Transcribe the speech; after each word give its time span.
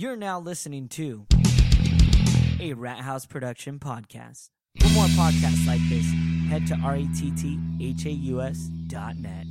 You're 0.00 0.16
now 0.16 0.40
listening 0.40 0.88
to 0.88 1.26
a 2.58 2.72
Rat 2.72 3.00
House 3.00 3.26
production 3.26 3.78
podcast. 3.78 4.48
For 4.78 4.88
more 4.94 5.04
podcasts 5.08 5.66
like 5.66 5.82
this, 5.90 6.06
head 6.48 6.66
to 6.68 6.74
rethaus 6.76 8.70
dot 8.88 9.18
net. 9.18 9.44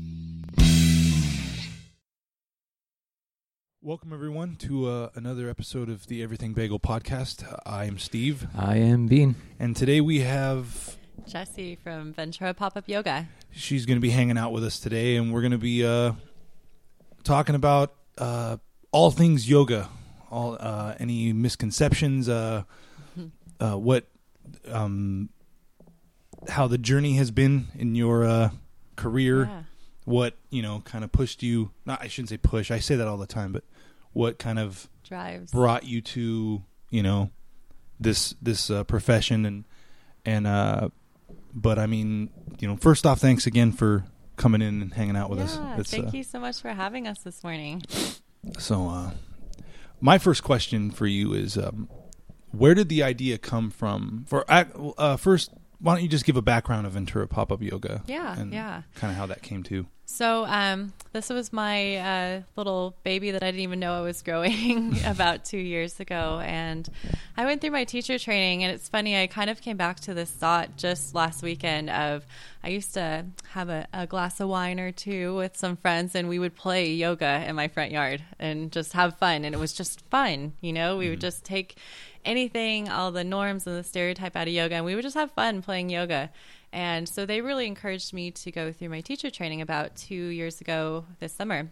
Welcome, 3.84 4.12
everyone, 4.12 4.56
to 4.56 4.90
uh, 4.90 5.10
another 5.14 5.52
episode 5.52 5.88
of 5.88 6.08
the 6.08 6.24
Everything 6.24 6.54
Bagel 6.54 6.80
podcast. 6.80 7.44
I 7.64 7.86
am 7.86 8.00
Steve, 8.00 8.48
I 8.58 8.78
am 8.78 9.06
Bean. 9.06 9.36
and 9.60 9.76
today 9.76 10.02
we 10.02 10.22
have. 10.22 10.98
Jessy 11.28 11.76
from 11.76 12.12
Ventura 12.12 12.56
Pop 12.56 12.76
Up 12.76 12.90
Yoga. 12.90 13.30
She's 13.52 13.86
going 13.86 13.98
to 13.98 14.02
be 14.02 14.10
hanging 14.10 14.40
out 14.40 14.52
with 14.52 14.64
us 14.64 14.80
today, 14.80 15.16
and 15.16 15.32
we're 15.32 15.42
going 15.42 15.52
to 15.52 15.60
be 15.60 15.86
uh, 15.86 16.14
talking 17.24 17.54
about 17.54 17.94
uh, 18.18 18.58
all 18.92 19.12
things 19.12 19.48
yoga, 19.48 19.90
all 20.30 20.58
uh, 20.60 20.96
any 21.00 21.34
misconceptions, 21.34 22.30
uh, 22.30 22.64
uh, 23.60 23.76
what, 23.78 24.08
um, 24.72 25.30
how 26.50 26.68
the 26.68 26.78
journey 26.78 27.14
has 27.16 27.32
been 27.32 27.68
in 27.78 27.96
your 27.96 28.24
uh, 28.26 28.50
career, 28.96 29.46
Yeah. 29.46 29.64
what 30.06 30.36
you 30.50 30.62
know, 30.62 30.82
kind 30.86 31.04
of 31.04 31.12
pushed 31.12 31.44
you. 31.44 31.72
Not, 31.86 32.02
I 32.02 32.08
shouldn't 32.08 32.30
say 32.30 32.38
push. 32.38 32.72
I 32.72 32.80
say 32.80 32.96
that 32.96 33.08
all 33.08 33.18
the 33.18 33.28
time, 33.28 33.52
but 33.52 33.64
what 34.14 34.40
kind 34.40 34.58
of 34.60 34.90
Drives. 35.04 35.52
brought 35.52 35.84
you 35.86 36.02
to 36.02 36.64
you 36.92 37.04
know 37.04 37.30
this 38.00 38.34
this 38.42 38.70
uh, 38.70 38.84
profession 38.84 39.46
and 39.46 39.64
and 40.26 40.48
uh 40.48 40.90
but 41.54 41.78
i 41.78 41.86
mean 41.86 42.30
you 42.60 42.68
know 42.68 42.76
first 42.78 43.06
off 43.06 43.20
thanks 43.20 43.46
again 43.46 43.72
for 43.72 44.06
coming 44.38 44.62
in 44.62 44.82
and 44.82 44.94
hanging 44.94 45.16
out 45.16 45.30
with 45.30 45.40
us 45.40 45.58
It's, 45.78 45.92
thank 45.92 46.08
uh, 46.08 46.12
you 46.14 46.24
so 46.24 46.40
much 46.40 46.60
for 46.62 46.70
having 46.70 47.08
us 47.08 47.20
this 47.20 47.44
morning. 47.44 47.84
so 48.58 48.88
uh 48.88 49.12
my 50.02 50.18
first 50.18 50.44
question 50.44 50.92
for 50.92 51.08
you 51.08 51.34
is 51.34 51.58
um 51.58 51.90
where 52.52 52.74
did 52.74 52.90
the 52.90 53.04
idea 53.04 53.38
come 53.38 53.70
from? 53.70 54.26
For 54.28 54.44
uh 54.50 55.18
first 55.18 55.52
why 55.80 55.94
don't 55.96 56.04
you 56.04 56.10
just 56.10 56.26
give 56.26 56.36
a 56.38 56.42
background 56.42 56.86
of 56.86 56.94
ventura 56.94 57.28
pop-up 57.28 57.62
yoga 57.62 58.04
Yeah, 58.08 58.38
and 58.38 58.54
yeah. 58.54 58.82
kind 58.96 59.12
of 59.12 59.18
how 59.18 59.26
that 59.28 59.42
came 59.42 59.64
to 59.64 59.86
So, 60.06 60.46
um, 60.46 60.92
this 61.14 61.30
was 61.30 61.54
my 61.54 61.98
uh, 61.98 62.42
little 62.56 62.96
baby 63.04 63.30
that 63.32 63.44
I 63.44 63.48
didn't 63.48 63.62
even 63.62 63.80
know 63.80 63.94
I 63.94 64.02
was 64.02 64.22
growing 64.28 64.96
about 65.06 65.46
two 65.46 65.60
years 65.60 66.00
ago. 66.00 66.42
And 66.44 66.90
I 67.38 67.46
went 67.46 67.62
through 67.62 67.72
my 67.72 67.84
teacher 67.84 68.18
training, 68.18 68.64
and 68.64 68.74
it's 68.74 68.90
funny, 68.90 69.22
I 69.22 69.28
kind 69.28 69.50
of 69.52 69.62
came 69.62 69.78
back 69.78 70.00
to 70.02 70.14
this 70.16 70.32
thought 70.32 70.78
just 70.78 71.14
last 71.14 71.44
weekend 71.44 71.92
of 71.92 72.26
I 72.64 72.70
used 72.70 72.94
to 72.96 73.26
have 73.52 73.70
a, 73.70 73.88
a 73.94 74.08
glass 74.08 74.40
of 74.40 74.50
wine 74.50 74.80
or 74.80 74.92
two 74.92 75.36
with 75.36 75.56
some 75.56 75.78
friends, 75.78 76.16
and 76.16 76.28
we 76.28 76.40
would 76.40 76.56
play 76.56 76.92
yoga 76.92 77.46
in 77.48 77.56
my 77.56 77.68
front 77.68 77.92
yard 77.92 78.24
and 78.40 78.72
just 78.72 78.94
have 78.94 79.18
fun. 79.20 79.46
And 79.46 79.54
it 79.54 79.60
was 79.60 79.74
just 79.74 80.02
fun, 80.10 80.54
you 80.60 80.74
know, 80.74 80.98
we 80.98 81.10
would 81.10 81.22
just 81.22 81.46
take 81.46 81.78
anything, 82.26 82.90
all 82.90 83.12
the 83.12 83.24
norms 83.24 83.66
and 83.68 83.76
the 83.76 83.84
stereotype 83.84 84.36
out 84.36 84.48
of 84.48 84.54
yoga, 84.54 84.76
and 84.76 84.86
we 84.86 84.96
would 84.96 85.04
just 85.04 85.16
have 85.16 85.32
fun 85.32 85.62
playing 85.62 85.90
yoga. 85.90 86.30
And 86.72 87.10
so 87.10 87.26
they 87.26 87.42
really 87.42 87.66
encouraged 87.66 88.14
me 88.14 88.32
to 88.32 88.52
go 88.52 88.72
through 88.72 88.90
my 88.90 89.02
teacher 89.02 89.30
training 89.30 89.62
about 89.62 89.96
two 89.96 90.28
years 90.28 90.62
ago 90.62 91.06
this 91.20 91.34
summer. 91.34 91.70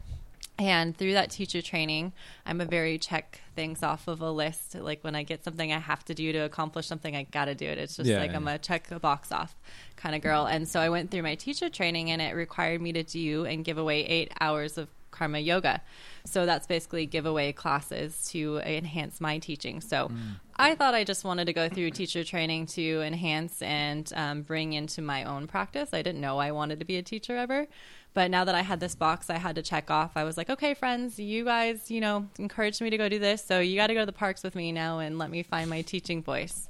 And 0.59 0.97
through 0.97 1.13
that 1.13 1.29
teacher 1.29 1.61
training, 1.61 2.13
I'm 2.43 2.61
a 2.61 2.65
very 2.65 2.97
check 2.97 3.41
things 3.55 3.83
off 3.83 4.07
of 4.07 4.21
a 4.21 4.31
list. 4.31 4.73
Like 4.73 5.03
when 5.03 5.13
I 5.13 5.21
get 5.21 5.43
something 5.43 5.71
I 5.71 5.77
have 5.77 6.03
to 6.05 6.15
do 6.15 6.31
to 6.31 6.39
accomplish 6.39 6.87
something, 6.87 7.15
I 7.15 7.23
got 7.23 7.45
to 7.45 7.53
do 7.53 7.65
it. 7.65 7.77
It's 7.77 7.97
just 7.97 8.09
Yeah, 8.09 8.19
like. 8.19 8.33
I'm 8.33 8.47
a 8.47 8.57
check 8.57 8.89
a 8.89 8.99
box 8.99 9.31
off 9.31 9.55
kind 9.97 10.15
of 10.15 10.21
girl. 10.21 10.47
And 10.47 10.67
so 10.67 10.79
I 10.79 10.89
went 10.89 11.11
through 11.11 11.21
my 11.21 11.35
teacher 11.35 11.69
training 11.69 12.09
and 12.09 12.21
it 12.23 12.33
required 12.35 12.81
me 12.81 12.91
to 12.93 13.03
do 13.03 13.45
and 13.45 13.63
give 13.63 13.77
away 13.77 14.03
eight 14.05 14.31
hours 14.41 14.79
of 14.79 14.87
karma 15.11 15.39
yoga. 15.39 15.81
So 16.27 16.45
that's 16.45 16.67
basically 16.67 17.05
giveaway 17.05 17.51
classes 17.51 18.27
to 18.31 18.57
enhance 18.59 19.21
my 19.21 19.37
teaching. 19.39 19.81
So 19.81 20.11
I 20.57 20.75
thought 20.75 20.93
I 20.93 21.03
just 21.03 21.23
wanted 21.23 21.45
to 21.45 21.53
go 21.53 21.69
through 21.69 21.91
teacher 21.91 22.23
training 22.23 22.65
to 22.67 23.01
enhance 23.01 23.61
and 23.61 24.11
um, 24.15 24.41
bring 24.41 24.73
into 24.73 25.01
my 25.01 25.23
own 25.23 25.47
practice. 25.47 25.89
I 25.93 26.01
didn't 26.01 26.21
know 26.21 26.37
I 26.39 26.51
wanted 26.51 26.79
to 26.79 26.85
be 26.85 26.97
a 26.97 27.03
teacher 27.03 27.37
ever. 27.37 27.67
But 28.13 28.31
now 28.31 28.45
that 28.45 28.55
I 28.55 28.61
had 28.61 28.79
this 28.79 28.95
box 28.95 29.29
I 29.29 29.37
had 29.37 29.55
to 29.55 29.61
check 29.61 29.91
off, 29.91 30.13
I 30.15 30.23
was 30.23 30.37
like, 30.37 30.49
okay, 30.49 30.73
friends, 30.73 31.19
you 31.19 31.45
guys, 31.45 31.91
you 31.91 32.01
know, 32.01 32.27
encouraged 32.39 32.81
me 32.81 32.89
to 32.89 32.97
go 32.97 33.07
do 33.09 33.19
this. 33.19 33.45
So 33.45 33.59
you 33.59 33.75
got 33.75 33.87
to 33.87 33.93
go 33.93 33.99
to 33.99 34.05
the 34.07 34.11
parks 34.11 34.41
with 34.41 34.55
me 34.55 34.71
now 34.71 34.99
and 34.99 35.19
let 35.19 35.29
me 35.29 35.43
find 35.43 35.69
my 35.69 35.83
teaching 35.83 36.23
voice. 36.23 36.69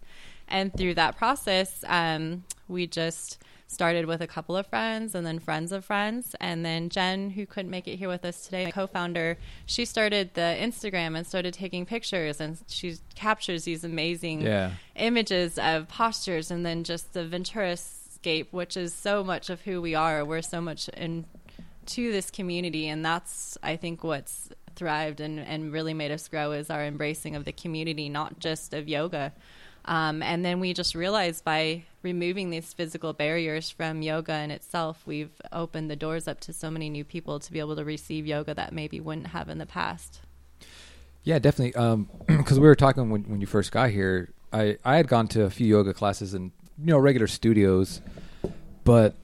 And 0.50 0.74
through 0.76 0.96
that 0.96 1.18
process, 1.18 1.84
um, 1.88 2.44
we 2.68 2.88
just 2.88 3.42
started 3.68 4.06
with 4.06 4.22
a 4.22 4.28
couple 4.28 4.56
of 4.56 4.66
friends 4.66 5.14
and 5.14 5.26
then 5.26 5.40
friends 5.40 5.72
of 5.72 5.84
friends. 5.84 6.36
And 6.40 6.66
then 6.66 6.90
Jen, 6.90 7.32
who 7.32 7.46
couldn't 7.46 7.70
make 7.70 7.88
it 7.88 7.98
here 7.98 8.08
with 8.08 8.24
us 8.26 8.46
today, 8.46 8.66
my 8.66 8.72
co 8.72 8.88
founder, 8.88 9.38
she 9.66 9.84
started 9.86 10.34
the 10.34 10.56
Instagram 10.60 11.18
and 11.18 11.28
started 11.28 11.54
taking 11.54 11.86
pictures 11.86 12.40
and 12.40 12.58
she 12.68 12.96
captures 13.16 13.66
these 13.66 13.84
amazing 13.84 14.42
Yeah. 14.42 14.72
images 14.96 15.60
of 15.60 15.88
postures 15.90 16.50
and 16.50 16.66
then 16.66 16.84
just 16.84 17.14
the 17.14 17.26
Ventura 17.28 17.76
scape, 17.78 18.52
which 18.54 18.78
is 18.78 18.94
so 18.94 19.24
much 19.24 19.50
of 19.50 19.62
who 19.62 19.82
we 19.82 19.94
are. 19.96 20.24
We're 20.24 20.42
so 20.42 20.62
much 20.62 20.88
into 20.90 22.12
this 22.12 22.32
community 22.32 22.88
and 22.88 23.04
that's 23.06 23.58
I 23.62 23.76
think 23.76 24.04
what's 24.04 24.50
thrived 24.76 25.20
and, 25.20 25.40
and 25.40 25.74
really 25.74 25.94
made 25.94 26.12
us 26.12 26.28
grow 26.28 26.52
is 26.52 26.70
our 26.70 26.86
embracing 26.86 27.36
of 27.36 27.46
the 27.46 27.52
community, 27.52 28.10
not 28.10 28.40
just 28.40 28.74
of 28.74 28.88
yoga. 28.88 29.34
Um, 29.88 30.22
and 30.22 30.44
then 30.44 30.60
we 30.60 30.74
just 30.74 30.96
realized 30.96 31.46
by 31.46 31.84
removing 32.04 32.50
these 32.50 32.74
physical 32.74 33.14
barriers 33.14 33.70
from 33.70 34.02
yoga 34.02 34.40
in 34.40 34.52
itself, 34.52 35.02
we've 35.06 35.32
opened 35.52 35.90
the 35.90 35.96
doors 35.96 36.28
up 36.28 36.42
to 36.42 36.54
so 36.54 36.70
many 36.70 36.90
new 36.90 37.06
people 37.06 37.40
to 37.40 37.52
be 37.52 37.60
able 37.60 37.76
to 37.78 37.86
receive 37.86 38.28
yoga 38.28 38.54
that 38.54 38.74
maybe 38.74 39.00
wouldn't 39.00 39.28
have 39.28 39.48
in 39.48 39.58
the 39.58 39.66
past. 39.66 40.22
Yeah, 41.24 41.40
definitely. 41.40 41.76
Um, 41.76 42.10
because 42.28 42.60
we 42.60 42.68
were 42.68 42.76
talking 42.76 43.10
when 43.10 43.24
when 43.24 43.42
you 43.42 43.48
first 43.48 43.72
got 43.72 43.90
here. 43.90 44.30
I 44.54 44.78
I 44.86 44.96
had 44.96 45.08
gone 45.08 45.28
to 45.30 45.44
a 45.44 45.50
few 45.50 45.68
yoga 45.68 45.94
classes 45.94 46.34
in 46.34 46.52
you 46.78 46.86
know 46.86 46.98
regular 46.98 47.28
studios, 47.28 48.02
but 48.84 49.16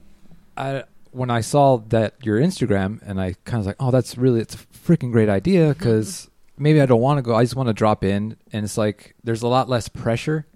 I 0.56 0.84
when 1.12 1.30
I 1.30 1.40
saw 1.40 1.78
that 1.88 2.14
your 2.22 2.38
Instagram 2.38 3.00
and 3.06 3.20
I 3.20 3.36
kind 3.44 3.60
of 3.60 3.66
like, 3.66 3.76
oh, 3.80 3.90
that's 3.90 4.18
really 4.18 4.40
it's 4.40 4.54
a 4.54 4.58
freaking 4.58 5.12
great 5.12 5.28
idea 5.28 5.68
because 5.68 6.28
maybe 6.58 6.80
I 6.80 6.86
don't 6.86 7.00
want 7.00 7.18
to 7.18 7.22
go. 7.22 7.34
I 7.34 7.42
just 7.42 7.56
want 7.56 7.68
to 7.68 7.72
drop 7.72 8.04
in, 8.04 8.36
and 8.52 8.64
it's 8.64 8.76
like 8.76 9.14
there's 9.24 9.42
a 9.42 9.48
lot 9.48 9.68
less 9.68 9.88
pressure. 9.88 10.46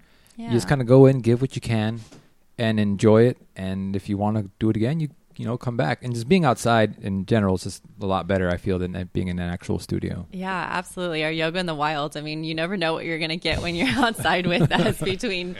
You 0.47 0.51
just 0.51 0.67
kind 0.69 0.81
of 0.81 0.87
go 0.87 1.05
in, 1.05 1.19
give 1.19 1.41
what 1.41 1.55
you 1.55 1.61
can, 1.61 1.99
and 2.57 2.79
enjoy 2.79 3.23
it. 3.23 3.37
And 3.55 3.95
if 3.95 4.07
you 4.07 4.17
want 4.17 4.37
to 4.37 4.49
do 4.57 4.69
it 4.69 4.77
again, 4.77 4.99
you 4.99 5.09
you 5.35 5.45
know 5.45 5.57
come 5.57 5.77
back. 5.77 6.03
And 6.03 6.13
just 6.13 6.27
being 6.27 6.45
outside 6.45 6.95
in 7.01 7.25
general 7.25 7.55
is 7.55 7.63
just 7.63 7.83
a 8.01 8.05
lot 8.05 8.27
better. 8.27 8.49
I 8.49 8.57
feel 8.57 8.79
than 8.79 9.09
being 9.13 9.27
in 9.27 9.39
an 9.39 9.49
actual 9.49 9.79
studio. 9.79 10.27
Yeah, 10.31 10.67
absolutely. 10.71 11.23
Our 11.23 11.31
yoga 11.31 11.59
in 11.59 11.65
the 11.65 11.75
wild. 11.75 12.17
I 12.17 12.21
mean, 12.21 12.43
you 12.43 12.55
never 12.55 12.77
know 12.77 12.93
what 12.93 13.05
you're 13.05 13.17
going 13.17 13.29
to 13.29 13.37
get 13.37 13.61
when 13.61 13.75
you're 13.75 13.87
outside 14.05 14.47
with 14.47 14.71
us 14.71 14.99
between 15.01 15.55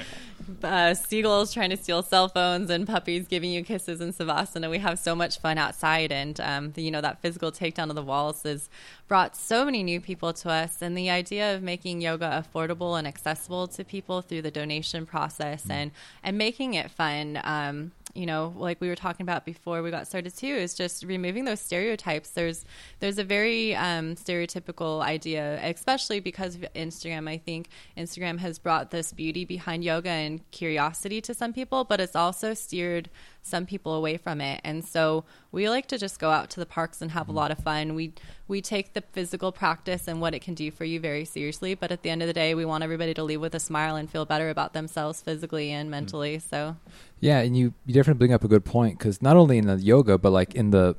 uh, 0.63 0.93
seagulls 0.93 1.53
trying 1.53 1.69
to 1.69 1.77
steal 1.77 2.01
cell 2.01 2.27
phones 2.27 2.69
and 2.69 2.87
puppies 2.87 3.27
giving 3.27 3.51
you 3.51 3.63
kisses 3.63 4.01
in 4.01 4.13
Savasana. 4.13 4.69
We 4.69 4.79
have 4.79 4.99
so 4.99 5.15
much 5.15 5.39
fun 5.39 5.57
outside. 5.57 6.11
And, 6.11 6.39
um, 6.39 6.71
the, 6.71 6.81
you 6.81 6.91
know, 6.91 7.01
that 7.01 7.21
physical 7.21 7.51
takedown 7.51 7.89
of 7.89 7.95
the 7.95 8.03
walls 8.03 8.43
has 8.43 8.69
brought 9.07 9.35
so 9.35 9.65
many 9.65 9.83
new 9.83 9.99
people 9.99 10.33
to 10.33 10.49
us. 10.49 10.81
And 10.81 10.97
the 10.97 11.09
idea 11.09 11.55
of 11.55 11.61
making 11.61 12.01
yoga 12.01 12.43
affordable 12.43 12.97
and 12.97 13.07
accessible 13.07 13.67
to 13.67 13.83
people 13.83 14.21
through 14.21 14.41
the 14.41 14.51
donation 14.51 15.05
process 15.05 15.69
and, 15.69 15.91
and 16.23 16.37
making 16.37 16.73
it 16.73 16.91
fun. 16.91 17.39
Um, 17.43 17.91
you 18.13 18.25
know, 18.25 18.53
like 18.57 18.81
we 18.81 18.89
were 18.89 18.95
talking 18.95 19.23
about 19.23 19.45
before 19.45 19.81
we 19.81 19.91
got 19.91 20.07
started 20.07 20.35
too, 20.35 20.47
is 20.47 20.73
just 20.73 21.03
removing 21.03 21.45
those 21.45 21.61
stereotypes. 21.61 22.31
There's 22.31 22.65
there's 22.99 23.17
a 23.17 23.23
very 23.23 23.75
um, 23.75 24.15
stereotypical 24.15 25.01
idea, 25.01 25.59
especially 25.63 26.19
because 26.19 26.55
of 26.55 26.61
Instagram. 26.75 27.29
I 27.29 27.37
think 27.37 27.69
Instagram 27.97 28.39
has 28.39 28.59
brought 28.59 28.91
this 28.91 29.13
beauty 29.13 29.45
behind 29.45 29.83
yoga 29.83 30.09
and 30.09 30.49
curiosity 30.51 31.21
to 31.21 31.33
some 31.33 31.53
people, 31.53 31.83
but 31.83 31.99
it's 31.99 32.15
also 32.15 32.53
steered 32.53 33.09
some 33.49 33.65
people 33.65 33.93
away 33.93 34.15
from 34.17 34.39
it. 34.41 34.61
And 34.63 34.85
so 34.85 35.25
we 35.51 35.67
like 35.69 35.87
to 35.87 35.97
just 35.97 36.19
go 36.19 36.29
out 36.29 36.49
to 36.51 36.59
the 36.59 36.65
parks 36.65 37.01
and 37.01 37.11
have 37.11 37.27
a 37.27 37.31
lot 37.31 37.51
of 37.51 37.57
fun. 37.59 37.95
We 37.95 38.13
we 38.47 38.61
take 38.61 38.93
the 38.93 39.01
physical 39.11 39.51
practice 39.51 40.07
and 40.07 40.21
what 40.21 40.33
it 40.33 40.39
can 40.41 40.53
do 40.53 40.71
for 40.71 40.85
you 40.85 40.99
very 40.99 41.25
seriously, 41.25 41.75
but 41.75 41.91
at 41.91 42.01
the 42.03 42.09
end 42.09 42.21
of 42.21 42.27
the 42.27 42.33
day, 42.33 42.55
we 42.55 42.65
want 42.65 42.83
everybody 42.83 43.13
to 43.13 43.23
leave 43.23 43.41
with 43.41 43.53
a 43.55 43.59
smile 43.59 43.95
and 43.95 44.09
feel 44.09 44.25
better 44.25 44.49
about 44.49 44.73
themselves 44.73 45.21
physically 45.21 45.71
and 45.71 45.89
mentally. 45.91 46.39
So 46.39 46.75
Yeah, 47.19 47.39
and 47.39 47.55
you, 47.57 47.73
you 47.85 47.93
definitely 47.93 48.19
bring 48.19 48.33
up 48.33 48.43
a 48.43 48.47
good 48.47 48.65
point 48.65 48.97
because 48.97 49.21
not 49.21 49.35
only 49.37 49.57
in 49.57 49.67
the 49.67 49.75
yoga, 49.77 50.17
but 50.17 50.31
like 50.31 50.55
in 50.55 50.71
the, 50.71 50.95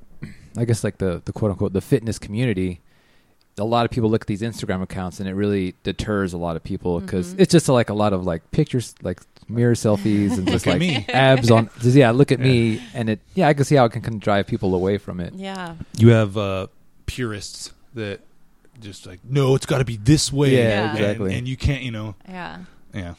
I 0.57 0.65
guess 0.65 0.85
like 0.85 0.99
the 0.99 1.23
the 1.25 1.33
quote 1.33 1.51
unquote 1.53 1.73
the 1.73 1.81
fitness 1.81 2.19
community, 2.19 2.81
a 3.59 3.65
lot 3.65 3.85
of 3.85 3.91
people 3.91 4.09
look 4.09 4.23
at 4.23 4.27
these 4.29 4.43
Instagram 4.43 4.81
accounts 4.81 5.19
and 5.21 5.29
it 5.29 5.35
really 5.35 5.75
deters 5.83 6.33
a 6.33 6.39
lot 6.39 6.57
of 6.57 6.63
people 6.63 7.01
because 7.01 7.35
Mhm. 7.35 7.41
it's 7.41 7.53
just 7.53 7.69
like 7.69 7.91
a 7.91 7.95
lot 7.95 8.13
of 8.13 8.25
like 8.25 8.51
pictures, 8.53 8.95
like 9.03 9.21
mirror 9.51 9.75
selfies 9.75 10.39
and 10.39 10.47
just 10.49 10.67
like 10.67 10.79
me. 10.79 11.05
abs 11.09 11.51
on. 11.51 11.69
Just, 11.81 11.97
yeah, 11.97 12.11
look 12.11 12.33
at 12.33 12.41
me, 12.41 12.83
and 12.95 13.09
it. 13.11 13.21
Yeah, 13.35 13.49
I 13.49 13.55
can 13.55 13.65
see 13.65 13.75
how 13.77 13.85
it 13.87 13.93
can, 13.93 14.03
can 14.03 14.19
drive 14.19 14.47
people 14.47 14.75
away 14.75 14.99
from 14.99 15.21
it. 15.21 15.35
yeah. 15.35 15.75
you 15.99 16.09
have 16.11 16.37
uh 16.37 16.67
purists 17.07 17.73
that 17.95 18.21
just 18.81 19.05
like 19.07 19.19
no 19.29 19.55
it's 19.57 19.67
got 19.67 19.79
to 19.79 19.85
be 19.85 19.97
this 19.97 20.33
way 20.33 20.57
Yeah, 20.57 20.59
Yeah. 20.69 20.89
And- 20.91 20.99
exactly. 20.99 21.35
and, 21.37 21.49
you 21.49 21.57
can't 21.57 21.83
you 21.83 21.91
know 21.91 22.15
Yeah. 22.29 22.59
yeah 22.95 23.15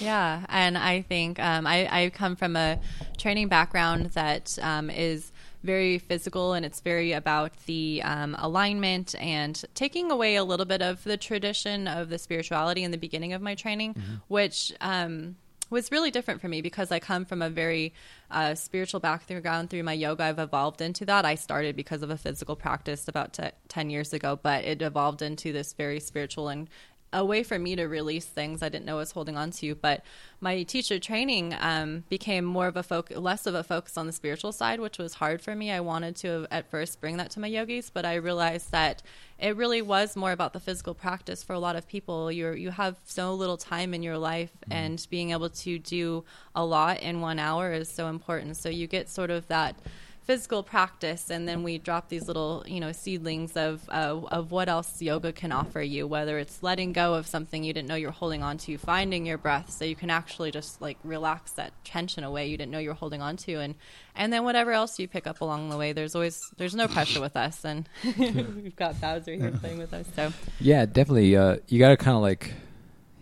Yeah, 0.00 0.44
and 0.48 0.76
I 0.78 1.02
think 1.02 1.38
um, 1.38 1.66
I, 1.66 1.88
I 2.04 2.10
come 2.10 2.36
from 2.36 2.56
a 2.56 2.78
training 3.16 3.48
background 3.48 4.06
that 4.12 4.58
um, 4.62 4.90
is 4.90 5.30
very 5.64 5.98
physical 5.98 6.52
and 6.52 6.64
it's 6.64 6.80
very 6.80 7.12
about 7.12 7.52
the 7.66 8.00
um, 8.04 8.36
alignment 8.38 9.14
and 9.20 9.62
taking 9.74 10.10
away 10.10 10.36
a 10.36 10.44
little 10.44 10.66
bit 10.66 10.82
of 10.82 11.02
the 11.04 11.16
tradition 11.16 11.88
of 11.88 12.08
the 12.10 12.18
spirituality 12.18 12.82
in 12.84 12.90
the 12.90 12.98
beginning 12.98 13.32
of 13.32 13.42
my 13.42 13.54
training, 13.54 13.94
which 14.28 14.72
um, 14.80 15.36
was 15.70 15.90
really 15.90 16.10
different 16.10 16.40
for 16.40 16.48
me 16.48 16.62
because 16.62 16.90
I 16.90 16.98
come 16.98 17.24
from 17.24 17.42
a 17.42 17.50
very 17.50 17.92
uh, 18.30 18.54
spiritual 18.54 19.00
background 19.00 19.70
through 19.70 19.82
my 19.82 19.92
yoga. 19.92 20.24
I've 20.24 20.38
evolved 20.38 20.80
into 20.80 21.04
that. 21.06 21.24
I 21.24 21.34
started 21.34 21.76
because 21.76 22.02
of 22.02 22.10
a 22.10 22.16
physical 22.16 22.56
practice 22.56 23.08
about 23.08 23.34
t- 23.34 23.50
10 23.68 23.90
years 23.90 24.12
ago, 24.12 24.38
but 24.40 24.64
it 24.64 24.82
evolved 24.82 25.22
into 25.22 25.52
this 25.52 25.72
very 25.72 26.00
spiritual 26.00 26.48
and 26.48 26.68
a 27.12 27.24
way 27.24 27.42
for 27.42 27.58
me 27.58 27.74
to 27.76 27.86
release 27.86 28.26
things 28.26 28.62
I 28.62 28.68
didn't 28.68 28.84
know 28.84 28.96
I 28.96 28.98
was 28.98 29.12
holding 29.12 29.36
on 29.36 29.50
to. 29.52 29.74
But 29.74 30.04
my 30.40 30.62
teacher 30.62 30.98
training 30.98 31.54
um, 31.58 32.04
became 32.08 32.44
more 32.44 32.66
of 32.66 32.76
a 32.76 32.82
focus, 32.82 33.16
less 33.16 33.46
of 33.46 33.54
a 33.54 33.62
focus 33.62 33.96
on 33.96 34.06
the 34.06 34.12
spiritual 34.12 34.52
side, 34.52 34.80
which 34.80 34.98
was 34.98 35.14
hard 35.14 35.40
for 35.40 35.54
me. 35.54 35.70
I 35.70 35.80
wanted 35.80 36.16
to 36.16 36.46
at 36.50 36.70
first 36.70 37.00
bring 37.00 37.16
that 37.16 37.30
to 37.32 37.40
my 37.40 37.46
yogis, 37.46 37.90
but 37.90 38.04
I 38.04 38.14
realized 38.14 38.72
that 38.72 39.02
it 39.38 39.56
really 39.56 39.82
was 39.82 40.16
more 40.16 40.32
about 40.32 40.52
the 40.52 40.60
physical 40.60 40.94
practice 40.94 41.42
for 41.42 41.52
a 41.52 41.58
lot 41.58 41.76
of 41.76 41.88
people. 41.88 42.30
You 42.30 42.52
you 42.52 42.70
have 42.70 42.96
so 43.04 43.34
little 43.34 43.56
time 43.56 43.94
in 43.94 44.02
your 44.02 44.18
life, 44.18 44.52
and 44.70 45.04
being 45.10 45.30
able 45.30 45.50
to 45.50 45.78
do 45.78 46.24
a 46.54 46.64
lot 46.64 47.00
in 47.00 47.20
one 47.20 47.38
hour 47.38 47.72
is 47.72 47.88
so 47.88 48.08
important. 48.08 48.56
So 48.56 48.68
you 48.68 48.86
get 48.86 49.08
sort 49.08 49.30
of 49.30 49.48
that 49.48 49.76
physical 50.28 50.62
practice 50.62 51.30
and 51.30 51.48
then 51.48 51.62
we 51.62 51.78
drop 51.78 52.10
these 52.10 52.28
little 52.28 52.62
you 52.66 52.80
know 52.80 52.92
seedlings 52.92 53.56
of 53.56 53.88
uh, 53.88 54.20
of 54.30 54.52
what 54.52 54.68
else 54.68 55.00
yoga 55.00 55.32
can 55.32 55.50
offer 55.50 55.80
you 55.80 56.06
whether 56.06 56.38
it's 56.38 56.62
letting 56.62 56.92
go 56.92 57.14
of 57.14 57.26
something 57.26 57.64
you 57.64 57.72
didn't 57.72 57.88
know 57.88 57.94
you're 57.94 58.10
holding 58.10 58.42
on 58.42 58.58
to 58.58 58.76
finding 58.76 59.24
your 59.24 59.38
breath 59.38 59.70
so 59.70 59.86
you 59.86 59.96
can 59.96 60.10
actually 60.10 60.50
just 60.50 60.82
like 60.82 60.98
relax 61.02 61.52
that 61.52 61.72
tension 61.82 62.24
away 62.24 62.46
you 62.46 62.58
didn't 62.58 62.70
know 62.70 62.78
you 62.78 62.90
were 62.90 62.94
holding 62.94 63.22
on 63.22 63.38
to 63.38 63.54
and 63.54 63.74
and 64.14 64.30
then 64.30 64.44
whatever 64.44 64.70
else 64.72 64.98
you 64.98 65.08
pick 65.08 65.26
up 65.26 65.40
along 65.40 65.70
the 65.70 65.76
way 65.78 65.92
there's 65.94 66.14
always 66.14 66.42
there's 66.58 66.74
no 66.74 66.86
pressure 66.86 67.22
with 67.22 67.34
us 67.34 67.64
and 67.64 67.88
we've 68.04 68.76
got 68.76 69.00
Bowser 69.00 69.32
here 69.32 69.50
playing 69.52 69.78
with 69.78 69.94
us 69.94 70.06
so 70.14 70.30
Yeah, 70.60 70.84
definitely. 70.86 71.36
Uh, 71.36 71.56
you 71.68 71.78
got 71.78 71.88
to 71.90 71.96
kind 71.96 72.16
of 72.16 72.22
like 72.22 72.52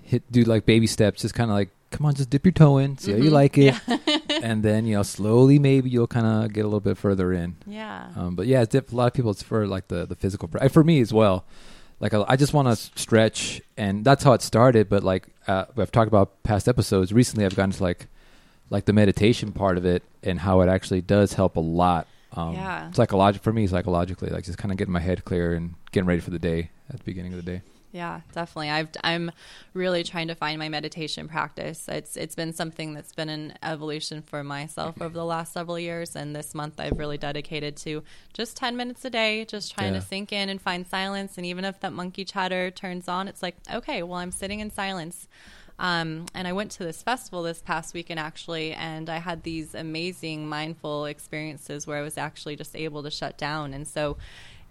hit, 0.02 0.30
do 0.32 0.42
like 0.42 0.66
baby 0.66 0.86
steps. 0.86 1.22
Just 1.22 1.34
kind 1.34 1.50
of 1.50 1.54
like, 1.54 1.70
come 1.90 2.06
on, 2.06 2.14
just 2.14 2.30
dip 2.30 2.44
your 2.44 2.52
toe 2.52 2.78
in, 2.78 2.98
see 2.98 3.12
how 3.12 3.18
you 3.18 3.30
like 3.30 3.56
it, 3.58 3.74
and 4.42 4.62
then 4.62 4.86
you 4.86 4.94
know 4.96 5.02
slowly 5.02 5.58
maybe 5.58 5.90
you'll 5.90 6.06
kind 6.06 6.26
of 6.26 6.52
get 6.52 6.60
a 6.60 6.68
little 6.68 6.80
bit 6.80 6.96
further 6.98 7.32
in. 7.32 7.56
yeah 7.66 8.08
Um, 8.16 8.34
but 8.36 8.46
yeah, 8.46 8.62
it's 8.62 8.72
diff- 8.72 8.92
a 8.92 8.96
lot 8.96 9.06
of 9.06 9.12
people 9.14 9.30
it's 9.30 9.42
for 9.42 9.66
like 9.66 9.88
the 9.88 10.06
the 10.06 10.14
physical. 10.16 10.48
pra- 10.48 10.68
For 10.68 10.84
me 10.84 11.00
as 11.00 11.12
well. 11.12 11.44
Like 12.00 12.12
I, 12.12 12.24
I 12.28 12.36
just 12.36 12.52
want 12.52 12.68
to 12.68 12.76
stretch, 13.00 13.62
and 13.78 14.04
that's 14.04 14.22
how 14.22 14.32
it 14.34 14.42
started. 14.42 14.88
But 14.88 15.02
like 15.02 15.28
uh, 15.48 15.64
I've 15.78 15.90
talked 15.92 16.08
about 16.08 16.42
past 16.42 16.68
episodes 16.68 17.12
recently, 17.12 17.44
I've 17.46 17.56
gotten 17.56 17.70
to 17.72 17.82
like 17.82 18.06
like 18.68 18.84
the 18.84 18.92
meditation 18.92 19.52
part 19.52 19.78
of 19.78 19.84
it 19.86 20.02
and 20.22 20.40
how 20.40 20.60
it 20.60 20.68
actually 20.68 21.00
does 21.00 21.32
help 21.34 21.56
a 21.56 21.60
lot. 21.60 22.06
Um, 22.32 22.54
Yeah. 22.54 22.90
Psychologic 22.92 23.42
for 23.42 23.52
me, 23.52 23.66
psychologically, 23.66 24.28
like 24.28 24.44
just 24.44 24.58
kind 24.58 24.72
of 24.72 24.76
getting 24.78 24.92
my 24.92 25.00
head 25.00 25.24
clear 25.24 25.54
and 25.54 25.74
getting 25.92 26.06
ready 26.06 26.20
for 26.20 26.30
the 26.30 26.38
day 26.38 26.70
at 26.90 26.98
the 26.98 27.04
beginning 27.04 27.32
of 27.32 27.42
the 27.42 27.50
day. 27.50 27.62
Yeah, 27.96 28.20
definitely. 28.32 28.68
I've 28.68 28.88
I'm 29.02 29.32
really 29.72 30.02
trying 30.02 30.28
to 30.28 30.34
find 30.34 30.58
my 30.58 30.68
meditation 30.68 31.28
practice. 31.28 31.88
It's 31.88 32.14
it's 32.18 32.34
been 32.34 32.52
something 32.52 32.92
that's 32.92 33.14
been 33.14 33.30
an 33.30 33.54
evolution 33.62 34.20
for 34.20 34.44
myself 34.44 35.00
over 35.00 35.14
the 35.14 35.24
last 35.24 35.54
several 35.54 35.78
years 35.78 36.14
and 36.14 36.36
this 36.36 36.54
month 36.54 36.78
I've 36.78 36.98
really 36.98 37.16
dedicated 37.16 37.74
to 37.78 38.02
just 38.34 38.54
10 38.58 38.76
minutes 38.76 39.02
a 39.06 39.10
day, 39.10 39.46
just 39.46 39.74
trying 39.74 39.94
Yeah. 39.94 40.00
to 40.00 40.06
sink 40.06 40.30
in 40.30 40.50
and 40.50 40.60
find 40.60 40.86
silence 40.86 41.38
and 41.38 41.46
even 41.46 41.64
if 41.64 41.80
that 41.80 41.94
monkey 41.94 42.26
chatter 42.26 42.70
turns 42.70 43.08
on, 43.08 43.28
it's 43.28 43.42
like, 43.42 43.56
okay, 43.72 44.02
well 44.02 44.18
I'm 44.18 44.30
sitting 44.32 44.60
in 44.60 44.70
silence. 44.70 45.26
Um, 45.78 46.26
and 46.34 46.46
I 46.48 46.52
went 46.52 46.70
to 46.72 46.84
this 46.84 47.02
festival 47.02 47.42
this 47.42 47.60
past 47.60 47.92
weekend 47.94 48.20
actually, 48.20 48.72
and 48.72 49.08
I 49.10 49.18
had 49.18 49.42
these 49.42 49.74
amazing 49.74 50.48
mindful 50.48 51.04
experiences 51.06 51.86
where 51.86 51.98
I 51.98 52.02
was 52.02 52.16
actually 52.18 52.56
just 52.56 52.74
able 52.76 53.02
to 53.02 53.10
shut 53.10 53.36
down. 53.38 53.74
And 53.74 53.86
so 53.86 54.16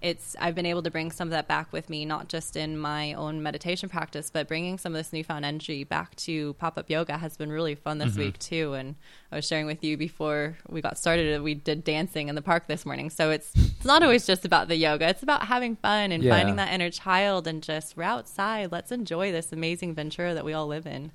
it's 0.06 0.36
I've 0.40 0.54
been 0.54 0.68
able 0.68 0.84
to 0.84 0.92
bring 0.92 1.12
some 1.12 1.28
of 1.28 1.32
that 1.32 1.48
back 1.48 1.74
with 1.74 1.90
me, 1.90 2.06
not 2.06 2.30
just 2.30 2.56
in 2.56 2.78
my 2.78 3.14
own 3.14 3.42
meditation 3.42 3.90
practice, 3.90 4.30
but 4.30 4.48
bringing 4.48 4.78
some 4.78 4.94
of 4.94 4.98
this 5.00 5.12
newfound 5.12 5.44
energy 5.46 5.84
back 5.84 6.16
to 6.18 6.54
pop 6.54 6.78
up 6.78 6.90
yoga 6.92 7.18
has 7.18 7.36
been 7.36 7.52
really 7.52 7.74
fun 7.74 7.98
this 7.98 8.16
week 8.16 8.38
too. 8.38 8.74
And 8.74 8.96
I 9.32 9.38
was 9.38 9.48
sharing 9.48 9.66
with 9.66 9.84
you 9.84 9.98
before 9.98 10.58
we 10.70 10.80
got 10.80 11.00
started, 11.00 11.42
we 11.42 11.56
did 11.56 11.84
dancing 11.84 12.30
in 12.30 12.36
the 12.36 12.44
park 12.44 12.68
this 12.68 12.86
morning. 12.86 13.10
So 13.10 13.32
it's 13.32 13.52
it's 13.56 13.86
not 13.86 14.04
always 14.04 14.28
just 14.28 14.46
about 14.46 14.68
the 14.68 14.76
yoga; 14.76 15.08
it's 15.10 15.24
about 15.24 15.48
having 15.48 15.76
fun 15.76 16.12
and 16.12 16.24
Yeah. 16.24 16.36
finding 16.36 16.58
that 16.58 16.72
inner 16.72 16.92
child 16.92 17.48
and 17.48 17.64
just 17.64 17.98
we're 17.98 18.04
outside. 18.04 18.72
Let's 18.72 18.92
enjoy 18.92 19.32
this 19.32 19.52
amazing 19.52 19.96
Ventura 19.96 20.36
that 20.36 20.46
we 20.46 20.54
all 20.54 20.68
live 20.68 20.86
in. 20.86 21.12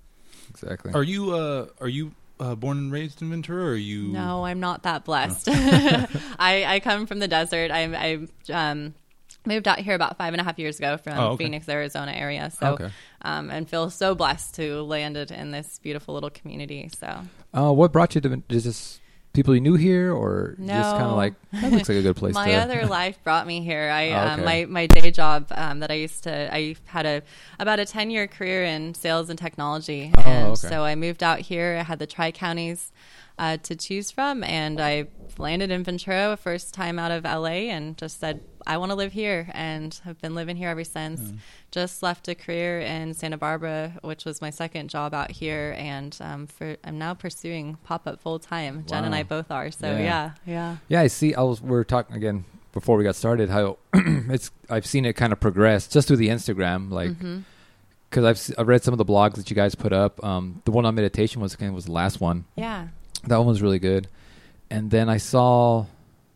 Exactly. 0.50 0.92
Are 0.94 1.04
you 1.04 1.32
uh, 1.32 1.66
are 1.80 1.88
you 1.88 2.10
uh, 2.40 2.54
born 2.56 2.78
and 2.78 2.92
raised 2.92 3.22
in 3.22 3.30
Ventura? 3.30 3.66
Or 3.66 3.70
are 3.72 3.76
you? 3.76 4.08
No, 4.08 4.44
I'm 4.44 4.58
not 4.60 4.82
that 4.84 5.04
blessed. 5.04 5.48
I, 5.50 6.64
I 6.66 6.80
come 6.80 7.06
from 7.06 7.18
the 7.20 7.28
desert. 7.28 7.70
I, 7.70 8.26
I 8.50 8.70
um, 8.70 8.94
moved 9.46 9.68
out 9.68 9.78
here 9.78 9.94
about 9.94 10.18
five 10.18 10.32
and 10.34 10.40
a 10.40 10.44
half 10.44 10.58
years 10.58 10.78
ago 10.78 10.96
from 10.96 11.18
Oh, 11.18 11.26
okay. 11.32 11.44
Phoenix, 11.44 11.68
Arizona 11.68 12.12
area. 12.12 12.50
So, 12.50 12.72
Okay. 12.74 12.90
um, 13.22 13.50
and 13.50 13.68
feel 13.68 13.90
so 13.90 14.14
blessed 14.14 14.54
to 14.56 14.82
landed 14.82 15.30
in 15.30 15.50
this 15.50 15.78
beautiful 15.78 16.14
little 16.14 16.30
community. 16.30 16.90
So, 16.98 17.22
Uh, 17.56 17.72
what 17.72 17.92
brought 17.92 18.14
you 18.14 18.20
to? 18.22 18.42
Is 18.48 18.64
this 18.64 19.00
people 19.32 19.54
you 19.54 19.60
knew 19.60 19.74
here, 19.76 20.12
or 20.12 20.56
just 20.58 20.96
kind 20.96 21.06
of 21.06 21.16
like 21.16 21.34
that 21.52 21.72
looks 21.72 21.88
like 21.88 21.98
a 21.98 22.02
good 22.02 22.16
place? 22.16 22.34
my 22.44 22.50
to, 22.50 22.54
other 22.54 22.86
life 22.86 23.22
brought 23.22 23.46
me 23.46 23.62
here. 23.62 23.90
I 23.90 24.10
Oh, 24.10 24.28
um, 24.28 24.44
my 24.44 24.66
my 24.66 24.86
day 24.86 25.10
job 25.10 25.46
um, 25.52 25.80
that 25.80 25.90
I 25.90 25.94
used 25.94 26.24
to 26.24 26.54
I 26.54 26.76
had 26.84 27.06
a 27.06 27.22
about 27.58 27.78
a 27.80 27.86
ten 27.86 28.10
year 28.10 28.26
career 28.26 28.64
in 28.64 28.94
sales 28.94 29.30
and 29.30 29.38
technology, 29.38 30.12
Oh, 30.18 30.22
and 30.22 30.46
okay. 30.48 30.68
so 30.68 30.82
I 30.82 30.94
moved 30.94 31.22
out 31.22 31.40
here. 31.40 31.76
I 31.78 31.82
had 31.84 31.98
the 31.98 32.06
tri 32.06 32.30
counties 32.32 32.92
uh, 33.38 33.56
to 33.58 33.76
choose 33.76 34.10
from, 34.10 34.42
and 34.44 34.80
I 34.80 35.06
landed 35.38 35.70
in 35.70 35.84
Ventura 35.84 36.36
first 36.36 36.74
time 36.74 36.98
out 36.98 37.10
of 37.10 37.24
LA, 37.24 37.70
and 37.70 37.96
just 37.96 38.20
said 38.20 38.40
I 38.66 38.76
want 38.78 38.90
to 38.90 38.94
live 38.96 39.12
here, 39.12 39.48
and 39.54 39.92
have 40.04 40.20
been 40.20 40.34
living 40.34 40.56
here 40.56 40.68
ever 40.68 40.84
since. 40.84 41.20
Hmm. 41.20 41.36
Just 41.70 42.02
left 42.02 42.28
a 42.28 42.34
career 42.34 42.80
in 42.80 43.14
Santa 43.14 43.36
Barbara, 43.36 43.92
which 44.02 44.24
was 44.24 44.40
my 44.40 44.50
second 44.50 44.90
job 44.90 45.14
out 45.14 45.30
here, 45.30 45.74
and 45.78 46.16
um, 46.20 46.46
for 46.46 46.76
I'm 46.84 46.98
now 46.98 47.14
pursuing 47.14 47.76
pop 47.84 48.06
up 48.06 48.20
full 48.20 48.38
time. 48.38 48.84
Jen 48.88 49.04
and 49.04 49.14
I 49.14 49.22
both 49.22 49.50
are. 49.50 49.70
So 49.70 49.86
Yeah. 49.90 49.98
yeah, 49.98 50.30
yeah. 50.46 50.76
Yeah, 50.88 51.00
I 51.02 51.06
see. 51.06 51.34
I 51.34 51.42
was. 51.42 51.60
we 51.62 51.76
are 51.76 51.84
talking 51.84 52.16
again 52.16 52.44
before 52.72 52.96
we 52.96 53.04
got 53.04 53.14
started. 53.16 53.50
How 53.50 53.78
it's. 53.94 54.50
I've 54.68 54.86
seen 54.86 55.04
it 55.04 55.14
kind 55.14 55.32
of 55.32 55.40
progress 55.40 55.86
just 55.88 56.08
through 56.08 56.16
the 56.18 56.28
Instagram, 56.28 56.90
like 56.90 57.10
Mm-hmm. 57.10 57.38
because 58.08 58.24
I've 58.24 58.36
s- 58.36 58.52
I've 58.58 58.66
read 58.68 58.82
some 58.82 58.92
of 58.94 58.98
the 58.98 59.04
blogs 59.04 59.34
that 59.34 59.48
you 59.50 59.54
guys 59.56 59.74
put 59.74 59.92
up. 59.92 60.22
Um, 60.24 60.62
the 60.64 60.70
one 60.72 60.84
on 60.86 60.94
meditation 60.94 61.40
was 61.40 61.56
was 61.58 61.84
the 61.86 61.92
last 61.92 62.20
one. 62.20 62.44
Yeah. 62.56 62.88
That 63.26 63.36
one 63.36 63.46
was 63.46 63.62
really 63.62 63.78
good. 63.78 64.08
And 64.70 64.90
then 64.90 65.08
I 65.08 65.18
saw 65.18 65.86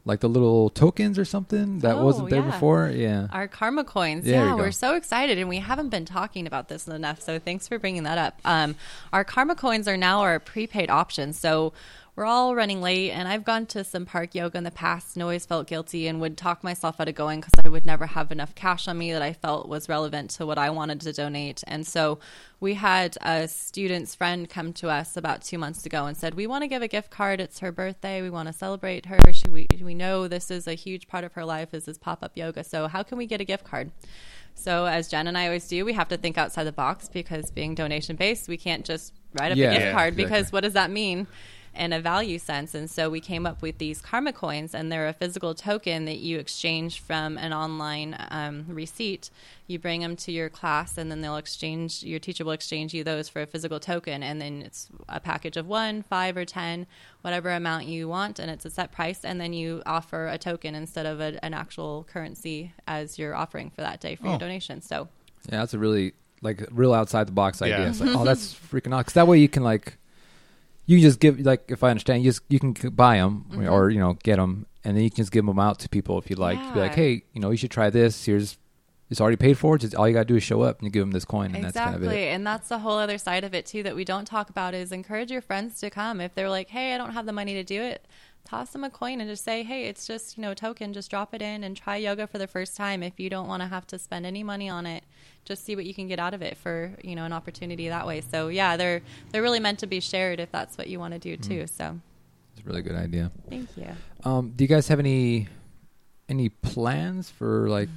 like 0.07 0.21
the 0.21 0.29
little 0.29 0.69
tokens 0.69 1.19
or 1.19 1.25
something 1.25 1.79
that 1.79 1.97
Oh, 1.97 2.05
wasn't 2.05 2.29
there 2.31 2.41
yeah. 2.41 2.51
before. 2.51 2.91
Yeah. 2.95 3.27
Our 3.33 3.49
karma 3.49 3.85
coins. 3.85 4.25
There 4.25 4.35
yeah, 4.45 4.55
we're 4.55 4.71
so 4.71 4.97
excited, 4.97 5.39
and 5.39 5.49
we 5.49 5.59
haven't 5.59 5.89
been 5.89 6.05
talking 6.05 6.47
about 6.47 6.69
this 6.69 6.87
enough. 6.87 7.23
So 7.23 7.39
thanks 7.39 7.67
for 7.69 7.79
bringing 7.79 8.03
that 8.03 8.19
up. 8.19 8.39
Um, 8.45 8.75
our 9.13 9.25
karma 9.25 9.55
coins 9.55 9.89
are 9.89 9.97
now 9.97 10.21
our 10.21 10.39
prepaid 10.39 10.91
option. 10.91 11.33
So 11.33 11.73
we're 12.17 12.25
all 12.25 12.55
running 12.55 12.81
late, 12.81 13.11
and 13.11 13.27
I've 13.27 13.45
gone 13.45 13.67
to 13.67 13.83
some 13.83 14.07
park 14.07 14.37
yoga 14.37 14.57
in 14.57 14.63
the 14.63 14.71
past 14.71 15.17
and 15.17 15.23
always 15.23 15.45
felt 15.45 15.67
guilty 15.67 16.07
and 16.07 16.21
would 16.21 16.37
talk 16.37 16.63
myself 16.63 17.01
out 17.01 17.09
of 17.09 17.17
going 17.17 17.41
because 17.41 17.65
I 17.65 17.69
would 17.69 17.85
never 17.85 18.07
have 18.07 18.31
enough 18.31 18.55
cash 18.55 18.87
on 18.87 18.99
me 18.99 19.13
that 19.13 19.21
I 19.21 19.33
felt 19.33 19.69
was 19.69 19.89
relevant 19.89 20.31
to 20.33 20.47
what 20.47 20.57
I 20.57 20.71
wanted 20.71 21.01
to 21.01 21.13
donate. 21.13 21.65
And 21.67 21.85
so 21.85 22.21
we 22.61 22.75
had 22.75 23.17
a 23.23 23.49
student's 23.49 24.15
friend 24.15 24.49
come 24.49 24.73
to 24.75 24.89
us 24.91 25.17
about 25.17 25.43
two 25.43 25.59
months 25.59 25.85
ago 25.85 26.07
and 26.07 26.17
said, 26.17 26.35
"We 26.35 26.47
want 26.47 26.63
to 26.63 26.69
give 26.69 26.83
a 26.83 26.89
gift 26.89 27.11
card. 27.11 27.41
It's 27.41 27.59
her 27.59 27.73
birthday. 27.73 28.23
We 28.23 28.31
want 28.31 28.47
to 28.47 28.53
celebrate 28.53 29.07
her. 29.07 29.19
She, 29.33 29.49
we 29.51 29.67
we 29.83 29.95
know 29.95 30.29
this 30.29 30.53
is 30.53 30.69
a 30.69 30.75
huge 30.75 31.09
part 31.09 31.25
of 31.25 31.33
her 31.33 31.45
life 31.45 31.75
is 31.75 31.87
this 31.87 31.99
pop 31.99 32.23
up 32.23 32.33
yoga. 32.37 32.63
So 32.63 32.87
how 32.87 33.03
can 33.03 33.19
we 33.19 33.27
get 33.27 33.41
a 33.41 33.45
gift 33.45 33.65
card?" 33.65 33.91
So 34.55 34.87
as 34.87 35.09
Jen 35.09 35.27
and 35.27 35.37
I 35.37 35.47
always 35.47 35.67
do, 35.67 35.85
we 35.85 35.95
have 35.95 36.07
to 36.11 36.17
think 36.17 36.39
outside 36.39 36.63
the 36.63 36.73
box 36.73 37.09
because 37.09 37.51
being 37.51 37.75
donation 37.75 38.15
based, 38.15 38.47
we 38.47 38.57
can't 38.57 38.85
just 38.85 39.13
write 39.33 39.51
up 39.51 39.59
Yeah, 39.59 39.71
a 39.71 39.73
gift 39.73 39.87
yeah, 39.87 39.93
card 39.93 40.09
exactly. 40.15 40.25
because 40.25 40.53
what 40.53 40.63
does 40.63 40.75
that 40.75 40.93
mean? 40.93 41.27
In 41.77 41.93
a 41.93 42.01
value 42.01 42.39
sense. 42.39 42.75
And 42.75 42.89
so 42.91 43.11
we 43.11 43.21
came 43.21 43.47
up 43.47 43.61
with 43.63 43.79
these 43.79 44.01
karma 44.01 44.33
coins, 44.33 44.75
and 44.75 44.91
they're 44.91 45.09
a 45.09 45.13
physical 45.13 45.55
token 45.55 46.05
that 46.05 46.19
you 46.19 46.39
exchange 46.39 47.01
from 47.01 47.37
an 47.39 47.53
online 47.53 48.17
um, 48.31 48.65
receipt. 48.69 49.31
You 49.67 49.79
bring 49.79 50.01
them 50.03 50.17
to 50.17 50.33
your 50.33 50.49
class, 50.49 50.99
and 50.99 51.11
then 51.11 51.21
they'll 51.21 51.37
exchange, 51.37 52.03
your 52.03 52.19
teacher 52.19 52.45
will 52.45 52.53
exchange 52.53 52.93
you 52.95 53.03
those 53.05 53.29
for 53.29 53.43
a 53.43 53.47
physical 53.47 53.81
token. 53.81 54.23
And 54.23 54.41
then 54.41 54.63
it's 54.63 54.89
a 55.09 55.21
package 55.21 55.57
of 55.57 55.67
one, 55.67 56.03
five, 56.03 56.37
or 56.37 56.45
10, 56.45 56.87
whatever 57.23 57.51
amount 57.51 57.87
you 57.87 58.09
want, 58.09 58.39
and 58.39 58.51
it's 58.51 58.65
a 58.65 58.71
set 58.71 58.93
price. 58.93 59.25
And 59.25 59.41
then 59.41 59.53
you 59.53 59.83
offer 59.87 60.29
a 60.29 60.39
token 60.39 60.75
instead 60.75 61.07
of 61.07 61.21
a, 61.21 61.43
an 61.45 61.55
actual 61.55 62.07
currency 62.13 62.73
as 62.87 63.19
your 63.19 63.35
offering 63.35 63.71
for 63.71 63.81
that 63.81 64.01
day 64.01 64.17
for 64.17 64.27
Oh. 64.27 64.31
your 64.31 64.39
donation. 64.39 64.81
So, 64.83 65.09
Yeah, 65.51 65.59
that's 65.61 65.75
a 65.75 65.79
really 65.79 66.13
like 66.43 66.67
real 66.71 66.93
outside 66.93 67.27
the 67.27 67.33
box 67.33 67.63
idea. 67.63 67.81
Yeah. 67.81 67.89
It's 67.89 68.01
like, 68.01 68.15
oh, 68.15 68.23
that's 68.25 68.53
freaking 68.55 68.93
awesome. 68.93 69.05
'Cause 69.05 69.13
that 69.15 69.27
way 69.27 69.39
you 69.39 69.49
can 69.49 69.63
like, 69.65 69.97
you 70.87 71.01
just 71.01 71.21
give 71.21 71.41
like 71.41 71.65
if 71.69 71.83
I 71.83 71.91
understand, 71.91 72.23
you 72.25 72.31
just 72.31 72.43
you 72.49 72.59
can 72.59 72.73
buy 72.91 73.17
them 73.17 73.47
Mm-hmm. 73.51 73.69
or 73.69 73.91
you 73.91 73.99
know 73.99 74.15
get 74.23 74.37
them, 74.37 74.67
and 74.85 74.97
then 74.97 75.05
you 75.05 75.11
can 75.11 75.17
just 75.17 75.33
give 75.33 75.47
them 75.47 75.59
out 75.59 75.79
to 75.81 75.89
people 75.89 76.19
if 76.19 76.29
you 76.31 76.37
like. 76.37 76.59
Be 76.75 76.81
like, 76.81 76.95
hey, 76.95 77.25
you 77.33 77.41
know, 77.41 77.51
you 77.51 77.57
should 77.57 77.71
try 77.71 77.91
this. 77.91 78.25
Here's 78.25 78.59
it's 79.11 79.21
already 79.21 79.37
paid 79.37 79.59
for. 79.59 79.77
Just 79.79 79.95
all 79.95 80.09
you 80.09 80.15
gotta 80.15 80.25
do 80.25 80.37
is 80.37 80.43
show 80.43 80.63
up 80.63 80.79
and 80.79 80.87
you 80.87 80.91
give 80.91 81.03
them 81.03 81.13
this 81.13 81.25
coin, 81.25 81.47
and 81.55 81.57
exactly. 81.57 81.71
that's 81.73 81.93
kind 81.93 82.05
of 82.05 82.13
it. 82.13 82.29
And 82.35 82.47
that's 82.47 82.69
the 82.69 82.79
whole 82.79 82.99
other 82.99 83.19
side 83.19 83.45
of 83.45 83.55
it 83.55 83.67
too 83.67 83.83
that 83.83 83.95
we 83.95 84.05
don't 84.05 84.25
talk 84.27 84.51
about 84.51 84.75
is 84.75 84.93
encourage 84.93 85.31
your 85.31 85.43
friends 85.43 85.79
to 85.81 85.91
come. 85.91 86.21
If 86.21 86.35
they're 86.35 86.51
like, 86.51 86.69
"Hey, 86.69 86.95
I 86.95 86.99
don't 86.99 87.13
have 87.13 87.27
the 87.27 87.33
money 87.33 87.55
to 87.55 87.65
do 87.65 87.81
it." 87.81 88.07
Toss 88.45 88.71
them 88.71 88.85
a 88.85 88.91
coin 88.91 89.21
and 89.21 89.29
just 89.31 89.43
say, 89.45 89.63
hey, 89.63 89.85
it's 89.87 90.07
just, 90.07 90.37
you 90.37 90.43
know, 90.43 90.51
a 90.51 90.55
token, 90.55 90.93
just 90.93 91.11
drop 91.11 91.33
it 91.35 91.41
in 91.43 91.65
and 91.65 91.77
try 91.77 91.97
yoga 91.97 92.27
for 92.27 92.39
the 92.39 92.47
first 92.47 92.77
time. 92.77 93.03
If 93.03 93.19
you 93.19 93.31
don't 93.31 93.49
want 93.49 93.63
to 93.63 93.69
have 93.69 93.87
to 93.89 93.99
spend 93.99 94.27
any 94.27 94.43
money 94.43 94.69
on 94.69 94.85
it, 94.87 95.03
just 95.45 95.65
see 95.65 95.75
what 95.77 95.87
you 95.87 95.95
can 95.95 96.09
get 96.09 96.19
out 96.19 96.35
of 96.35 96.43
it 96.43 96.57
for, 96.57 96.93
you 97.03 97.17
know, 97.17 97.25
an 97.25 97.33
opportunity 97.33 97.89
that 97.89 98.07
way. 98.07 98.21
So 98.21 98.49
yeah, 98.49 98.77
they're, 98.77 99.01
they're 99.33 99.43
really 99.43 99.61
meant 99.61 99.79
to 99.81 99.87
be 99.87 100.01
shared 100.01 100.41
if 100.41 100.53
that's 100.53 100.77
what 100.77 100.89
you 100.89 100.99
want 101.01 101.15
to 101.15 101.19
do 101.19 101.37
too. 101.37 101.67
So 101.67 101.99
It's 102.57 102.67
a 102.67 102.69
really 102.69 102.83
good 102.83 102.97
idea. 102.97 103.31
thank 103.49 103.69
you. 103.77 103.89
Um, 104.25 104.53
do 104.55 104.63
you 104.65 104.69
guys 104.69 104.89
have 104.89 104.99
any 104.99 105.49
any 106.29 106.49
plans 106.49 107.29
for 107.29 107.69
like 107.69 107.91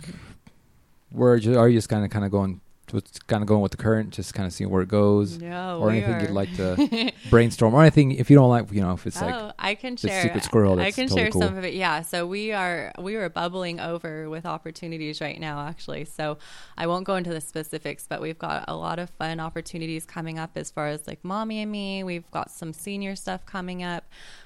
where 1.12 1.32
are 1.34 1.68
you 1.70 1.77
just 1.77 1.88
kind 1.88 2.04
of 2.04 2.12
kind 2.12 2.25
of 2.25 2.32
going 2.32 2.60
what's 2.94 3.20
kind 3.20 3.41
of 3.44 3.48
going 3.48 3.62
with 3.62 3.72
the 3.72 3.77
current, 3.77 4.12
just 4.12 4.34
kind 4.34 4.48
of 4.48 4.53
seeing 4.53 4.70
where 4.70 4.82
it 4.82 4.88
goes, 4.89 5.38
No, 5.38 5.79
or 5.79 5.89
anything 5.89 6.13
are- 6.13 6.22
you'd 6.22 6.32
like 6.32 6.56
to 6.56 7.12
brainstorm, 7.29 7.74
or 7.74 7.82
anything 7.82 8.12
if 8.13 8.29
you 8.29 8.36
don't 8.36 8.50
like, 8.50 8.72
you 8.72 8.82
know, 8.82 8.94
if 8.94 9.06
it's 9.06 9.22
oh, 9.22 9.25
like 9.25 9.53
I 9.60 9.75
can 9.75 9.96
the 9.96 10.08
share. 10.08 10.22
secret 10.24 10.44
squirrel, 10.44 10.79
I 10.79 10.91
can 10.91 11.08
totally 11.08 11.22
share 11.22 11.32
cool. 11.32 11.41
some 11.41 11.58
of 11.58 11.63
it. 11.63 11.74
Yeah. 11.74 12.01
So 12.01 12.25
we 12.25 12.53
are 12.53 12.91
we 13.00 13.15
are 13.15 13.29
bubbling 13.29 13.79
over 13.79 14.29
with 14.29 14.46
opportunities 14.46 15.22
right 15.22 15.39
now, 15.39 15.67
actually. 15.67 16.06
So 16.06 16.38
I 16.77 16.88
won't 16.88 17.06
go 17.06 17.15
into 17.15 17.32
the 17.32 17.41
specifics, 17.41 18.06
but 18.08 18.22
we've 18.22 18.39
got 18.39 18.65
a 18.67 18.75
lot 18.75 19.00
of 19.00 19.10
fun 19.12 19.39
opportunities 19.39 20.06
coming 20.06 20.39
up 20.39 20.51
as 20.56 20.72
far 20.72 20.88
as 20.88 21.08
like 21.08 21.24
mommy 21.24 21.62
and 21.62 21.72
me. 21.72 22.03
We've 22.03 22.29
got 22.32 22.51
some 22.51 22.74
senior 22.74 23.15
stuff 23.15 23.46
coming 23.46 23.84
up. 23.84 24.06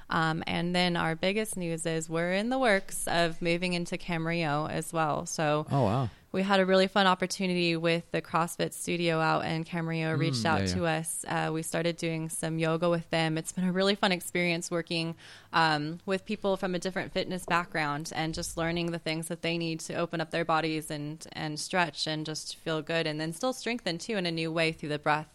Um, 0.10 0.44
and 0.46 0.76
then 0.76 0.98
our 0.98 1.16
biggest 1.16 1.56
news 1.56 1.86
is 1.86 2.10
we're 2.10 2.34
in 2.34 2.50
the 2.50 2.60
works 2.60 3.08
of 3.08 3.42
moving 3.42 3.72
into 3.72 3.98
Camarillo 3.98 4.70
as 4.70 4.92
well. 4.92 5.26
So 5.26 5.66
oh 5.72 5.84
wow, 5.84 6.10
we 6.34 6.44
had 6.44 6.60
a 6.60 6.66
really 6.66 6.88
fun 6.88 7.08
opportunity 7.08 7.76
with 7.76 8.10
the 8.12 8.22
CrossFit 8.22 8.74
studio 8.74 9.20
out 9.20 9.44
in 9.46 9.66
Camarillo 9.66 10.18
reached 10.18 10.44
Mm, 10.44 10.46
out 10.46 10.62
yeah, 10.62 10.74
to 10.76 10.86
us. 10.86 11.26
Uh, 11.28 11.50
we 11.54 11.62
started 11.62 11.98
doing 11.98 12.30
some 12.30 12.58
yoga 12.58 12.90
with 12.90 13.10
them. 13.10 13.38
It's 13.38 13.52
been 13.52 13.66
a 13.66 13.72
really 13.72 13.96
fun 13.96 14.12
experience 14.14 14.72
working 14.72 15.16
um, 15.52 16.00
with 16.06 16.24
people 16.26 16.56
from 16.56 16.74
a 16.74 16.80
different 16.80 17.12
fitness 17.12 17.46
background 17.46 18.12
and 18.16 18.34
just 18.34 18.56
learning 18.56 18.92
the 18.92 19.00
things 19.00 19.28
that 19.28 19.42
they 19.42 19.58
need 19.58 19.82
to 19.82 19.96
open 19.96 20.22
up 20.22 20.32
their 20.32 20.46
bodies 20.46 20.90
and 20.90 21.28
and 21.34 21.60
stretch 21.60 22.08
and 22.08 22.26
just 22.26 22.56
feel 22.56 22.82
good 22.82 23.06
and 23.08 23.20
then 23.20 23.34
still 23.34 23.52
strengthen 23.54 23.98
too 23.98 24.16
in 24.16 24.26
a 24.26 24.32
new 24.32 24.52
way 24.52 24.72
through 24.72 24.90
the 24.90 25.00
breath. 25.00 25.28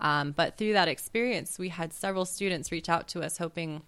Um, 0.00 0.32
but 0.32 0.56
through 0.56 0.74
that 0.74 0.88
experience, 0.88 1.58
we 1.58 1.70
had 1.70 1.92
several 1.92 2.24
students 2.24 2.70
reach 2.70 2.88
out 2.88 3.08
to 3.08 3.22
us 3.22 3.38
hoping 3.38 3.82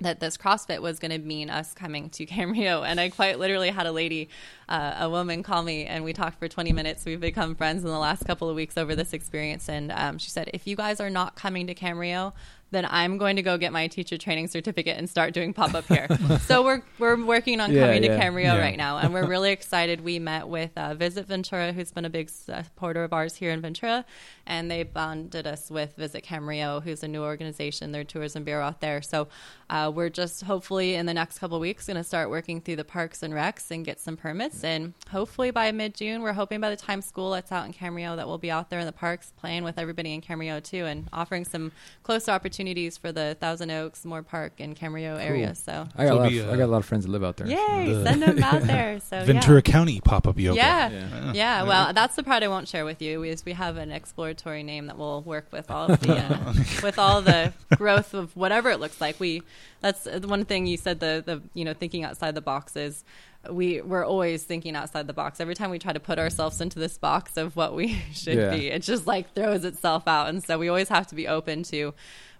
that 0.00 0.20
this 0.20 0.36
CrossFit 0.36 0.80
was 0.80 0.98
going 0.98 1.10
to 1.12 1.18
mean 1.18 1.50
us 1.50 1.74
coming 1.74 2.10
to 2.10 2.26
Camarillo. 2.26 2.86
And 2.86 2.98
I 3.00 3.08
quite 3.08 3.38
literally 3.38 3.70
had 3.70 3.86
a 3.86 3.92
lady, 3.92 4.28
uh, 4.68 4.96
a 5.00 5.10
woman, 5.10 5.42
call 5.42 5.62
me, 5.62 5.84
and 5.84 6.04
we 6.04 6.12
talked 6.12 6.38
for 6.38 6.48
20 6.48 6.72
minutes. 6.72 7.04
We've 7.04 7.20
become 7.20 7.54
friends 7.54 7.84
in 7.84 7.90
the 7.90 7.98
last 7.98 8.24
couple 8.24 8.48
of 8.48 8.56
weeks 8.56 8.76
over 8.76 8.94
this 8.96 9.12
experience. 9.12 9.68
And 9.68 9.92
um, 9.92 10.18
she 10.18 10.30
said, 10.30 10.50
if 10.52 10.66
you 10.66 10.76
guys 10.76 11.00
are 11.00 11.10
not 11.10 11.36
coming 11.36 11.66
to 11.68 11.74
Camarillo, 11.74 12.32
then 12.72 12.86
I'm 12.88 13.18
going 13.18 13.36
to 13.36 13.42
go 13.42 13.58
get 13.58 13.70
my 13.70 13.86
teacher 13.86 14.16
training 14.16 14.48
certificate 14.48 14.96
and 14.96 15.08
start 15.08 15.34
doing 15.34 15.52
pop 15.52 15.74
up 15.74 15.84
here. 15.84 16.08
so 16.46 16.64
we're 16.64 16.82
we're 16.98 17.22
working 17.22 17.60
on 17.60 17.70
Yeah, 17.70 17.82
coming 17.82 18.02
yeah. 18.02 18.16
to 18.16 18.22
Camarillo 18.24 18.44
Yeah. 18.44 18.58
right 18.60 18.78
now, 18.78 18.96
and 18.96 19.12
we're 19.12 19.26
really 19.26 19.52
excited. 19.52 20.00
We 20.00 20.18
met 20.18 20.48
with 20.48 20.70
uh, 20.74 20.94
Visit 20.94 21.26
Ventura, 21.26 21.74
who's 21.74 21.92
been 21.92 22.06
a 22.06 22.10
big 22.10 22.30
supporter 22.30 23.04
of 23.04 23.12
ours 23.12 23.36
here 23.36 23.50
in 23.50 23.60
Ventura, 23.60 24.06
and 24.46 24.70
they 24.70 24.84
bonded 24.84 25.46
us 25.46 25.70
with 25.70 25.94
Visit 25.96 26.24
Camarillo, 26.24 26.82
who's 26.82 27.02
a 27.02 27.08
new 27.08 27.22
organization, 27.22 27.92
their 27.92 28.04
tourism 28.04 28.42
bureau 28.42 28.64
out 28.64 28.80
there. 28.80 29.02
So 29.02 29.28
uh, 29.72 29.90
we're 29.90 30.10
just 30.10 30.42
hopefully 30.44 30.94
in 30.94 31.06
the 31.06 31.14
next 31.14 31.38
couple 31.38 31.56
of 31.56 31.60
weeks 31.62 31.86
going 31.86 31.96
to 31.96 32.04
start 32.04 32.28
working 32.28 32.60
through 32.60 32.76
the 32.76 32.84
parks 32.84 33.22
and 33.22 33.32
recs 33.32 33.70
and 33.70 33.84
get 33.86 33.98
some 33.98 34.16
permits, 34.18 34.62
and 34.64 34.92
hopefully 35.10 35.50
by 35.50 35.72
mid 35.72 35.94
June, 35.94 36.20
we're 36.20 36.34
hoping 36.34 36.60
by 36.60 36.68
the 36.68 36.76
time 36.76 37.00
school 37.00 37.30
lets 37.30 37.50
out 37.50 37.64
in 37.64 37.72
Camarillo 37.72 38.16
that 38.16 38.26
we'll 38.28 38.36
be 38.38 38.50
out 38.50 38.68
there 38.68 38.80
in 38.80 38.86
the 38.86 38.92
parks 38.92 39.32
playing 39.40 39.64
with 39.64 39.78
everybody 39.78 40.12
in 40.12 40.20
Camarillo 40.20 40.62
too, 40.62 40.84
and 40.84 41.08
offering 41.12 41.44
some 41.46 41.72
closer 42.02 42.32
opportunities 42.32 42.98
for 42.98 43.12
the 43.12 43.36
Thousand 43.40 43.70
Oaks, 43.70 44.02
Moorpark, 44.04 44.50
and 44.58 44.76
Camarillo 44.78 45.18
area. 45.18 45.54
So. 45.54 45.86
I 45.96 46.04
got 46.04 46.08
So 46.08 46.14
a 46.14 46.20
lot. 46.20 46.28
be, 46.28 46.38
of, 46.40 46.48
uh, 46.48 46.52
I 46.52 46.56
got 46.58 46.64
a 46.64 46.66
lot 46.66 46.78
of 46.78 46.84
friends 46.84 47.04
that 47.06 47.10
live 47.10 47.24
out 47.24 47.38
there. 47.38 47.46
Yay! 47.46 47.92
The- 47.94 48.04
Send 48.04 48.22
them 48.22 48.42
out 48.42 48.62
there. 48.66 49.00
So 49.00 49.24
Ventura 49.24 49.56
yeah. 49.64 49.72
County 49.72 50.00
pop 50.00 50.26
up 50.26 50.38
yoga. 50.38 50.56
Yeah. 50.56 50.88
Yeah. 50.90 51.32
yeah, 51.32 51.62
Well, 51.62 51.92
that's 51.94 52.14
the 52.16 52.22
part 52.22 52.42
I 52.42 52.48
won't 52.48 52.68
share 52.68 52.84
with 52.84 53.00
you. 53.00 53.22
Is 53.22 53.44
we 53.44 53.52
have 53.52 53.78
an 53.78 53.90
exploratory 53.90 54.62
name 54.62 54.86
that 54.88 54.98
we'll 54.98 55.22
work 55.22 55.46
with 55.50 55.70
all 55.70 55.90
of 55.90 56.00
the 56.00 56.16
uh, 56.18 56.52
with 56.82 56.98
all 56.98 57.22
the 57.22 57.52
growth 57.76 58.12
of 58.12 58.36
whatever 58.36 58.70
it 58.70 58.78
looks 58.80 59.00
like. 59.00 59.18
We 59.18 59.42
that's 59.80 60.04
the 60.04 60.26
one 60.28 60.44
thing 60.44 60.66
you 60.66 60.76
said. 60.76 61.00
The 61.00 61.22
the 61.24 61.42
you 61.54 61.64
know 61.64 61.74
thinking 61.74 62.04
outside 62.04 62.34
the 62.34 62.40
box 62.40 62.76
is 62.76 63.04
we 63.50 63.80
we're 63.80 64.04
always 64.06 64.44
thinking 64.44 64.76
outside 64.76 65.06
the 65.06 65.12
box. 65.12 65.40
Every 65.40 65.54
time 65.54 65.70
we 65.70 65.78
try 65.78 65.92
to 65.92 66.00
put 66.00 66.18
ourselves 66.18 66.60
into 66.60 66.78
this 66.78 66.96
box 66.98 67.36
of 67.36 67.56
what 67.56 67.74
we 67.74 67.94
should 68.12 68.38
Yeah. 68.38 68.50
be, 68.56 68.68
it 68.68 68.82
just 68.82 69.06
like 69.06 69.34
throws 69.34 69.64
itself 69.64 70.06
out. 70.06 70.28
And 70.28 70.42
so 70.44 70.58
we 70.58 70.68
always 70.68 70.88
have 70.88 71.06
to 71.08 71.14
be 71.14 71.26
open 71.26 71.62
to. 71.64 71.92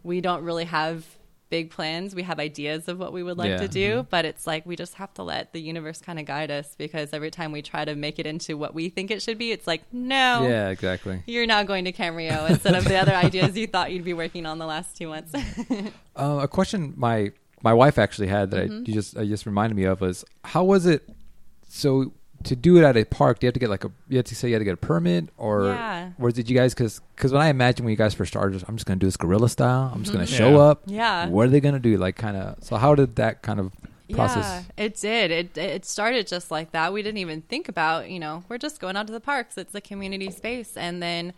We 0.04 0.20
don't 0.20 0.44
really 0.44 0.64
have 0.66 1.04
big 1.52 1.70
plans. 1.70 2.14
We 2.14 2.22
have 2.22 2.40
ideas 2.40 2.88
of 2.88 2.98
what 2.98 3.12
we 3.12 3.22
would 3.22 3.36
like 3.36 3.50
Yeah. 3.50 3.58
to 3.58 3.68
do, 3.68 4.06
but 4.10 4.24
it's 4.24 4.46
like 4.46 4.64
we 4.64 4.74
just 4.74 4.94
have 4.94 5.12
to 5.14 5.22
let 5.22 5.52
the 5.52 5.60
universe 5.60 6.00
kind 6.00 6.18
of 6.18 6.24
guide 6.24 6.50
us 6.50 6.74
because 6.76 7.12
every 7.12 7.30
time 7.30 7.52
we 7.52 7.60
try 7.60 7.84
to 7.84 7.94
make 7.94 8.18
it 8.18 8.26
into 8.26 8.56
what 8.56 8.72
we 8.74 8.88
think 8.88 9.10
it 9.10 9.20
should 9.22 9.36
be, 9.36 9.52
it's 9.52 9.66
like, 9.66 9.82
no, 9.92 10.48
Yeah, 10.48 10.70
exactly. 10.70 11.22
you're 11.26 11.46
now 11.46 11.62
going 11.62 11.84
to 11.84 11.92
Camarillo 11.92 12.48
instead 12.48 12.74
of 12.74 12.84
the 12.84 12.96
other 12.96 13.14
ideas 13.14 13.56
you 13.56 13.66
thought 13.66 13.92
you'd 13.92 14.02
be 14.02 14.14
working 14.14 14.46
on 14.46 14.56
the 14.58 14.66
last 14.66 14.96
two 14.96 15.08
months. 15.08 15.32
Uh, 16.16 16.40
a 16.42 16.48
question 16.48 16.92
my 16.96 17.32
my 17.62 17.72
wife 17.72 17.96
actually 17.98 18.28
had 18.28 18.50
that 18.50 18.68
Mm-hmm. 18.68 18.84
I, 18.84 18.88
you 18.88 18.94
just 18.94 19.16
I 19.16 19.24
just 19.26 19.46
reminded 19.46 19.76
me 19.76 19.84
of 19.84 20.00
was 20.02 20.24
how 20.44 20.62
was 20.64 20.84
it? 20.86 21.08
So 21.68 22.12
to 22.44 22.56
do 22.56 22.76
it 22.76 22.84
at 22.84 22.96
a 22.96 23.04
park, 23.04 23.38
do 23.38 23.46
you 23.46 23.48
have 23.48 23.54
to 23.54 23.60
get 23.60 23.70
like 23.70 23.84
a 23.84 23.90
you 24.08 24.16
have 24.18 24.26
to 24.26 24.34
say 24.34 24.48
you 24.48 24.54
had 24.54 24.60
to 24.60 24.64
get 24.64 24.74
a 24.74 24.76
permit 24.76 25.28
or 25.36 25.66
Yeah. 25.66 26.10
or 26.18 26.30
did 26.30 26.48
you 26.50 26.56
guys 26.56 26.74
because 26.74 27.00
because 27.16 27.32
when 27.32 27.42
I 27.42 27.48
imagine 27.48 27.84
when 27.84 27.90
you 27.90 27.96
guys 27.96 28.14
first 28.14 28.32
started, 28.32 28.64
I'm 28.68 28.76
just 28.76 28.86
gonna 28.86 28.98
do 29.00 29.06
this 29.06 29.16
guerrilla 29.16 29.48
style. 29.48 29.90
I'm 29.94 30.02
just 30.02 30.12
gonna 30.12 30.26
show 30.26 30.50
Yeah. 30.52 30.58
up. 30.58 30.82
Mm-hmm. 30.82 30.94
Yeah. 30.94 31.26
What 31.28 31.46
are 31.46 31.50
they 31.50 31.60
gonna 31.60 31.78
do? 31.78 31.96
Like 31.96 32.16
kind 32.16 32.36
of. 32.36 32.62
So 32.62 32.76
how 32.76 32.94
did 32.94 33.16
that 33.16 33.42
kind 33.42 33.60
of 33.60 33.72
process? 34.12 34.64
Yeah, 34.78 34.84
it 34.84 35.00
did. 35.00 35.30
It 35.30 35.58
it 35.58 35.84
started 35.84 36.26
just 36.26 36.50
like 36.50 36.72
that. 36.72 36.92
We 36.92 37.02
didn't 37.02 37.18
even 37.18 37.42
think 37.42 37.68
about, 37.68 38.10
you 38.10 38.18
know, 38.20 38.44
we're 38.48 38.58
just 38.58 38.80
going 38.80 38.96
out 38.96 39.06
to 39.06 39.12
the 39.12 39.20
parks. 39.20 39.56
It's 39.56 39.74
a 39.74 39.80
community 39.80 40.30
space, 40.30 40.76
and 40.76 41.02
then, 41.02 41.32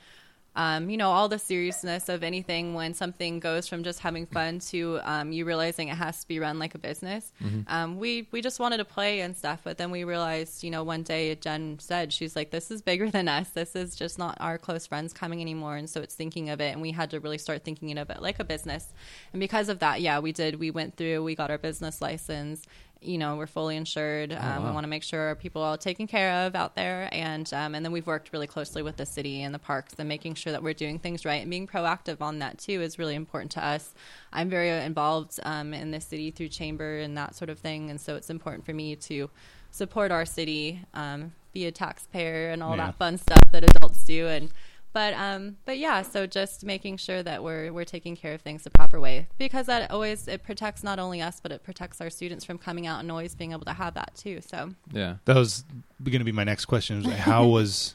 um, 0.57 0.89
you 0.89 0.97
know, 0.97 1.11
all 1.11 1.29
the 1.29 1.39
seriousness 1.39 2.09
of 2.09 2.23
anything 2.23 2.75
when 2.75 2.95
something 2.95 3.41
goes 3.41 3.67
from 3.67 3.83
just 3.83 4.01
having 4.01 4.27
fun 4.27 4.61
to 4.61 5.01
um, 5.03 5.33
you 5.33 5.45
realizing 5.45 5.89
it 5.89 5.97
has 5.97 6.21
to 6.21 6.29
be 6.29 6.39
run 6.39 6.59
like 6.59 6.75
a 6.75 6.79
business. 6.79 7.33
Um, 7.69 7.99
we 7.99 8.29
we 8.31 8.41
just 8.41 8.61
wanted 8.61 8.77
to 8.79 8.85
play 8.85 9.21
and 9.21 9.37
stuff, 9.37 9.61
but 9.65 9.79
then 9.79 9.91
we 9.91 10.05
realized, 10.05 10.63
you 10.63 10.71
know, 10.71 10.85
one 10.85 11.03
day 11.03 11.35
Jen 11.35 11.79
said 11.81 12.13
she's 12.13 12.37
like, 12.37 12.51
"This 12.51 12.71
is 12.71 12.83
bigger 12.83 13.11
than 13.11 13.29
us. 13.29 13.51
This 13.51 13.75
is 13.75 13.97
just 13.97 14.19
not 14.19 14.37
our 14.41 14.59
close 14.59 14.87
friends 14.87 15.13
coming 15.13 15.41
anymore." 15.41 15.77
And 15.77 15.91
so 15.91 16.01
it's 16.01 16.15
thinking 16.15 16.51
of 16.51 16.61
it, 16.61 16.73
and 16.73 16.81
we 16.81 16.93
had 16.93 17.11
to 17.11 17.21
really 17.21 17.39
start 17.39 17.65
thinking 17.65 17.99
of 17.99 18.11
it 18.11 18.23
like 18.23 18.39
a 18.39 18.45
business. 18.45 18.93
And 19.33 19.41
because 19.41 19.69
of 19.69 19.81
that, 19.81 20.01
yeah, 20.01 20.21
we 20.21 20.33
did. 20.33 20.61
We 20.61 20.71
went 20.71 20.97
through. 20.97 21.25
We 21.25 21.35
got 21.35 21.51
our 21.51 21.59
business 21.59 22.01
license 22.01 22.65
you 23.05 23.19
know 23.19 23.37
we're 23.37 23.47
fully 23.47 23.77
insured. 23.77 24.33
Um, 24.33 24.63
We 24.63 24.69
wow. 24.69 24.75
want 24.75 24.85
to 24.85 24.89
make 24.89 25.03
sure 25.03 25.21
our 25.29 25.35
people 25.35 25.63
are 25.63 25.71
all 25.71 25.79
taken 25.79 26.07
care 26.07 26.47
of 26.47 26.55
out 26.55 26.75
there, 26.75 27.09
and 27.13 27.53
um, 27.53 27.75
and 27.75 27.85
then 27.85 27.93
we've 27.93 28.07
worked 28.07 28.31
really 28.33 28.47
closely 28.47 28.83
with 28.83 28.97
the 28.97 29.07
city 29.07 29.43
and 29.43 29.55
the 29.55 29.59
parks 29.59 29.95
and 29.99 30.09
making 30.09 30.35
sure 30.35 30.53
that 30.53 30.63
we're 30.63 30.75
doing 30.75 30.99
things 30.99 31.25
right 31.25 31.43
and 31.43 31.51
being 31.51 31.67
proactive 31.67 32.21
on 32.21 32.39
that 32.41 32.59
too 32.59 32.81
is 32.81 32.99
really 32.99 33.15
important 33.15 33.51
to 33.53 33.65
us. 33.65 33.95
I'm 34.33 34.51
very 34.51 34.71
involved 34.85 35.39
um, 35.45 35.73
in 35.75 35.91
the 35.91 36.01
city 36.01 36.31
through 36.31 36.49
chamber 36.49 36.99
and 36.99 37.17
that 37.17 37.35
sort 37.35 37.51
of 37.51 37.59
thing, 37.59 37.91
and 37.91 38.01
so 38.01 38.17
it's 38.17 38.31
important 38.31 38.65
for 38.67 38.73
me 38.75 38.97
to 38.97 39.31
support 39.71 40.11
our 40.13 40.25
city, 40.25 40.81
um, 40.95 41.33
be 41.53 41.67
a 41.67 41.73
taxpayer, 41.73 42.51
and 42.51 42.63
all 42.63 42.77
Yeah. 42.77 42.87
that 42.87 42.95
fun 42.97 43.19
stuff 43.19 43.43
that 43.53 43.65
adults 43.65 44.05
do, 44.05 44.29
and. 44.29 44.51
But 44.95 45.13
um, 45.15 45.57
but 45.65 45.77
yeah, 45.77 46.03
so 46.03 46.25
just 46.25 46.65
making 46.65 46.99
sure 46.99 47.21
that 47.25 47.43
we're 47.43 47.73
we're 47.73 47.85
taking 47.85 48.17
care 48.17 48.33
of 48.33 48.41
things 48.41 48.63
the 48.63 48.71
proper 48.71 49.01
way 49.01 49.27
because 49.39 49.67
that 49.67 49.91
always 49.91 50.29
it 50.29 50.45
protects 50.45 50.85
not 50.85 51.01
only 51.01 51.21
us 51.21 51.41
but 51.41 51.51
it 51.51 51.65
protects 51.65 52.01
our 52.01 52.09
students 52.09 52.45
from 52.45 52.59
coming 52.59 52.87
out 52.87 53.01
and 53.01 53.11
always 53.11 53.35
being 53.35 53.51
able 53.51 53.65
to 53.65 53.73
have 53.73 53.95
that 53.95 54.15
too. 54.15 54.41
So 54.41 54.71
Yeah. 54.93 55.17
That 55.25 55.35
was 55.35 55.65
going 56.05 56.21
to 56.21 56.25
be 56.25 56.33
my 56.33 56.45
next 56.45 56.67
question. 56.67 56.99
Was 56.99 57.07
like, 57.07 57.17
how 57.17 57.45
was 57.59 57.95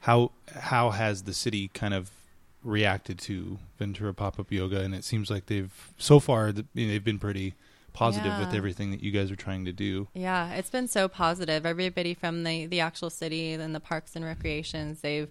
how 0.00 0.32
how 0.52 0.90
has 0.90 1.22
the 1.22 1.34
city 1.34 1.68
kind 1.72 1.94
of 1.94 2.10
reacted 2.64 3.20
to 3.20 3.58
Ventura 3.78 4.12
pop 4.12 4.40
up 4.40 4.50
yoga? 4.50 4.80
And 4.80 4.92
it 4.92 5.04
seems 5.04 5.30
like 5.30 5.46
they've 5.46 5.72
so 5.98 6.18
far 6.18 6.48
you 6.48 6.86
know, 6.86 6.92
they've 6.92 7.04
been 7.04 7.20
pretty 7.20 7.54
positive 7.92 8.38
with 8.38 8.54
everything 8.54 8.90
that 8.90 9.02
you 9.02 9.10
guys 9.10 9.30
are 9.30 9.36
trying 9.36 9.64
to 9.64 9.72
do. 9.72 10.08
Yeah, 10.14 10.54
it's 10.54 10.70
been 10.70 10.88
so 10.88 11.08
positive. 11.08 11.64
Everybody 11.66 12.14
from 12.14 12.44
the 12.44 12.66
the 12.66 12.80
actual 12.80 13.10
city 13.10 13.52
and 13.52 13.74
the 13.74 13.80
parks 13.80 14.16
and 14.16 14.24
recreations, 14.24 15.00
they've 15.00 15.30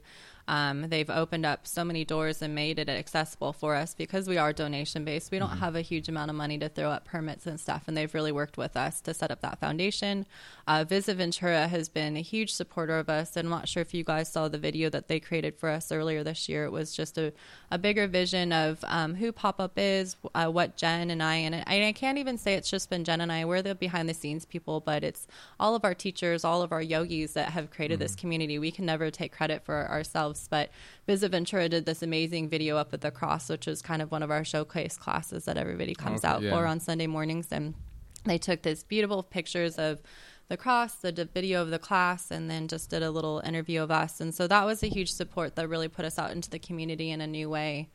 um, 0.49 0.89
they've 0.89 1.09
opened 1.09 1.45
up 1.45 1.67
so 1.67 1.85
many 1.85 2.03
doors 2.03 2.41
and 2.41 2.55
made 2.55 2.79
it 2.79 2.89
accessible 2.89 3.53
for 3.53 3.75
us 3.75 3.93
because 3.93 4.27
we 4.27 4.39
are 4.39 4.51
donation 4.51 5.05
based. 5.05 5.31
We 5.31 5.37
don't 5.37 5.59
have 5.59 5.75
a 5.75 5.81
huge 5.81 6.09
amount 6.09 6.31
of 6.31 6.35
money 6.35 6.57
to 6.57 6.67
throw 6.67 6.89
up 6.89 7.05
permits 7.05 7.45
and 7.45 7.59
stuff, 7.59 7.83
and 7.87 7.95
they've 7.95 8.13
really 8.15 8.31
worked 8.31 8.57
with 8.57 8.75
us 8.75 8.99
to 9.01 9.13
set 9.13 9.29
up 9.29 9.41
that 9.41 9.59
foundation. 9.59 10.25
Uh, 10.67 10.83
Visit 10.83 11.17
Ventura 11.17 11.67
has 11.67 11.87
been 11.87 12.17
a 12.17 12.21
huge 12.21 12.51
supporter 12.51 12.97
of 12.97 13.09
us, 13.09 13.37
and 13.37 13.45
I'm 13.45 13.51
not 13.51 13.67
sure 13.67 13.81
if 13.81 13.93
you 13.93 14.03
guys 14.03 14.31
saw 14.31 14.47
the 14.47 14.57
video 14.57 14.89
that 14.89 15.07
they 15.07 15.19
created 15.19 15.55
for 15.55 15.69
us 15.69 15.91
earlier 15.91 16.23
this 16.23 16.49
year. 16.49 16.65
It 16.65 16.71
was 16.71 16.95
just 16.95 17.19
a, 17.19 17.31
a 17.69 17.77
bigger 17.77 18.07
vision 18.07 18.51
of 18.51 18.83
um, 18.87 19.15
who 19.15 19.31
Pop 19.31 19.59
Up 19.59 19.73
is, 19.77 20.15
uh, 20.33 20.47
what 20.47 20.77
Jen 20.77 21.11
and 21.11 21.21
I, 21.21 21.35
and 21.35 21.55
I, 21.55 21.87
I 21.87 21.91
can't 21.91 22.17
even 22.17 22.39
say 22.39 22.55
it's 22.55 22.71
just 22.71 22.89
been 22.89 23.03
Jen 23.03 23.21
and 23.21 23.31
I. 23.31 23.45
We're 23.45 23.61
the 23.61 23.75
behind 23.75 24.09
the 24.09 24.15
scenes 24.15 24.45
people, 24.45 24.79
but 24.79 25.03
it's 25.03 25.27
all 25.59 25.75
of 25.75 25.85
our 25.85 25.93
teachers, 25.93 26.43
all 26.43 26.63
of 26.63 26.71
our 26.71 26.81
yogis 26.81 27.33
that 27.33 27.49
have 27.51 27.69
created 27.69 27.99
this 27.99 28.15
community. 28.15 28.57
We 28.57 28.71
can 28.71 28.87
never 28.87 29.11
take 29.11 29.31
credit 29.31 29.63
for 29.63 29.87
ourselves, 29.87 30.38
but 30.47 30.69
Visit 31.07 31.31
Ventura 31.31 31.69
did 31.69 31.85
this 31.85 32.01
amazing 32.01 32.49
video 32.49 32.77
up 32.77 32.93
at 32.93 33.01
the 33.01 33.11
cross, 33.11 33.49
which 33.49 33.67
is 33.67 33.81
kind 33.81 34.01
of 34.01 34.11
one 34.11 34.23
of 34.23 34.31
our 34.31 34.43
showcase 34.43 34.97
classes 34.97 35.45
that 35.45 35.57
everybody 35.57 35.95
comes 35.95 36.23
Okay, 36.23 36.33
out 36.33 36.41
yeah. 36.41 36.51
for 36.51 36.65
on 36.65 36.79
Sunday 36.79 37.07
mornings. 37.07 37.47
And 37.51 37.73
they 38.25 38.37
took 38.37 38.61
this 38.61 38.83
beautiful 38.83 39.23
pictures 39.23 39.75
of 39.75 40.01
the 40.47 40.57
cross, 40.57 40.95
the 40.95 41.29
video 41.33 41.61
of 41.61 41.69
the 41.69 41.79
class, 41.79 42.31
and 42.31 42.49
then 42.49 42.67
just 42.67 42.89
did 42.89 43.03
a 43.03 43.11
little 43.11 43.41
interview 43.45 43.81
of 43.81 43.91
us. 43.91 44.19
And 44.19 44.33
so 44.33 44.47
that 44.47 44.65
was 44.65 44.81
a 44.83 44.87
huge 44.87 45.11
support 45.11 45.55
that 45.55 45.67
really 45.69 45.87
put 45.87 46.05
us 46.05 46.17
out 46.17 46.31
into 46.31 46.49
the 46.49 46.59
community 46.59 47.11
in 47.11 47.21
a 47.21 47.27
new 47.27 47.49
way. 47.49 47.89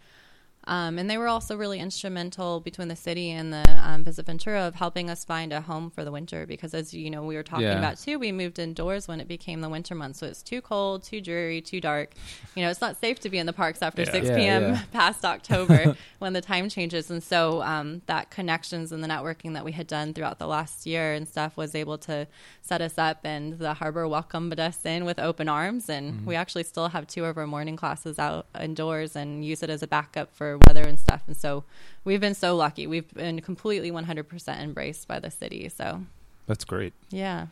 Um, 0.66 0.98
and 0.98 1.10
they 1.10 1.18
were 1.18 1.28
also 1.28 1.56
really 1.56 1.78
instrumental 1.80 2.60
between 2.60 2.88
the 2.88 2.96
city 2.96 3.30
and 3.30 3.52
the 3.52 3.64
um, 3.82 4.04
Visit 4.04 4.26
Ventura 4.26 4.62
of 4.66 4.74
helping 4.74 5.10
us 5.10 5.24
find 5.24 5.52
a 5.52 5.60
home 5.60 5.90
for 5.90 6.04
the 6.04 6.10
winter 6.12 6.46
because, 6.46 6.74
as 6.74 6.94
you 6.94 7.10
know, 7.10 7.22
we 7.22 7.34
were 7.36 7.42
talking 7.42 7.66
Yeah. 7.66 7.78
about 7.78 7.98
too, 7.98 8.18
we 8.18 8.32
moved 8.32 8.58
indoors 8.58 9.06
when 9.06 9.20
it 9.20 9.28
became 9.28 9.60
the 9.60 9.68
winter 9.68 9.94
months. 9.94 10.18
So 10.20 10.26
it's 10.26 10.42
too 10.42 10.60
cold, 10.60 11.02
too 11.02 11.20
dreary, 11.20 11.60
too 11.60 11.80
dark. 11.80 12.14
You 12.54 12.62
know, 12.64 12.70
it's 12.70 12.80
not 12.80 12.98
safe 12.98 13.20
to 13.20 13.28
be 13.30 13.38
in 13.38 13.46
the 13.46 13.52
parks 13.52 13.82
after 13.82 14.02
Yeah. 14.02 14.10
6 14.12 14.26
Yeah, 14.28 14.36
p.m. 14.36 14.78
past 14.92 15.24
October 15.24 15.96
when 16.18 16.32
the 16.32 16.40
time 16.40 16.68
changes. 16.68 17.10
And 17.10 17.22
so 17.22 17.62
um, 17.62 18.02
that 18.06 18.30
connections 18.30 18.92
and 18.92 19.02
the 19.04 19.08
networking 19.08 19.54
that 19.54 19.64
we 19.64 19.72
had 19.72 19.86
done 19.86 20.14
throughout 20.14 20.38
the 20.38 20.46
last 20.46 20.86
year 20.86 21.12
and 21.14 21.26
stuff 21.28 21.56
was 21.56 21.74
able 21.74 21.98
to 21.98 22.26
set 22.62 22.80
us 22.80 22.96
up. 22.98 23.20
And 23.24 23.58
the 23.58 23.74
harbor 23.74 24.06
welcomed 24.08 24.58
us 24.60 24.84
in 24.84 25.04
with 25.04 25.18
open 25.18 25.48
arms. 25.48 25.88
And 25.88 26.04
Mm-hmm. 26.14 26.26
we 26.26 26.34
actually 26.36 26.64
still 26.64 26.88
have 26.88 27.06
two 27.06 27.24
of 27.24 27.36
our 27.38 27.46
morning 27.46 27.76
classes 27.76 28.18
out 28.18 28.46
indoors 28.60 29.16
and 29.16 29.44
use 29.44 29.62
it 29.62 29.70
as 29.70 29.82
a 29.82 29.86
backup 29.86 30.34
for 30.34 30.53
weather 30.66 30.82
and 30.82 30.98
stuff. 30.98 31.22
And 31.26 31.36
so 31.36 31.64
we've 32.04 32.20
been 32.20 32.34
so 32.34 32.54
lucky. 32.56 32.86
We've 32.86 33.12
been 33.14 33.40
completely 33.40 33.90
100% 33.90 34.60
embraced 34.60 35.08
by 35.08 35.18
the 35.20 35.30
city. 35.30 35.68
So, 35.68 36.02
That's 36.46 36.64
great. 36.64 36.92
yeah. 37.10 37.46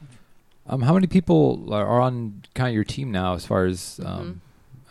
Um, 0.69 0.83
how 0.83 0.95
many 0.95 1.09
people 1.09 1.75
are 1.75 1.85
are 1.87 2.01
on 2.01 2.43
kind 2.55 2.69
of 2.69 2.75
your 2.75 2.85
team 2.85 3.11
now, 3.11 3.35
as 3.35 3.45
far 3.45 3.65
as 3.67 3.99
um, 4.05 4.41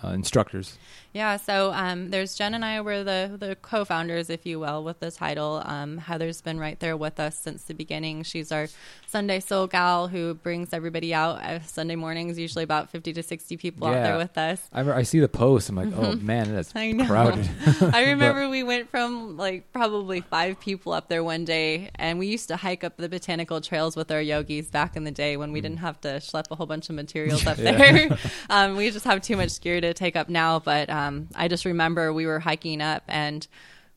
Mm-hmm. 0.01 0.08
uh, 0.08 0.12
instructors? 0.13 0.77
Yeah, 1.13 1.38
so 1.38 1.74
um, 1.74 2.10
there's 2.10 2.36
Jen 2.36 2.53
and 2.53 2.63
I 2.63 2.80
were 2.80 3.03
the 3.03 3.36
the 3.38 3.58
co-founders, 3.58 4.30
if 4.30 4.46
you 4.46 4.60
will, 4.60 4.84
with 4.84 5.00
the 5.01 5.12
title. 5.12 5.62
Um, 5.65 5.98
Heather's 5.98 6.41
been 6.41 6.58
right 6.58 6.80
there 6.80 6.96
with 6.96 7.20
us 7.20 7.38
since 7.38 7.63
the 7.65 7.74
beginning. 7.74 8.24
She's 8.24 8.50
our 8.50 8.68
Sunday 9.08 9.41
Soul 9.41 9.68
gal 9.68 10.08
who 10.08 10.36
brings 10.36 10.72
everybody 10.72 11.13
out 11.13 11.44
uh, 11.44 11.60
Sunday 11.63 11.98
mornings. 11.98 12.39
Usually 12.39 12.63
about 12.63 12.89
fifty 12.89 13.12
to 13.12 13.24
sixty 13.24 13.58
people 13.58 13.88
out 13.88 13.94
there 13.94 14.18
with 14.18 14.38
us. 14.38 14.62
I, 14.72 14.89
I 14.89 15.03
see 15.03 15.20
the 15.20 15.27
post. 15.27 15.68
I'm 15.68 15.75
like, 15.75 15.89
oh 15.94 16.15
man, 16.22 16.56
that's. 16.56 16.74
I 16.75 16.94
know. 16.94 17.06
crowded. 17.06 17.50
I 17.94 18.12
remember 18.12 18.48
we 18.50 18.63
went 18.63 18.89
from 18.89 19.36
like 19.36 19.74
probably 19.74 20.22
five 20.22 20.62
people 20.62 20.94
up 20.94 21.10
there 21.10 21.25
one 21.25 21.44
day, 21.44 21.89
and 21.96 22.20
we 22.20 22.27
used 22.27 22.48
to 22.48 22.56
hike 22.56 22.86
up 22.86 22.96
the 22.96 23.10
botanical 23.10 23.60
trails 23.60 23.98
with 23.98 24.12
our 24.12 24.22
yogis 24.22 24.68
back 24.68 24.96
in 24.96 25.03
the 25.03 25.12
day 25.12 25.36
when 25.36 25.51
we 25.51 25.60
didn't 25.60 25.80
have 25.80 26.00
to 26.01 26.08
schlep 26.20 26.46
a 26.51 26.56
whole 26.56 26.68
bunch 26.68 26.88
of 26.88 26.96
materials 26.96 27.46
up 27.46 27.58
there. 27.58 28.18
um, 28.50 28.77
we 28.77 28.89
just 28.91 29.03
have 29.03 29.22
too 29.22 29.36
much 29.36 29.60
gear 29.60 29.82
to 29.82 29.94
take 29.94 30.15
up 30.15 30.30
now. 30.30 30.60
But 30.60 30.89
um, 30.89 31.00
Um, 31.08 31.29
I 31.36 31.48
just 31.48 31.65
remember 31.65 32.13
we 32.13 32.25
were 32.25 32.39
hiking 32.39 32.81
up, 32.81 33.03
and 33.08 33.48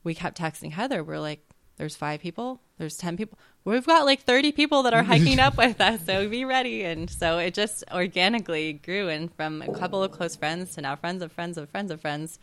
we 0.03 0.15
kept 0.15 0.39
texting 0.39 0.73
Heather. 0.73 1.03
We're 1.03 1.21
like, 1.21 1.41
"There's 1.77 1.97
five 1.97 2.21
people. 2.21 2.61
There's 2.79 2.97
ten 2.97 3.17
people." 3.17 3.39
We've 3.65 3.87
got 3.87 4.05
like 4.05 4.21
30 4.21 4.53
people 4.53 4.83
that 4.83 4.93
are 4.93 5.03
hiking 5.03 5.41
up 5.41 5.57
with 5.57 5.81
us, 5.81 6.05
so 6.05 6.29
be 6.29 6.45
ready. 6.45 6.85
And 6.85 7.09
so 7.09 7.39
it 7.39 7.55
just 7.55 7.83
organically 7.93 8.75
grew, 8.75 9.09
and 9.09 9.33
from 9.35 9.63
a 9.63 9.73
couple 9.73 10.03
of 10.03 10.13
close 10.13 10.37
friends 10.37 10.75
to 10.75 10.83
now 10.83 10.97
friends 10.97 11.23
of 11.23 11.33
friends 11.33 11.57
of 11.57 11.71
friends 11.71 11.91
of 11.91 12.01
friends 12.01 12.39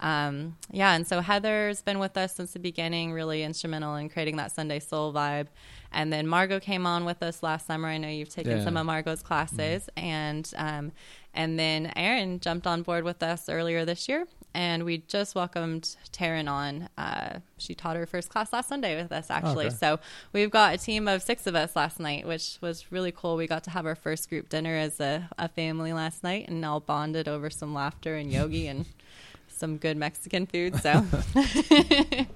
um, 0.00 0.56
yeah, 0.70 0.94
and 0.94 1.06
so 1.06 1.20
Heather's 1.20 1.80
been 1.82 1.98
with 1.98 2.16
us 2.16 2.34
since 2.34 2.52
the 2.52 2.58
beginning, 2.58 3.12
really 3.12 3.42
instrumental 3.42 3.94
in 3.96 4.08
creating 4.08 4.36
that 4.36 4.52
Sunday 4.52 4.78
Soul 4.80 5.12
vibe. 5.12 5.46
And 5.92 6.12
then 6.12 6.26
Margot 6.26 6.60
came 6.60 6.86
on 6.86 7.04
with 7.06 7.22
us 7.22 7.42
last 7.42 7.66
summer. 7.66 7.88
I 7.88 7.96
know 7.96 8.08
you've 8.08 8.28
taken 8.28 8.58
Yeah. 8.58 8.64
some 8.64 8.76
of 8.76 8.84
Margot's 8.84 9.22
classes, 9.22 9.88
and 9.96 10.50
um, 10.56 10.92
and 11.32 11.58
then 11.58 11.92
Erin 11.96 12.40
jumped 12.40 12.66
on 12.66 12.82
board 12.82 13.04
with 13.04 13.22
us 13.22 13.48
earlier 13.48 13.84
this 13.86 14.06
year, 14.08 14.26
and 14.52 14.84
we 14.84 14.98
just 14.98 15.34
welcomed 15.34 15.96
Taryn 16.12 16.50
on. 16.50 16.88
Uh, 16.98 17.38
she 17.56 17.74
taught 17.74 17.96
her 17.96 18.04
first 18.04 18.28
class 18.28 18.52
last 18.52 18.68
Sunday 18.68 19.00
with 19.00 19.12
us, 19.12 19.30
actually. 19.30 19.66
Okay. 19.66 19.74
So 19.76 19.98
we've 20.34 20.50
got 20.50 20.74
a 20.74 20.78
team 20.78 21.08
of 21.08 21.22
six 21.22 21.46
of 21.46 21.54
us 21.54 21.74
last 21.76 21.98
night, 22.00 22.26
which 22.26 22.58
was 22.60 22.90
really 22.92 23.12
cool. 23.12 23.36
We 23.36 23.46
got 23.46 23.64
to 23.64 23.70
have 23.70 23.86
our 23.86 23.94
first 23.94 24.28
group 24.28 24.48
dinner 24.50 24.76
as 24.76 25.00
a, 25.00 25.30
a 25.38 25.48
family 25.48 25.92
last 25.94 26.22
night, 26.22 26.48
and 26.48 26.62
all 26.64 26.80
bonded 26.80 27.28
over 27.28 27.48
some 27.48 27.72
laughter 27.72 28.16
and 28.16 28.30
yogi 28.30 28.66
and 28.66 28.84
some 29.56 29.76
good 29.78 29.96
Mexican 29.96 30.46
food. 30.46 30.76
So 30.80 31.04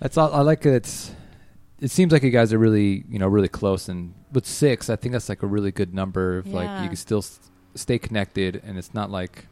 That's 0.00 0.16
all. 0.16 0.32
I 0.32 0.40
like 0.40 0.64
it. 0.66 0.74
It's. 0.74 1.12
It 1.80 1.90
seems 1.90 2.12
like 2.12 2.22
you 2.22 2.30
guys 2.30 2.52
are 2.52 2.58
really, 2.58 3.04
you 3.08 3.18
know, 3.18 3.26
really 3.28 3.48
close, 3.48 3.88
and 3.88 4.12
with 4.32 4.46
six, 4.46 4.90
I 4.90 4.96
think 4.96 5.12
that's 5.12 5.28
like 5.30 5.42
a 5.42 5.46
really 5.46 5.70
good 5.72 5.94
number. 5.94 6.38
Of 6.38 6.46
like 6.48 6.82
you 6.82 6.88
can 6.88 6.96
still 6.96 7.18
s- 7.20 7.38
stay 7.74 7.98
connected, 7.98 8.60
and 8.66 8.76
it's 8.78 8.92
not 8.92 9.10
like 9.10 9.46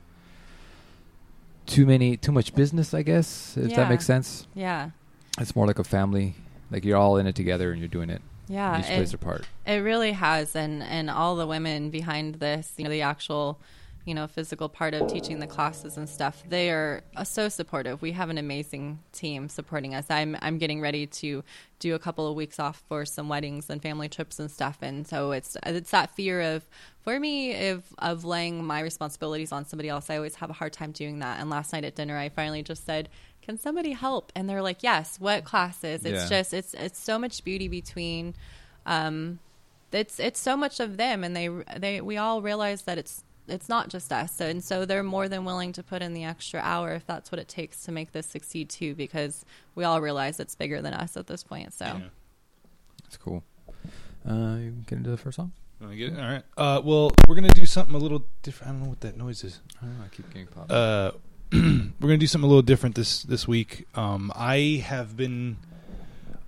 too 1.67 1.87
many, 1.87 2.17
too 2.19 2.33
much 2.33 2.55
business. 2.55 2.93
I 2.95 3.03
guess 3.03 3.57
if 3.57 3.71
Yeah. 3.71 3.77
that 3.77 3.89
makes 3.89 4.05
sense. 4.07 4.47
yeah, 4.55 4.91
It's 5.39 5.57
more 5.57 5.67
like 5.67 5.79
a 5.79 5.85
family. 5.85 6.35
Like 6.71 6.85
you're 6.85 6.99
all 6.99 7.17
in 7.17 7.27
it 7.27 7.35
together, 7.35 7.71
and 7.71 7.79
you're 7.81 7.89
doing 7.89 8.11
it. 8.11 8.21
yeah, 8.47 8.79
Each 8.79 8.87
plays 8.87 9.13
it, 9.15 9.21
their 9.21 9.25
part. 9.33 9.47
it 9.67 9.79
really 9.83 10.13
has, 10.13 10.55
and 10.55 10.83
and 10.83 11.09
all 11.11 11.35
the 11.37 11.47
women 11.47 11.89
behind 11.91 12.37
this, 12.37 12.73
you 12.77 12.85
know, 12.85 12.91
the 12.91 13.03
actual. 13.03 13.59
You 14.09 14.15
know, 14.15 14.27
physical 14.27 14.71
part 14.71 14.95
of 14.95 15.07
teaching 15.07 15.39
the 15.39 15.47
classes 15.47 15.99
and 15.99 16.09
stuff. 16.09 16.43
They 16.49 16.71
are 16.71 17.03
uh, 17.15 17.25
so 17.25 17.51
supportive. 17.51 18.01
We 18.01 18.13
have 18.13 18.31
an 18.31 18.39
amazing 18.39 19.01
team 19.13 19.51
supporting 19.51 19.95
us. 19.95 20.07
I'm 20.09 20.35
I'm 20.41 20.57
getting 20.57 20.81
ready 20.81 21.07
to 21.07 21.45
do 21.79 21.95
a 21.95 21.99
couple 21.99 22.27
of 22.27 22.35
weeks 22.35 22.59
off 22.59 22.83
for 22.89 23.05
some 23.05 23.29
weddings 23.29 23.69
and 23.69 23.83
family 23.83 24.09
trips 24.09 24.39
and 24.39 24.51
stuff, 24.51 24.79
and 24.81 25.07
so 25.07 25.33
it's 25.33 25.59
it's 25.67 25.91
that 25.91 26.15
fear 26.15 26.41
of 26.41 26.65
for 27.03 27.21
me 27.21 27.69
of 27.69 27.85
of 27.99 28.25
laying 28.25 28.65
my 28.65 28.81
responsibilities 28.81 29.53
on 29.53 29.67
somebody 29.67 29.91
else. 29.91 30.09
I 30.09 30.17
always 30.17 30.37
have 30.37 30.49
a 30.49 30.55
hard 30.55 30.73
time 30.73 30.93
doing 30.93 31.19
that. 31.19 31.39
And 31.39 31.51
last 31.51 31.75
night 31.75 31.85
at 31.85 31.95
dinner, 31.95 32.17
I 32.17 32.31
finally 32.31 32.63
just 32.63 32.87
said, 32.87 33.11
"Can 33.43 33.59
somebody 33.59 33.93
help?" 33.93 34.33
And 34.35 34.49
they're 34.49 34.63
like, 34.63 34.83
"Yes." 34.83 35.21
What 35.21 35.45
classes? 35.45 36.07
It's 36.07 36.23
Yeah. 36.23 36.29
just 36.39 36.55
it's 36.55 36.73
it's 36.73 36.99
so 36.99 37.19
much 37.19 37.45
beauty 37.45 37.69
between. 37.69 38.35
Um, 38.87 39.41
it's 39.93 40.19
it's 40.19 40.41
so 40.41 40.57
much 40.57 40.81
of 40.81 40.97
them, 40.97 41.25
and 41.25 41.37
they 41.37 41.49
they 41.77 42.01
we 42.01 42.17
all 42.17 42.41
realize 42.41 42.83
that 42.83 42.97
it's 42.97 43.23
it's 43.49 43.69
not 43.69 43.89
just 43.89 44.13
us, 44.13 44.41
and 44.41 44.63
so 44.63 44.85
they're 44.85 45.03
more 45.03 45.29
than 45.29 45.45
willing 45.45 45.73
to 45.73 45.83
put 45.83 46.03
in 46.03 46.13
the 46.13 46.25
extra 46.25 46.61
hour 46.61 46.93
if 46.93 47.07
that's 47.07 47.33
what 47.33 47.39
it 47.39 47.49
takes 47.49 47.85
to 47.85 47.93
make 47.93 48.13
this 48.13 48.27
succeed 48.27 48.69
too, 48.69 48.95
because 48.95 49.45
we 49.75 49.85
all 49.85 50.01
realize 50.01 50.41
it's 50.41 50.55
bigger 50.55 50.81
than 50.83 50.95
us 50.95 51.17
at 51.17 51.27
this 51.27 51.43
point. 51.43 51.73
So. 51.73 51.85
Yeah. 51.85 52.01
It's 53.07 53.17
cool. 53.17 53.43
Uh, 54.29 54.57
you 54.59 54.71
can 54.71 54.85
get 54.87 54.99
into 54.99 55.11
the 55.11 55.17
first 55.17 55.37
song. 55.37 55.53
Want 55.81 55.93
to 55.93 55.97
get 55.97 56.13
it? 56.13 56.19
All 56.19 56.31
right. 56.31 56.43
Uh, 56.57 56.81
well, 56.85 57.13
we're 57.27 57.35
gonna 57.35 57.49
do 57.49 57.65
something 57.65 57.95
a 57.95 57.99
little 57.99 58.25
different. 58.43 58.69
I 58.69 58.73
don't 58.75 58.83
know 58.83 58.89
what 58.91 59.01
that 59.01 59.17
noise 59.17 59.45
is. 59.45 59.61
I 59.81 59.87
don't 59.87 59.99
know. 59.99 60.05
I 60.05 60.09
keep 60.09 60.29
getting 60.33 60.47
popped. 60.49 60.71
Uh, 60.71 61.13
we're 61.53 61.93
gonna 62.01 62.19
do 62.19 62.27
something 62.27 62.45
a 62.45 62.49
little 62.49 62.63
different 62.63 62.97
this 62.97 63.23
this 63.23 63.49
week. 63.49 63.87
Um, 63.95 64.33
I 64.35 64.83
have 64.85 65.17
been 65.17 65.57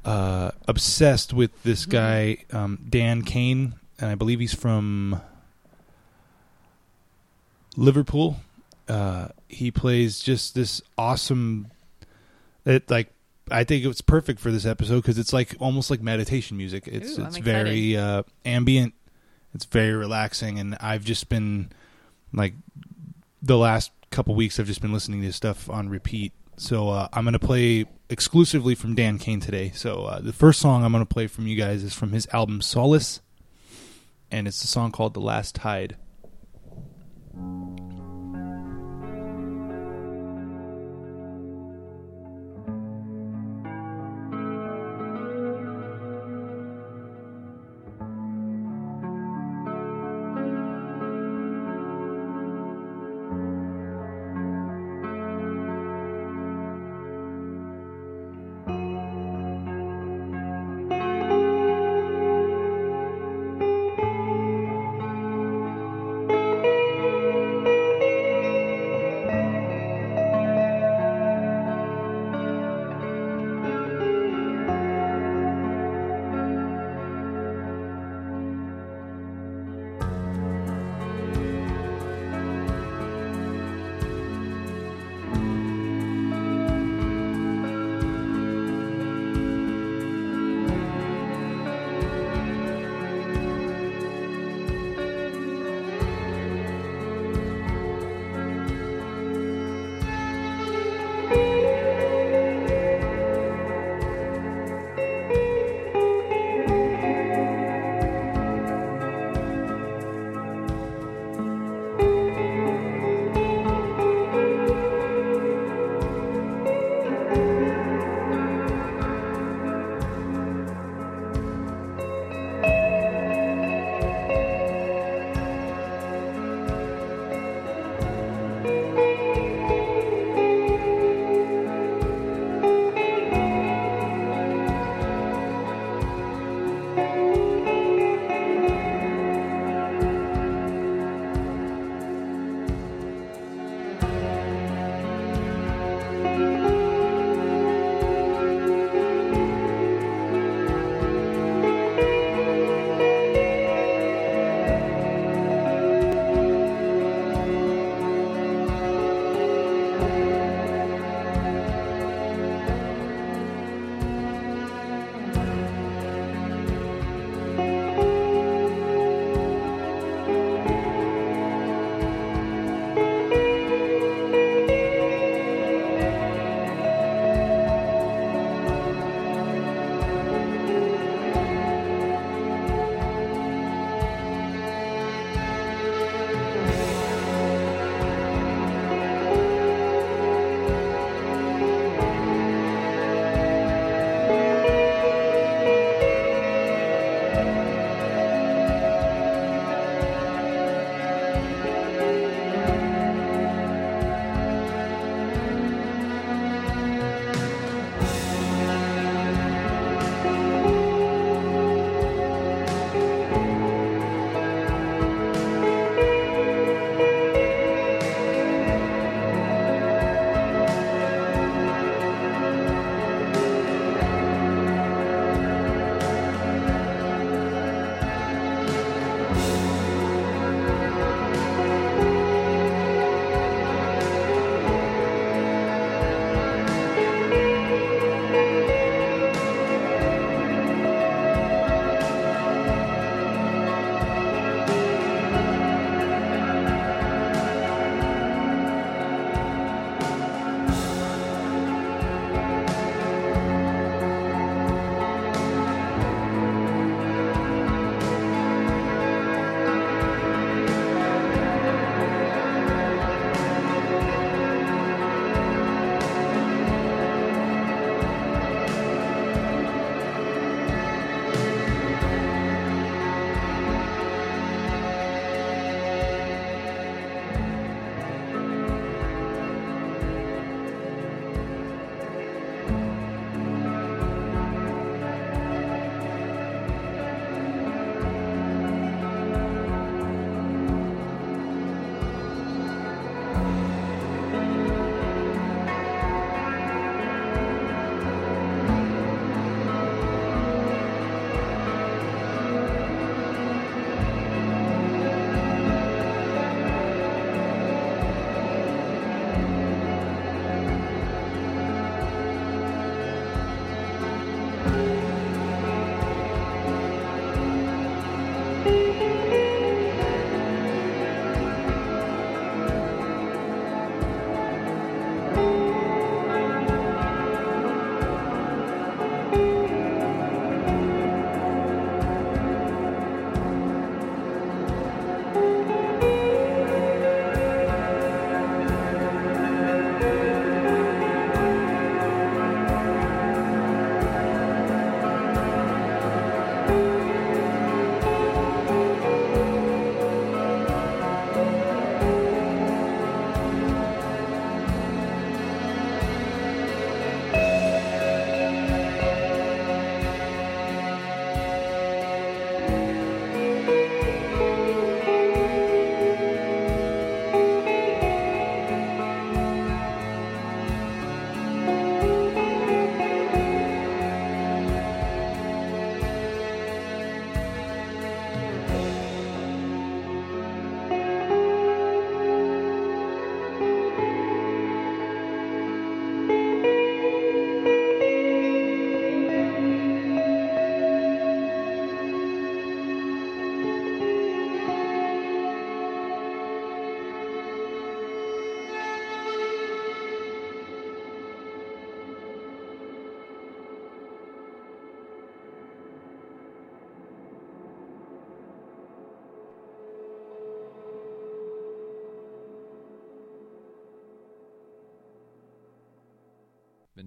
uh, 0.05 0.51
obsessed 0.67 1.33
with 1.33 1.63
this 1.63 1.87
guy 1.87 2.45
um, 2.53 2.85
Dan 2.89 3.23
Caine, 3.23 3.75
and 3.99 4.11
I 4.11 4.17
believe 4.17 4.41
he's 4.41 4.55
from 4.55 5.21
Liverpool. 7.77 8.37
Uh, 8.89 9.29
he 9.49 9.71
plays 9.71 10.21
just 10.21 10.55
this 10.55 10.83
awesome. 10.99 11.69
It 12.65 12.91
like 12.91 13.13
I 13.51 13.65
think 13.65 13.85
it's 13.85 14.01
perfect 14.01 14.41
for 14.41 14.51
this 14.51 14.67
episode 14.67 14.97
because 14.97 15.19
it's 15.19 15.33
like 15.33 15.57
almost 15.61 15.91
like 15.91 16.01
meditation 16.01 16.57
music. 16.57 16.87
It's 16.87 17.19
Ooh, 17.19 17.23
I'm 17.23 17.29
it's 17.29 17.39
very 17.39 17.97
uh, 17.97 18.23
ambient. 18.45 18.95
It's 19.55 19.65
very 19.65 19.93
relaxing, 19.93 20.59
and 20.59 20.77
I've 20.81 21.05
just 21.05 21.29
been 21.29 21.71
like 22.33 22.55
the 23.43 23.59
last 23.59 23.91
couple 24.11 24.35
weeks 24.35 24.59
I've 24.59 24.67
just 24.67 24.83
been 24.83 24.93
listening 24.93 25.23
to 25.23 25.33
stuff 25.33 25.69
on 25.71 25.89
repeat. 25.89 26.33
So 26.57 26.91
uh, 26.91 27.09
I'm 27.13 27.25
going 27.25 27.33
to 27.33 27.39
play 27.39 27.87
exclusively 28.09 28.75
from 28.75 28.95
Dan 28.95 29.19
Caine 29.19 29.41
today. 29.41 29.73
So 29.75 30.05
uh, 30.05 30.21
the 30.21 30.33
first 30.33 30.61
song 30.61 30.85
I'm 30.85 30.93
going 30.93 31.05
to 31.05 31.13
play 31.13 31.27
from 31.27 31.47
you 31.47 31.57
guys 31.57 31.83
is 31.83 31.95
from 31.95 32.13
his 32.13 32.29
album 32.33 32.61
Solace, 32.61 33.21
and 34.31 34.47
it's 34.47 34.63
a 34.63 34.69
song 34.69 34.93
called 34.93 35.15
"The 35.15 35.21
Last 35.21 35.55
Tide." 35.55 35.97
Thank 37.33 38.00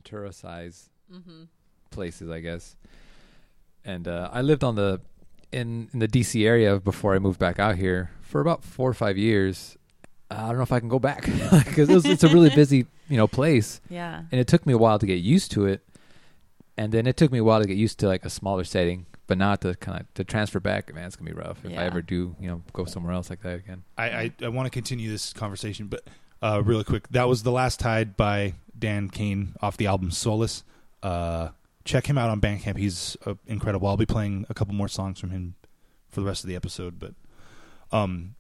Ventura 0.04 0.32
size 0.34 0.90
places, 1.92 2.30
I 2.30 2.40
guess. 2.40 2.76
And 3.86 4.08
uh, 4.08 4.30
I 4.32 4.42
lived 4.42 4.64
on 4.64 4.76
the 4.76 5.02
in 5.52 5.90
in 5.94 6.00
the 6.00 6.08
DC 6.08 6.46
area 6.46 6.80
before 6.80 7.14
I 7.16 7.20
moved 7.20 7.40
back 7.40 7.60
out 7.60 7.76
here 7.78 8.12
for 8.22 8.42
about 8.42 8.64
four 8.64 8.90
or 8.90 8.94
five 8.94 9.18
years. 9.18 9.78
I 10.32 10.48
don't 10.48 10.58
know 10.58 10.64
if 10.64 10.72
I 10.72 10.80
can 10.80 10.90
go 10.90 11.00
back 11.00 11.22
because 11.66 11.90
it 11.90 12.06
it's 12.06 12.24
a 12.24 12.28
really 12.30 12.50
busy, 12.56 12.86
you 13.08 13.18
know, 13.18 13.28
place, 13.28 13.80
Yeah. 13.90 14.24
and 14.32 14.42
it 14.42 14.48
took 14.48 14.66
me 14.66 14.74
a 14.74 14.78
while 14.78 14.98
to 15.00 15.06
get 15.06 15.20
used 15.22 15.52
to 15.52 15.66
it. 15.68 15.82
And 16.76 16.92
then 16.92 17.06
it 17.06 17.18
took 17.18 17.32
me 17.32 17.38
a 17.38 17.44
while 17.44 17.62
to 17.62 17.68
get 17.68 17.78
used 17.78 18.00
to 18.00 18.08
like 18.08 18.26
a 18.26 18.32
smaller 18.32 18.64
setting, 18.64 19.06
but 19.28 19.38
not 19.38 19.62
to 19.62 19.76
kind 19.76 20.00
of 20.02 20.12
to 20.16 20.24
transfer 20.24 20.60
back. 20.60 20.92
Man, 20.94 21.06
it's 21.06 21.16
gonna 21.16 21.30
be 21.30 21.36
rough 21.38 21.64
if 21.64 21.72
I 21.78 21.84
ever 21.86 22.02
do, 22.02 22.36
you 22.40 22.48
know, 22.48 22.64
go 22.74 22.86
somewhere 22.86 23.14
else 23.14 23.30
like 23.30 23.42
that 23.44 23.60
again. 23.60 23.84
I, 23.98 24.06
I, 24.10 24.32
I 24.44 24.48
want 24.50 24.66
to 24.66 24.72
continue 24.72 25.10
this 25.12 25.34
conversation, 25.34 25.86
but 25.88 26.02
uh, 26.44 26.62
really 26.64 26.84
quick. 26.84 27.08
That 27.10 27.28
was 27.28 27.42
The 27.44 27.52
Last 27.52 27.80
Tide 27.80 28.16
by 28.16 28.54
Dan 28.78 29.10
Caine 29.10 29.56
off 29.62 29.78
the 29.78 29.88
album 29.88 30.12
Solace. 30.12 30.64
Uh, 31.02 31.50
check 31.86 32.06
him 32.08 32.18
out 32.18 32.30
on 32.30 32.40
Bandcamp. 32.42 32.78
He's 32.78 33.18
uh, 33.26 33.34
incredible. 33.48 33.88
I'll 33.88 33.98
be 33.98 34.06
playing 34.06 34.46
a 34.50 34.54
couple 34.54 34.74
more 34.76 34.88
songs 34.88 35.20
from 35.20 35.32
him 35.32 35.56
for 36.10 36.20
the 36.22 36.26
rest 36.28 36.44
of 36.44 36.48
the 36.50 36.56
episode. 36.56 37.00
But 37.00 37.14
um, 37.92 38.36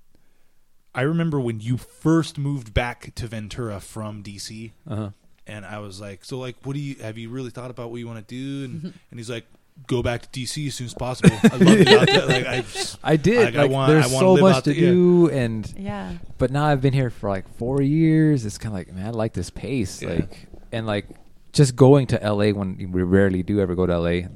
I 0.93 1.01
remember 1.01 1.39
when 1.39 1.59
you 1.59 1.77
first 1.77 2.37
moved 2.37 2.73
back 2.73 3.13
to 3.15 3.27
Ventura 3.27 3.79
from 3.79 4.21
DC, 4.23 4.71
Uh 4.87 4.95
huh. 4.95 5.09
and 5.47 5.65
I 5.65 5.79
was 5.79 5.99
like, 5.99 6.23
"So, 6.23 6.37
like, 6.39 6.55
what 6.63 6.73
do 6.73 6.79
you 6.79 6.95
have 7.01 7.17
you 7.17 7.29
really 7.29 7.49
thought 7.49 7.71
about 7.71 7.89
what 7.89 7.97
you 7.97 8.07
want 8.07 8.25
to 8.27 8.35
do?" 8.35 8.65
And 8.65 8.93
and 9.11 9.19
he's 9.19 9.29
like, 9.29 9.45
"Go 9.87 10.01
back 10.03 10.21
to 10.23 10.39
DC 10.39 10.67
as 10.67 10.75
soon 10.75 10.87
as 10.87 10.93
possible." 10.93 11.35
I 11.43 11.55
love 11.57 11.61
it 11.79 11.87
out 11.89 12.07
there. 12.07 12.25
Like, 12.25 12.47
I 12.47 12.61
just, 12.61 12.97
I 13.03 13.15
did. 13.17 13.45
Like, 13.45 13.55
I 13.55 13.61
Like, 13.63 13.71
want- 13.71 13.91
I 13.91 13.93
there's 13.95 14.11
wanna 14.11 14.25
so 14.27 14.33
live 14.33 14.41
much 14.41 14.55
out 14.57 14.63
to 14.65 14.69
the- 14.73 14.79
yeah. 14.79 14.87
do, 14.91 15.29
and 15.29 15.73
Yeah. 15.77 16.13
but 16.37 16.51
now 16.51 16.65
I've 16.65 16.81
been 16.81 16.93
here 16.93 17.09
for 17.09 17.29
like 17.29 17.47
four 17.57 17.81
years. 17.81 18.45
It's 18.45 18.57
kind 18.57 18.73
of 18.73 18.79
like, 18.79 18.93
man, 18.93 19.07
I 19.07 19.09
like 19.11 19.33
this 19.33 19.49
pace. 19.49 20.01
Yeah. 20.01 20.09
Like, 20.09 20.47
and 20.71 20.85
like 20.87 21.07
just 21.51 21.75
going 21.75 22.07
to 22.07 22.15
LA 22.23 22.51
when 22.51 22.91
we 22.91 23.03
rarely 23.03 23.43
do 23.43 23.59
ever 23.59 23.75
go 23.75 23.85
to 23.85 23.97
LA, 23.99 24.27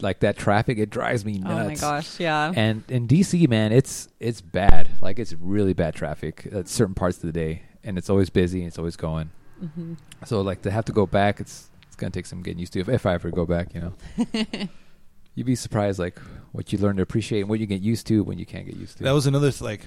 like 0.00 0.20
that 0.20 0.36
traffic, 0.36 0.76
it 0.78 0.90
drives 0.90 1.24
me 1.24 1.38
nuts. 1.38 1.52
Oh 1.52 1.68
my 1.68 1.74
gosh. 1.76 2.18
Yeah. 2.18 2.52
And 2.54 2.82
in 2.88 3.06
DC, 3.06 3.48
man, 3.48 3.72
it's 3.72 4.08
it's 4.20 4.40
bad. 4.40 4.90
Like 5.00 5.18
it's 5.20 5.32
really 5.34 5.72
bad 5.72 5.94
traffic 5.94 6.48
at 6.52 6.68
certain 6.68 6.94
parts 6.94 7.18
of 7.18 7.22
the 7.22 7.32
day, 7.32 7.62
and 7.84 7.96
it's 7.96 8.10
always 8.10 8.28
busy. 8.30 8.58
and 8.60 8.68
It's 8.68 8.78
always 8.78 8.96
going. 8.96 9.30
hmm 9.60 9.94
So 10.26 10.40
like 10.40 10.62
to 10.62 10.70
have 10.72 10.84
to 10.86 10.92
go 10.92 11.06
back, 11.06 11.38
it's 11.40 11.70
it's 11.86 11.94
gonna 11.96 12.10
take 12.10 12.26
some 12.26 12.42
getting 12.42 12.58
used 12.58 12.72
to. 12.72 12.80
If, 12.80 12.88
if 12.88 13.06
I 13.06 13.14
ever 13.14 13.30
go 13.30 13.46
back, 13.46 13.72
you 13.72 13.80
know, 13.82 13.92
you'd 15.34 15.46
be 15.46 15.54
surprised 15.54 15.98
like 15.98 16.18
what 16.52 16.72
you 16.72 16.78
learn 16.78 16.96
to 16.96 17.02
appreciate 17.02 17.40
and 17.40 17.48
what 17.48 17.58
you 17.60 17.66
get 17.66 17.80
used 17.82 18.06
to 18.08 18.22
when 18.22 18.38
you 18.38 18.46
can't 18.46 18.66
get 18.66 18.76
used 18.76 18.98
to. 18.98 19.04
That 19.04 19.12
was 19.12 19.26
another 19.26 19.50
th- 19.50 19.60
like. 19.62 19.80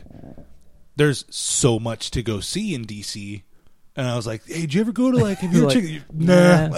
There's 0.96 1.26
so 1.30 1.78
much 1.80 2.10
to 2.12 2.24
go 2.24 2.40
see 2.40 2.74
in 2.74 2.86
DC, 2.86 3.44
and 3.96 4.08
I 4.08 4.16
was 4.16 4.26
like, 4.26 4.42
"Hey, 4.48 4.62
did 4.62 4.74
you 4.74 4.82
ever 4.82 4.92
go 4.92 5.12
to 5.12 5.18
like? 5.18 5.38
Have 5.40 5.54
you 5.54 5.60
ever 5.70 5.80
Like, 5.80 5.84
checked? 5.84 6.12
Nah, 6.12 6.70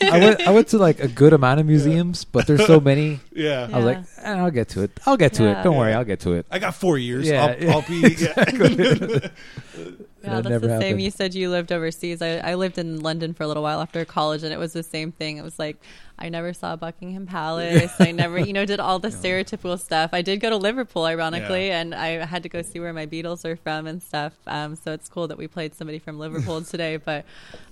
I 0.00 0.18
went 0.18 0.40
I 0.48 0.50
went 0.50 0.68
to 0.68 0.78
like 0.78 0.98
a 1.00 1.08
good 1.08 1.34
amount 1.34 1.60
of 1.60 1.66
museums, 1.66 2.24
but 2.24 2.46
there's 2.46 2.66
so 2.66 2.80
many. 2.80 3.20
yeah. 3.32 3.68
I 3.70 3.76
was 3.76 3.84
like, 3.84 3.98
eh, 4.22 4.32
I'll 4.32 4.50
get 4.50 4.70
to 4.70 4.82
it. 4.82 4.92
I'll 5.04 5.18
get 5.18 5.34
to 5.34 5.42
Yeah. 5.44 5.60
it. 5.60 5.64
Don't 5.64 5.76
worry, 5.76 5.92
I'll 5.92 6.04
get 6.06 6.20
to 6.20 6.32
it. 6.32 6.46
I 6.50 6.58
got 6.58 6.74
four 6.74 6.96
years. 6.96 7.28
Yeah, 7.28 7.44
I'll, 7.44 7.62
yeah. 7.62 7.72
I'll 7.72 7.82
be. 7.82 9.20
Yeah. 10.26 10.32
Yeah, 10.36 10.40
that's 10.42 10.48
never 10.50 10.66
the 10.66 10.72
same. 10.80 10.82
happened. 10.82 11.02
You 11.02 11.10
said 11.10 11.34
you 11.34 11.50
lived 11.50 11.72
overseas. 11.72 12.20
I, 12.22 12.38
I 12.38 12.54
lived 12.54 12.78
in 12.78 13.00
London 13.00 13.32
for 13.34 13.44
a 13.44 13.46
little 13.48 13.62
while 13.62 13.80
after 13.80 14.04
college, 14.04 14.42
and 14.42 14.52
it 14.52 14.58
was 14.58 14.72
the 14.72 14.82
same 14.82 15.12
thing. 15.12 15.36
It 15.36 15.44
was 15.44 15.58
like 15.58 15.76
I 16.18 16.28
never 16.30 16.52
saw 16.52 16.76
Buckingham 16.76 17.26
Palace. 17.26 17.92
I 18.00 18.10
never, 18.22 18.38
you 18.38 18.52
know, 18.52 18.64
did 18.64 18.80
all 18.80 18.98
the 18.98 19.08
stereotypical 19.08 19.78
stuff. 19.78 20.10
I 20.12 20.22
did 20.22 20.40
go 20.40 20.50
to 20.50 20.56
Liverpool, 20.56 21.04
ironically, 21.04 21.68
Yeah. 21.68 21.80
and 21.80 21.94
I 21.94 22.24
had 22.24 22.42
to 22.44 22.48
go 22.48 22.62
see 22.62 22.80
where 22.80 22.92
my 22.92 23.06
Beatles 23.06 23.44
are 23.44 23.56
from 23.56 23.86
and 23.86 24.02
stuff. 24.02 24.32
Um, 24.46 24.76
so 24.76 24.92
it's 24.92 25.08
cool 25.08 25.28
that 25.28 25.38
we 25.38 25.46
played 25.46 25.74
somebody 25.74 25.98
from 25.98 26.18
Liverpool 26.18 26.62
today. 26.74 26.96
But 26.96 27.24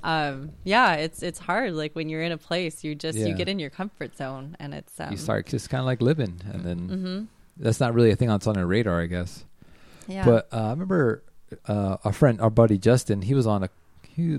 um, 0.03 0.53
yeah, 0.65 0.95
it's 0.95 1.23
it's 1.23 1.39
hard. 1.39 1.73
Like 1.73 1.95
when 1.95 2.09
you're 2.09 2.23
in 2.23 2.33
a 2.33 2.39
place, 2.39 2.85
you 2.85 2.95
just 2.95 3.19
Yeah. 3.19 3.27
you 3.29 3.35
get 3.35 3.49
in 3.49 3.59
your 3.59 3.71
comfort 3.71 4.17
zone, 4.17 4.57
and 4.61 4.75
it's 4.75 4.99
um, 5.01 5.11
you 5.11 5.17
start 5.17 5.47
just 5.47 5.71
kind 5.71 5.81
of 5.81 5.87
like 5.87 6.01
living, 6.03 6.41
and 6.53 6.65
then 6.65 6.79
hmm 6.89 7.25
that's 7.57 7.79
not 7.79 7.95
really 7.95 8.11
a 8.11 8.17
thing 8.17 8.27
that's 8.29 8.49
on 8.49 8.57
your 8.57 8.67
radar, 8.67 9.01
I 9.01 9.07
guess. 9.07 9.45
Yeah, 10.09 10.25
But 10.25 10.49
uh, 10.53 10.67
I 10.67 10.71
remember 10.71 11.23
uh, 11.67 11.97
our 12.05 12.13
friend, 12.13 12.41
our 12.41 12.51
buddy 12.51 12.79
Justin. 12.79 13.23
He 13.23 13.35
was 13.35 13.47
on 13.47 13.65
a 13.65 13.71
he 14.03 14.39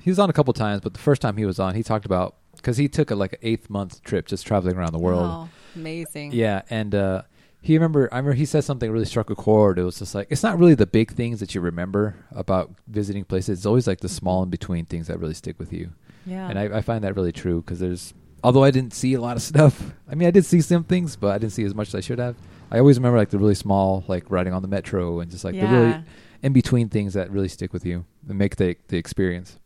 he 0.00 0.10
was 0.10 0.18
on 0.18 0.30
a 0.30 0.32
couple 0.32 0.52
times, 0.52 0.80
but 0.80 0.94
the 0.94 1.00
first 1.00 1.22
time 1.22 1.36
he 1.36 1.44
was 1.44 1.58
on, 1.58 1.74
he 1.74 1.82
talked 1.82 2.04
about 2.04 2.36
because 2.56 2.76
he 2.76 2.88
took 2.88 3.10
a 3.10 3.14
like 3.14 3.34
an 3.34 3.38
eighth 3.42 3.70
month 3.70 4.02
trip 4.02 4.26
just 4.26 4.46
traveling 4.46 4.76
around 4.76 4.92
the 4.92 4.98
world. 4.98 5.26
Oh, 5.30 5.48
amazing. 5.74 6.32
Yeah, 6.32 6.62
and 6.70 6.94
uh, 6.94 7.22
he 7.60 7.74
remember. 7.74 8.08
I 8.12 8.16
remember 8.18 8.34
he 8.34 8.44
said 8.44 8.64
something 8.64 8.90
really 8.90 9.04
struck 9.04 9.30
a 9.30 9.34
chord. 9.34 9.78
It 9.78 9.84
was 9.84 9.98
just 9.98 10.14
like 10.14 10.28
it's 10.30 10.42
not 10.42 10.58
really 10.58 10.74
the 10.74 10.86
big 10.86 11.12
things 11.12 11.40
that 11.40 11.54
you 11.54 11.60
remember 11.60 12.16
about 12.32 12.72
visiting 12.88 13.24
places. 13.24 13.60
It's 13.60 13.66
always 13.66 13.86
like 13.86 14.00
the 14.00 14.08
small 14.08 14.42
in 14.42 14.50
between 14.50 14.84
things 14.86 15.06
that 15.06 15.18
really 15.18 15.34
stick 15.34 15.58
with 15.58 15.72
you. 15.72 15.90
yeah. 16.26 16.48
And 16.48 16.58
I, 16.58 16.78
I 16.78 16.80
find 16.80 17.04
that 17.04 17.16
really 17.16 17.32
true 17.32 17.62
because 17.62 17.78
there's 17.80 18.14
although 18.44 18.64
I 18.64 18.70
didn't 18.70 18.94
see 18.94 19.14
a 19.14 19.20
lot 19.20 19.36
of 19.36 19.42
stuff. 19.52 19.92
I 20.10 20.14
mean, 20.14 20.28
I 20.28 20.32
did 20.32 20.44
see 20.44 20.60
some 20.60 20.84
things, 20.84 21.16
but 21.16 21.34
I 21.34 21.38
didn't 21.38 21.52
see 21.52 21.64
as 21.64 21.74
much 21.74 21.88
as 21.88 21.94
I 21.94 22.00
should 22.00 22.18
have. 22.18 22.36
I 22.70 22.78
always 22.78 22.98
remember 22.98 23.18
like 23.18 23.30
the 23.30 23.38
really 23.38 23.54
small, 23.54 24.02
like 24.08 24.30
riding 24.30 24.52
on 24.52 24.62
the 24.62 24.68
metro 24.68 25.20
and 25.20 25.30
just 25.30 25.44
like 25.44 25.54
the 25.54 25.66
really 25.66 26.02
in 26.42 26.52
between 26.52 26.88
things 26.88 27.14
that 27.14 27.30
really 27.30 27.48
stick 27.48 27.72
with 27.72 27.86
you 27.86 28.04
and 28.28 28.38
make 28.38 28.56
the 28.56 28.76
the 28.88 28.96
experience. 28.98 29.58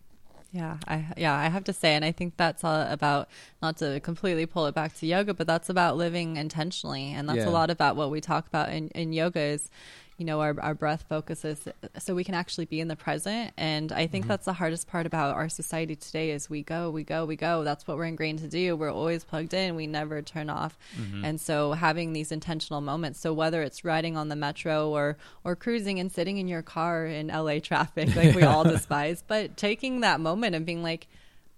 Yeah, 0.53 0.79
I 0.89 1.07
yeah, 1.17 1.35
I 1.35 1.49
have 1.49 1.65
to 1.65 1.73
say, 1.73 1.95
and 1.95 2.05
I 2.05 2.13
think 2.13 2.37
that's 2.37 2.65
all 2.65 2.81
about 2.83 3.29
not 3.61 3.77
to 3.79 4.01
completely 4.01 4.47
pull 4.47 4.67
it 4.67 4.75
back 4.75 4.95
to 4.97 5.07
yoga, 5.07 5.35
but 5.35 5.47
that's 5.47 5.69
about 5.69 5.97
living 5.97 6.37
intentionally, 6.37 7.13
and 7.13 7.29
that's 7.29 7.39
Yeah. 7.39 7.49
a 7.49 7.51
lot 7.51 7.69
about 7.71 7.97
what 7.97 8.11
we 8.11 8.21
talk 8.21 8.47
about 8.47 8.71
in 8.71 8.89
in 8.89 9.13
yoga 9.13 9.41
is, 9.41 9.71
you 10.19 10.25
know 10.25 10.41
our, 10.41 10.55
our 10.61 10.75
breath 10.75 11.05
focuses 11.09 11.69
so 11.99 12.15
we 12.15 12.25
can 12.25 12.35
actually 12.35 12.65
be 12.67 12.81
in 12.81 12.89
the 12.89 12.97
present. 12.97 13.53
And 13.57 13.93
i 13.93 14.07
think 14.07 14.25
mm-hmm. 14.25 14.31
that's 14.31 14.45
the 14.45 14.53
hardest 14.53 14.89
part 14.89 15.07
about 15.07 15.35
our 15.35 15.49
society 15.49 15.97
today 15.97 16.31
is 16.31 16.49
we 16.51 16.63
go 16.63 16.91
we 16.91 17.05
go 17.05 17.25
we 17.25 17.37
go. 17.37 17.65
That's 17.65 17.87
what 17.87 17.97
we're 17.97 18.05
ingrained 18.05 18.41
to 18.41 18.49
do. 18.49 18.77
We're 18.77 18.93
always 18.93 19.25
plugged 19.25 19.55
in. 19.55 19.75
We 19.75 19.87
never 19.87 20.23
turn 20.23 20.51
off. 20.51 20.79
Mm-hmm. 20.99 21.25
And 21.25 21.41
so 21.41 21.73
having 21.73 22.13
these 22.13 22.33
intentional 22.33 22.81
moments 22.81 23.21
so 23.21 23.33
whether 23.33 23.63
it's 23.63 23.85
riding 23.85 24.17
on 24.17 24.29
the 24.29 24.37
metro 24.37 24.91
or 24.91 25.17
or 25.45 25.57
cruising 25.57 26.01
and 26.01 26.11
sitting 26.11 26.39
in 26.39 26.49
your 26.49 26.63
car 26.63 27.07
in 27.07 27.29
la 27.29 27.59
traffic 27.59 28.15
like 28.15 28.35
we 28.35 28.43
all 28.43 28.65
despise 28.77 29.23
but 29.27 29.57
taking 29.57 30.01
that 30.01 30.21
moment 30.21 30.55
and 30.55 30.67
being 30.67 30.83
like 30.83 31.07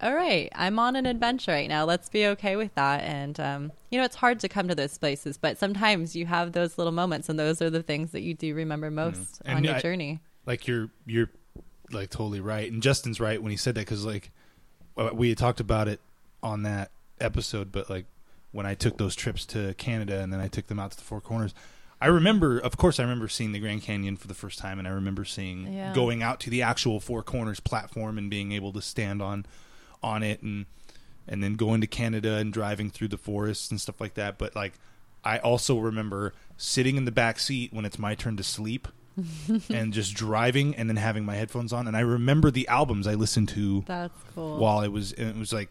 all 0.01 0.13
right, 0.13 0.49
I'm 0.55 0.79
on 0.79 0.95
an 0.95 1.05
adventure 1.05 1.51
right 1.51 1.67
now. 1.67 1.83
Let's 1.85 2.07
be 2.09 2.25
okay 2.27 2.55
with 2.55 2.73
that. 2.75 3.03
And, 3.03 3.39
um, 3.39 3.71
you 3.91 3.97
know, 3.99 4.05
it's 4.05 4.15
hard 4.15 4.39
to 4.41 4.49
come 4.49 4.67
to 4.69 4.75
those 4.75 4.97
places, 4.97 5.37
but 5.37 5.57
sometimes 5.57 6.15
you 6.15 6.25
have 6.25 6.53
those 6.53 6.77
little 6.77 6.93
moments, 6.93 7.27
and 7.29 7.37
those 7.37 7.61
are 7.61 7.69
the 7.69 7.83
things 7.83 8.11
that 8.11 8.21
you 8.21 8.33
do 8.33 8.53
remember 8.55 8.89
most 8.91 9.41
And 9.45 9.57
on 9.57 9.63
your 9.63 9.75
I- 9.75 9.81
journey. 9.81 10.19
like 10.45 10.67
you're 10.67 10.89
you're 11.05 11.29
like 11.91 12.09
totally 12.11 12.39
right 12.39 12.71
and 12.71 12.83
justin's 12.83 13.19
right 13.19 13.41
when 13.41 13.49
he 13.49 13.57
said 13.57 13.73
that 13.75 13.81
because 13.81 14.05
like 14.05 14.29
uh, 14.95 15.09
we 15.11 15.29
had 15.29 15.37
talked 15.39 15.59
about 15.59 15.87
it 15.87 15.99
on 16.43 16.61
that 16.63 16.91
episode 17.19 17.71
but 17.71 17.89
like 17.89 18.05
when 18.51 18.65
i 18.67 18.75
took 18.75 18.97
those 18.97 19.15
trips 19.15 19.43
to 19.45 19.73
canada 19.73 20.19
and 20.19 20.31
then 20.31 20.39
i 20.39 20.47
took 20.47 20.67
them 20.67 20.79
out 20.79 20.91
to 20.91 20.97
the 20.97 21.03
four 21.03 21.19
corners 21.19 21.53
i 21.99 22.05
remember 22.05 22.59
of 22.59 22.77
course 22.77 22.99
i 22.99 23.03
remember 23.03 23.27
seeing 23.27 23.51
the 23.53 23.59
grand 23.59 23.81
canyon 23.81 24.15
for 24.15 24.27
the 24.27 24.35
first 24.35 24.59
time 24.59 24.77
and 24.77 24.87
i 24.87 24.91
remember 24.91 25.25
seeing 25.25 25.73
Yeah. 25.73 25.91
going 25.93 26.21
out 26.21 26.39
to 26.41 26.51
the 26.51 26.61
actual 26.61 26.99
four 26.99 27.23
corners 27.23 27.59
platform 27.59 28.17
and 28.19 28.29
being 28.29 28.51
able 28.51 28.71
to 28.73 28.81
stand 28.83 29.19
on 29.21 29.47
on 30.01 30.23
it 30.23 30.41
and 30.41 30.65
and 31.27 31.43
then 31.43 31.55
going 31.55 31.81
to 31.81 31.87
canada 31.87 32.35
and 32.35 32.51
driving 32.51 32.89
through 32.89 33.07
the 33.07 33.17
forests 33.17 33.69
and 33.69 33.79
stuff 33.79 33.99
like 34.01 34.15
that. 34.15 34.37
But 34.37 34.55
like 34.55 34.73
i 35.23 35.37
also 35.39 35.77
remember 35.77 36.33
sitting 36.55 36.95
in 36.95 37.03
the 37.05 37.11
back 37.11 37.39
seat 37.39 37.73
when 37.73 37.83
it's 37.85 37.99
my 37.99 38.15
turn 38.15 38.37
to 38.37 38.43
sleep 38.43 38.87
and 39.69 39.91
just 39.91 40.13
driving 40.13 40.73
and 40.75 40.87
then 40.89 40.95
having 40.95 41.25
my 41.25 41.35
headphones 41.35 41.73
on. 41.73 41.87
And 41.87 41.97
I 41.97 41.99
remember 42.01 42.49
the 42.51 42.67
albums 42.69 43.05
I 43.05 43.15
listened 43.15 43.49
to 43.49 43.83
That's 43.85 44.17
cool. 44.33 44.57
while 44.57 44.79
I 44.79 44.87
was 44.87 45.11
and 45.13 45.29
it 45.29 45.37
was 45.37 45.51
like 45.51 45.69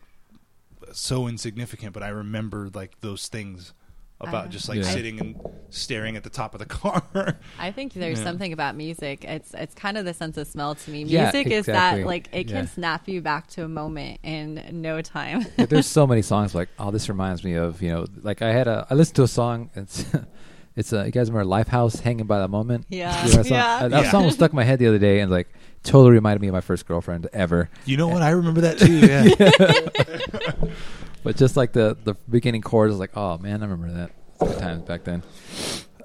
so 0.92 1.26
insignificant 1.26 1.92
but 1.92 2.02
I 2.02 2.08
remember 2.08 2.70
like 2.72 3.00
those 3.00 3.28
things 3.28 3.72
about 4.20 4.50
just 4.50 4.68
like 4.68 4.78
Yeah. 4.78 4.82
sitting 4.84 5.20
and 5.20 5.36
staring 5.70 6.16
at 6.16 6.24
the 6.24 6.30
top 6.30 6.54
of 6.54 6.58
the 6.58 6.66
car. 6.80 7.36
I 7.58 7.70
think 7.70 7.92
there's 7.92 8.18
Yeah. 8.18 8.24
something 8.24 8.52
about 8.52 8.74
music. 8.74 9.24
It's 9.24 9.54
it's 9.54 9.74
kind 9.74 9.96
of 9.96 10.04
the 10.04 10.14
sense 10.14 10.36
of 10.36 10.46
smell 10.48 10.74
to 10.74 10.90
me. 10.90 11.04
Yeah, 11.04 11.30
Music 11.32 11.46
is 11.52 11.66
that 11.66 12.04
like 12.04 12.28
it 12.32 12.48
can 12.48 12.56
Yeah. 12.56 12.64
snap 12.66 13.06
you 13.08 13.20
back 13.20 13.46
to 13.50 13.64
a 13.64 13.68
moment 13.68 14.18
in 14.24 14.62
no 14.82 15.00
time. 15.02 15.46
Like, 15.56 15.68
there's 15.68 15.86
so 15.86 16.06
many 16.06 16.22
songs 16.22 16.54
like 16.54 16.68
oh 16.78 16.90
this 16.90 17.08
reminds 17.08 17.44
me 17.44 17.54
of 17.54 17.80
you 17.80 17.90
know 17.90 18.06
like 18.22 18.42
I 18.42 18.52
had 18.52 18.66
a 18.66 18.86
I 18.90 18.94
listened 18.94 19.16
to 19.16 19.22
a 19.22 19.28
song 19.28 19.70
it's 19.76 20.04
it's 20.76 20.92
uh, 20.92 21.04
you 21.04 21.12
guys 21.12 21.30
remember 21.30 21.48
Lifehouse 21.48 22.00
hanging 22.00 22.26
by 22.26 22.40
the 22.40 22.48
moment 22.48 22.86
Yeah. 22.88 23.24
You 23.24 23.30
know 23.32 23.36
that 23.42 23.46
song? 23.46 23.56
Yeah. 23.58 23.76
Uh, 23.82 23.88
that 23.88 24.04
Yeah. 24.04 24.10
song 24.10 24.24
was 24.24 24.34
stuck 24.34 24.50
in 24.52 24.56
my 24.56 24.64
head 24.64 24.78
the 24.80 24.88
other 24.88 24.98
day 24.98 25.20
and 25.20 25.30
like 25.30 25.48
totally 25.84 26.10
reminded 26.12 26.40
me 26.40 26.48
of 26.48 26.54
my 26.54 26.60
first 26.60 26.86
girlfriend 26.86 27.28
ever 27.32 27.70
you 27.84 27.96
know 27.96 28.08
what? 28.08 28.22
I 28.22 28.30
remember 28.30 28.62
that 28.62 28.78
too. 28.78 28.98
Yeah. 28.98 30.72
but 31.22 31.36
just 31.36 31.56
like 31.56 31.72
the 31.72 31.96
the 32.04 32.14
beginning 32.30 32.62
chords 32.62 32.90
was 32.90 32.98
like 33.00 33.16
oh 33.16 33.38
man 33.38 33.62
I 33.62 33.66
remember 33.66 33.92
that 33.94 34.10
good 34.38 34.58
times 34.58 34.82
back 34.82 35.04
then 35.04 35.22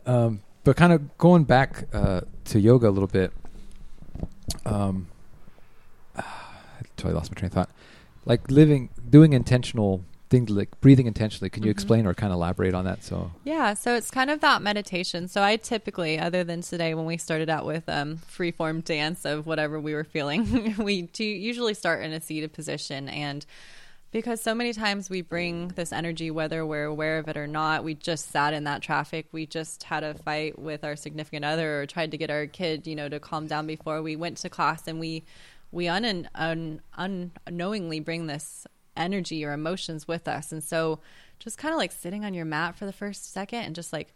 um, 0.05 0.41
but 0.63 0.75
kind 0.75 0.91
of 0.93 1.17
going 1.17 1.43
back 1.43 1.85
uh, 1.93 2.21
to 2.45 2.59
yoga 2.59 2.89
a 2.89 2.91
little 2.91 3.07
bit 3.07 3.31
um, 4.65 5.07
I 6.15 6.23
totally 6.97 7.13
lost 7.15 7.31
my 7.31 7.35
train 7.35 7.47
of 7.47 7.53
thought 7.53 7.69
like 8.25 8.49
living 8.49 8.89
doing 9.09 9.33
intentional 9.33 10.03
things 10.29 10.49
like 10.49 10.69
breathing 10.81 11.05
intentionally 11.05 11.49
can 11.49 11.61
you 11.63 11.67
Mhm. 11.69 11.71
explain 11.73 12.05
or 12.07 12.13
kind 12.15 12.31
of 12.33 12.37
elaborate 12.37 12.73
on 12.73 12.85
that 12.85 13.03
so 13.03 13.31
Yeah, 13.43 13.75
so 13.75 13.93
it's 13.95 14.09
kind 14.09 14.31
of 14.31 14.39
that 14.39 14.61
meditation. 14.63 15.27
So 15.27 15.43
I 15.43 15.57
typically, 15.57 16.17
other 16.17 16.43
than 16.43 16.61
today 16.61 16.95
when 16.95 17.05
we 17.05 17.17
started 17.17 17.49
out 17.51 17.65
with 17.67 17.87
um, 17.87 18.17
free 18.17 18.49
form 18.51 18.81
dance 18.81 19.25
of 19.25 19.45
whatever 19.45 19.79
we 19.79 19.93
were 19.93 20.03
feeling, 20.03 20.73
we 20.79 21.03
do 21.03 21.23
usually 21.23 21.75
start 21.75 22.03
in 22.03 22.13
a 22.13 22.19
seated 22.21 22.51
position. 22.51 23.09
And 23.09 23.45
because 24.13 24.39
so 24.39 24.53
many 24.53 24.73
times 24.73 25.09
we 25.09 25.21
bring 25.21 25.69
this 25.69 25.91
energy, 25.91 26.29
whether 26.29 26.63
we're 26.63 26.85
aware 26.85 27.17
of 27.17 27.27
it 27.27 27.35
or 27.35 27.47
not, 27.47 27.83
we 27.83 27.95
just 27.95 28.29
sat 28.29 28.53
in 28.53 28.63
that 28.65 28.83
traffic. 28.83 29.25
We 29.31 29.47
just 29.47 29.81
had 29.81 30.03
a 30.03 30.13
fight 30.13 30.59
with 30.59 30.83
our 30.83 30.95
significant 30.95 31.43
other 31.43 31.81
or 31.81 31.87
tried 31.87 32.11
to 32.11 32.17
get 32.17 32.29
our 32.29 32.45
kid, 32.45 32.85
you 32.85 32.95
know, 32.95 33.09
to 33.09 33.19
calm 33.19 33.47
down 33.47 33.65
before 33.65 34.03
we 34.03 34.15
went 34.15 34.37
to 34.37 34.49
class. 34.49 34.87
And 34.87 34.99
we, 34.99 35.23
we 35.71 35.87
un, 35.87 36.29
un, 36.35 36.81
unknowingly 36.95 37.99
bring 37.99 38.27
this 38.27 38.67
energy 38.95 39.43
or 39.43 39.51
emotions 39.51 40.07
with 40.07 40.27
us. 40.27 40.51
And 40.51 40.63
so 40.63 40.99
just 41.39 41.57
kind 41.57 41.73
of 41.73 41.79
like 41.79 41.91
sitting 41.91 42.23
on 42.23 42.35
your 42.35 42.45
mat 42.45 42.77
for 42.77 42.85
the 42.85 42.93
first 42.93 43.33
second 43.33 43.61
and 43.61 43.75
just 43.75 43.91
like, 43.91 44.13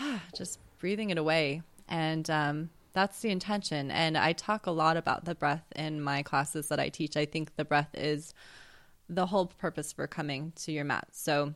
ah, 0.00 0.22
just 0.36 0.58
breathing 0.80 1.10
it 1.10 1.18
away. 1.18 1.62
And 1.88 2.28
um, 2.28 2.70
that's 2.94 3.20
the 3.20 3.30
intention. 3.30 3.92
And 3.92 4.18
I 4.18 4.32
talk 4.32 4.66
a 4.66 4.72
lot 4.72 4.96
about 4.96 5.24
the 5.24 5.36
breath 5.36 5.64
in 5.76 6.02
my 6.02 6.24
classes 6.24 6.66
that 6.66 6.80
I 6.80 6.88
teach. 6.88 7.16
I 7.16 7.26
think 7.26 7.54
the 7.54 7.64
breath 7.64 7.90
is 7.94 8.34
the 9.08 9.26
whole 9.26 9.46
purpose 9.46 9.92
for 9.92 10.06
coming 10.06 10.52
to 10.56 10.72
your 10.72 10.84
mat. 10.84 11.08
So 11.12 11.54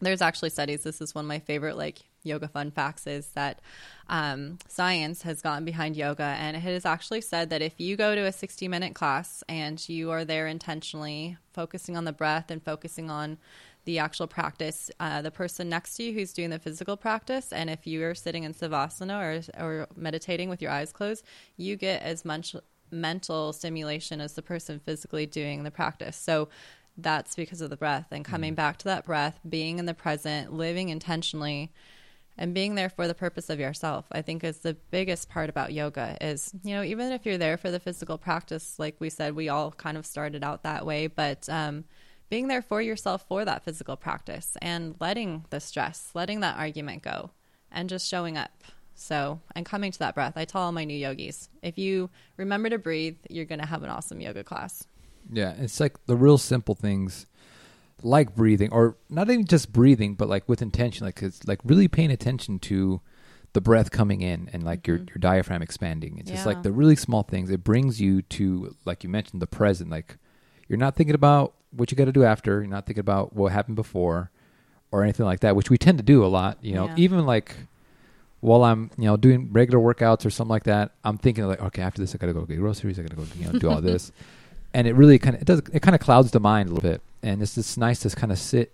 there's 0.00 0.22
actually 0.22 0.50
studies. 0.50 0.82
This 0.82 1.00
is 1.00 1.14
one 1.14 1.24
of 1.24 1.28
my 1.28 1.38
favorite 1.38 1.76
like 1.76 2.00
yoga 2.24 2.48
fun 2.48 2.70
facts 2.70 3.06
is 3.06 3.26
that 3.28 3.60
um, 4.08 4.58
science 4.66 5.22
has 5.22 5.42
gotten 5.42 5.64
behind 5.64 5.94
yoga 5.94 6.22
and 6.22 6.56
it 6.56 6.60
has 6.60 6.86
actually 6.86 7.20
said 7.20 7.50
that 7.50 7.62
if 7.62 7.78
you 7.78 7.96
go 7.96 8.14
to 8.14 8.22
a 8.22 8.32
60 8.32 8.66
minute 8.66 8.94
class 8.94 9.44
and 9.48 9.86
you 9.88 10.10
are 10.10 10.24
there 10.24 10.46
intentionally 10.46 11.36
focusing 11.52 11.96
on 11.96 12.04
the 12.04 12.12
breath 12.12 12.50
and 12.50 12.62
focusing 12.62 13.10
on 13.10 13.38
the 13.84 13.98
actual 13.98 14.26
practice, 14.26 14.90
uh, 14.98 15.20
the 15.20 15.30
person 15.30 15.68
next 15.68 15.96
to 15.96 16.04
you 16.04 16.14
who's 16.14 16.32
doing 16.32 16.48
the 16.48 16.58
physical 16.58 16.96
practice, 16.96 17.52
and 17.52 17.68
if 17.68 17.86
you 17.86 18.02
are 18.02 18.14
sitting 18.14 18.44
in 18.44 18.54
savasana 18.54 19.52
or, 19.58 19.62
or 19.62 19.86
meditating 19.94 20.48
with 20.48 20.62
your 20.62 20.70
eyes 20.70 20.90
closed, 20.90 21.22
you 21.58 21.76
get 21.76 22.02
as 22.02 22.24
much 22.24 22.56
mental 22.90 23.52
stimulation 23.52 24.22
as 24.22 24.34
the 24.34 24.42
person 24.42 24.78
physically 24.78 25.26
doing 25.26 25.64
the 25.64 25.70
practice. 25.70 26.16
So 26.16 26.48
that's 26.96 27.34
because 27.34 27.60
of 27.60 27.70
the 27.70 27.76
breath 27.76 28.06
and 28.10 28.24
coming 28.24 28.54
back 28.54 28.78
to 28.78 28.84
that 28.86 29.04
breath, 29.04 29.40
being 29.48 29.78
in 29.78 29.86
the 29.86 29.94
present, 29.94 30.52
living 30.52 30.88
intentionally, 30.88 31.72
and 32.36 32.54
being 32.54 32.74
there 32.74 32.88
for 32.88 33.06
the 33.06 33.14
purpose 33.14 33.50
of 33.50 33.60
yourself. 33.60 34.06
I 34.12 34.22
think 34.22 34.42
is 34.42 34.58
the 34.58 34.74
biggest 34.90 35.28
part 35.28 35.48
about 35.48 35.72
yoga 35.72 36.16
is, 36.20 36.52
you 36.62 36.74
know, 36.74 36.82
even 36.82 37.12
if 37.12 37.24
you're 37.24 37.38
there 37.38 37.56
for 37.56 37.70
the 37.70 37.80
physical 37.80 38.18
practice, 38.18 38.78
like 38.78 38.96
we 38.98 39.10
said, 39.10 39.34
we 39.34 39.48
all 39.48 39.70
kind 39.72 39.96
of 39.96 40.06
started 40.06 40.42
out 40.42 40.62
that 40.62 40.86
way, 40.86 41.06
but 41.06 41.48
um, 41.48 41.84
being 42.30 42.48
there 42.48 42.62
for 42.62 42.82
yourself 42.82 43.24
for 43.28 43.44
that 43.44 43.64
physical 43.64 43.96
practice 43.96 44.56
and 44.62 44.96
letting 45.00 45.44
the 45.50 45.60
stress, 45.60 46.10
letting 46.14 46.40
that 46.40 46.58
argument 46.58 47.02
go, 47.02 47.30
and 47.70 47.88
just 47.88 48.08
showing 48.08 48.36
up. 48.36 48.64
So, 48.96 49.40
and 49.56 49.66
coming 49.66 49.90
to 49.90 49.98
that 49.98 50.14
breath. 50.14 50.34
I 50.36 50.44
tell 50.44 50.62
all 50.62 50.72
my 50.72 50.84
new 50.84 50.96
yogis, 50.96 51.48
if 51.62 51.78
you 51.78 52.10
remember 52.36 52.70
to 52.70 52.78
breathe, 52.78 53.16
you're 53.28 53.44
going 53.44 53.60
to 53.60 53.66
have 53.66 53.82
an 53.82 53.90
awesome 53.90 54.20
yoga 54.20 54.44
class. 54.44 54.86
Yeah, 55.32 55.54
it's 55.58 55.80
like 55.80 56.04
the 56.06 56.16
real 56.16 56.38
simple 56.38 56.74
things, 56.74 57.26
like 58.02 58.34
breathing, 58.34 58.72
or 58.72 58.96
not 59.08 59.30
even 59.30 59.46
just 59.46 59.72
breathing, 59.72 60.14
but 60.14 60.28
like 60.28 60.48
with 60.48 60.62
intention, 60.62 61.06
like 61.06 61.22
it's 61.22 61.46
like 61.46 61.60
really 61.64 61.88
paying 61.88 62.10
attention 62.10 62.58
to 62.60 63.00
the 63.54 63.60
breath 63.60 63.90
coming 63.90 64.20
in 64.20 64.50
and 64.52 64.62
like 64.64 64.86
your 64.86 64.98
mm-hmm. 64.98 65.08
your 65.08 65.18
diaphragm 65.20 65.62
expanding. 65.62 66.18
It's 66.18 66.30
just 66.30 66.46
like 66.46 66.62
the 66.62 66.72
really 66.72 66.96
small 66.96 67.22
things. 67.22 67.50
It 67.50 67.64
brings 67.64 68.00
you 68.00 68.22
to, 68.22 68.76
like 68.84 69.04
you 69.04 69.10
mentioned, 69.10 69.40
the 69.40 69.46
present. 69.46 69.90
Like 69.90 70.18
you're 70.68 70.78
not 70.78 70.96
thinking 70.96 71.14
about 71.14 71.54
what 71.70 71.90
you 71.90 71.96
got 71.96 72.06
to 72.06 72.12
do 72.12 72.24
after. 72.24 72.60
You're 72.60 72.70
not 72.70 72.86
thinking 72.86 73.00
about 73.00 73.34
what 73.34 73.52
happened 73.52 73.76
before, 73.76 74.30
or 74.90 75.02
anything 75.02 75.26
like 75.26 75.40
that, 75.40 75.56
which 75.56 75.70
we 75.70 75.78
tend 75.78 75.98
to 75.98 76.04
do 76.04 76.24
a 76.24 76.28
lot. 76.28 76.58
You 76.62 76.74
know, 76.74 76.86
Yeah. 76.86 76.94
even 76.98 77.26
like 77.26 77.56
while 78.40 78.62
I'm, 78.62 78.90
you 78.98 79.04
know, 79.06 79.16
doing 79.16 79.50
regular 79.52 79.82
workouts 79.82 80.26
or 80.26 80.30
something 80.30 80.50
like 80.50 80.64
that, 80.64 80.92
I'm 81.02 81.16
thinking 81.16 81.44
like, 81.46 81.62
okay, 81.62 81.80
after 81.80 82.02
this, 82.02 82.14
I 82.14 82.18
got 82.18 82.26
to 82.26 82.34
go 82.34 82.42
get 82.42 82.58
groceries. 82.58 82.98
I 82.98 83.02
got 83.02 83.10
to 83.10 83.16
go, 83.16 83.24
you 83.38 83.50
know, 83.50 83.58
do 83.58 83.70
all 83.70 83.80
this, 83.80 84.12
and 84.74 84.86
it 84.86 84.94
really 84.94 85.18
kind 85.18 85.36
of 85.36 85.42
it 85.42 85.44
does 85.46 85.62
it 85.72 85.80
kind 85.80 85.94
of 85.94 86.00
clouds 86.00 86.30
the 86.32 86.40
mind 86.40 86.68
a 86.68 86.74
little 86.74 86.90
bit, 86.90 87.00
and 87.22 87.40
it's 87.40 87.54
just 87.54 87.78
nice 87.78 88.00
to 88.00 88.10
kind 88.10 88.32
of 88.32 88.38
sit, 88.38 88.72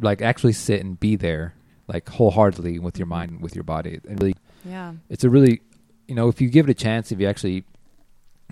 like 0.00 0.22
actually 0.22 0.52
sit 0.54 0.80
and 0.80 0.98
be 0.98 1.16
there, 1.16 1.52
like 1.88 2.08
wholeheartedly 2.08 2.78
with 2.78 2.96
your 2.98 3.06
mind, 3.06 3.32
and 3.32 3.40
with 3.42 3.54
your 3.54 3.64
body, 3.64 4.00
and 4.08 4.22
really, 4.22 4.36
Yeah. 4.64 4.92
it's 5.10 5.24
a 5.24 5.28
really, 5.30 5.60
you 6.08 6.14
know, 6.14 6.28
if 6.28 6.40
you 6.40 6.48
give 6.48 6.68
it 6.68 6.70
a 6.70 6.74
chance, 6.74 7.12
if 7.12 7.20
you 7.20 7.26
actually 7.28 7.64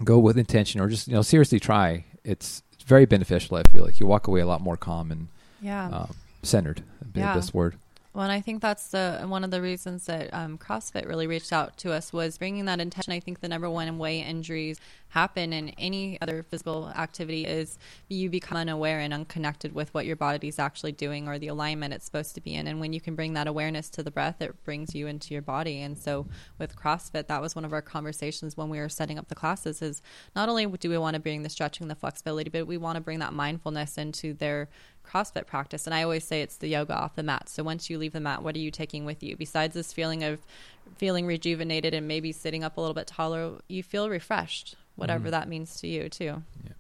go 0.02 0.18
with 0.18 0.36
intention 0.36 0.80
or 0.80 0.88
just 0.88 1.06
you 1.08 1.14
know 1.14 1.22
seriously 1.22 1.60
try, 1.60 2.04
it's 2.24 2.62
it's 2.72 2.84
very 2.84 3.06
beneficial. 3.06 3.56
I 3.56 3.62
feel 3.62 3.84
like 3.84 4.00
you 4.00 4.06
walk 4.06 4.26
away 4.26 4.40
a 4.40 4.46
lot 4.46 4.60
more 4.60 4.76
calm 4.76 5.10
and 5.12 5.28
Yeah. 5.62 5.88
um, 5.88 6.14
centered. 6.42 6.82
Yeah. 7.14 7.34
best 7.34 7.54
word. 7.54 7.76
Well, 8.14 8.22
and 8.22 8.30
I 8.30 8.40
think 8.40 8.62
that's 8.62 8.88
the 8.90 9.24
one 9.26 9.42
of 9.42 9.50
the 9.50 9.60
reasons 9.60 10.06
that 10.06 10.32
um, 10.32 10.56
CrossFit 10.56 11.08
really 11.08 11.26
reached 11.26 11.52
out 11.52 11.76
to 11.78 11.92
us 11.92 12.12
was 12.12 12.38
bringing 12.38 12.64
that 12.66 12.78
intention. 12.78 13.12
I 13.12 13.18
think 13.18 13.40
the 13.40 13.48
number 13.48 13.68
one 13.68 13.98
way 13.98 14.20
injuries 14.20 14.78
happen 15.08 15.52
in 15.52 15.70
any 15.70 16.20
other 16.20 16.44
physical 16.44 16.90
activity 16.90 17.44
is 17.44 17.76
you 18.08 18.30
become 18.30 18.56
unaware 18.56 19.00
and 19.00 19.12
unconnected 19.12 19.74
with 19.74 19.92
what 19.94 20.06
your 20.06 20.14
body's 20.14 20.60
actually 20.60 20.92
doing 20.92 21.26
or 21.26 21.40
the 21.40 21.48
alignment 21.48 21.92
it's 21.92 22.04
supposed 22.04 22.36
to 22.36 22.40
be 22.40 22.54
in. 22.54 22.68
And 22.68 22.78
when 22.78 22.92
you 22.92 23.00
can 23.00 23.16
bring 23.16 23.32
that 23.34 23.48
awareness 23.48 23.90
to 23.90 24.02
the 24.04 24.12
breath, 24.12 24.40
it 24.40 24.62
brings 24.64 24.94
you 24.94 25.08
into 25.08 25.34
your 25.34 25.42
body. 25.42 25.80
And 25.80 25.98
so 25.98 26.26
with 26.56 26.76
CrossFit, 26.76 27.26
that 27.26 27.42
was 27.42 27.56
one 27.56 27.64
of 27.64 27.72
our 27.72 27.82
conversations 27.82 28.56
when 28.56 28.68
we 28.68 28.78
were 28.78 28.88
setting 28.88 29.18
up 29.18 29.26
the 29.26 29.34
classes 29.34 29.82
is 29.82 30.02
not 30.36 30.48
only 30.48 30.66
do 30.66 30.88
we 30.88 30.98
want 30.98 31.14
to 31.14 31.20
bring 31.20 31.42
the 31.42 31.48
stretching, 31.48 31.88
the 31.88 31.96
flexibility, 31.96 32.50
but 32.50 32.68
we 32.68 32.76
want 32.76 32.94
to 32.94 33.00
bring 33.00 33.18
that 33.18 33.32
mindfulness 33.32 33.98
into 33.98 34.34
their 34.34 34.68
CrossFit 35.04 35.46
practice. 35.46 35.86
And 35.86 35.94
I 35.94 36.02
always 36.02 36.24
say 36.24 36.42
it's 36.42 36.56
the 36.56 36.68
yoga 36.68 36.94
off 36.94 37.14
the 37.14 37.22
mat. 37.22 37.48
So 37.48 37.62
once 37.62 37.88
you 37.88 37.98
leave 37.98 38.12
the 38.12 38.20
mat, 38.20 38.42
what 38.42 38.56
are 38.56 38.60
you 38.60 38.70
taking 38.70 39.04
with 39.04 39.22
you? 39.22 39.36
Besides 39.36 39.74
this 39.74 39.92
feeling 39.92 40.24
of 40.24 40.40
feeling 40.96 41.26
rejuvenated 41.26 41.94
and 41.94 42.08
maybe 42.08 42.32
sitting 42.32 42.64
up 42.64 42.76
a 42.76 42.80
little 42.80 42.94
bit 42.94 43.06
taller, 43.06 43.58
you 43.68 43.82
feel 43.82 44.08
refreshed 44.08 44.76
whatever 44.96 45.28
mm. 45.28 45.32
that 45.32 45.48
means 45.48 45.80
to 45.80 45.88
you 45.88 46.08
too. 46.08 46.42
Yeah. 46.64 46.72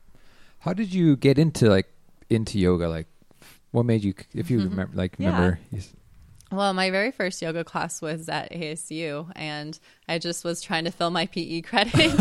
How 0.60 0.72
did 0.72 0.94
you 0.94 1.16
get 1.16 1.38
into 1.38 1.68
like 1.68 1.92
into 2.30 2.58
yoga? 2.58 2.88
Like, 2.88 3.06
what 3.70 3.84
made 3.84 4.04
you? 4.04 4.14
If 4.34 4.50
you 4.50 4.60
remember, 4.60 4.96
like, 4.96 5.16
remember. 5.18 5.58
Well, 6.54 6.72
my 6.72 6.90
very 6.90 7.10
first 7.10 7.42
yoga 7.42 7.64
class 7.64 8.00
was 8.00 8.28
at 8.28 8.52
ASU, 8.52 9.30
and 9.34 9.78
I 10.08 10.18
just 10.18 10.44
was 10.44 10.62
trying 10.62 10.84
to 10.84 10.90
fill 10.90 11.10
my 11.10 11.26
PE 11.26 11.62
credit 11.62 12.12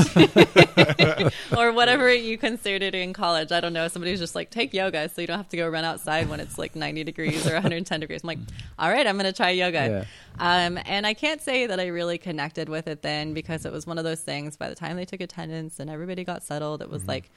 or 1.57 1.71
whatever 1.71 2.13
you 2.13 2.37
considered 2.37 2.81
it 2.81 2.95
in 2.95 3.13
college. 3.13 3.51
I 3.51 3.59
don't 3.59 3.73
know. 3.73 3.87
Somebody 3.87 4.11
was 4.11 4.19
just 4.19 4.35
like, 4.35 4.49
take 4.49 4.73
yoga 4.73 5.09
so 5.09 5.21
you 5.21 5.27
don't 5.27 5.37
have 5.37 5.49
to 5.49 5.57
go 5.57 5.67
run 5.67 5.83
outside 5.83 6.29
when 6.29 6.39
it's 6.39 6.57
like 6.57 6.75
90 6.75 7.03
degrees 7.03 7.45
or 7.45 7.53
110 7.53 7.99
degrees. 7.99 8.23
I'm 8.23 8.27
like, 8.27 8.39
all 8.79 8.89
right, 8.89 9.05
I'm 9.05 9.17
going 9.17 9.31
to 9.31 9.35
try 9.35 9.51
yoga. 9.51 10.05
Yeah. 10.39 10.65
Um, 10.65 10.79
and 10.85 11.05
I 11.05 11.13
can't 11.13 11.41
say 11.41 11.67
that 11.67 11.79
I 11.79 11.87
really 11.87 12.17
connected 12.17 12.69
with 12.69 12.87
it 12.87 13.01
then 13.01 13.33
because 13.33 13.65
it 13.65 13.71
was 13.71 13.85
one 13.85 13.97
of 13.97 14.03
those 14.03 14.21
things. 14.21 14.57
By 14.57 14.69
the 14.69 14.75
time 14.75 14.95
they 14.95 15.05
took 15.05 15.21
attendance 15.21 15.79
and 15.79 15.89
everybody 15.89 16.23
got 16.23 16.43
settled, 16.43 16.81
it 16.81 16.89
was 16.89 17.03
mm-hmm. 17.03 17.11
like, 17.11 17.31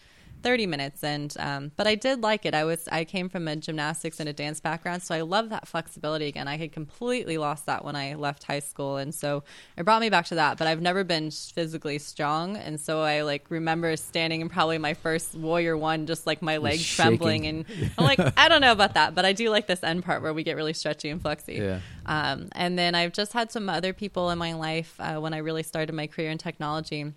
30 0.47 0.67
minutes 0.67 1.03
and 1.03 1.35
um, 1.41 1.73
but 1.77 1.89
i 1.89 1.97
did 1.97 2.23
like 2.23 2.47
it. 2.47 2.55
I 2.55 2.63
was 2.63 2.87
i 2.93 3.03
came 3.03 3.29
from 3.29 3.49
a 3.49 3.57
gymnastics 3.57 4.21
and 4.21 4.29
a 4.29 4.33
dance 4.33 4.61
background 4.61 5.03
so 5.03 5.13
i 5.13 5.23
love 5.23 5.49
that 5.49 5.67
flexibility 5.67 6.29
again. 6.29 6.47
I 6.47 6.57
had 6.57 6.71
completely 6.71 7.37
lost 7.37 7.67
that 7.67 7.85
when 7.85 7.97
i 7.97 8.15
left 8.15 8.45
high 8.45 8.61
school 8.61 8.97
and 8.97 9.13
so 9.13 9.43
it 9.77 9.83
brought 9.85 10.01
me 10.01 10.09
back 10.09 10.27
to 10.27 10.37
that 10.37 10.57
but 10.57 10.69
i've 10.69 10.81
never 10.81 11.03
been 11.03 11.33
physically 11.33 11.99
strong 11.99 12.57
and 12.57 12.79
so 12.81 13.03
i 13.03 13.23
like 13.23 13.47
remember 13.49 13.97
standing 13.97 14.41
in 14.41 14.49
probably 14.49 14.79
my 14.79 14.95
first 14.95 15.35
warrior 15.35 15.77
one 15.77 16.07
just 16.07 16.29
like 16.29 16.43
my 16.43 16.59
legs 16.59 16.87
trembling 16.95 17.45
and 17.49 17.65
i'm 17.99 18.05
like 18.05 18.21
i 18.39 18.49
don't 18.49 18.61
know 18.61 18.71
about 18.71 18.95
that 18.95 19.17
but 19.17 19.25
i 19.25 19.33
do 19.33 19.51
like 19.51 19.67
this 19.67 19.83
end 19.83 20.05
part 20.05 20.23
where 20.23 20.33
we 20.33 20.45
get 20.45 20.55
really 20.55 20.73
stretchy 20.73 21.11
and 21.11 21.21
flexy. 21.21 21.55
Yeah. 21.55 21.81
um, 22.07 22.49
and 22.53 22.79
then 22.79 22.95
i've 22.95 23.13
just 23.13 23.33
had 23.33 23.51
some 23.51 23.69
other 23.69 23.93
people 23.93 24.31
in 24.31 24.39
my 24.39 24.53
life 24.53 24.95
uh, 25.01 25.17
when 25.17 25.35
i 25.35 25.39
really 25.39 25.65
started 25.65 25.93
my 25.93 26.07
career 26.07 26.31
in 26.31 26.39
technology 26.39 27.13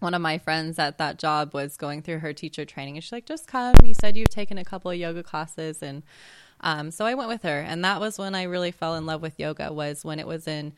one 0.00 0.14
of 0.14 0.20
my 0.20 0.38
friends 0.38 0.78
at 0.78 0.98
that 0.98 1.18
job 1.18 1.54
was 1.54 1.76
going 1.76 2.02
through 2.02 2.18
her 2.18 2.32
teacher 2.32 2.64
training 2.64 2.96
and 2.96 3.04
she's 3.04 3.12
like 3.12 3.26
just 3.26 3.46
come. 3.46 3.74
You 3.84 3.94
said 3.94 4.16
you've 4.16 4.28
taken 4.28 4.58
a 4.58 4.64
couple 4.64 4.90
of 4.90 4.96
yoga 4.96 5.22
classes 5.22 5.82
and 5.82 6.02
um, 6.62 6.90
so 6.90 7.06
i 7.06 7.14
went 7.14 7.28
with 7.28 7.42
her. 7.42 7.60
And 7.60 7.84
that 7.84 8.00
was 8.00 8.18
when 8.18 8.34
i 8.34 8.42
really 8.44 8.70
fell 8.70 8.96
in 8.96 9.06
love 9.06 9.22
with 9.22 9.38
yoga 9.38 9.72
was 9.72 10.04
when 10.04 10.18
it 10.18 10.26
was 10.26 10.48
in 10.48 10.72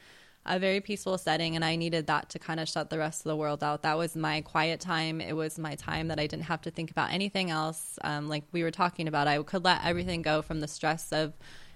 a 0.44 0.58
very 0.58 0.80
peaceful 0.80 1.16
setting 1.18 1.54
and 1.54 1.64
i 1.64 1.76
needed 1.76 2.08
that 2.08 2.28
to 2.30 2.38
kind 2.40 2.58
of 2.58 2.68
shut 2.68 2.90
the 2.90 2.98
rest 2.98 3.20
of 3.20 3.30
the 3.30 3.36
world 3.36 3.62
out. 3.62 3.82
That 3.82 3.96
was 3.96 4.16
my 4.16 4.40
quiet 4.40 4.80
time. 4.80 5.20
It 5.20 5.34
was 5.34 5.58
my 5.58 5.76
time 5.76 6.08
that 6.08 6.18
i 6.18 6.26
didn't 6.26 6.44
have 6.44 6.62
to 6.62 6.70
think 6.70 6.90
about 6.90 7.12
anything 7.12 7.50
else. 7.50 7.98
Um, 8.02 8.28
like 8.28 8.44
we 8.52 8.62
were 8.62 8.72
talking 8.72 9.08
about 9.08 9.28
i 9.28 9.40
could 9.42 9.64
let 9.64 9.84
everything 9.84 10.22
go 10.22 10.42
from 10.42 10.60
the 10.60 10.68
stress 10.68 11.12
of 11.12 11.32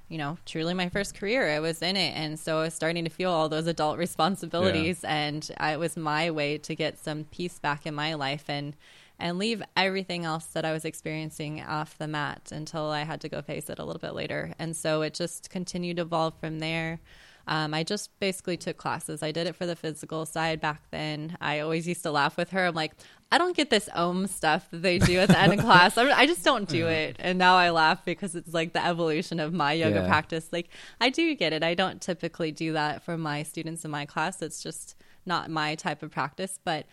you 0.08 0.18
know, 0.18 0.38
truly 0.46 0.74
my 0.74 0.88
first 0.88 1.14
career. 1.14 1.50
I 1.50 1.60
was 1.60 1.82
in 1.82 1.96
it. 1.96 2.16
And 2.16 2.38
so 2.38 2.58
I 2.58 2.62
was 2.62 2.74
starting 2.74 3.04
to 3.04 3.10
feel 3.10 3.30
all 3.30 3.48
those 3.48 3.66
adult 3.66 3.98
responsibilities. 4.06 5.00
Yeah. 5.02 5.14
And 5.14 5.50
I, 5.58 5.72
it 5.72 5.78
was 5.78 5.96
my 5.96 6.30
way 6.30 6.58
to 6.58 6.74
get 6.74 6.98
some 6.98 7.24
peace 7.24 7.58
back 7.58 7.86
in 7.86 7.94
my 7.94 8.14
life 8.14 8.44
and, 8.48 8.76
and 9.18 9.38
leave 9.38 9.62
everything 9.76 10.24
else 10.24 10.46
that 10.46 10.64
I 10.64 10.72
was 10.72 10.84
experiencing 10.84 11.62
off 11.62 11.98
the 11.98 12.06
mat 12.06 12.50
until 12.52 12.86
I 12.90 13.02
had 13.02 13.20
to 13.22 13.28
go 13.28 13.42
face 13.42 13.68
it 13.68 13.78
a 13.78 13.84
little 13.84 14.00
bit 14.00 14.14
later. 14.14 14.54
And 14.58 14.76
so 14.76 15.02
it 15.02 15.14
just 15.14 15.50
continued 15.50 15.96
to 15.96 16.02
evolve 16.02 16.34
from 16.38 16.60
there. 16.60 17.00
Um, 17.48 17.74
I 17.74 17.84
just 17.84 18.18
basically 18.18 18.56
took 18.56 18.76
classes. 18.76 19.22
I 19.22 19.30
did 19.30 19.46
it 19.46 19.54
for 19.54 19.66
the 19.66 19.76
physical 19.76 20.26
side 20.26 20.60
back 20.60 20.82
then. 20.90 21.36
I 21.40 21.60
always 21.60 21.86
used 21.86 22.02
to 22.02 22.10
laugh 22.10 22.36
with 22.36 22.50
her. 22.50 22.66
I'm 22.66 22.74
like, 22.74 22.92
I 23.30 23.38
don't 23.38 23.56
get 23.56 23.70
this 23.70 23.88
om 23.94 24.26
stuff 24.26 24.68
that 24.70 24.82
they 24.82 24.98
do 24.98 25.18
at 25.18 25.28
the 25.28 25.38
end 25.38 25.52
of 25.52 25.58
class. 25.64 25.96
I 25.96 26.26
just 26.26 26.44
don't 26.44 26.68
do 26.68 26.86
it. 26.88 27.16
And 27.18 27.38
now 27.38 27.56
I 27.56 27.70
laugh 27.70 28.04
because 28.04 28.34
it's 28.34 28.52
like 28.52 28.72
the 28.72 28.84
evolution 28.84 29.38
of 29.40 29.52
my 29.52 29.72
yoga 29.72 30.00
yeah. 30.00 30.06
practice. 30.06 30.48
Like, 30.52 30.68
I 31.00 31.10
do 31.10 31.34
get 31.34 31.52
it. 31.52 31.62
I 31.62 31.74
don't 31.74 32.00
typically 32.00 32.52
do 32.52 32.72
that 32.72 33.04
for 33.04 33.16
my 33.16 33.42
students 33.42 33.84
in 33.84 33.90
my 33.90 34.06
class. 34.06 34.42
It's 34.42 34.62
just 34.62 34.96
not 35.24 35.50
my 35.50 35.74
type 35.74 36.02
of 36.02 36.10
practice. 36.10 36.58
But 36.64 36.86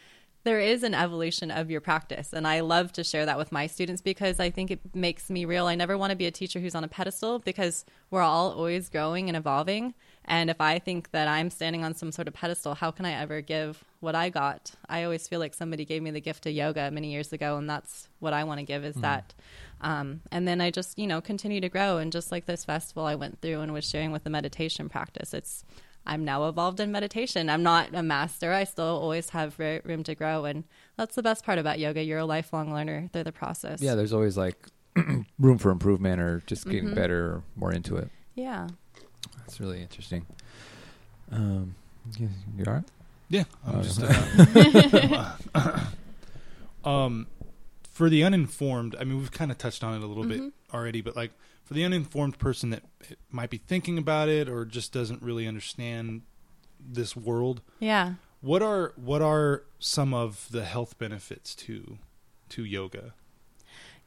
there 0.44 0.60
is 0.60 0.84
an 0.84 0.94
evolution 0.94 1.52
of 1.52 1.72
your 1.72 1.82
practice. 1.82 2.34
And 2.34 2.48
I 2.48 2.60
love 2.60 2.92
to 2.94 3.04
share 3.04 3.26
that 3.26 3.38
with 3.38 3.52
my 3.52 3.68
students 3.68 4.02
because 4.02 4.40
I 4.40 4.50
think 4.50 4.72
it 4.72 4.80
makes 4.94 5.30
me 5.30 5.46
real. 5.46 5.68
I 5.68 5.76
never 5.76 5.98
want 5.98 6.12
to 6.12 6.18
be 6.18 6.26
a 6.26 6.32
teacher 6.32 6.60
who's 6.60 6.76
on 6.76 6.84
a 6.84 6.88
pedestal 6.88 7.40
because 7.40 7.86
we're 8.12 8.22
all 8.22 8.52
always 8.52 8.90
growing 8.90 9.30
and 9.30 9.38
evolving. 9.38 9.94
And 10.26 10.50
if 10.50 10.62
I 10.62 10.80
think 10.80 11.12
that 11.12 11.28
I'm 11.28 11.50
standing 11.50 11.84
on 11.84 11.96
some 11.96 12.12
sort 12.12 12.28
of 12.28 12.34
pedestal, 12.34 12.76
how 12.76 12.92
can 12.92 13.06
I 13.06 13.14
ever 13.14 13.42
give 13.42 13.84
what 14.00 14.16
I 14.16 14.30
got? 14.30 14.72
I 14.88 15.04
always 15.04 15.28
feel 15.28 15.40
like 15.40 15.54
somebody 15.54 15.86
gave 15.86 16.02
me 16.02 16.12
the 16.12 16.22
gift 16.22 16.46
of 16.46 16.54
yoga 16.54 16.90
many 16.92 17.12
years 17.12 17.34
ago, 17.34 17.58
and 17.58 17.70
that's 17.70 18.08
what 18.20 18.34
I 18.34 18.44
want 18.44 18.60
to 18.60 18.66
give 18.66 18.86
is 18.86 18.96
mm. 18.96 19.02
that. 19.02 19.34
Um, 19.82 20.22
and 20.32 20.48
then 20.48 20.62
I 20.62 20.72
just, 20.72 20.98
you 20.98 21.08
know, 21.08 21.20
continue 21.20 21.60
to 21.60 21.70
grow. 21.70 21.98
And 21.98 22.12
just 22.12 22.32
like 22.32 22.46
this 22.46 22.64
festival 22.64 23.06
I 23.06 23.16
went 23.16 23.42
through 23.42 23.60
and 23.60 23.74
was 23.74 23.88
sharing 23.88 24.12
with 24.12 24.24
the 24.24 24.30
meditation 24.30 24.88
practice, 24.88 25.34
it's 25.34 25.66
I'm 26.06 26.26
now 26.26 26.48
evolved 26.48 26.80
in 26.80 26.92
meditation. 26.92 27.50
I'm 27.50 27.64
not 27.64 27.94
a 27.94 28.04
master. 28.04 28.52
I 28.52 28.66
still 28.66 28.86
always 28.86 29.30
have 29.30 29.58
room 29.60 30.04
to 30.04 30.16
grow, 30.16 30.46
and 30.46 30.66
that's 30.98 31.16
the 31.16 31.24
best 31.24 31.46
part 31.46 31.60
about 31.60 31.80
yoga. 31.80 32.04
You're 32.04 32.20
a 32.20 32.26
lifelong 32.26 32.74
learner 32.74 33.10
through 33.14 33.24
the 33.24 33.32
process. 33.32 33.82
Yeah, 33.82 33.96
there's 33.96 34.14
always 34.14 34.38
like 34.38 34.68
room 35.40 35.58
for 35.58 35.72
improvement 35.72 36.22
or 36.22 36.44
just 36.46 36.66
getting 36.66 36.86
mm-hmm. 36.86 36.96
better 36.96 37.26
or 37.26 37.44
more 37.56 37.72
into 37.72 37.96
it. 37.96 38.10
Yeah. 38.36 38.68
That's 39.46 39.60
really 39.60 39.82
interesting. 39.82 40.26
Um, 41.32 41.76
you, 42.18 42.30
you 42.58 42.66
all 42.68 42.74
right? 42.74 42.84
Yeah, 43.30 43.44
I'm 43.66 43.80
oh, 43.80 43.82
just. 43.82 44.02
Uh, 45.56 45.80
um, 46.90 47.28
for 47.92 48.10
the 48.10 48.24
uninformed, 48.24 48.96
I 49.00 49.04
mean, 49.04 49.20
we've 49.20 49.32
kind 49.32 49.52
of 49.52 49.58
touched 49.58 49.84
on 49.84 49.96
it 49.96 50.04
a 50.04 50.08
little 50.08 50.24
mm-hmm. 50.24 50.46
bit 50.46 50.54
already, 50.74 51.02
but 51.02 51.16
like 51.16 51.32
for 51.64 51.74
the 51.74 51.84
uninformed 51.84 52.38
person 52.38 52.70
that 52.72 52.84
might 53.32 53.50
be 53.50 53.58
thinking 53.58 53.98
about 53.98 54.30
it 54.30 54.50
or 54.50 54.66
just 54.66 54.92
doesn't 54.92 55.22
really 55.22 55.48
understand 55.48 56.22
this 56.80 57.16
world, 57.16 57.62
yeah. 57.80 58.14
What 58.42 58.62
are 58.62 58.92
what 58.98 59.22
are 59.22 59.64
some 59.80 60.14
of 60.14 60.48
the 60.52 60.66
health 60.66 60.98
benefits 60.98 61.56
to 61.56 61.98
to 62.50 62.66
yoga? 62.66 63.14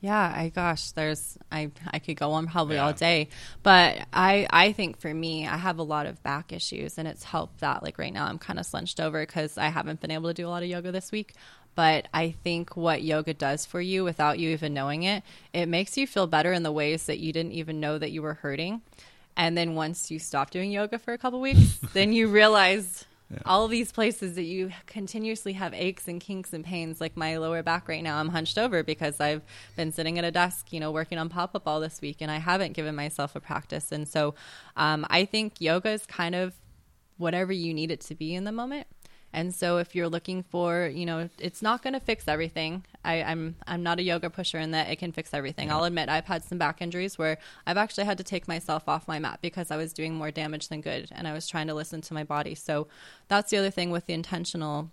Yeah, 0.01 0.33
I 0.37 0.51
gosh, 0.51 0.93
there's 0.93 1.39
I 1.51 1.71
I 1.91 1.99
could 2.01 2.17
go 2.17 2.33
on 2.33 2.47
probably 2.47 2.77
yeah. 2.77 2.85
all 2.87 2.93
day, 2.93 3.29
but 3.63 4.07
I 4.13 4.47
I 4.51 4.73
think 4.73 5.01
for 5.01 5.13
me, 5.13 5.47
I 5.47 5.57
have 5.57 5.79
a 5.79 5.83
lot 5.83 6.07
of 6.07 6.23
back 6.23 6.53
issues, 6.53 6.99
and 6.99 7.09
it's 7.09 7.25
helped 7.25 7.61
that 7.61 7.83
like 7.83 7.99
right 7.99 8.13
now 8.13 8.27
I'm 8.27 8.39
kind 8.39 8.59
of 8.59 8.67
slunched 8.67 9.01
over 9.01 9.25
because 9.25 9.57
I 9.57 9.69
haven't 9.69 10.01
been 10.01 10.11
able 10.11 10.29
to 10.29 10.35
do 10.35 10.47
a 10.47 10.51
lot 10.51 10.63
of 10.63 10.69
yoga 10.69 10.93
this 10.93 11.11
week. 11.11 11.35
But 11.75 12.09
I 12.13 12.31
think 12.43 12.77
what 12.77 13.03
yoga 13.03 13.35
does 13.35 13.67
for 13.67 13.81
you 13.81 14.05
without 14.05 14.39
you 14.39 14.51
even 14.51 14.75
knowing 14.75 15.03
it, 15.03 15.23
it 15.53 15.67
makes 15.67 15.97
you 15.97 16.07
feel 16.07 16.27
better 16.27 16.53
in 16.53 16.63
the 16.63 16.73
ways 16.73 17.07
that 17.07 17.19
you 17.19 17.33
didn't 17.33 17.53
even 17.53 17.81
know 17.81 17.99
that 17.99 18.13
you 18.13 18.23
were 18.23 18.35
hurting. 18.35 18.83
And 19.37 19.57
then 19.57 19.75
once 19.75 20.11
you 20.11 20.19
stop 20.19 20.51
doing 20.51 20.71
yoga 20.71 20.99
for 20.99 21.13
a 21.13 21.19
couple 21.19 21.41
weeks, 21.41 21.79
then 21.93 22.13
you 22.13 22.29
realize 22.29 23.06
yeah. 23.31 23.39
all 23.45 23.69
these 23.69 23.93
places 23.93 24.35
that 24.37 24.45
you 24.45 24.71
continuously 24.87 25.53
have 25.55 25.75
aches 25.75 26.09
and 26.09 26.21
kinks 26.21 26.53
and 26.53 26.65
pains 26.65 27.01
like 27.01 27.17
my 27.17 27.37
lower 27.39 27.63
back 27.63 27.89
right 27.89 28.03
now 28.03 28.19
i'm 28.19 28.29
hunched 28.29 28.59
over 28.59 28.83
because 28.83 29.21
i've 29.21 29.43
been 29.77 29.93
sitting 29.93 30.19
at 30.19 30.25
a 30.25 30.31
desk 30.31 30.73
you 30.73 30.81
know 30.81 30.91
working 30.91 31.19
on 31.19 31.29
pop-up 31.29 31.67
all 31.67 31.81
this 31.81 32.01
week 32.01 32.19
and 32.21 32.31
i 32.31 32.39
haven't 32.39 32.73
given 32.73 32.95
myself 32.95 33.35
a 33.35 33.41
practice 33.41 33.93
and 33.93 34.07
so 34.07 34.35
um, 34.77 35.05
i 35.11 35.25
think 35.25 35.61
yoga 35.61 35.91
is 35.91 36.07
kind 36.07 36.35
of 36.35 36.55
whatever 37.19 37.53
you 37.53 37.73
need 37.73 37.91
it 37.91 38.01
to 38.01 38.15
be 38.15 38.35
in 38.35 38.45
the 38.45 38.53
moment 38.53 38.87
and 39.37 39.55
so 39.55 39.77
if 39.77 39.95
you're 39.95 40.09
looking 40.09 40.43
for, 40.43 40.87
you 40.87 41.05
know, 41.05 41.29
it's 41.39 41.61
not 41.61 41.83
going 41.83 41.93
to 41.93 42.01
fix 42.01 42.27
everything. 42.27 42.87
I, 43.05 43.17
am 43.17 43.29
I'm, 43.29 43.57
I'm 43.75 43.83
not 43.83 43.99
a 43.99 44.03
yoga 44.03 44.31
pusher 44.31 44.59
in 44.59 44.71
that 44.71 44.89
it 44.89 44.97
can 44.97 45.13
fix 45.13 45.35
everything. 45.35 45.71
I'll 45.71 45.85
admit 45.85 46.09
I've 46.09 46.25
had 46.25 46.43
some 46.43 46.57
back 46.57 46.81
injuries 46.81 47.19
where 47.19 47.37
I've 47.67 47.77
actually 47.77 48.07
had 48.07 48.17
to 48.17 48.25
take 48.25 48.49
myself 48.49 48.89
off 48.89 49.07
my 49.07 49.19
mat 49.19 49.41
because 49.43 49.71
I 49.71 49.77
was 49.77 49.93
doing 49.93 50.15
more 50.15 50.31
damage 50.31 50.69
than 50.69 50.81
good, 50.81 51.11
and 51.13 51.29
I 51.29 51.35
was 51.35 51.47
trying 51.47 51.67
to 51.67 51.75
listen 51.75 52.01
to 52.01 52.15
my 52.15 52.25
body. 52.25 52.55
So 52.55 52.89
that's 53.29 53.51
the 53.51 53.59
other 53.59 53.71
thing 53.71 53.91
with 53.91 54.07
the 54.07 54.15
intentional 54.15 54.91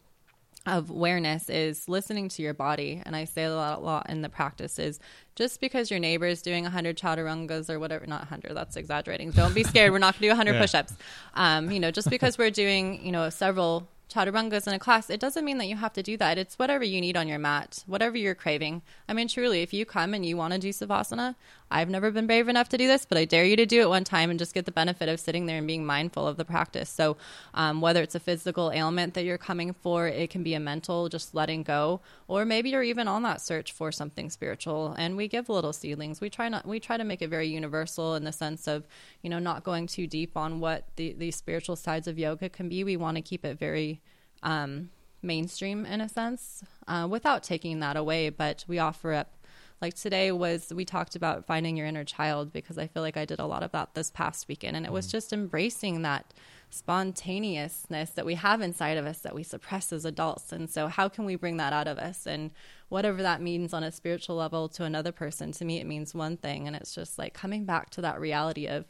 of 0.66 0.89
awareness 0.89 1.50
is 1.50 1.88
listening 1.88 2.28
to 2.30 2.41
your 2.41 2.54
body. 2.54 3.02
And 3.06 3.16
I 3.16 3.24
say 3.24 3.46
a 3.46 3.56
lot, 3.56 3.80
a 3.80 3.82
lot 3.82 4.10
in 4.10 4.22
the 4.22 4.30
practice 4.30 4.78
is 4.78 5.00
just 5.36 5.62
because 5.62 5.89
your 5.89 6.02
neighbor 6.02 6.26
is 6.26 6.41
doing 6.41 6.64
100 6.64 6.98
chaturangas 6.98 7.70
or 7.70 7.80
whatever, 7.80 8.06
not 8.08 8.22
100, 8.22 8.54
that's 8.54 8.76
exaggerating. 8.76 9.32
Don't 9.32 9.56
be 9.56 9.64
scared. 9.64 9.91
We're 9.91 10.00
not 10.00 10.16
going 10.16 10.22
to 10.22 10.28
do 10.28 10.38
100 10.38 10.52
yeah. 10.56 10.62
push 10.62 10.74
ups. 10.74 10.94
Um, 11.34 11.72
you 11.72 11.80
know, 11.80 11.91
just 11.91 12.10
because 12.10 12.38
we're 12.38 12.52
doing, 12.52 13.06
you 13.06 13.12
know, 13.12 13.30
several 13.30 13.88
chaturangas 14.14 14.68
in 14.68 14.74
a 14.74 14.80
class, 14.80 15.09
it 15.09 15.20
doesn't 15.20 15.45
mean 15.45 15.57
that 15.57 15.68
you 15.68 15.76
have 15.78 15.93
to 15.93 16.03
do 16.03 16.18
that. 16.18 16.38
It's 16.38 16.59
whatever 16.59 16.84
you 16.84 17.01
need 17.01 17.18
on 17.18 17.28
your 17.28 17.39
mat, 17.39 17.84
whatever 17.88 18.18
you're 18.18 18.36
craving. 18.36 18.82
I 19.07 19.14
mean, 19.14 19.28
truly, 19.28 19.61
if 19.61 19.74
you 19.74 19.86
come 19.86 20.14
and 20.14 20.26
you 20.26 20.38
want 20.38 20.53
to 20.53 20.59
do 20.59 20.70
savasana, 20.70 21.36
I've 21.74 21.89
never 21.89 22.11
been 22.11 22.28
brave 22.28 22.49
enough 22.49 22.69
to 22.69 22.78
do 22.78 22.88
this, 22.88 23.03
but 23.03 23.17
I 23.17 23.26
dare 23.26 23.45
you 23.45 23.55
to 23.55 23.65
do 23.65 23.82
it 23.82 23.89
one 23.89 24.03
time 24.03 24.30
and 24.30 24.38
just 24.38 24.53
get 24.53 24.65
the 24.65 24.71
benefit 24.71 25.09
of 25.09 25.19
sitting 25.19 25.47
there 25.47 25.57
and 25.57 25.65
being 25.65 25.84
mindful 25.84 26.28
of 26.28 26.38
the 26.38 26.45
practice. 26.45 26.88
So, 26.88 27.17
um, 27.55 27.82
whether 27.82 28.03
it's 28.03 28.13
a 28.13 28.19
physical 28.19 28.71
ailment 28.71 29.15
that 29.15 29.24
you're 29.24 29.39
coming 29.39 29.74
for, 29.74 30.07
it 30.07 30.30
can 30.30 30.43
be 30.43 30.53
a 30.53 30.59
mental, 30.59 31.09
just 31.09 31.34
letting 31.34 31.63
go, 31.63 31.99
or 32.28 32.45
maybe 32.45 32.69
you're 32.69 32.84
even 32.84 33.07
on 33.07 33.24
that 33.24 33.41
search 33.41 33.71
for 33.71 33.91
something 33.91 34.30
spiritual. 34.30 34.93
And 34.99 35.17
we 35.17 35.28
give 35.28 35.49
little 35.49 35.74
seedlings. 35.74 36.21
We 36.21 36.30
try 36.30 36.47
not, 36.47 36.67
we 36.67 36.80
try 36.80 36.97
to 36.97 37.03
make 37.03 37.24
it 37.24 37.30
very 37.30 37.47
universal 37.47 38.13
in 38.13 38.24
the 38.24 38.32
sense 38.32 38.67
of, 38.67 38.88
you 39.24 39.30
know, 39.32 39.39
not 39.39 39.63
going 39.63 39.88
too 39.88 40.05
deep 40.05 40.38
on 40.38 40.59
what 40.59 40.86
the, 40.95 41.13
the 41.13 41.32
spiritual 41.32 41.76
sides 41.76 42.07
of 42.07 42.19
yoga 42.19 42.49
can 42.49 42.69
be. 42.69 42.84
We 42.84 42.97
want 42.97 43.17
to 43.17 43.24
keep 43.24 43.43
it 43.43 43.57
very, 43.57 43.99
um, 44.43 44.91
mainstream 45.24 45.86
in 45.88 46.01
a 46.01 46.09
sense, 46.09 46.63
uh, 46.88 47.07
without 47.09 47.41
taking 47.41 47.80
that 47.80 47.97
away. 47.97 48.30
But 48.30 48.63
we 48.67 48.78
offer 48.78 49.13
up 49.13 49.43
like 49.82 49.93
today 49.93 50.32
was 50.32 50.71
we 50.74 50.86
talked 50.86 51.15
about 51.15 51.45
finding 51.45 51.76
your 51.76 51.88
inner 51.88 52.03
child 52.03 52.53
because 52.53 52.78
I 52.78 52.88
feel 52.88 53.03
like 53.03 53.17
I 53.17 53.26
did 53.26 53.39
a 53.39 53.45
lot 53.45 53.63
of 53.63 53.71
that 53.71 53.93
this 53.93 54.11
past 54.11 54.47
weekend 54.47 54.78
and 54.78 54.86
it 54.86 54.91
was 54.91 55.07
mm. 55.07 55.11
just 55.11 55.34
embracing 55.34 56.01
that 56.03 56.34
spontaneousness 56.69 58.11
that 58.11 58.26
we 58.26 58.34
have 58.34 58.61
inside 58.61 58.97
of 58.97 59.05
us 59.05 59.19
that 59.19 59.36
we 59.36 59.43
suppress 59.43 59.93
as 59.93 60.05
adults 60.05 60.51
and 60.51 60.69
so 60.69 60.88
how 60.88 61.07
can 61.07 61.24
we 61.24 61.36
bring 61.36 61.57
that 61.57 61.71
out 61.71 61.88
of 61.88 61.99
us 61.99 62.26
and 62.26 62.49
whatever 62.89 63.21
that 63.21 63.41
means 63.41 63.74
on 63.74 63.84
a 63.84 63.91
spiritual 63.91 64.36
level 64.36 64.67
to 64.67 64.84
another 64.84 65.11
person 65.11 65.51
to 65.51 65.65
me 65.65 65.80
it 65.80 65.86
means 65.86 66.15
one 66.15 66.36
thing 66.36 66.65
and 66.65 66.76
it's 66.76 66.95
just 66.95 67.19
like 67.19 67.34
coming 67.34 67.63
back 67.63 67.91
to 67.91 68.01
that 68.01 68.19
reality 68.19 68.65
of 68.65 68.86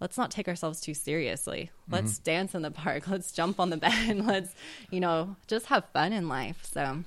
let's 0.00 0.18
not 0.18 0.30
take 0.30 0.48
ourselves 0.48 0.80
too 0.80 0.94
seriously. 0.94 1.70
Let's 1.88 2.14
mm-hmm. 2.14 2.24
dance 2.24 2.54
in 2.54 2.62
the 2.62 2.70
park. 2.70 3.08
Let's 3.08 3.32
jump 3.32 3.60
on 3.60 3.70
the 3.70 3.76
bed. 3.76 4.18
Let's, 4.26 4.54
you 4.90 5.00
know, 5.00 5.36
just 5.46 5.66
have 5.66 5.86
fun 5.94 6.12
in 6.12 6.28
life. 6.28 6.64
So, 6.70 7.04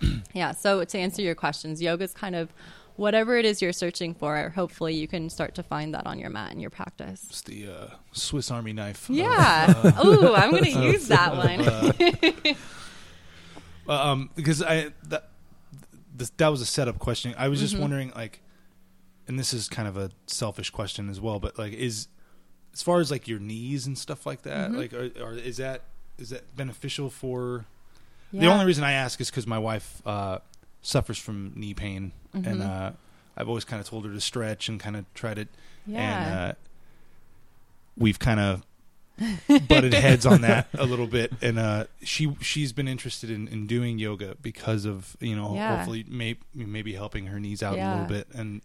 yeah. 0.34 0.52
So, 0.52 0.84
to 0.84 0.98
answer 0.98 1.22
your 1.22 1.34
questions, 1.34 1.80
yoga 1.82 2.04
is 2.04 2.12
kind 2.14 2.36
of 2.36 2.52
whatever 2.96 3.36
it 3.38 3.44
is 3.44 3.62
you're 3.62 3.72
searching 3.72 4.12
for. 4.14 4.50
Hopefully, 4.50 4.94
you 4.94 5.08
can 5.08 5.30
start 5.30 5.54
to 5.54 5.62
find 5.62 5.94
that 5.94 6.06
on 6.06 6.18
your 6.18 6.30
mat 6.30 6.52
in 6.52 6.60
your 6.60 6.70
practice. 6.70 7.24
It's 7.30 7.42
the 7.42 7.68
uh, 7.68 7.86
Swiss 8.12 8.50
Army 8.50 8.72
knife. 8.72 9.08
Yeah. 9.08 9.72
uh, 9.84 10.02
Ooh, 10.06 10.34
I'm 10.34 10.50
going 10.50 10.64
to 10.64 10.70
use 10.70 11.08
that 11.08 11.36
one. 11.36 11.60
uh, 13.88 13.92
um, 13.92 14.30
because 14.34 14.62
I 14.62 14.90
that 15.08 15.28
this, 16.14 16.30
that 16.38 16.48
was 16.48 16.60
a 16.60 16.66
setup 16.66 16.98
question. 16.98 17.34
I 17.38 17.48
was 17.48 17.60
just 17.60 17.74
Mm-hmm. 17.74 17.80
wondering, 17.82 18.12
like, 18.16 18.40
and 19.28 19.38
this 19.38 19.54
is 19.54 19.68
kind 19.68 19.86
of 19.86 19.96
a 19.96 20.10
selfish 20.26 20.70
question 20.70 21.08
as 21.08 21.20
well, 21.20 21.38
but 21.38 21.56
like, 21.58 21.72
is 21.72 22.08
as 22.74 22.82
far 22.82 22.98
as 23.00 23.10
like 23.10 23.28
your 23.28 23.38
knees 23.38 23.86
and 23.86 23.96
stuff 23.96 24.26
like 24.26 24.42
that, 24.42 24.70
Mm-hmm. 24.70 24.78
like, 24.78 24.92
are, 24.92 25.10
are 25.24 25.34
is 25.34 25.58
that 25.58 25.82
is 26.18 26.30
that 26.30 26.56
beneficial 26.56 27.10
for? 27.10 27.66
The 28.32 28.46
only 28.46 28.64
reason 28.66 28.84
I 28.84 28.92
ask 28.92 29.20
is 29.20 29.30
because 29.30 29.46
my 29.46 29.58
wife 29.58 30.02
uh, 30.06 30.38
suffers 30.82 31.18
from 31.18 31.52
knee 31.56 31.74
pain, 31.74 32.12
and 32.32 32.44
Mm-hmm. 32.44 32.60
uh, 32.62 32.90
I've 33.36 33.48
always 33.48 33.64
kind 33.64 33.80
of 33.80 33.86
told 33.88 34.04
her 34.04 34.12
to 34.12 34.20
stretch 34.20 34.68
and 34.68 34.80
kind 34.80 34.96
of 34.96 35.04
try 35.14 35.32
to, 35.34 35.40
and 35.86 35.94
Yeah. 35.94 36.40
uh, 36.48 36.52
we've 37.96 38.18
kind 38.18 38.40
of 38.40 38.64
butted 39.68 39.94
heads 39.94 40.26
on 40.26 40.42
that 40.42 40.68
a 40.74 40.84
little 40.86 41.06
bit, 41.06 41.32
and 41.42 41.58
uh, 41.58 41.84
she 42.02 42.36
she's 42.40 42.72
been 42.72 42.86
interested 42.88 43.30
in, 43.30 43.48
in 43.48 43.66
doing 43.66 43.98
yoga 43.98 44.36
because 44.42 44.84
of 44.84 45.16
you 45.20 45.34
know 45.36 45.54
Yeah. 45.54 45.76
hopefully 45.76 46.04
may, 46.08 46.36
maybe 46.54 46.92
helping 46.94 47.26
her 47.26 47.40
knees 47.40 47.62
out 47.62 47.78
a 47.78 47.90
little 47.90 48.06
bit, 48.06 48.28
and 48.34 48.60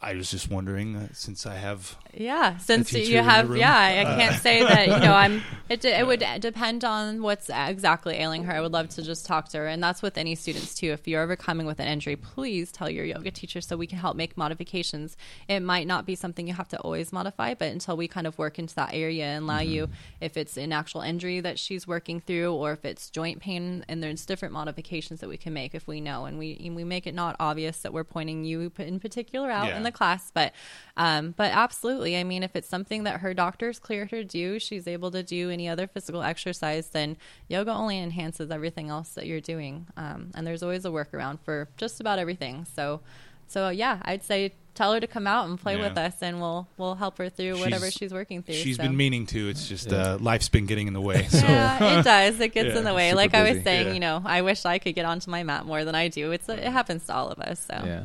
I 0.00 0.14
was 0.14 0.30
just 0.30 0.50
wondering 0.50 0.96
uh, 0.96 1.08
since 1.12 1.44
I 1.46 1.56
have 1.56 1.96
Yeah, 2.14 2.56
since 2.58 2.92
you 2.92 3.18
have, 3.22 3.48
room. 3.50 3.58
yeah, 3.58 3.76
I 3.76 3.96
Uh, 4.04 4.16
can't 4.16 4.40
say 4.42 4.62
that 4.62 4.86
you 4.88 4.98
know 5.06 5.12
I'm. 5.14 5.42
It 5.68 5.84
it 5.84 6.06
would 6.06 6.24
depend 6.40 6.82
on 6.82 7.20
what's 7.20 7.50
exactly 7.50 8.14
ailing 8.16 8.44
her. 8.44 8.54
I 8.54 8.60
would 8.62 8.72
love 8.72 8.88
to 8.90 9.02
just 9.02 9.26
talk 9.26 9.50
to 9.50 9.58
her, 9.58 9.66
and 9.66 9.82
that's 9.82 10.00
with 10.00 10.16
any 10.16 10.34
students 10.34 10.74
too. 10.74 10.92
If 10.92 11.06
you're 11.06 11.20
ever 11.20 11.36
coming 11.36 11.66
with 11.66 11.78
an 11.78 11.86
injury, 11.88 12.16
please 12.16 12.72
tell 12.72 12.88
your 12.88 13.04
yoga 13.04 13.30
teacher 13.30 13.60
so 13.60 13.76
we 13.76 13.86
can 13.86 13.98
help 13.98 14.16
make 14.16 14.34
modifications. 14.38 15.14
It 15.46 15.60
might 15.60 15.86
not 15.86 16.06
be 16.06 16.14
something 16.14 16.46
you 16.48 16.54
have 16.54 16.68
to 16.68 16.78
always 16.80 17.12
modify, 17.12 17.52
but 17.52 17.70
until 17.70 17.98
we 17.98 18.08
kind 18.08 18.26
of 18.26 18.38
work 18.38 18.58
into 18.58 18.74
that 18.76 18.94
area 18.94 19.26
and 19.26 19.44
allow 19.44 19.58
you, 19.60 19.88
if 20.22 20.38
it's 20.38 20.56
an 20.56 20.72
actual 20.72 21.02
injury 21.02 21.40
that 21.40 21.58
she's 21.58 21.86
working 21.86 22.18
through, 22.20 22.54
or 22.54 22.72
if 22.72 22.86
it's 22.86 23.10
joint 23.10 23.40
pain, 23.40 23.84
and 23.88 24.02
there's 24.02 24.24
different 24.24 24.54
modifications 24.54 25.20
that 25.20 25.28
we 25.28 25.36
can 25.36 25.52
make 25.52 25.74
if 25.74 25.86
we 25.86 26.00
know, 26.00 26.24
and 26.24 26.38
we 26.38 26.58
and 26.64 26.76
we 26.76 26.84
make 26.84 27.06
it 27.06 27.14
not 27.14 27.36
obvious 27.38 27.82
that 27.82 27.92
we're 27.92 28.04
pointing 28.04 28.44
you 28.44 28.72
in 28.78 29.00
particular 29.00 29.50
out 29.50 29.66
Yeah. 29.68 29.76
In 29.88 29.92
the 29.92 29.96
class, 29.96 30.30
but 30.32 30.52
um, 30.96 31.32
but 31.36 31.52
absolutely, 31.52 32.16
I 32.16 32.24
mean, 32.24 32.42
if 32.42 32.54
it's 32.56 32.68
something 32.68 33.04
that 33.04 33.20
her 33.20 33.32
doctors 33.34 33.78
cleared 33.78 34.10
her 34.10 34.18
to 34.18 34.24
do, 34.24 34.58
she's 34.58 34.86
able 34.86 35.10
to 35.12 35.22
do 35.22 35.50
any 35.50 35.68
other 35.68 35.86
physical 35.86 36.22
exercise, 36.22 36.88
then 36.88 37.16
yoga 37.48 37.70
only 37.72 37.98
enhances 37.98 38.50
everything 38.50 38.88
else 38.90 39.10
that 39.10 39.26
you're 39.26 39.40
doing. 39.40 39.86
Um, 39.96 40.30
and 40.34 40.46
there's 40.46 40.62
always 40.62 40.84
a 40.84 40.88
workaround 40.90 41.38
for 41.44 41.68
just 41.76 42.00
about 42.00 42.18
everything. 42.18 42.66
So, 42.74 43.00
so 43.46 43.68
yeah, 43.68 44.00
I'd 44.02 44.22
say 44.24 44.54
tell 44.74 44.92
her 44.92 45.00
to 45.00 45.06
come 45.06 45.26
out 45.26 45.48
and 45.48 45.58
play 45.58 45.76
Yeah. 45.76 45.88
with 45.88 45.98
us, 45.98 46.20
and 46.20 46.40
we'll 46.40 46.66
we'll 46.78 46.94
help 46.96 47.18
her 47.18 47.28
through 47.28 47.58
whatever 47.60 47.86
She's- 47.86 47.98
she's 47.98 48.12
working 48.12 48.42
through. 48.42 48.54
she's 48.56 48.76
so. 48.76 48.82
been 48.84 48.96
meaning 48.96 49.26
to. 49.26 49.48
It's 49.48 49.68
just 49.68 49.90
Yeah. 49.90 50.14
uh, 50.14 50.18
life's 50.18 50.48
been 50.48 50.66
getting 50.66 50.86
in 50.88 50.94
the 50.94 51.00
way. 51.00 51.26
So 51.30 51.38
Yeah, 51.46 51.98
it 52.00 52.02
does. 52.04 52.40
It 52.40 52.52
gets 52.54 52.70
Yeah, 52.74 52.78
in 52.78 52.84
the 52.84 52.94
way. 52.94 53.10
super 53.10 53.16
Like 53.16 53.34
I 53.34 53.52
was 53.52 53.62
saying, 53.64 53.86
Yeah. 53.88 53.92
you 53.94 54.00
know, 54.00 54.22
I 54.24 54.42
wish 54.42 54.64
I 54.64 54.78
could 54.78 54.94
get 54.96 55.04
onto 55.04 55.30
my 55.30 55.42
mat 55.44 55.64
more 55.64 55.84
than 55.84 55.94
I 55.94 56.08
do. 56.08 56.32
It's 56.32 56.48
it 56.48 56.60
happens 56.64 57.06
to 57.06 57.14
all 57.14 57.28
of 57.28 57.38
us. 57.40 57.64
So 57.66 57.74
Yeah. 57.84 58.04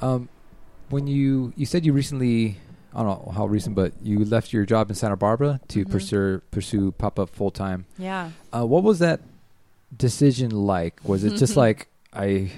Um, 0.00 0.28
when 0.90 1.06
you 1.06 1.52
you 1.56 1.64
said 1.66 1.86
you 1.86 1.92
recently, 1.92 2.58
I 2.94 3.02
don't 3.02 3.26
know 3.26 3.32
how 3.32 3.46
recent, 3.46 3.74
but 3.74 3.92
you 4.02 4.24
left 4.24 4.52
your 4.52 4.64
job 4.66 4.90
in 4.90 4.94
Santa 4.96 5.16
Barbara 5.16 5.60
to 5.68 5.84
Mhm. 5.84 5.90
pursue 5.90 6.42
pursue 6.50 6.92
pop 6.92 7.18
up 7.18 7.30
full 7.30 7.50
time. 7.50 7.86
yeah. 7.98 8.30
Uh, 8.52 8.66
what 8.66 8.82
was 8.82 8.98
that 8.98 9.20
decision 9.96 10.50
like? 10.50 11.00
Was 11.04 11.24
it 11.24 11.36
just 11.36 11.56
like 11.64 11.88
I, 12.12 12.50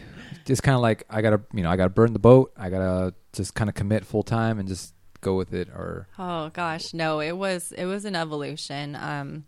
just 0.45 0.63
kind 0.63 0.75
of 0.75 0.81
like 0.83 1.05
I 1.11 1.23
gotta 1.23 1.41
you 1.53 1.63
know 1.63 1.71
I 1.71 1.77
gotta 1.77 1.91
burn 1.91 2.13
the 2.13 2.19
boat. 2.19 2.53
I 2.57 2.71
gotta 2.71 3.15
just 3.33 3.55
kind 3.55 3.69
of 3.71 3.75
commit 3.75 4.05
full 4.05 4.23
time 4.23 4.59
and 4.59 4.69
just 4.69 4.95
go 5.21 5.37
with 5.37 5.53
it, 5.55 5.69
or 5.69 6.09
Oh 6.19 6.51
gosh, 6.51 6.93
no, 6.95 7.21
it 7.21 7.37
was 7.37 7.73
it 7.73 7.85
was 7.87 8.05
an 8.05 8.17
evolution. 8.17 8.97
Um, 8.97 9.45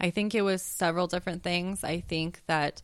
I 0.00 0.10
think 0.10 0.34
it 0.34 0.42
was 0.42 0.62
several 0.62 1.06
different 1.08 1.42
things. 1.42 1.82
I 1.82 2.00
think 2.00 2.42
that 2.46 2.82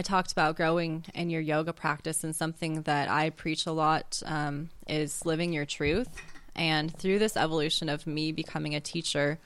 I 0.00 0.02
talked 0.02 0.32
about 0.32 0.56
growing 0.56 1.04
in 1.14 1.28
your 1.28 1.42
yoga 1.42 1.74
practice, 1.74 2.24
and 2.24 2.34
something 2.34 2.80
that 2.84 3.10
I 3.10 3.28
preach 3.28 3.66
a 3.66 3.72
lot 3.72 4.22
um, 4.24 4.70
is 4.88 5.26
living 5.26 5.52
your 5.52 5.66
truth. 5.66 6.08
And 6.56 6.90
through 6.96 7.18
this 7.18 7.36
evolution 7.36 7.90
of 7.90 8.06
me 8.06 8.32
becoming 8.32 8.74
a 8.74 8.80
teacher, 8.80 9.38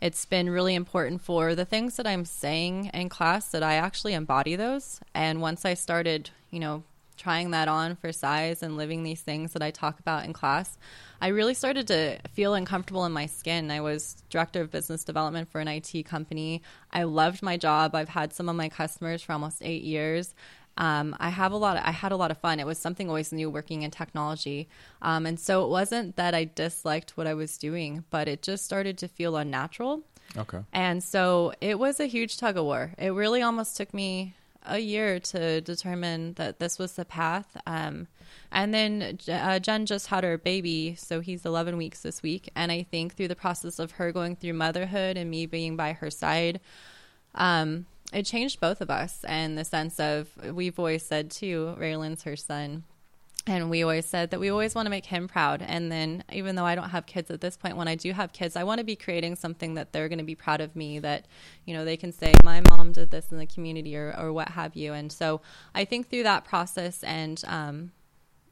it's 0.00 0.24
been 0.24 0.48
really 0.48 0.74
important 0.74 1.20
for 1.20 1.54
the 1.54 1.66
things 1.66 1.96
that 1.96 2.06
I'm 2.06 2.24
saying 2.24 2.90
in 2.94 3.10
class 3.10 3.50
that 3.50 3.62
I 3.62 3.74
actually 3.74 4.14
embody 4.14 4.56
those. 4.56 4.98
And 5.12 5.42
once 5.42 5.66
I 5.66 5.74
started, 5.74 6.30
you 6.50 6.60
know, 6.60 6.84
trying 7.18 7.50
that 7.50 7.68
on 7.68 7.96
for 7.96 8.12
size 8.12 8.62
and 8.62 8.76
living 8.76 9.02
these 9.02 9.20
things 9.20 9.52
that 9.52 9.62
I 9.62 9.70
talk 9.70 10.00
about 10.00 10.24
in 10.24 10.32
class, 10.32 10.78
I 11.20 11.28
really 11.28 11.54
started 11.54 11.88
to 11.88 12.18
feel 12.32 12.54
uncomfortable 12.54 13.04
in 13.04 13.12
my 13.12 13.26
skin. 13.26 13.70
I 13.70 13.80
was 13.80 14.22
director 14.30 14.60
of 14.60 14.70
business 14.70 15.04
development 15.04 15.50
for 15.50 15.60
an 15.60 15.68
IT 15.68 16.04
company. 16.06 16.62
I 16.92 17.02
loved 17.02 17.42
my 17.42 17.56
job. 17.56 17.94
I've 17.94 18.08
had 18.08 18.32
some 18.32 18.48
of 18.48 18.56
my 18.56 18.68
customers 18.68 19.20
for 19.22 19.32
almost 19.32 19.60
eight 19.62 19.82
years. 19.82 20.34
Um, 20.78 21.16
I 21.18 21.30
have 21.30 21.50
a 21.50 21.56
lot. 21.56 21.76
Of, 21.76 21.82
I 21.84 21.90
had 21.90 22.12
a 22.12 22.16
lot 22.16 22.30
of 22.30 22.38
fun. 22.38 22.60
It 22.60 22.66
was 22.66 22.78
something 22.78 23.08
always 23.08 23.32
new 23.32 23.50
working 23.50 23.82
in 23.82 23.90
technology, 23.90 24.68
um, 25.02 25.26
and 25.26 25.38
so 25.38 25.64
it 25.64 25.70
wasn't 25.70 26.14
that 26.16 26.34
I 26.34 26.44
disliked 26.44 27.16
what 27.16 27.26
I 27.26 27.34
was 27.34 27.58
doing, 27.58 28.04
but 28.10 28.28
it 28.28 28.42
just 28.42 28.64
started 28.64 28.96
to 28.98 29.08
feel 29.08 29.36
unnatural. 29.36 30.04
okay, 30.36 30.60
And 30.72 31.02
so 31.02 31.52
it 31.60 31.80
was 31.80 31.98
a 31.98 32.06
huge 32.06 32.36
tug 32.36 32.56
of 32.56 32.64
war. 32.64 32.92
It 32.96 33.10
really 33.10 33.42
almost 33.42 33.76
took 33.76 33.92
me 33.92 34.36
a 34.68 34.78
year 34.78 35.18
to 35.18 35.60
determine 35.60 36.34
that 36.34 36.58
this 36.58 36.78
was 36.78 36.92
the 36.92 37.04
path. 37.04 37.56
Um, 37.66 38.06
and 38.52 38.72
then 38.72 39.18
uh, 39.28 39.58
Jen 39.58 39.86
just 39.86 40.08
had 40.08 40.24
her 40.24 40.38
baby, 40.38 40.94
so 40.96 41.20
he's 41.20 41.44
11 41.44 41.76
weeks 41.76 42.02
this 42.02 42.22
week. 42.22 42.50
And 42.54 42.70
I 42.70 42.82
think 42.82 43.14
through 43.14 43.28
the 43.28 43.36
process 43.36 43.78
of 43.78 43.92
her 43.92 44.12
going 44.12 44.36
through 44.36 44.54
motherhood 44.54 45.16
and 45.16 45.30
me 45.30 45.46
being 45.46 45.76
by 45.76 45.92
her 45.94 46.10
side, 46.10 46.60
um, 47.34 47.86
it 48.12 48.24
changed 48.24 48.60
both 48.60 48.80
of 48.80 48.90
us. 48.90 49.24
And 49.24 49.56
the 49.58 49.64
sense 49.64 49.98
of 49.98 50.28
we've 50.52 50.78
always 50.78 51.04
said 51.04 51.30
too, 51.30 51.74
Raylan's 51.78 52.22
her 52.22 52.36
son, 52.36 52.84
and 53.46 53.70
we 53.70 53.82
always 53.82 54.04
said 54.04 54.30
that 54.30 54.40
we 54.40 54.50
always 54.50 54.74
want 54.74 54.86
to 54.86 54.90
make 54.90 55.06
him 55.06 55.26
proud. 55.26 55.62
And 55.62 55.90
then, 55.90 56.22
even 56.30 56.54
though 56.54 56.66
I 56.66 56.74
don't 56.74 56.90
have 56.90 57.06
kids 57.06 57.30
at 57.30 57.40
this 57.40 57.56
point, 57.56 57.76
when 57.76 57.88
I 57.88 57.94
do 57.94 58.12
have 58.12 58.32
kids, 58.32 58.56
I 58.56 58.64
want 58.64 58.78
to 58.78 58.84
be 58.84 58.96
creating 58.96 59.36
something 59.36 59.74
that 59.74 59.92
they're 59.92 60.08
going 60.08 60.18
to 60.18 60.24
be 60.24 60.34
proud 60.34 60.60
of 60.60 60.76
me, 60.76 60.98
that, 60.98 61.26
you 61.64 61.74
know, 61.74 61.84
they 61.84 61.96
can 61.96 62.12
say, 62.12 62.34
my 62.44 62.60
mom 62.68 62.92
did 62.92 63.10
this 63.10 63.30
in 63.30 63.38
the 63.38 63.46
community 63.46 63.96
or, 63.96 64.14
or 64.18 64.32
what 64.32 64.50
have 64.50 64.76
you. 64.76 64.92
And 64.92 65.10
so 65.10 65.40
I 65.74 65.86
think 65.86 66.10
through 66.10 66.24
that 66.24 66.44
process, 66.44 67.02
and 67.02 67.42
um, 67.46 67.92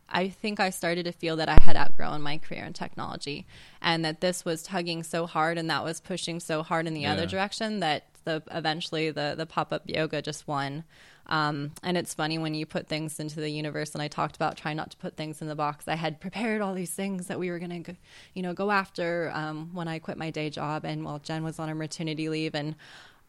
I 0.08 0.28
think 0.28 0.60
I 0.60 0.70
started 0.70 1.04
to 1.04 1.12
feel 1.12 1.36
that 1.36 1.48
I 1.48 1.58
had 1.60 1.76
outgrown 1.76 2.22
my 2.22 2.38
career 2.38 2.64
in 2.64 2.72
technology 2.72 3.46
and 3.82 4.04
that 4.04 4.20
this 4.20 4.44
was 4.44 4.62
tugging 4.62 5.02
so 5.02 5.26
hard 5.26 5.58
and 5.58 5.68
that 5.68 5.84
was 5.84 6.00
pushing 6.00 6.40
so 6.40 6.62
hard 6.62 6.86
in 6.86 6.94
the 6.94 7.06
other 7.06 7.26
direction 7.26 7.80
that 7.80 8.04
the 8.24 8.42
eventually 8.50 9.10
the 9.10 9.34
the 9.36 9.46
pop-up 9.46 9.82
yoga 9.86 10.20
just 10.20 10.46
won. 10.46 10.84
Um, 11.28 11.72
and 11.82 11.96
it's 11.96 12.14
funny 12.14 12.38
when 12.38 12.54
you 12.54 12.66
put 12.66 12.86
things 12.88 13.18
into 13.18 13.40
the 13.40 13.50
universe 13.50 13.94
and 13.94 14.02
I 14.02 14.08
talked 14.08 14.36
about 14.36 14.56
trying 14.56 14.76
not 14.76 14.90
to 14.92 14.96
put 14.96 15.16
things 15.16 15.42
in 15.42 15.48
the 15.48 15.54
box. 15.56 15.88
I 15.88 15.96
had 15.96 16.20
prepared 16.20 16.60
all 16.62 16.74
these 16.74 16.90
things 16.92 17.26
that 17.26 17.38
we 17.38 17.50
were 17.50 17.58
going 17.58 17.82
to 17.84 17.96
you 18.34 18.42
know 18.42 18.52
go 18.54 18.70
after 18.70 19.32
um, 19.34 19.70
when 19.72 19.88
I 19.88 19.98
quit 19.98 20.18
my 20.18 20.30
day 20.30 20.50
job 20.50 20.84
and 20.84 21.04
while 21.04 21.18
Jen 21.18 21.42
was 21.42 21.58
on 21.58 21.68
her 21.68 21.74
maternity 21.74 22.28
leave 22.28 22.54
and 22.54 22.74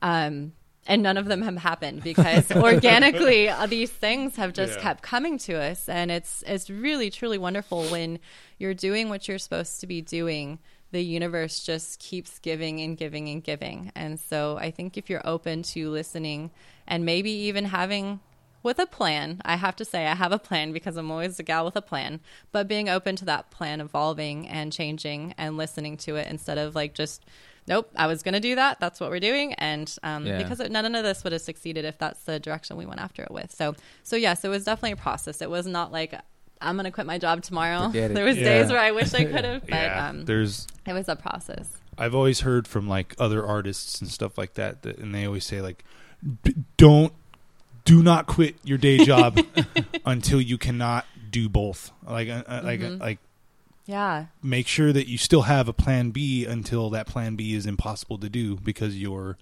Um, 0.01 0.53
and 0.89 1.03
none 1.03 1.17
of 1.17 1.25
them 1.25 1.41
have 1.41 1.57
happened 1.57 2.01
because 2.03 2.49
organically 2.55 3.49
uh, 3.49 3.65
these 3.65 3.91
things 3.91 4.35
have 4.37 4.53
just 4.53 4.75
Yeah. 4.77 4.83
kept 4.83 5.01
coming 5.03 5.37
to 5.39 5.53
us 5.55 5.89
and 5.89 6.11
it's 6.11 6.43
it's 6.47 6.69
really 6.69 7.09
truly 7.09 7.37
wonderful 7.37 7.83
when 7.85 8.19
you're 8.57 8.73
doing 8.73 9.09
what 9.09 9.27
you're 9.27 9.39
supposed 9.39 9.81
to 9.81 9.87
be 9.87 10.01
doing 10.01 10.59
the 10.91 11.03
universe 11.03 11.63
just 11.63 11.99
keeps 11.99 12.39
giving 12.39 12.79
and 12.81 12.97
giving 12.97 13.27
and 13.29 13.43
giving. 13.43 13.91
And 13.95 14.19
so 14.19 14.57
i 14.59 14.71
think 14.71 14.97
if 14.97 15.09
you're 15.09 15.25
open 15.27 15.63
to 15.63 15.89
listening 15.89 16.51
and 16.87 17.05
maybe 17.05 17.31
even 17.31 17.65
having 17.65 18.19
with 18.63 18.79
a 18.79 18.85
plan 18.85 19.41
i 19.45 19.55
have 19.55 19.75
to 19.75 19.85
say 19.85 20.07
i 20.07 20.15
have 20.15 20.31
a 20.31 20.39
plan 20.39 20.73
because 20.73 20.97
i'm 20.97 21.11
always 21.11 21.39
a 21.39 21.43
gal 21.43 21.63
with 21.63 21.75
a 21.75 21.81
plan 21.81 22.19
but 22.51 22.67
being 22.67 22.89
open 22.89 23.15
to 23.15 23.23
that 23.25 23.49
plan 23.51 23.79
evolving 23.79 24.47
and 24.47 24.73
changing 24.73 25.33
and 25.37 25.55
listening 25.57 25.95
to 25.95 26.15
it 26.15 26.27
instead 26.29 26.57
of 26.57 26.75
like 26.75 26.93
just 26.93 27.23
nope 27.67 27.89
i 27.95 28.07
was 28.07 28.23
going 28.23 28.33
to 28.33 28.39
do 28.39 28.55
that. 28.55 28.79
That's 28.79 28.99
what 28.99 29.09
we're 29.09 29.19
doing. 29.19 29.53
And 29.55 29.93
um, 30.03 30.25
Yeah. 30.25 30.37
because 30.37 30.59
it, 30.59 30.71
none 30.71 30.95
of 30.95 31.03
this 31.03 31.23
would 31.23 31.33
have 31.33 31.41
succeeded 31.41 31.85
if 31.85 31.97
that's 31.97 32.21
the 32.23 32.39
direction 32.39 32.77
we 32.77 32.85
went 32.85 32.99
after 33.01 33.21
it 33.23 33.31
with. 33.31 33.51
So 33.53 33.75
so 34.03 34.15
yes 34.15 34.43
it 34.43 34.49
was 34.49 34.63
definitely 34.63 34.93
a 34.93 34.97
process. 34.97 35.41
It 35.41 35.49
was 35.49 35.65
not 35.67 35.91
like 35.91 36.13
i'm 36.61 36.75
going 36.75 36.85
to 36.85 36.91
quit 36.91 37.05
my 37.07 37.17
job 37.17 37.41
tomorrow 37.41 37.87
there 37.91 38.25
was 38.25 38.37
Yeah. 38.37 38.43
days 38.43 38.69
where 38.69 38.79
i 38.79 38.91
wish 38.91 39.13
i 39.13 39.23
could 39.25 39.45
have 39.45 39.61
but 39.67 39.69
yeah, 39.69 40.07
um, 40.09 40.25
there's 40.25 40.67
it 40.85 40.93
was 40.93 41.07
a 41.09 41.15
process 41.15 41.69
I've 41.99 42.13
always 42.13 42.41
heard 42.41 42.67
from 42.67 42.87
like 42.87 43.15
other 43.17 43.43
artists 43.43 43.99
and 44.01 44.09
stuff 44.11 44.37
like 44.37 44.53
that, 44.53 44.83
that 44.83 44.99
and 44.99 45.15
they 45.15 45.25
always 45.25 45.43
say 45.45 45.61
like, 45.63 45.83
"D- 46.43 46.53
don't, 46.77 47.11
do 47.85 48.03
not 48.03 48.27
quit 48.27 48.55
your 48.63 48.77
day 48.77 48.99
job 49.03 49.39
until 50.05 50.39
you 50.39 50.59
cannot 50.59 51.07
do 51.31 51.49
both. 51.49 51.89
Like, 52.07 52.29
uh, 52.29 52.43
uh, 52.47 52.61
like, 52.63 52.81
uh, 52.81 52.89
Mhm. 52.89 52.99
like, 52.99 53.17
yeah 53.87 54.25
make 54.43 54.67
sure 54.67 54.93
that 54.93 55.07
you 55.07 55.17
still 55.17 55.43
have 55.43 55.67
a 55.67 55.73
plan 55.73 56.11
B 56.11 56.45
until 56.45 56.91
that 56.91 57.07
plan 57.07 57.35
B 57.35 57.55
is 57.55 57.65
impossible 57.65 58.19
to 58.19 58.29
do 58.29 58.57
because 58.57 58.95
you're 58.95 59.37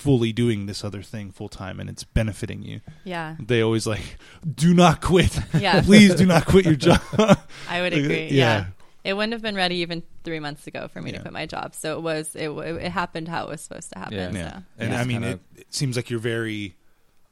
fully 0.00 0.32
doing 0.32 0.66
this 0.66 0.82
other 0.82 1.02
thing 1.02 1.30
full 1.30 1.48
time 1.48 1.78
and 1.80 1.88
it's 1.90 2.04
benefiting 2.04 2.62
you. 2.62 2.80
yeah 3.04 3.36
They 3.38 3.60
always 3.62 3.86
like, 3.86 4.16
do 4.64 4.72
not 4.74 5.00
quit. 5.02 5.38
yeah 5.54 5.82
Please 5.90 6.14
do 6.14 6.24
not 6.26 6.46
quit 6.46 6.64
your 6.64 6.76
job. 6.88 7.00
i 7.68 7.80
would 7.82 7.92
agree 7.92 8.28
yeah. 8.30 8.30
yeah. 8.30 8.64
it 9.04 9.12
wouldn't 9.14 9.34
have 9.34 9.42
been 9.42 9.54
ready 9.56 9.76
even 9.84 10.02
three 10.24 10.40
months 10.40 10.66
ago 10.66 10.88
for 10.88 11.00
me 11.02 11.10
Yeah. 11.10 11.16
to 11.18 11.22
quit 11.24 11.32
my 11.34 11.46
job 11.46 11.74
so 11.74 11.98
it 11.98 12.02
was 12.02 12.34
it, 12.34 12.48
it 12.86 12.90
happened 12.92 13.28
how 13.28 13.44
it 13.44 13.50
was 13.50 13.60
supposed 13.60 13.92
to 13.92 13.98
happen 13.98 14.34
Yeah. 14.34 14.42
Yeah. 14.44 14.56
so 14.58 14.62
And 14.78 14.92
Yeah. 14.92 15.00
I 15.00 15.04
mean, 15.04 15.22
it, 15.24 15.40
it 15.56 15.74
seems 15.74 15.96
like 15.96 16.08
you're 16.10 16.18
very, 16.36 16.76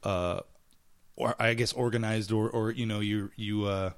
uh, 0.03 0.41
or 1.15 1.35
I 1.39 1.53
guess 1.55 1.73
organized, 1.73 2.31
or 2.31 2.49
or 2.49 2.71
you 2.71 2.85
know, 2.85 2.99
you 3.01 3.29
you 3.35 3.65
uh, 3.65 3.91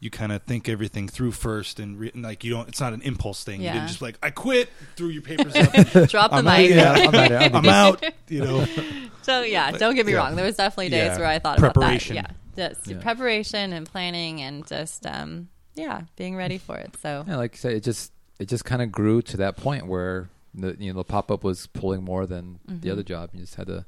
you 0.00 0.08
kind 0.10 0.32
of 0.32 0.42
think 0.44 0.68
everything 0.68 1.08
through 1.08 1.32
first, 1.32 1.78
and, 1.78 1.98
re- 2.00 2.10
and 2.14 2.22
like 2.22 2.42
you 2.42 2.50
don't. 2.52 2.68
It's 2.68 2.80
not 2.80 2.92
an 2.94 3.02
impulse 3.02 3.44
thing. 3.44 3.60
You 3.60 3.66
Yeah. 3.66 3.74
didn't 3.74 3.88
just 3.88 4.00
like 4.02 4.16
I 4.22 4.30
quit, 4.30 4.70
threw 4.96 5.08
your 5.08 5.20
papers 5.22 5.54
up, 5.56 6.08
drop 6.08 6.30
the 6.30 6.38
I'm 6.38 6.46
out, 6.48 6.58
mic 6.58 6.70
yeah. 6.70 6.92
I'm 6.92 7.10
not- 7.12 7.32
I'm 7.32 7.54
I'm 7.56 7.68
out. 7.68 8.04
You 8.28 8.44
know, 8.44 8.66
So 9.22 9.42
yeah, 9.42 9.70
don't 9.72 9.94
get 9.94 10.06
me 10.06 10.12
yeah. 10.12 10.18
wrong. 10.18 10.36
There 10.36 10.44
was 10.46 10.56
definitely 10.56 10.88
days 10.88 11.08
Yeah. 11.12 11.18
where 11.18 11.26
I 11.26 11.38
thought 11.38 11.58
Preparation. 11.58 12.16
about 12.16 12.30
that. 12.56 12.60
Yeah, 12.62 12.68
just 12.70 12.86
Yeah. 12.88 12.98
preparation 13.00 13.72
and 13.74 13.86
planning 13.86 14.40
and 14.40 14.66
just 14.66 15.04
um, 15.06 15.48
yeah, 15.74 16.02
being 16.16 16.34
ready 16.36 16.56
for 16.58 16.76
it. 16.78 16.96
So 17.02 17.24
Yeah, 17.28 17.36
like 17.36 17.52
you 17.52 17.58
said, 17.58 17.72
it 17.74 17.84
just 17.84 18.12
it 18.38 18.48
just 18.48 18.64
kind 18.64 18.80
of 18.80 18.90
grew 18.90 19.20
to 19.22 19.36
that 19.36 19.56
point 19.58 19.86
where 19.86 20.30
the 20.54 20.74
you 20.80 20.90
know 20.92 20.96
the 20.98 21.04
pop 21.04 21.30
up 21.30 21.44
was 21.44 21.66
pulling 21.68 22.02
more 22.02 22.24
than 22.26 22.58
the 22.66 22.88
Mhm. 22.88 22.92
other 22.92 23.02
job. 23.02 23.30
You 23.34 23.40
just 23.40 23.56
had 23.56 23.66
to. 23.66 23.84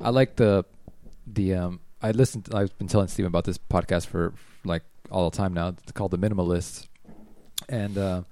I 0.00 0.08
like 0.08 0.36
the 0.36 0.64
the 1.26 1.54
um. 1.54 1.80
I 2.02 2.12
listened. 2.12 2.48
I've 2.54 2.76
been 2.78 2.88
telling 2.88 3.08
Steven 3.08 3.26
about 3.28 3.44
this 3.44 3.58
podcast 3.58 4.06
for 4.06 4.32
like 4.64 4.82
all 5.10 5.30
the 5.30 5.36
time 5.36 5.52
now. 5.54 5.68
It's 5.68 5.92
called 5.92 6.10
the 6.12 6.18
Minimalists, 6.18 6.86
and 7.68 7.96
uh, 7.98 8.22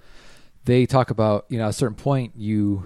they 0.65 0.87
talk 0.87 1.11
about 1.11 1.47
you 1.49 1.59
know 1.59 1.65
at 1.65 1.71
a 1.71 1.73
certain 1.73 1.97
point 1.97 2.33
you 2.37 2.85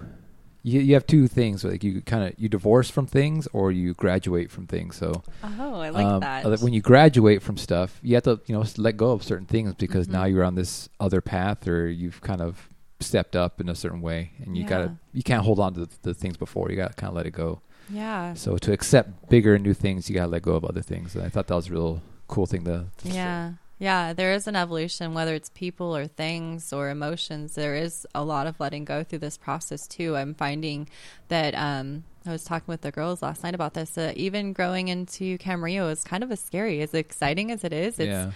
you, 0.65 0.79
you 0.79 0.93
have 0.93 1.05
two 1.05 1.27
things 1.27 1.63
like 1.63 1.83
you 1.83 2.01
kind 2.01 2.23
of 2.23 2.33
you 2.37 2.47
divorce 2.47 2.89
from 2.89 3.05
things 3.05 3.47
or 3.53 3.71
you 3.71 3.93
graduate 3.93 4.49
from 4.49 4.65
things. 4.67 4.95
So 4.95 5.21
oh, 5.43 5.75
I 5.81 5.89
like 5.89 6.05
um, 6.05 6.19
that. 6.21 6.59
When 6.61 6.71
you 6.73 6.81
graduate 6.81 7.41
from 7.41 7.57
stuff, 7.57 7.99
you 8.01 8.15
have 8.15 8.23
to, 8.23 8.39
you 8.45 8.55
know, 8.55 8.63
let 8.77 8.95
go 8.95 9.11
of 9.11 9.23
certain 9.23 9.45
things 9.45 9.73
because 9.75 10.07
now 10.07 10.23
Mhm. 10.23 10.31
you're 10.31 10.43
on 10.45 10.55
this 10.55 10.87
other 11.01 11.19
path, 11.21 11.67
or 11.67 11.87
you've 11.89 12.21
kind 12.21 12.39
of 12.41 12.69
stepped 13.01 13.35
up 13.35 13.59
in 13.59 13.67
a 13.67 13.75
certain 13.75 13.99
way, 14.01 14.31
and 14.45 14.55
you 14.55 14.63
Yeah. 14.63 14.69
gotta, 14.69 14.95
you 15.11 15.21
can't 15.23 15.43
hold 15.43 15.59
on 15.59 15.73
to 15.73 15.81
the, 15.81 15.89
the 16.03 16.13
things 16.13 16.37
before. 16.37 16.69
You 16.69 16.77
gotta 16.77 16.93
kind 16.93 17.09
of 17.09 17.15
let 17.17 17.25
it 17.25 17.31
go. 17.31 17.59
yeah, 17.89 18.33
So 18.33 18.55
to 18.57 18.71
accept 18.71 19.27
bigger 19.27 19.55
and 19.55 19.63
new 19.65 19.73
things, 19.73 20.09
you 20.09 20.15
gotta 20.15 20.31
let 20.31 20.43
go 20.43 20.53
of 20.55 20.63
other 20.63 20.81
things. 20.81 21.13
And 21.13 21.25
I 21.25 21.27
thought 21.27 21.47
that 21.47 21.55
was 21.55 21.69
real 21.69 22.01
cool 22.27 22.45
thing 22.45 22.63
to. 22.65 22.85
yeah, 23.03 23.53
yeah. 23.79 24.13
There 24.13 24.33
is 24.33 24.47
an 24.47 24.55
evolution, 24.55 25.13
whether 25.13 25.33
it's 25.33 25.49
people 25.49 25.95
or 25.95 26.07
things 26.07 26.71
or 26.73 26.89
emotions. 26.89 27.55
There 27.55 27.75
is 27.75 28.05
a 28.15 28.23
lot 28.23 28.47
of 28.47 28.59
letting 28.59 28.85
go 28.85 29.03
through 29.03 29.19
this 29.19 29.37
process 29.37 29.87
too. 29.87 30.15
I'm 30.15 30.33
finding 30.33 30.89
that 31.27 31.53
um, 31.55 32.03
I 32.25 32.31
was 32.31 32.43
talking 32.43 32.67
with 32.67 32.81
the 32.81 32.91
girls 32.91 33.21
last 33.21 33.43
night 33.43 33.55
about 33.55 33.73
this. 33.73 33.97
Uh, 33.97 34.13
even 34.15 34.53
growing 34.53 34.87
into 34.87 35.37
Camarillo 35.37 35.91
is 35.91 36.03
kind 36.03 36.23
of 36.23 36.31
a 36.31 36.37
scary, 36.37 36.81
as 36.81 36.93
exciting 36.93 37.51
as 37.51 37.63
it 37.63 37.73
is. 37.73 37.99
It's 37.99 38.07
yeah, 38.07 38.31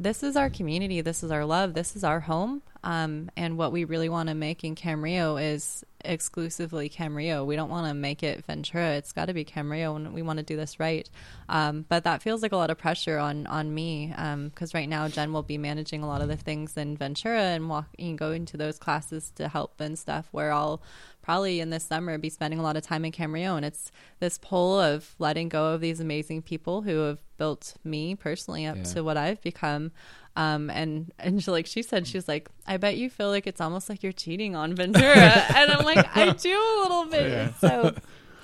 this 0.00 0.22
is 0.22 0.34
our 0.34 0.48
community. 0.48 1.02
This 1.02 1.22
is 1.22 1.30
our 1.30 1.44
love. 1.44 1.74
This 1.74 1.94
is 1.94 2.02
our 2.02 2.20
home. 2.20 2.62
Um, 2.82 3.30
and 3.36 3.58
what 3.58 3.70
we 3.70 3.84
really 3.84 4.08
want 4.08 4.30
to 4.30 4.34
make 4.34 4.64
in 4.64 4.74
Camarillo 4.74 5.40
is 5.40 5.84
exclusively 6.02 6.88
Camarillo. 6.88 7.44
We 7.44 7.54
don't 7.54 7.68
want 7.68 7.86
to 7.86 7.92
make 7.92 8.22
it 8.22 8.42
Ventura. 8.46 8.92
It's 8.92 9.12
got 9.12 9.26
to 9.26 9.34
be 9.34 9.44
Camarillo, 9.44 9.96
and 9.96 10.14
we 10.14 10.22
want 10.22 10.38
to 10.38 10.42
do 10.42 10.56
this 10.56 10.80
right. 10.80 11.08
Um, 11.50 11.84
but 11.86 12.04
that 12.04 12.22
feels 12.22 12.40
like 12.40 12.52
a 12.52 12.56
lot 12.56 12.70
of 12.70 12.78
pressure 12.78 13.18
on 13.18 13.46
on 13.46 13.74
me 13.74 14.14
because 14.46 14.72
right 14.72 14.88
now 14.88 15.06
Jen 15.08 15.34
will 15.34 15.42
be 15.42 15.58
managing 15.58 16.02
a 16.02 16.06
lot 16.06 16.22
of 16.22 16.28
the 16.28 16.36
things 16.36 16.78
in 16.78 16.96
Ventura 16.96 17.42
and 17.42 17.68
walking, 17.68 18.16
going 18.16 18.46
to 18.46 18.56
those 18.56 18.78
classes 18.78 19.30
to 19.34 19.48
help 19.48 19.78
and 19.82 19.98
stuff. 19.98 20.28
Where 20.30 20.50
I'll 20.50 20.80
probably 21.22 21.60
in 21.60 21.70
this 21.70 21.84
summer 21.84 22.16
be 22.18 22.28
spending 22.30 22.58
a 22.58 22.62
lot 22.62 22.76
of 22.76 22.82
time 22.82 23.04
in 23.04 23.12
Camarillo, 23.12 23.56
and 23.56 23.64
it's 23.64 23.90
this 24.20 24.38
pull 24.38 24.78
of 24.80 25.14
letting 25.18 25.48
go 25.48 25.66
of 25.74 25.80
these 25.80 26.00
amazing 26.00 26.42
people 26.42 26.82
who 26.82 26.98
have 27.00 27.20
built 27.36 27.74
me 27.84 28.14
personally 28.14 28.66
up 28.66 28.76
Yeah. 28.76 28.82
to 28.84 29.04
what 29.04 29.16
I've 29.16 29.40
become. 29.42 29.92
Um, 30.36 30.70
and 30.70 31.12
and 31.18 31.42
she, 31.42 31.50
like 31.50 31.66
she 31.66 31.82
said, 31.82 32.06
she's 32.06 32.28
like, 32.28 32.48
I 32.66 32.76
bet 32.76 32.96
you 32.96 33.10
feel 33.10 33.28
like 33.28 33.46
it's 33.46 33.60
almost 33.60 33.88
like 33.88 34.02
you're 34.02 34.12
cheating 34.12 34.54
on 34.56 34.74
Ventura, 34.74 35.16
and 35.56 35.70
I'm 35.72 35.84
like, 35.84 36.06
I 36.16 36.30
do 36.32 36.50
a 36.50 36.76
little 36.82 37.04
bit. 37.06 37.30
Yeah. 37.30 37.52
So, 37.54 37.94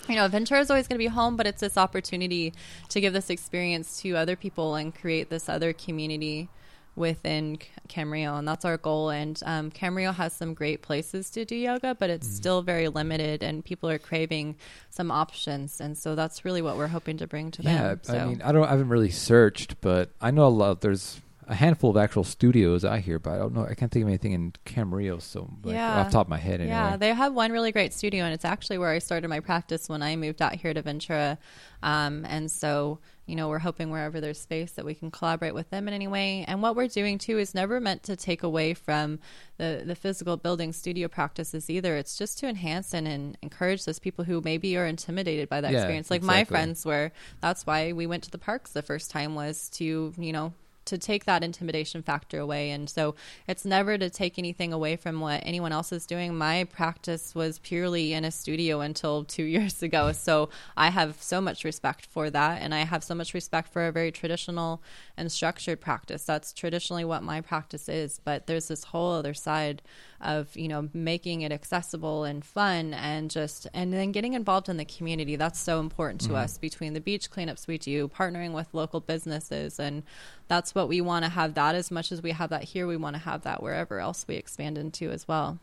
you 0.08 0.16
know, 0.16 0.26
Ventura 0.28 0.60
is 0.60 0.70
always 0.70 0.88
going 0.88 0.96
to 0.96 1.02
be 1.02 1.06
home, 1.06 1.36
but 1.36 1.46
it's 1.46 1.60
this 1.60 1.76
opportunity 1.76 2.52
to 2.90 3.00
give 3.00 3.12
this 3.12 3.30
experience 3.30 4.00
to 4.02 4.16
other 4.16 4.36
people 4.36 4.74
and 4.74 4.94
create 4.94 5.30
this 5.30 5.48
other 5.48 5.72
community 5.72 6.48
within 6.96 7.58
C- 7.60 7.68
Camarillo, 7.88 8.38
and 8.38 8.48
that's 8.48 8.64
our 8.64 8.76
goal. 8.76 9.10
And 9.10 9.40
um, 9.44 9.70
Camarillo 9.70 10.14
has 10.14 10.32
some 10.32 10.54
great 10.54 10.82
places 10.82 11.30
to 11.30 11.44
do 11.44 11.54
yoga, 11.54 11.94
but 11.94 12.10
it's 12.10 12.26
still 12.26 12.62
very 12.62 12.88
limited, 12.88 13.42
and 13.42 13.64
people 13.64 13.88
are 13.88 13.98
craving 13.98 14.56
some 14.90 15.10
options, 15.10 15.80
and 15.80 15.96
so 15.96 16.14
that's 16.14 16.44
really 16.44 16.62
what 16.62 16.76
we're 16.76 16.88
hoping 16.88 17.18
to 17.18 17.26
bring 17.26 17.50
to 17.52 17.62
yeah. 17.62 17.88
them. 17.88 18.00
So. 18.02 18.18
I 18.18 18.24
mean, 18.24 18.42
I 18.42 18.50
don't, 18.52 18.64
I 18.64 18.70
haven't 18.70 18.88
really 18.88 19.10
searched, 19.10 19.80
but 19.80 20.10
I 20.20 20.30
know 20.30 20.46
a 20.46 20.48
lot. 20.48 20.80
There's 20.80 21.20
a 21.48 21.54
handful 21.54 21.90
of 21.90 21.96
actual 21.96 22.24
studios 22.24 22.84
out 22.84 22.98
here, 23.00 23.18
but 23.20 23.34
I 23.34 23.38
don't 23.38 23.54
know. 23.54 23.64
I 23.64 23.74
can't 23.74 23.92
think 23.92 24.02
of 24.02 24.08
anything 24.08 24.32
in 24.32 24.52
Camarillo. 24.64 25.22
So 25.22 25.48
like, 25.62 25.74
Yeah. 25.74 26.00
off 26.00 26.08
the 26.08 26.12
top 26.12 26.26
of 26.26 26.30
my 26.30 26.38
head, 26.38 26.60
anyway. 26.60 26.74
Yeah, 26.74 26.96
they 26.96 27.12
have 27.14 27.34
one 27.34 27.52
really 27.52 27.70
great 27.70 27.92
studio, 27.92 28.24
and 28.24 28.34
it's 28.34 28.44
actually 28.44 28.78
where 28.78 28.90
I 28.90 28.98
started 28.98 29.28
my 29.28 29.40
practice 29.40 29.88
when 29.88 30.02
I 30.02 30.16
moved 30.16 30.42
out 30.42 30.56
here 30.56 30.74
to 30.74 30.82
Ventura. 30.82 31.38
Um, 31.84 32.24
and 32.24 32.50
so, 32.50 32.98
you 33.26 33.34
know, 33.36 33.48
we're 33.48 33.58
hoping 33.58 33.90
wherever 33.90 34.20
there's 34.20 34.40
space 34.40 34.72
that 34.72 34.84
we 34.84 34.94
can 34.94 35.10
collaborate 35.10 35.54
with 35.54 35.68
them 35.70 35.88
in 35.88 35.94
any 35.94 36.06
way. 36.06 36.44
And 36.46 36.62
what 36.62 36.76
we're 36.76 36.88
doing 36.88 37.18
too 37.18 37.38
is 37.38 37.54
never 37.54 37.80
meant 37.80 38.04
to 38.04 38.16
take 38.16 38.42
away 38.42 38.74
from 38.74 39.18
the 39.58 39.82
the 39.84 39.94
physical 39.94 40.36
building 40.36 40.72
studio 40.72 41.08
practices 41.08 41.68
either. 41.68 41.96
It's 41.96 42.16
just 42.16 42.38
to 42.38 42.48
enhance 42.48 42.94
and, 42.94 43.06
and 43.08 43.36
encourage 43.42 43.84
those 43.84 43.98
people 43.98 44.24
who 44.24 44.40
maybe 44.44 44.76
are 44.76 44.86
intimidated 44.86 45.48
by 45.48 45.60
that 45.60 45.72
Yeah, 45.72 45.78
experience. 45.78 46.10
Like 46.10 46.22
my 46.22 46.44
friends 46.44 46.86
were. 46.86 47.12
That's 47.40 47.66
why 47.66 47.92
we 47.92 48.06
went 48.06 48.22
to 48.24 48.30
the 48.30 48.38
parks 48.38 48.72
the 48.72 48.82
first 48.82 49.10
time 49.10 49.34
was 49.34 49.68
to 49.70 50.12
you 50.16 50.32
know 50.32 50.52
to 50.86 50.98
take 50.98 51.24
that 51.24 51.44
intimidation 51.44 52.02
factor 52.02 52.38
away. 52.38 52.70
And 52.70 52.88
so 52.88 53.14
it's 53.46 53.64
never 53.64 53.98
to 53.98 54.10
take 54.10 54.38
anything 54.38 54.72
away 54.72 54.96
from 54.96 55.20
what 55.20 55.42
anyone 55.44 55.72
else 55.72 55.92
is 55.92 56.06
doing. 56.06 56.36
My 56.36 56.64
practice 56.64 57.34
was 57.34 57.58
purely 57.58 58.12
in 58.12 58.24
a 58.24 58.30
studio 58.30 58.80
until 58.80 59.24
two 59.24 59.44
years 59.56 59.82
ago. 59.82 60.12
So 60.12 60.48
I 60.76 60.90
have 60.90 61.22
so 61.22 61.40
much 61.40 61.64
respect 61.64 62.06
for 62.06 62.30
that. 62.30 62.62
And 62.62 62.74
I 62.74 62.84
have 62.84 63.04
so 63.04 63.14
much 63.14 63.34
respect 63.34 63.72
for 63.72 63.86
a 63.86 63.92
very 63.92 64.10
traditional 64.10 64.82
and 65.16 65.30
structured 65.30 65.80
practice. 65.80 66.24
That's 66.24 66.52
traditionally 66.52 67.04
what 67.04 67.22
my 67.22 67.40
practice 67.40 67.88
is. 67.88 68.20
But 68.24 68.46
there's 68.46 68.68
this 68.68 68.84
whole 68.84 69.12
other 69.12 69.34
side 69.34 69.82
of, 70.20 70.56
you 70.56 70.68
know, 70.68 70.88
making 70.92 71.42
it 71.42 71.52
accessible 71.52 72.24
and 72.24 72.44
fun 72.44 72.94
and 72.94 73.30
just, 73.30 73.66
and 73.74 73.92
then 73.92 74.12
getting 74.12 74.34
involved 74.34 74.68
in 74.68 74.76
the 74.76 74.84
community. 74.84 75.36
That's 75.36 75.58
so 75.58 75.80
important 75.80 76.20
to 76.22 76.34
us 76.34 76.58
between 76.58 76.92
the 76.94 77.00
beach 77.00 77.30
cleanups 77.30 77.66
we 77.66 77.78
do, 77.78 78.08
partnering 78.08 78.52
with 78.52 78.68
local 78.72 79.00
businesses. 79.00 79.78
And 79.78 80.02
that's 80.48 80.74
what 80.74 80.88
we 80.88 81.00
want 81.00 81.24
to 81.24 81.30
have 81.30 81.54
that 81.54 81.74
as 81.74 81.90
much 81.90 82.12
as 82.12 82.22
we 82.22 82.32
have 82.32 82.50
that 82.50 82.64
here. 82.64 82.86
We 82.86 82.96
want 82.96 83.14
to 83.14 83.20
have 83.22 83.42
that 83.42 83.62
wherever 83.62 84.00
else 84.00 84.24
we 84.28 84.36
expand 84.36 84.78
into 84.78 85.10
as 85.10 85.26
well. 85.28 85.58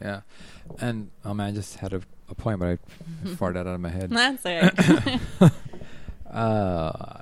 Yeah, 0.00 0.22
and 0.80 1.10
oh 1.24 1.34
man, 1.34 1.48
I 1.48 1.52
just 1.52 1.76
had 1.76 1.92
a, 1.92 2.00
a 2.28 2.34
point, 2.34 2.60
but 2.60 2.66
I 2.66 2.78
farted 3.26 3.58
out 3.58 3.66
of 3.66 3.80
my 3.80 3.90
head. 3.90 4.10
That's 4.10 4.42
it. 4.44 5.20
Uh, 6.32 7.20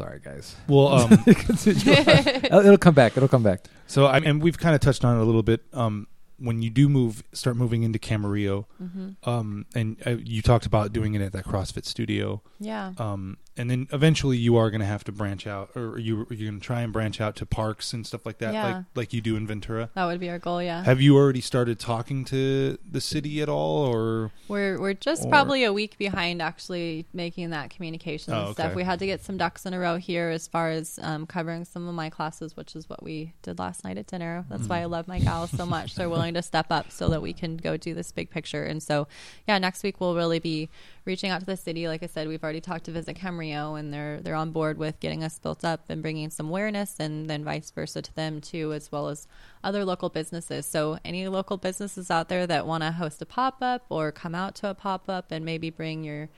sorry 0.00 0.20
guys. 0.20 0.56
well, 0.66 0.88
um, 0.92 1.12
it'll, 1.26 2.60
it'll 2.60 2.78
come 2.78 2.94
back. 2.94 3.16
It'll 3.16 3.28
come 3.28 3.42
back. 3.42 3.64
So 3.86 4.06
I 4.06 4.18
and 4.18 4.42
we've 4.42 4.58
kind 4.58 4.74
of 4.74 4.80
touched 4.80 5.04
on 5.04 5.18
it 5.18 5.20
a 5.20 5.24
little 5.24 5.42
bit. 5.42 5.62
Um, 5.72 6.06
when 6.40 6.62
you 6.62 6.70
do 6.70 6.88
move, 6.88 7.22
start 7.32 7.56
moving 7.56 7.82
into 7.82 7.98
Camarillo, 7.98 8.64
Mm-hmm. 8.82 9.28
um, 9.28 9.66
and 9.74 9.96
uh, 10.06 10.16
you 10.22 10.42
talked 10.42 10.66
about 10.66 10.92
doing 10.92 11.14
it 11.14 11.20
at 11.22 11.32
that 11.32 11.44
CrossFit 11.44 11.84
studio, 11.84 12.42
Yeah. 12.58 12.92
um, 12.98 13.36
and 13.56 13.70
then 13.70 13.88
eventually 13.92 14.38
you 14.38 14.56
are 14.56 14.70
going 14.70 14.80
to 14.80 14.86
have 14.86 15.04
to 15.04 15.12
branch 15.12 15.46
out, 15.46 15.70
or 15.76 15.98
you 15.98 16.26
you're 16.30 16.48
going 16.50 16.60
to 16.60 16.66
try 16.66 16.80
and 16.80 16.92
branch 16.92 17.20
out 17.20 17.36
to 17.36 17.46
parks 17.46 17.92
and 17.92 18.06
stuff 18.06 18.24
like 18.24 18.38
that, 18.38 18.54
Yeah. 18.54 18.64
like 18.76 18.84
like 18.94 19.12
you 19.12 19.20
do 19.20 19.36
in 19.36 19.46
Ventura. 19.46 19.90
That 19.94 20.06
would 20.06 20.18
be 20.20 20.30
our 20.30 20.38
goal. 20.38 20.62
Yeah. 20.62 20.82
Have 20.84 21.00
you 21.02 21.14
already 21.16 21.42
started 21.42 21.78
talking 21.78 22.24
to 22.26 22.78
the 22.90 23.00
city 23.00 23.42
at 23.42 23.48
all, 23.50 23.84
or 23.86 24.30
We're 24.48 24.80
we're 24.80 24.94
just 24.94 25.24
Or- 25.26 25.28
probably 25.28 25.64
a 25.64 25.72
week 25.74 25.98
behind 25.98 26.40
actually 26.40 27.06
making 27.12 27.50
that 27.50 27.68
communication 27.70 28.32
Oh, 28.32 28.46
and 28.46 28.54
stuff. 28.54 28.66
okay. 28.68 28.76
We 28.76 28.84
had 28.84 28.98
to 29.00 29.06
get 29.06 29.22
some 29.22 29.36
ducks 29.36 29.66
in 29.66 29.74
a 29.74 29.78
row 29.78 29.96
here 29.96 30.30
as 30.30 30.48
far 30.48 30.70
as 30.70 30.98
um, 31.02 31.26
covering 31.26 31.64
some 31.66 31.86
of 31.86 31.94
my 31.94 32.08
classes, 32.08 32.56
which 32.56 32.74
is 32.74 32.88
what 32.88 33.02
we 33.02 33.34
did 33.42 33.58
last 33.58 33.84
night 33.84 33.98
at 33.98 34.06
dinner. 34.06 34.46
That's 34.48 34.66
why 34.68 34.78
I 34.78 34.82
Mm-hmm. 34.84 34.92
love 34.92 35.08
my 35.08 35.18
gals 35.18 35.50
so 35.50 35.66
much. 35.66 35.94
They're 35.96 36.08
willing 36.08 36.29
to 36.34 36.42
step 36.42 36.66
up 36.70 36.90
so 36.90 37.08
that 37.08 37.22
we 37.22 37.32
can 37.32 37.56
go 37.56 37.76
do 37.76 37.94
this 37.94 38.12
big 38.12 38.30
picture. 38.30 38.64
And 38.64 38.82
so, 38.82 39.08
yeah, 39.46 39.58
next 39.58 39.82
week 39.82 40.00
we'll 40.00 40.14
really 40.14 40.38
be 40.38 40.68
reaching 41.04 41.30
out 41.30 41.40
to 41.40 41.46
the 41.46 41.56
city. 41.56 41.88
Like 41.88 42.02
I 42.02 42.06
said, 42.06 42.28
we've 42.28 42.42
already 42.42 42.60
talked 42.60 42.84
to 42.84 42.92
Visit 42.92 43.16
Camarillo, 43.16 43.78
and 43.78 43.92
they're 43.92 44.20
they're 44.20 44.34
on 44.34 44.50
board 44.50 44.78
with 44.78 45.00
getting 45.00 45.24
us 45.24 45.38
built 45.38 45.64
up 45.64 45.88
and 45.88 46.02
bringing 46.02 46.30
some 46.30 46.48
awareness, 46.48 46.96
and 46.98 47.28
then 47.28 47.44
vice 47.44 47.70
versa 47.70 48.02
to 48.02 48.14
them 48.14 48.40
too, 48.40 48.72
as 48.72 48.90
well 48.92 49.08
as 49.08 49.26
other 49.62 49.84
local 49.84 50.08
businesses. 50.08 50.66
So 50.66 50.98
any 51.04 51.26
local 51.28 51.56
businesses 51.56 52.10
out 52.10 52.28
there 52.28 52.46
that 52.46 52.66
want 52.66 52.82
to 52.82 52.92
host 52.92 53.22
a 53.22 53.26
pop 53.26 53.58
up 53.60 53.86
or 53.88 54.12
come 54.12 54.34
out 54.34 54.54
to 54.56 54.68
a 54.68 54.74
pop 54.74 55.08
up 55.08 55.30
and 55.30 55.44
maybe 55.44 55.70
bring 55.70 56.04
your 56.04 56.28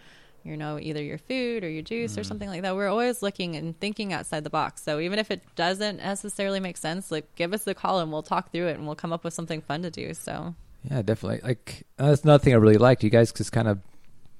you 0.44 0.56
know 0.56 0.78
either 0.80 1.02
your 1.02 1.18
food 1.18 1.64
or 1.64 1.68
your 1.70 1.82
juice 1.82 2.18
or 2.18 2.24
something 2.24 2.48
like 2.48 2.62
that 2.62 2.74
we're 2.74 2.88
always 2.88 3.22
looking 3.22 3.54
and 3.56 3.78
thinking 3.80 4.12
outside 4.12 4.42
the 4.44 4.50
box 4.50 4.82
so 4.82 4.98
even 5.00 5.18
if 5.18 5.30
it 5.30 5.42
doesn't 5.56 5.98
necessarily 5.98 6.60
make 6.60 6.76
sense 6.76 7.10
like 7.10 7.32
give 7.36 7.52
us 7.52 7.66
a 7.66 7.74
call 7.74 8.00
and 8.00 8.10
we'll 8.10 8.22
talk 8.22 8.50
through 8.50 8.66
it 8.66 8.76
and 8.76 8.86
we'll 8.86 8.96
come 8.96 9.12
up 9.12 9.24
with 9.24 9.32
something 9.34 9.60
fun 9.60 9.82
to 9.82 9.90
do 9.90 10.12
so 10.14 10.54
Yeah, 10.90 11.02
definitely. 11.02 11.40
Like 11.46 11.84
uh, 11.98 12.08
that's 12.08 12.22
another 12.22 12.42
thing 12.42 12.54
I 12.54 12.56
really 12.56 12.78
liked. 12.78 13.04
You 13.04 13.10
guys 13.10 13.32
just 13.32 13.52
kind 13.52 13.68
of, 13.68 13.78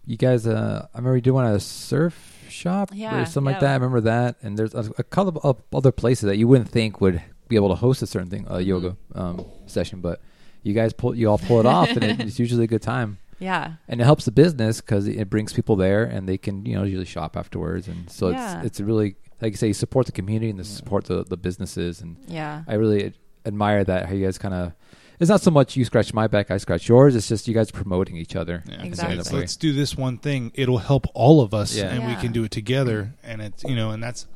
you 0.07 0.16
guys. 0.16 0.44
Uh, 0.44 0.88
I 0.92 0.98
remember 0.98 1.14
you 1.16 1.22
did 1.22 1.30
one 1.30 1.46
at 1.46 1.55
a 1.55 1.61
surf 1.61 2.44
shop 2.48 2.90
Yeah, 2.92 3.22
or 3.22 3.24
something 3.26 3.53
like 3.53 3.61
that. 3.61 3.70
I 3.70 3.74
remember 3.74 4.00
that. 4.00 4.36
And 4.42 4.59
there's 4.59 4.74
a, 4.74 4.90
a 4.98 5.05
couple 5.05 5.40
of 5.44 5.62
other 5.72 5.92
places 5.92 6.26
that 6.26 6.38
you 6.38 6.48
wouldn't 6.48 6.68
think 6.68 7.00
would 7.00 7.22
be 7.46 7.55
able 7.55 7.68
to 7.68 7.76
host 7.76 8.03
a 8.03 8.09
certain 8.09 8.28
thing, 8.28 8.44
a 8.50 8.61
yoga 8.61 8.96
um, 9.14 9.44
session, 9.66 10.00
but 10.00 10.20
you 10.64 10.74
guys 10.74 10.92
pull, 10.92 11.14
you 11.14 11.30
all 11.30 11.38
pull 11.38 11.61
it 11.61 11.66
off, 11.66 11.90
and 11.90 12.03
it, 12.03 12.20
it's 12.20 12.38
usually 12.44 12.64
a 12.64 12.66
good 12.66 12.82
time. 12.82 13.18
Yeah 13.43 13.64
And 13.88 14.01
it 14.01 14.05
helps 14.05 14.24
the 14.24 14.32
business 14.32 14.80
because 14.80 15.05
it 15.22 15.28
brings 15.34 15.53
people 15.53 15.76
there, 15.86 16.03
and 16.14 16.28
they 16.30 16.38
can 16.38 16.64
you 16.66 16.74
know 16.76 16.84
usually 16.84 17.05
shop 17.16 17.36
afterwards, 17.36 17.88
and 17.88 18.01
so 18.11 18.24
Yeah. 18.30 18.57
it's 18.57 18.66
it's 18.66 18.80
really 18.80 19.16
like 19.43 19.53
you 19.55 19.57
say 19.62 19.68
you 19.72 19.74
support 19.86 20.05
the 20.07 20.12
community 20.20 20.51
and 20.51 20.59
the 20.59 20.64
support 20.64 21.03
the 21.12 21.18
the 21.24 21.36
businesses 21.49 22.01
and 22.03 22.16
yeah 22.28 22.62
I 22.72 22.74
really 22.82 23.12
admire 23.45 23.82
that 23.90 24.07
how 24.07 24.14
you 24.14 24.24
guys 24.26 24.38
kind 24.38 24.55
of. 24.55 24.72
It's 25.20 25.28
not 25.34 25.40
so 25.40 25.51
much 25.53 25.76
you 25.76 25.84
scratch 25.84 26.12
my 26.14 26.26
back, 26.26 26.51
I 26.51 26.57
scratch 26.59 26.88
yours. 26.88 27.14
It's 27.14 27.28
just 27.28 27.47
you 27.47 27.55
guys 27.55 27.70
promoting 27.70 28.16
each 28.16 28.34
other. 28.34 28.57
Yeah, 28.66 28.82
Exactly. 28.82 29.16
let's, 29.18 29.32
let's 29.32 29.57
do 29.57 29.72
this 29.72 29.97
one 29.97 30.18
thing. 30.18 30.51
It'll 30.55 30.78
help 30.93 31.07
all 31.14 31.40
of 31.40 31.55
us, 31.55 31.76
Yeah. 31.76 31.90
and 31.95 32.01
we 32.11 32.14
can 32.16 32.32
do 32.32 32.43
it 32.45 32.51
together. 32.51 33.14
And 33.22 33.40
it's 33.40 33.62
you 33.62 33.76
know, 33.76 33.90
and 33.95 34.03
that's 34.03 34.26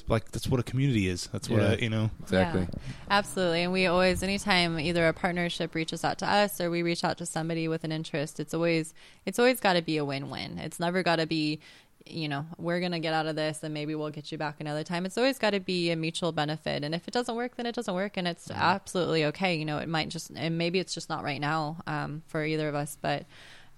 it's 0.00 0.10
like 0.10 0.30
that's 0.32 0.48
what 0.48 0.60
a 0.60 0.62
community 0.62 1.08
is. 1.08 1.28
That's 1.32 1.48
what 1.48 1.60
Yeah. 1.62 1.72
a, 1.72 1.76
you 1.76 1.90
know. 1.90 2.10
Exactly. 2.22 2.62
Yeah, 2.62 2.78
absolutely. 3.10 3.62
And 3.62 3.72
we 3.72 3.86
always, 3.86 4.22
anytime 4.22 4.78
either 4.78 5.06
a 5.06 5.12
partnership 5.12 5.74
reaches 5.74 6.04
out 6.04 6.18
to 6.18 6.26
us 6.30 6.60
or 6.60 6.70
we 6.70 6.82
reach 6.82 7.04
out 7.04 7.18
to 7.18 7.26
somebody 7.26 7.68
with 7.68 7.84
an 7.84 7.92
interest, 7.92 8.40
it's 8.40 8.54
always, 8.54 8.94
it's 9.26 9.38
always 9.38 9.60
got 9.60 9.74
to 9.74 9.82
be 9.82 9.96
a 9.96 10.04
win-win. 10.04 10.58
It's 10.58 10.80
never 10.80 11.02
got 11.02 11.16
to 11.16 11.26
be, 11.26 11.60
you 12.06 12.28
know, 12.28 12.46
we're 12.58 12.80
going 12.80 12.92
to 12.92 12.98
get 12.98 13.12
out 13.12 13.26
of 13.26 13.36
this 13.36 13.62
and 13.62 13.74
maybe 13.74 13.94
we'll 13.94 14.10
get 14.10 14.32
you 14.32 14.38
back 14.38 14.56
another 14.60 14.82
time. 14.84 15.04
It's 15.06 15.18
always 15.18 15.38
got 15.38 15.50
to 15.50 15.60
be 15.60 15.90
a 15.90 15.96
mutual 15.96 16.32
benefit. 16.32 16.82
And 16.82 16.94
if 16.94 17.06
it 17.06 17.12
doesn't 17.12 17.34
work, 17.36 17.56
then 17.56 17.66
it 17.66 17.74
doesn't 17.74 17.94
work. 17.94 18.16
And 18.16 18.26
it's 18.26 18.50
absolutely 18.50 19.24
okay. 19.26 19.54
You 19.54 19.64
know, 19.64 19.78
it 19.78 19.88
might 19.88 20.08
just, 20.08 20.30
and 20.34 20.56
maybe 20.56 20.78
it's 20.78 20.94
just 20.94 21.08
not 21.08 21.22
right 21.22 21.40
now 21.40 21.76
um, 21.86 22.22
for 22.26 22.44
either 22.44 22.68
of 22.68 22.74
us. 22.74 22.96
But 23.00 23.26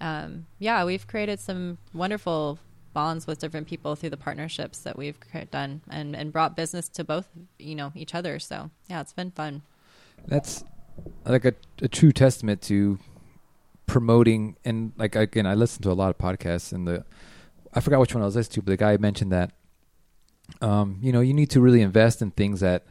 um, 0.01 0.47
yeah, 0.59 0.85
we've 0.85 1.07
created 1.07 1.41
some 1.41 1.79
wonderful 1.93 2.59
bonds 2.93 3.26
with 3.26 3.38
different 3.38 3.66
people 3.66 3.95
through 3.97 4.11
the 4.11 4.16
partnerships 4.16 4.78
that 4.80 4.97
we've 4.97 5.18
done 5.51 5.80
and, 5.90 6.14
and 6.14 6.32
brought 6.32 6.57
business 6.57 6.88
to 6.90 7.05
both, 7.05 7.28
you 7.59 7.74
know, 7.74 7.93
each 7.95 8.14
other. 8.14 8.38
So 8.38 8.70
yeah, 8.88 9.01
it's 9.01 9.12
been 9.12 9.30
fun. 9.30 9.62
That's 10.26 10.64
like 11.24 11.45
a, 11.45 11.55
a 11.80 11.88
true 11.88 12.12
testament 12.12 12.62
to 12.62 12.99
promoting 13.86 14.57
and 14.64 14.93
like 14.97 15.16
again, 15.16 15.47
I 15.47 15.55
listen 15.55 15.82
to 15.82 15.90
a 15.90 15.95
lot 15.95 16.11
of 16.11 16.18
podcasts 16.18 16.72
and 16.72 16.86
the 16.86 17.05
I 17.74 17.80
forgot 17.80 18.01
which 18.01 18.14
one 18.14 18.22
I 18.22 18.26
was 18.26 18.36
listening 18.36 18.55
to, 18.55 18.62
but 18.62 18.70
the 18.72 18.76
guy 18.76 18.97
mentioned 18.97 19.32
that 19.32 19.53
um, 20.61 20.99
you 21.01 21.12
know, 21.12 21.20
you 21.20 21.32
need 21.32 21.51
to 21.51 21.61
really 21.61 21.80
invest 21.80 22.20
in 22.20 22.30
things 22.30 22.61
that 22.61 22.84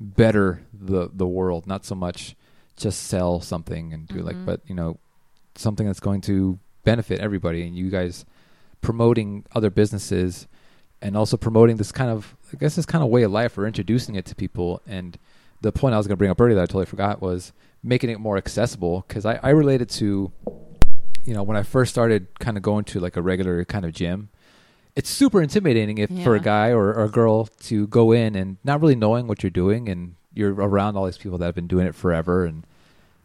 better 0.00 0.62
the 0.72 1.10
the 1.12 1.26
world, 1.26 1.66
not 1.66 1.84
so 1.84 1.94
much 1.94 2.34
just 2.76 3.02
sell 3.04 3.40
something 3.40 3.92
and 3.92 4.08
do 4.08 4.20
like 4.22 4.34
Mhm. 4.36 4.46
but 4.46 4.60
you 4.66 4.74
know, 4.74 4.98
something 5.54 5.86
that's 5.86 6.00
going 6.00 6.22
to 6.22 6.58
benefit 6.84 7.20
everybody 7.20 7.62
and 7.66 7.76
you 7.76 7.90
guys 7.90 8.24
promoting 8.82 9.46
other 9.54 9.70
businesses 9.70 10.46
and 11.00 11.16
also 11.16 11.36
promoting 11.36 11.76
this 11.76 11.90
kind 11.90 12.10
of 12.10 12.36
I 12.52 12.58
guess 12.58 12.76
this 12.76 12.86
kind 12.86 13.02
of 13.02 13.08
way 13.08 13.22
of 13.22 13.32
life 13.32 13.56
or 13.56 13.66
introducing 13.66 14.14
it 14.14 14.26
to 14.26 14.34
people. 14.34 14.82
And 14.86 15.18
the 15.62 15.72
point 15.72 15.94
I 15.94 15.98
was 15.98 16.06
going 16.06 16.16
to 16.16 16.18
bring 16.18 16.30
up 16.30 16.40
earlier 16.40 16.56
that 16.56 16.62
I 16.62 16.66
totally 16.66 16.86
forgot 16.86 17.22
was 17.22 17.52
making 17.82 18.10
it 18.10 18.20
more 18.20 18.36
accessible 18.36 19.04
because 19.08 19.24
I, 19.24 19.40
I 19.42 19.50
related 19.50 19.88
to 19.90 20.30
you 21.24 21.34
know 21.34 21.42
when 21.42 21.56
I 21.56 21.62
first 21.62 21.90
started 21.90 22.26
kind 22.38 22.56
of 22.56 22.62
going 22.62 22.84
to 22.86 23.00
like 23.00 23.16
a 23.16 23.22
regular 23.22 23.64
kind 23.64 23.84
of 23.84 23.92
gym 23.92 24.28
it's 24.94 25.08
super 25.08 25.40
intimidating 25.40 25.98
if 25.98 26.10
for 26.22 26.34
a 26.34 26.40
guy 26.40 26.70
or, 26.70 26.92
or 26.92 27.04
a 27.04 27.08
girl 27.08 27.46
to 27.46 27.86
go 27.86 28.12
in 28.12 28.34
and 28.34 28.58
not 28.62 28.80
really 28.80 28.94
knowing 28.94 29.26
what 29.26 29.42
you're 29.42 29.50
doing 29.50 29.88
and 29.88 30.16
you're 30.34 30.52
around 30.54 30.96
all 30.96 31.06
these 31.06 31.18
people 31.18 31.38
that 31.38 31.46
have 31.46 31.54
been 31.54 31.66
doing 31.66 31.86
it 31.86 31.94
forever 31.94 32.44
and 32.44 32.66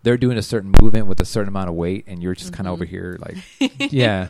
they're 0.03 0.17
doing 0.17 0.37
a 0.37 0.41
certain 0.41 0.71
movement 0.81 1.07
with 1.07 1.19
a 1.19 1.25
certain 1.25 1.49
amount 1.49 1.69
of 1.69 1.75
weight 1.75 2.05
and 2.07 2.23
you're 2.23 2.35
just 2.35 2.53
kind 2.53 2.67
of 2.67 2.73
mm-hmm. 2.73 2.83
over 2.83 2.85
here 2.85 3.17
like 3.19 3.37
yeah 3.91 4.29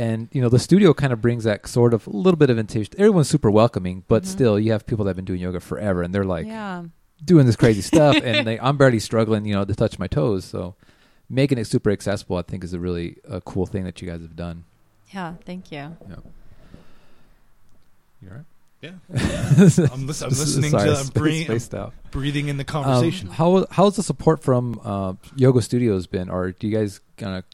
and 0.00 0.28
you 0.32 0.40
know 0.42 0.48
the 0.48 0.58
studio 0.58 0.94
kind 0.94 1.12
of 1.12 1.20
brings 1.20 1.44
that 1.44 1.66
sort 1.66 1.92
of 1.94 2.06
a 2.06 2.10
little 2.10 2.38
bit 2.42 2.48
of 2.50 2.58
invitation 2.58 2.92
everyone's 2.98 3.28
super 3.28 3.50
welcoming 3.50 3.96
but 4.08 4.22
Mhm. 4.22 4.26
still 4.36 4.56
you 4.58 4.72
have 4.72 4.86
people 4.86 5.04
that 5.04 5.10
have 5.10 5.16
been 5.20 5.24
doing 5.32 5.40
yoga 5.46 5.60
forever 5.60 6.02
and 6.02 6.14
they're 6.14 6.24
like 6.36 6.46
yeah. 6.46 6.84
doing 7.24 7.44
this 7.46 7.56
crazy 7.56 7.82
stuff 7.82 8.16
and 8.22 8.46
they, 8.48 8.56
i'm 8.60 8.76
barely 8.76 8.98
struggling 9.00 9.44
you 9.44 9.54
know 9.54 9.64
to 9.64 9.74
touch 9.74 9.98
my 9.98 10.06
toes 10.06 10.44
so 10.44 10.74
making 11.28 11.58
it 11.58 11.66
super 11.66 11.90
accessible 11.90 12.36
i 12.36 12.42
think 12.42 12.64
is 12.64 12.72
a 12.72 12.80
really 12.80 13.16
a 13.28 13.40
cool 13.42 13.66
thing 13.66 13.84
that 13.84 14.00
you 14.00 14.08
guys 14.08 14.20
have 14.22 14.36
done 14.36 14.64
Yeah. 15.12 15.34
Thank 15.44 15.70
you. 15.72 15.78
Yeah. 16.08 16.16
you 18.22 18.28
all 18.30 18.36
right 18.36 18.44
Yeah, 18.82 18.92
I'm, 19.92 20.06
lis- 20.06 20.22
I'm 20.22 20.30
listening 20.42 20.70
Sorry, 20.70 20.88
to. 20.88 20.94
I 20.96 20.98
I'm 21.00 21.04
sp- 21.12 21.20
breathing, 21.20 21.46
spaced 21.46 21.74
out. 21.74 21.92
breathing 22.10 22.48
in 22.48 22.56
the 22.56 22.62
Um, 22.62 22.84
conversation. 22.84 23.28
how 23.28 23.66
how's 23.70 23.96
the 23.96 24.02
support 24.02 24.42
from 24.42 24.80
uh, 24.84 25.12
yoga 25.36 25.60
studios 25.62 26.06
been 26.06 26.30
or 26.30 26.52
do 26.52 26.66
you 26.66 26.74
guys 26.76 27.00
kind 27.18 27.36
of 27.36 27.44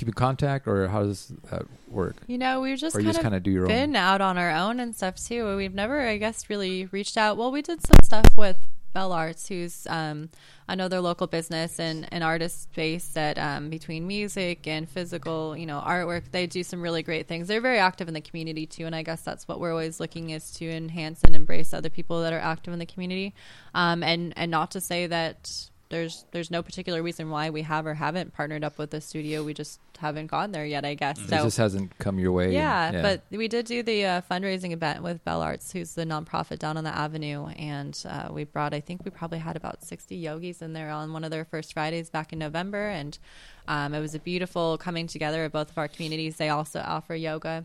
keep 0.00 0.08
in 0.08 0.14
contact 0.14 0.66
or 0.66 0.88
how 0.88 1.02
does 1.02 1.30
that 1.50 1.66
work 1.88 2.16
You 2.26 2.38
know, 2.38 2.62
we've 2.62 2.78
just 2.78 2.96
or 2.96 3.00
kind 3.00 3.08
just 3.08 3.18
of 3.18 3.22
kind 3.22 3.34
of 3.34 3.42
do 3.42 3.50
your 3.50 3.66
been 3.66 3.90
own 3.90 3.96
out 3.96 4.22
on 4.22 4.38
our 4.38 4.50
own 4.50 4.80
and 4.80 4.96
stuff 4.96 5.16
too. 5.16 5.56
We've 5.56 5.74
never, 5.74 6.00
I 6.08 6.16
guess, 6.16 6.48
really 6.48 6.86
reached 6.86 7.18
out. 7.18 7.36
Well, 7.36 7.52
we 7.52 7.60
did 7.60 7.86
some 7.86 7.98
stuff 8.02 8.24
with 8.38 8.56
Bell 8.94 9.12
Arts, 9.12 9.46
who's 9.48 9.86
um, 9.88 10.30
another 10.66 11.00
local 11.00 11.26
business 11.26 11.78
and 11.78 12.08
an 12.12 12.22
artist 12.22 12.62
space 12.62 13.08
that 13.08 13.38
um, 13.38 13.68
between 13.68 14.06
music 14.06 14.66
and 14.66 14.88
physical, 14.88 15.54
you 15.54 15.66
know, 15.66 15.82
artwork, 15.86 16.30
they 16.30 16.46
do 16.46 16.62
some 16.62 16.80
really 16.80 17.02
great 17.02 17.28
things. 17.28 17.46
They're 17.46 17.60
very 17.60 17.78
active 17.78 18.08
in 18.08 18.14
the 18.14 18.20
community 18.20 18.66
too, 18.66 18.86
and 18.86 18.96
I 18.96 19.02
guess 19.02 19.20
that's 19.20 19.46
what 19.46 19.60
we're 19.60 19.72
always 19.72 20.00
looking 20.00 20.30
is 20.30 20.50
to 20.52 20.68
enhance 20.68 21.22
and 21.24 21.36
embrace 21.36 21.74
other 21.74 21.90
people 21.90 22.22
that 22.22 22.32
are 22.32 22.40
active 22.40 22.72
in 22.72 22.78
the 22.78 22.86
community, 22.86 23.34
um, 23.74 24.02
and 24.02 24.32
and 24.36 24.50
not 24.50 24.70
to 24.72 24.80
say 24.80 25.06
that. 25.06 25.69
There's 25.90 26.24
there's 26.30 26.50
no 26.52 26.62
particular 26.62 27.02
reason 27.02 27.30
why 27.30 27.50
we 27.50 27.62
have 27.62 27.84
or 27.84 27.94
haven't 27.94 28.32
partnered 28.32 28.62
up 28.62 28.78
with 28.78 28.90
the 28.90 29.00
studio. 29.00 29.42
We 29.42 29.54
just 29.54 29.80
haven't 29.98 30.28
gone 30.28 30.52
there 30.52 30.64
yet, 30.64 30.84
I 30.84 30.94
guess. 30.94 31.18
it 31.18 31.28
So 31.28 31.36
just 31.42 31.56
hasn't 31.58 31.98
come 31.98 32.18
your 32.20 32.30
way 32.32 32.54
yeah, 32.54 32.90
and- 32.92 33.02
but 33.02 33.22
we 33.36 33.48
did 33.48 33.66
do 33.66 33.82
the 33.82 34.06
uh, 34.06 34.20
fundraising 34.30 34.70
event 34.70 35.02
with 35.02 35.22
Bell 35.24 35.42
Arts, 35.42 35.72
who's 35.72 35.94
the 35.94 36.04
nonprofit 36.06 36.60
down 36.60 36.76
on 36.76 36.84
the 36.84 36.96
avenue, 36.96 37.46
and 37.48 38.00
uh, 38.08 38.28
we 38.30 38.44
brought. 38.44 38.72
I 38.72 38.80
think 38.80 39.04
we 39.04 39.10
probably 39.10 39.40
had 39.40 39.56
about 39.56 39.82
sixty 39.82 40.14
yogis 40.16 40.62
in 40.62 40.72
there 40.72 40.90
on 40.90 41.12
one 41.12 41.24
of 41.24 41.32
their 41.32 41.44
first 41.44 41.72
Fridays 41.74 42.08
back 42.08 42.32
in 42.32 42.38
November, 42.38 42.88
and 42.88 43.18
um, 43.66 43.92
it 43.92 44.00
was 44.00 44.14
a 44.14 44.20
beautiful 44.20 44.78
coming 44.78 45.08
together 45.08 45.44
of 45.44 45.52
both 45.52 45.70
of 45.70 45.76
our 45.78 45.88
communities. 45.88 46.36
They 46.36 46.48
also 46.50 46.80
offer 46.86 47.14
yoga 47.16 47.64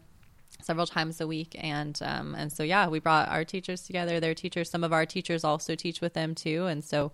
several 0.62 0.86
times 0.86 1.22
a 1.22 1.28
week. 1.28 1.56
And 1.60 2.00
um, 2.02 2.36
and 2.36 2.52
so 2.52 2.64
yeah 2.64 2.88
we 2.88 3.00
brought 3.00 3.30
our 3.30 3.44
teachers 3.46 3.82
together. 3.82 4.20
Their 4.20 4.34
teachers 4.34 4.70
some 4.70 4.84
of 4.84 4.94
our 4.94 5.06
teachers 5.06 5.44
also 5.44 5.76
teach 5.76 6.02
with 6.02 6.14
them 6.14 6.36
too. 6.36 6.66
And 6.66 6.84
so 6.84 7.12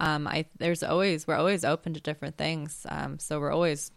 um, 0.00 0.26
I 0.26 0.46
there's 0.58 0.82
always 0.82 1.26
we're 1.26 1.36
always 1.36 1.64
open 1.64 1.94
to 1.94 2.00
different 2.00 2.36
things. 2.36 2.86
Um, 2.88 3.18
so 3.18 3.40
we're 3.40 3.52
always 3.52 3.90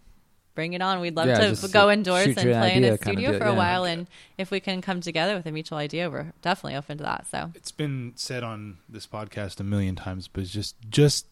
bring 0.56 0.74
it 0.74 0.82
on. 0.82 1.02
We'd 1.02 1.16
love 1.16 1.28
Yeah, 1.28 1.54
to 1.54 1.68
go 1.68 1.88
to 1.88 1.94
indoors 1.94 2.28
and 2.28 2.44
your 2.44 2.54
play 2.56 2.76
in 2.76 2.84
a 2.86 2.98
studio 2.98 3.32
deal, 3.32 3.40
for 3.40 3.46
a 3.46 3.52
yeah. 3.52 3.58
while. 3.58 3.84
And 3.84 4.08
if 4.38 4.52
we 4.52 4.60
can 4.60 4.82
come 4.82 5.02
together 5.02 5.36
with 5.36 5.46
a 5.46 5.52
mutual 5.52 5.78
idea 5.78 6.10
we're 6.10 6.32
definitely 6.42 6.78
open 6.78 6.98
to 6.98 7.04
that. 7.04 7.28
So 7.28 7.52
it's 7.54 7.72
been 7.72 8.14
said 8.16 8.44
on 8.44 8.78
this 8.90 9.06
podcast 9.06 9.60
a 9.60 9.64
million 9.64 9.96
times, 9.96 10.28
but 10.28 10.46
just 10.46 10.76
just 10.90 11.28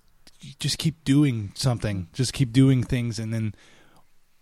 just 0.60 0.78
keep 0.78 1.04
doing 1.04 1.52
something. 1.56 2.08
Just 2.14 2.34
keep 2.34 2.52
doing 2.52 2.84
things, 2.84 3.18
and 3.18 3.34
then 3.34 3.56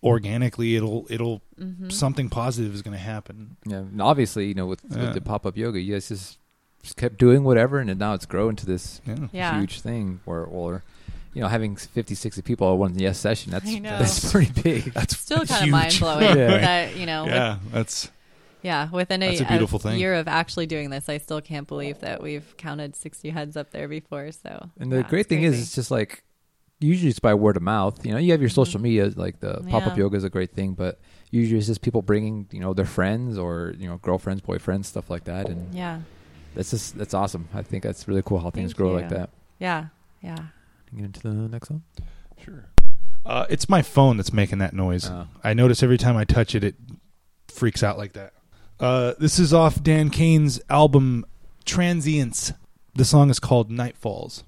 organically, 0.03 0.75
it'll 0.75 1.05
it'll 1.09 1.41
Mm-hmm. 1.61 1.89
something 1.89 2.27
positive 2.27 2.73
is 2.73 2.81
going 2.81 2.97
to 2.97 3.03
happen. 3.03 3.55
yeah 3.67 3.77
and 3.77 4.01
obviously 4.01 4.47
you 4.47 4.55
know 4.55 4.65
with, 4.65 4.81
Yeah. 4.89 5.01
with 5.03 5.13
the 5.13 5.21
pop-up 5.21 5.55
yoga 5.55 5.79
you 5.79 5.93
guys 5.93 6.07
just, 6.07 6.39
just 6.81 6.97
kept 6.97 7.19
doing 7.19 7.43
whatever 7.43 7.77
and 7.77 7.99
now 7.99 8.15
it's 8.15 8.25
grown 8.25 8.55
to 8.55 8.65
this 8.65 8.99
Yeah. 9.05 9.27
yeah 9.31 9.59
huge 9.59 9.81
thing 9.81 10.21
where 10.25 10.43
or 10.43 10.81
you 11.35 11.41
know, 11.41 11.47
having 11.47 11.75
50, 11.75 12.15
60 12.15 12.41
people 12.41 12.73
at 12.73 12.79
one 12.79 12.97
yes 12.97 13.19
session, 13.19 13.51
that's 13.51 13.71
that's 13.79 14.31
pretty 14.31 14.51
big. 14.61 14.83
That's 14.93 15.15
Still 15.17 15.45
kind 15.45 15.51
of 15.51 15.59
huge. 15.61 15.71
mind 15.71 15.97
blowing 15.99 16.37
Yeah. 16.37 16.57
that 16.57 16.97
you 16.97 17.05
know. 17.05 17.23
with- 17.25 17.33
Yeah, 17.33 17.57
that's 17.71 18.09
yeah, 18.63 18.89
within 18.91 19.21
a, 19.23 19.27
That's 19.29 19.41
a 19.41 19.45
beautiful 19.45 19.77
thing. 19.79 19.99
year 19.99 20.15
of 20.15 20.27
actually 20.27 20.65
doing 20.65 20.89
this, 20.89 21.07
I 21.09 21.19
still 21.19 21.41
can't 21.41 21.67
believe 21.67 21.99
that 21.99 22.21
we've 22.23 22.55
counted 22.57 22.95
sixty 22.95 23.29
heads 23.29 23.55
up 23.55 23.69
there 23.71 23.87
before. 23.87 24.31
So, 24.31 24.69
And 24.79 24.91
the 24.91 24.97
yeah, 24.97 25.09
great 25.09 25.21
it's 25.21 25.29
thing 25.29 25.43
is, 25.43 25.61
it's 25.61 25.73
just 25.75 25.89
like 25.91 26.23
usually 26.81 27.09
it's 27.09 27.19
by 27.19 27.33
word 27.33 27.55
of 27.57 27.63
mouth. 27.63 28.05
You 28.05 28.11
know, 28.11 28.17
you 28.17 28.31
have 28.31 28.41
your 28.41 28.49
social 28.49 28.81
media, 28.81 29.11
like 29.15 29.39
the 29.39 29.63
pop 29.69 29.85
up 29.87 29.93
Yeah. 29.95 30.03
yoga 30.03 30.17
is 30.17 30.23
a 30.23 30.29
great 30.29 30.51
thing, 30.51 30.73
but 30.73 30.99
usually 31.29 31.57
it's 31.59 31.67
just 31.67 31.81
people 31.81 32.01
bringing 32.01 32.47
you 32.51 32.59
know 32.59 32.73
their 32.73 32.85
friends 32.85 33.37
or 33.37 33.73
you 33.77 33.87
know 33.87 33.97
girlfriends, 33.97 34.41
boyfriends, 34.41 34.85
stuff 34.85 35.09
like 35.09 35.23
that, 35.25 35.47
and 35.47 35.73
yeah, 35.73 36.01
that's 36.55 36.71
just 36.71 36.97
that's 36.97 37.13
awesome. 37.13 37.47
I 37.53 37.61
think 37.61 37.83
that's 37.83 38.07
really 38.07 38.21
cool 38.25 38.39
how 38.39 38.49
things 38.49 38.71
Thank 38.71 38.77
grow 38.77 38.91
like 38.93 39.03
you. 39.11 39.17
that. 39.17 39.29
yeah, 39.59 39.85
yeah. 40.21 40.37
Get 40.95 41.05
into 41.05 41.21
the 41.21 41.29
next 41.33 41.69
one. 41.69 41.83
sure. 42.43 42.65
Uh, 43.25 43.45
it's 43.49 43.69
my 43.69 43.81
phone 43.83 44.17
that's 44.17 44.33
making 44.33 44.57
that 44.57 44.73
noise. 44.73 45.07
Oh. 45.09 45.27
I 45.43 45.53
notice 45.53 45.83
every 45.83 45.97
time 45.99 46.17
I 46.17 46.25
touch 46.25 46.55
it, 46.55 46.63
it 46.63 46.75
freaks 47.47 47.83
out 47.83 47.97
like 47.97 48.13
that. 48.13 48.33
Uh, 48.79 49.13
this 49.19 49.37
is 49.37 49.53
off 49.53 49.81
Dan 49.83 50.09
Caine's 50.09 50.59
album 50.71 51.23
Transience. 51.63 52.51
The 52.95 53.05
song 53.05 53.29
is 53.29 53.39
called 53.39 53.69
Night 53.71 53.95
Falls. 53.95 54.43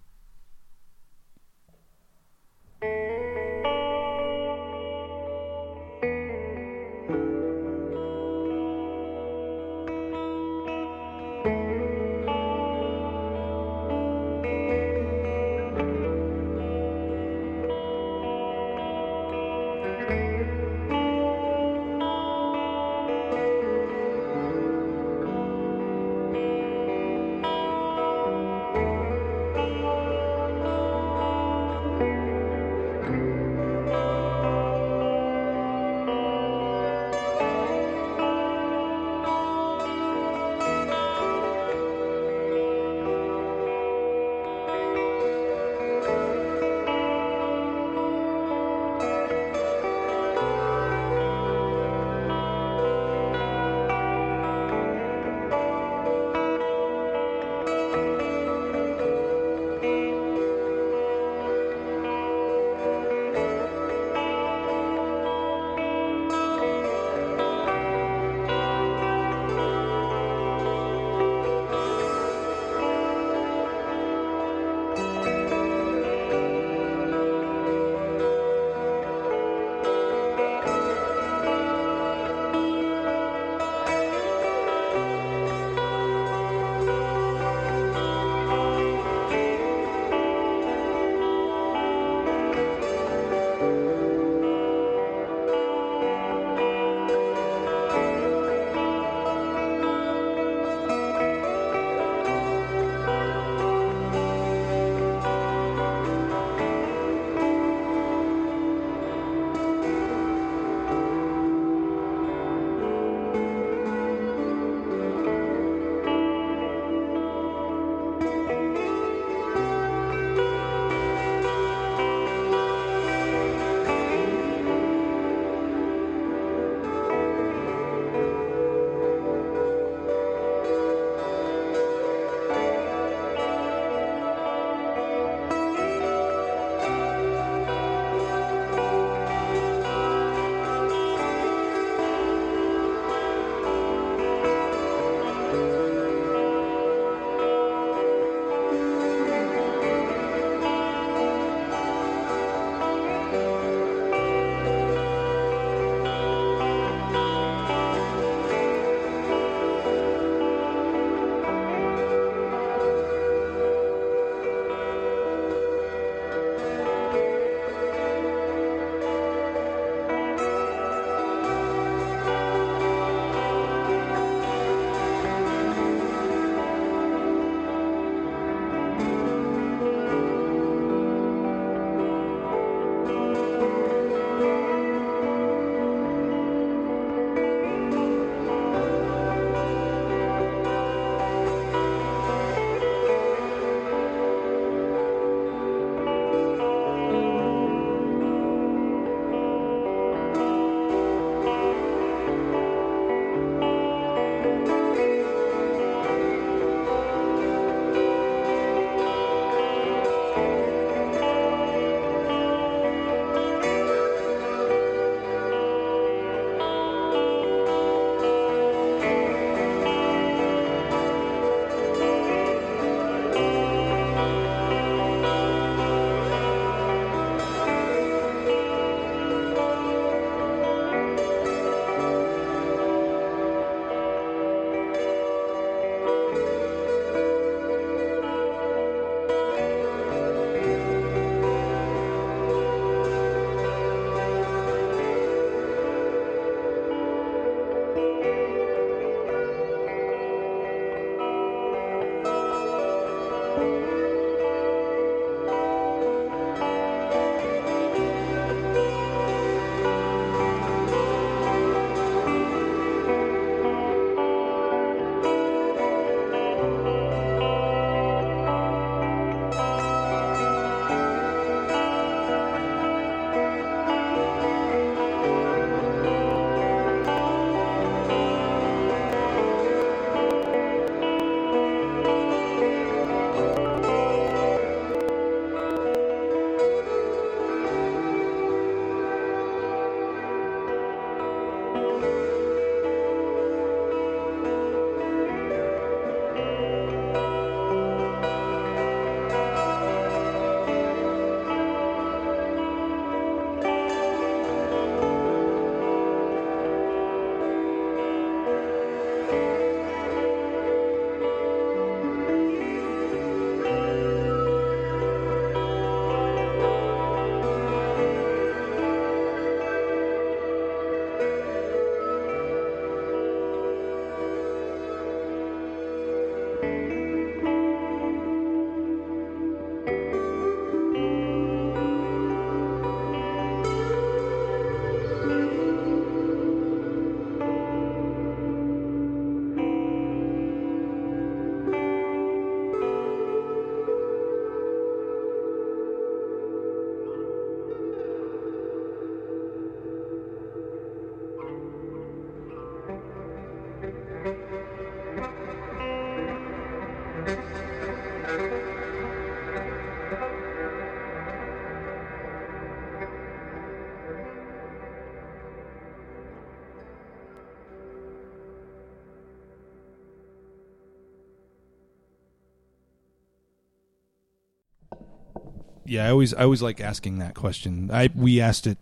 Yeah, 375.93 376.07
I 376.07 376.09
always 376.09 376.33
I 376.33 376.41
always 376.41 376.63
like 376.63 376.81
asking 376.81 377.19
that 377.19 377.35
question. 377.35 377.91
I 377.93 378.09
we 378.15 378.41
asked 378.41 378.65
it 378.65 378.79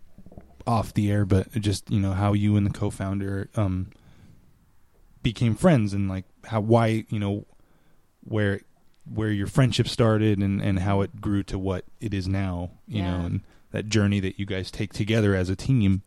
off 0.66 0.93
the 0.93 1.12
air, 1.12 1.26
but 1.26 1.51
just 1.51 1.91
you 1.91 1.99
know 1.99 2.14
how 2.14 2.32
you 2.32 2.55
and 2.55 2.66
the 2.66 2.72
co-founder 2.72 3.49
um 3.57 3.91
became 5.22 5.53
friends 5.55 5.93
and 5.93 6.07
like 6.07 6.24
how 6.45 6.62
why 6.62 7.03
you 7.09 7.20
know 7.20 7.45
where 8.24 8.62
where 9.14 9.30
your 9.30 9.47
friendship 9.47 9.89
started 9.89 10.39
and 10.39 10.62
and 10.62 10.80
how 10.80 11.01
it 11.01 11.20
grew 11.20 11.43
to 11.43 11.59
what 11.59 11.84
it 11.99 12.14
is 12.14 12.30
now. 12.30 12.72
You 12.88 13.01
know, 13.01 13.26
and 13.26 13.41
that 13.72 13.89
journey 13.89 14.22
that 14.22 14.39
you 14.39 14.45
guys 14.45 14.72
take 14.72 14.93
together 14.93 15.36
as 15.36 15.49
a 15.49 15.55
team. 15.57 16.03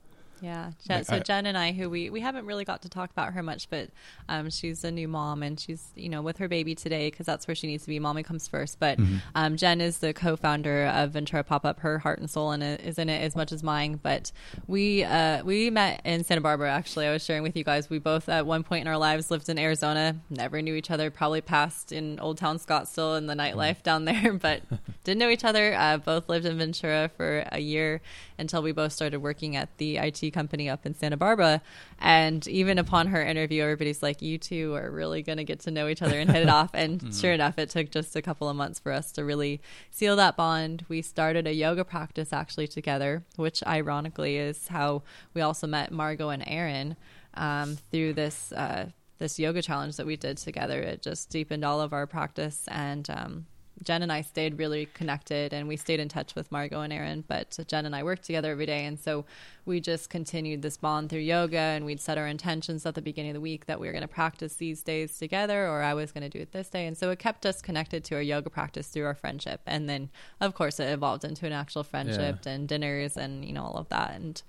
Yeah. 0.85 0.97
Jen, 0.97 1.05
so 1.05 1.17
I- 1.17 1.19
Jen 1.21 1.47
and 1.47 1.57
I, 1.59 1.73
who 1.73 1.89
we 1.91 2.11
we 2.11 2.21
haven't 2.21 2.47
really 2.47 2.65
got 2.65 2.83
to 2.83 2.89
talk 2.89 3.11
about 3.11 3.33
her 3.33 3.43
much, 3.43 3.69
but 3.71 3.91
um, 4.29 4.51
she's 4.51 4.85
a 4.85 4.91
new 4.91 5.09
mom 5.09 5.43
and 5.43 5.59
she's 5.59 5.91
you 5.95 6.09
know 6.09 6.23
with 6.23 6.39
her 6.39 6.49
baby 6.49 6.75
today 6.75 7.11
because 7.11 7.27
that's 7.27 7.47
where 7.49 7.55
she 7.55 7.67
needs 7.67 7.85
to 7.85 7.89
be. 7.89 7.99
Mommy 7.99 8.23
comes 8.23 8.49
first. 8.49 8.79
But 8.81 8.99
Mm-hmm. 8.99 9.17
um, 9.35 9.57
Jen 9.57 9.81
is 9.81 9.99
the 9.99 10.13
co-founder 10.15 10.87
of 10.87 11.11
Ventura 11.13 11.43
Pop 11.45 11.65
Up. 11.65 11.81
Her 11.81 11.99
heart 11.99 12.19
and 12.21 12.31
soul 12.31 12.53
in 12.53 12.63
it 12.63 12.81
is 12.81 12.99
in 12.99 13.09
it 13.09 13.23
as 13.23 13.35
much 13.37 13.53
as 13.53 13.63
mine. 13.63 13.99
But 14.03 14.33
we 14.67 15.05
uh, 15.05 15.43
we 15.45 15.71
met 15.71 16.01
in 16.05 16.25
Santa 16.25 16.41
Barbara. 16.41 16.71
Actually, 16.73 17.07
I 17.07 17.13
was 17.13 17.25
sharing 17.25 17.43
with 17.43 17.57
you 17.57 17.65
guys. 17.65 17.91
We 17.91 17.99
both 17.99 18.29
at 18.29 18.47
one 18.47 18.63
point 18.63 18.83
in 18.83 18.89
our 18.89 18.99
lives 18.99 19.31
lived 19.31 19.49
in 19.49 19.59
Arizona. 19.59 20.17
Never 20.31 20.63
knew 20.63 20.75
each 20.75 20.91
other. 20.91 21.11
Probably 21.11 21.41
passed 21.41 21.93
in 21.93 22.19
Old 22.21 22.39
Town 22.39 22.59
Scottsdale 22.59 23.19
in 23.19 23.27
the 23.27 23.35
nightlife 23.35 23.83
down 23.83 24.05
there, 24.05 24.33
but 24.41 24.63
didn't 25.05 25.19
know 25.19 25.29
each 25.29 25.45
other. 25.45 25.75
Uh, 25.75 25.99
both 25.99 26.29
lived 26.29 26.47
in 26.47 26.59
Ventura 26.59 27.11
for 27.17 27.45
a 27.53 27.61
year 27.61 28.01
until 28.39 28.63
we 28.63 28.73
both 28.73 28.93
started 28.93 29.19
working 29.19 29.55
at 29.55 29.77
the 29.79 29.99
IT 29.99 30.33
company 30.33 30.69
up 30.69 30.85
in 30.87 30.95
Santa 30.95 31.17
Barbara. 31.17 31.61
And 32.01 32.47
even 32.49 32.79
upon 32.79 33.09
her 33.09 33.23
interview, 33.23 33.63
everybody's 33.63 34.03
like, 34.03 34.23
"You 34.23 34.39
two 34.39 34.75
are 34.75 34.91
really 34.91 35.23
going 35.23 35.39
to 35.39 35.45
get 35.45 35.61
to 35.61 35.71
know 35.71 35.89
each 35.89 36.03
other 36.03 36.19
and 36.19 36.31
hit 36.31 36.43
it 36.43 36.49
off." 36.61 36.71
And 36.75 37.15
sure 37.15 37.33
enough, 37.33 37.59
it 37.59 37.71
took 37.71 37.91
just 37.91 38.17
a 38.17 38.23
couple 38.23 38.49
of 38.49 38.57
months 38.57 38.81
for 38.81 38.91
us 38.91 39.13
to 39.13 39.25
really 39.25 39.61
seal 39.91 40.17
that 40.17 40.37
bond. 40.37 40.85
We 40.89 41.03
started 41.03 41.47
a 41.47 41.55
yoga 41.55 41.85
practice 41.85 42.33
actually 42.33 42.67
together, 42.67 43.25
which 43.37 43.63
ironically 43.67 44.37
is 44.39 44.69
how 44.69 45.03
we 45.35 45.43
also 45.43 45.67
met 45.67 45.93
Margot 45.93 46.31
and 46.31 46.43
Aaron 46.47 46.97
um, 47.35 47.77
through 47.91 48.15
this. 48.15 48.53
Uh, 48.53 48.87
this 49.19 49.39
yoga 49.39 49.63
challenge 49.63 49.97
that 49.97 50.07
we 50.07 50.17
did 50.17 50.37
together, 50.37 50.81
it 50.81 51.01
just 51.01 51.31
deepened 51.31 51.65
all 51.65 51.81
of 51.81 51.93
our 51.93 52.05
practice 52.05 52.65
and 52.69 53.09
um, 53.09 53.47
Jen 53.83 54.03
and 54.03 54.13
I 54.13 54.23
stayed 54.23 54.59
really 54.59 54.87
connected 54.87 55.53
and 55.53 55.67
we 55.67 55.77
stayed 55.77 56.01
in 56.01 56.09
touch 56.09 56.35
with 56.35 56.51
Margot 56.53 56.81
and 56.81 56.93
Aaron, 56.93 57.25
but 57.27 57.59
Jen 57.67 57.87
and 57.87 57.95
I 57.95 58.03
worked 58.03 58.25
together 58.25 58.53
every 58.53 58.67
day. 58.67 58.85
And 58.85 58.99
so 58.99 59.25
we 59.67 59.81
just 59.81 60.09
continued 60.11 60.63
this 60.63 60.77
bond 60.77 61.11
through 61.11 61.21
yoga 61.21 61.59
and 61.59 61.85
we'd 61.85 62.01
set 62.01 62.17
our 62.17 62.27
intentions 62.27 62.87
at 62.87 62.95
the 62.95 63.03
beginning 63.03 63.33
of 63.33 63.35
the 63.35 63.41
week 63.41 63.67
that 63.67 63.81
we 63.81 63.87
were 63.87 63.93
going 63.93 64.03
to 64.03 64.09
practice 64.09 64.55
these 64.55 64.83
days 64.83 65.19
together 65.19 65.69
or 65.69 65.83
I 65.83 65.95
was 65.95 66.13
going 66.13 66.23
to 66.23 66.29
do 66.29 66.41
it 66.41 66.53
this 66.53 66.69
day. 66.69 66.87
And 66.87 66.97
so 66.97 67.11
it 67.11 67.19
kept 67.19 67.45
us 67.45 67.61
connected 67.61 68.05
to 68.05 68.15
our 68.15 68.23
yoga 68.23 68.49
practice 68.49 68.89
through 68.89 69.07
our 69.07 69.15
friendship. 69.15 69.61
And 69.67 69.89
then, 69.89 70.11
of 70.41 70.55
course, 70.55 70.79
it 70.79 70.89
evolved 70.91 71.25
into 71.25 71.47
an 71.47 71.53
actual 71.53 71.83
friendship 71.83 72.47
and 72.47 72.69
dinners 72.69 73.17
and, 73.17 73.45
you 73.45 73.53
know, 73.53 73.65
all 73.65 73.77
of 73.77 73.89
that. 73.89 74.13
And, 74.13 74.43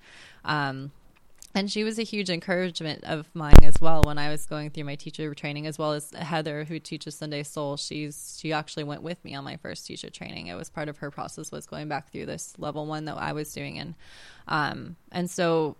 um, 0.44 0.92
and 1.56 1.72
she 1.72 1.84
was 1.84 1.98
a 1.98 2.02
huge 2.02 2.28
encouragement 2.28 3.02
of 3.04 3.34
mine 3.34 3.56
as 3.62 3.80
well 3.80 4.02
when 4.04 4.18
I 4.18 4.28
was 4.28 4.44
going 4.44 4.68
through 4.68 4.84
my 4.84 4.94
teacher 4.94 5.34
training, 5.34 5.66
as 5.66 5.78
well 5.78 5.92
as 5.92 6.10
Heather, 6.10 6.64
who 6.64 6.78
teaches 6.78 7.14
Sunday 7.14 7.42
Soul. 7.42 7.78
She's 7.78 8.38
she 8.38 8.52
actually 8.52 8.84
went 8.84 9.02
with 9.02 9.24
me 9.24 9.34
on 9.34 9.42
my 9.42 9.56
first 9.56 9.86
teacher 9.86 10.10
training. 10.10 10.48
It 10.48 10.54
was 10.54 10.68
part 10.68 10.90
of 10.90 10.98
her 10.98 11.10
process 11.10 11.50
was 11.50 11.66
going 11.66 11.88
back 11.88 12.12
through 12.12 12.26
this 12.26 12.52
level 12.58 12.84
one 12.84 13.06
that 13.06 13.16
I 13.16 13.32
was 13.32 13.50
doing, 13.54 13.78
and 13.78 13.94
um, 14.46 14.96
and 15.10 15.30
so 15.30 15.76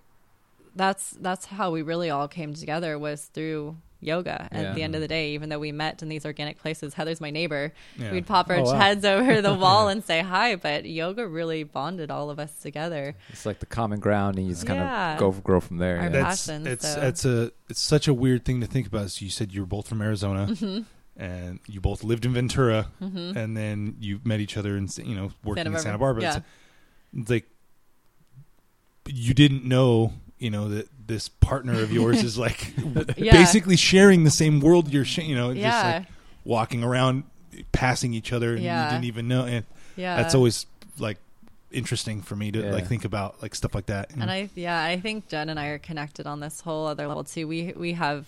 that's 0.75 1.11
that's 1.21 1.45
how 1.45 1.71
we 1.71 1.83
really 1.83 2.09
all 2.09 2.27
came 2.27 2.55
together 2.55 2.99
was 2.99 3.27
through 3.27 3.77
yoga. 4.01 4.49
At 4.53 4.63
Yeah. 4.63 4.73
the 4.75 4.83
end 4.83 4.95
of 4.95 5.01
the 5.01 5.09
day, 5.09 5.31
even 5.33 5.49
though 5.49 5.59
we 5.59 5.73
met 5.73 6.03
in 6.03 6.09
these 6.09 6.25
organic 6.27 6.59
places, 6.59 6.95
Heather's 6.95 7.21
my 7.21 7.31
neighbor. 7.31 7.73
Yeah. 7.99 8.13
We'd 8.13 8.27
pop 8.27 8.51
our 8.51 8.57
Oh, 8.57 8.65
wow. 8.65 8.79
heads 8.79 9.05
over 9.05 9.41
the 9.43 9.55
wall 9.65 9.89
and 9.89 10.05
say 10.05 10.21
hi, 10.21 10.57
but 10.57 10.85
yoga 10.85 11.27
really 11.27 11.63
bonded 11.65 12.11
all 12.11 12.31
of 12.31 12.39
us 12.39 12.55
together. 12.61 13.15
It's 13.31 13.47
like 13.47 13.61
the 13.61 13.67
common 13.67 14.01
ground, 14.01 14.37
and 14.39 14.47
you 14.47 14.53
just 14.53 14.67
kind 14.67 14.79
Yeah. 14.81 15.15
of 15.15 15.19
go 15.19 15.33
grow 15.33 15.61
from 15.61 15.79
there. 15.79 15.97
Our 15.99 16.05
yeah. 16.05 16.09
That's 16.11 16.47
passion, 16.47 16.67
it's 16.67 16.93
so- 16.95 17.01
it's 17.01 17.25
a 17.25 17.53
it's 17.69 17.81
such 17.81 18.07
a 18.07 18.15
weird 18.15 18.45
thing 18.45 18.61
to 18.61 18.67
think 18.67 18.87
about. 18.87 19.11
So 19.11 19.25
you 19.25 19.31
said 19.31 19.53
you 19.53 19.61
were 19.63 19.67
both 19.67 19.89
from 19.89 20.01
Arizona, 20.03 20.47
Mm-hmm. 20.47 20.83
and 21.21 21.61
you 21.67 21.81
both 21.81 22.05
lived 22.05 22.25
in 22.27 22.33
Ventura, 22.35 22.89
and 23.01 23.57
then 23.57 23.97
you 23.99 24.21
met 24.25 24.41
each 24.41 24.57
other 24.57 24.77
and 24.77 24.95
you 24.99 25.15
know 25.17 25.31
working 25.43 25.65
Santa 25.65 25.77
in 25.79 25.83
Santa 25.83 25.99
Barbara, 25.99 26.23
Barbara. 26.23 26.45
It's, 27.13 27.21
it's 27.23 27.31
like 27.31 27.47
you 29.09 29.35
didn't 29.35 29.65
know 29.65 30.13
you 30.39 30.51
know 30.51 30.69
that 30.69 30.89
this 31.07 31.29
partner 31.29 31.75
of 31.83 31.93
yours 31.93 32.23
is 32.23 32.37
like 32.39 32.73
Yeah. 33.17 33.33
basically 33.33 33.77
sharing 33.77 34.25
the 34.25 34.31
same 34.31 34.61
world 34.61 34.93
you're 34.93 35.05
sh- 35.05 35.19
you 35.19 35.37
know 35.37 35.53
just 35.53 35.63
Yeah. 35.63 35.99
like 35.99 36.07
walking 36.45 36.83
around 36.85 37.25
passing 37.73 38.13
each 38.15 38.33
other 38.33 38.55
and 38.55 38.63
Yeah. 38.63 38.85
you 38.87 38.91
didn't 38.93 39.05
even 39.07 39.29
know 39.29 39.45
and 39.45 39.65
Yeah. 39.97 40.17
that's 40.17 40.35
always 40.35 40.67
like 40.99 41.19
interesting 41.73 42.23
for 42.23 42.37
me 42.37 42.51
to 42.53 42.61
Yeah. 42.61 42.71
like 42.73 42.87
think 42.87 43.05
about 43.05 43.41
like 43.43 43.55
stuff 43.55 43.75
like 43.75 43.87
that 43.87 44.11
And 44.15 44.31
I 44.31 44.49
yeah, 44.55 44.83
I 44.83 44.99
think 45.01 45.29
Jen 45.29 45.49
and 45.49 45.59
I 45.61 45.67
are 45.67 45.79
connected 45.79 46.27
on 46.27 46.41
this 46.41 46.61
whole 46.61 46.87
other 46.87 47.07
level 47.07 47.25
too. 47.25 47.47
We 47.47 47.73
we 47.77 47.93
have 47.95 48.27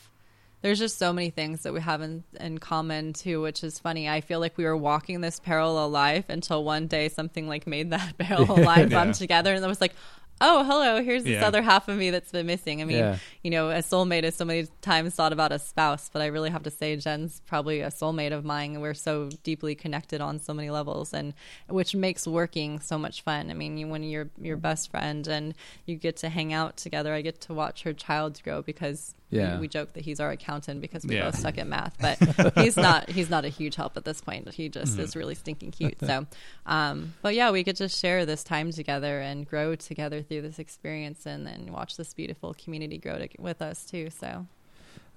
there's 0.60 0.80
just 0.80 0.98
so 0.98 1.12
many 1.12 1.30
things 1.30 1.62
that 1.62 1.72
we 1.72 1.80
have 1.80 2.02
in, 2.02 2.24
in 2.40 2.58
common 2.58 3.12
too, 3.12 3.40
which 3.40 3.62
is 3.62 3.78
funny. 3.78 4.08
I 4.08 4.20
feel 4.20 4.40
like 4.40 4.58
we 4.58 4.64
were 4.64 4.76
walking 4.76 5.20
this 5.20 5.38
parallel 5.38 5.88
life 5.88 6.24
until 6.28 6.64
one 6.64 6.88
day 6.88 7.08
something 7.08 7.46
like 7.46 7.64
made 7.68 7.90
that 7.90 8.18
parallel 8.18 8.64
line 8.64 8.78
Yeah. 8.90 9.04
come 9.04 9.12
together, 9.12 9.54
and 9.54 9.64
it 9.64 9.68
was 9.68 9.80
like, 9.80 9.94
oh, 10.40 10.64
hello, 10.64 11.02
here's 11.02 11.24
this 11.24 11.40
Yeah. 11.40 11.46
other 11.46 11.62
half 11.62 11.88
of 11.88 11.96
me 11.98 12.10
that's 12.10 12.30
been 12.32 12.46
missing. 12.46 12.80
I 12.80 12.84
mean, 12.84 12.98
Yeah. 12.98 13.18
you 13.42 13.50
know, 13.50 13.70
a 13.70 13.78
soulmate 13.78 14.22
is 14.22 14.34
so 14.34 14.44
many 14.44 14.66
times 14.82 15.14
thought 15.14 15.32
about 15.32 15.52
a 15.52 15.58
spouse, 15.58 16.08
but 16.12 16.22
I 16.22 16.26
really 16.26 16.50
have 16.50 16.62
to 16.64 16.70
say 16.70 16.96
Jen's 16.96 17.40
probably 17.46 17.80
a 17.80 17.88
soulmate 17.88 18.32
of 18.32 18.44
mine. 18.44 18.80
We're 18.80 18.94
so 18.94 19.28
deeply 19.42 19.74
connected 19.74 20.20
on 20.20 20.38
so 20.40 20.54
many 20.54 20.70
levels, 20.70 21.12
and 21.12 21.34
which 21.68 21.94
makes 21.94 22.26
working 22.26 22.78
so 22.80 22.98
much 22.98 23.22
fun. 23.22 23.50
I 23.50 23.54
mean, 23.54 23.76
you, 23.78 23.88
when 23.88 24.02
you're 24.02 24.30
your 24.40 24.56
best 24.56 24.90
friend 24.90 25.26
and 25.26 25.54
you 25.86 25.96
get 25.96 26.16
to 26.18 26.28
hang 26.28 26.52
out 26.52 26.76
together, 26.76 27.12
I 27.12 27.20
get 27.22 27.40
to 27.42 27.54
watch 27.54 27.82
her 27.82 27.92
child 27.92 28.40
grow 28.42 28.62
because 28.62 29.14
Yeah. 29.30 29.54
we, 29.56 29.62
we 29.62 29.68
joke 29.68 29.92
that 29.92 30.04
he's 30.04 30.20
our 30.20 30.30
accountant 30.30 30.80
because 30.80 31.04
we 31.04 31.16
Yeah. 31.16 31.24
both 31.26 31.38
suck 31.38 31.58
at 31.58 31.66
math, 31.76 31.96
but 32.00 32.54
he's 32.56 32.76
not. 32.76 33.10
He's 33.10 33.28
not 33.28 33.44
a 33.44 33.48
huge 33.48 33.76
help 33.76 33.96
at 33.96 34.04
this 34.04 34.20
point. 34.20 34.48
He 34.54 34.68
just 34.68 34.92
Mm-hmm. 34.92 35.00
is 35.02 35.16
really 35.16 35.34
stinking 35.34 35.70
cute. 35.72 35.96
So, 36.06 36.26
um, 36.66 37.14
but 37.22 37.34
yeah, 37.34 37.50
we 37.50 37.62
could 37.64 37.76
just 37.76 37.98
share 38.00 38.24
this 38.24 38.42
time 38.42 38.72
together 38.72 39.20
and 39.20 39.46
grow 39.46 39.74
together 39.74 40.22
through 40.22 40.42
this 40.42 40.58
experience, 40.58 41.26
and 41.26 41.46
then 41.46 41.70
watch 41.72 41.96
this 41.96 42.14
beautiful 42.14 42.54
community 42.54 42.96
grow 42.98 43.18
to, 43.18 43.28
with 43.38 43.60
us 43.60 43.84
too. 43.84 44.08
So, 44.10 44.46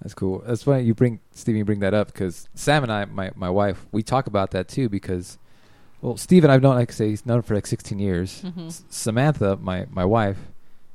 That's 0.02 0.14
cool. 0.14 0.44
That's 0.46 0.66
why 0.66 0.80
you 0.80 0.94
bring 0.94 1.20
Steve. 1.32 1.56
You 1.56 1.64
bring 1.66 1.80
that 1.80 1.94
up 1.94 2.08
because 2.08 2.50
Sam 2.56 2.84
and 2.84 2.92
I, 2.92 3.06
my 3.06 3.32
my 3.36 3.50
wife, 3.50 3.86
we 3.92 4.04
talk 4.04 4.28
about 4.28 4.52
that 4.52 4.68
too. 4.68 4.90
Because, 4.90 5.38
well, 6.02 6.18
Steve 6.18 6.44
and 6.44 6.52
I've 6.52 6.62
known, 6.62 6.76
like 6.76 6.92
I 6.92 6.94
say, 6.94 7.10
he's 7.10 7.26
known 7.26 7.44
for 7.44 7.56
like 7.56 7.68
16 7.68 7.98
years. 8.00 8.42
Mhm. 8.44 8.68
S- 8.68 8.84
Samantha, 8.90 9.56
my 9.62 9.86
my 9.90 10.04
wife, 10.04 10.40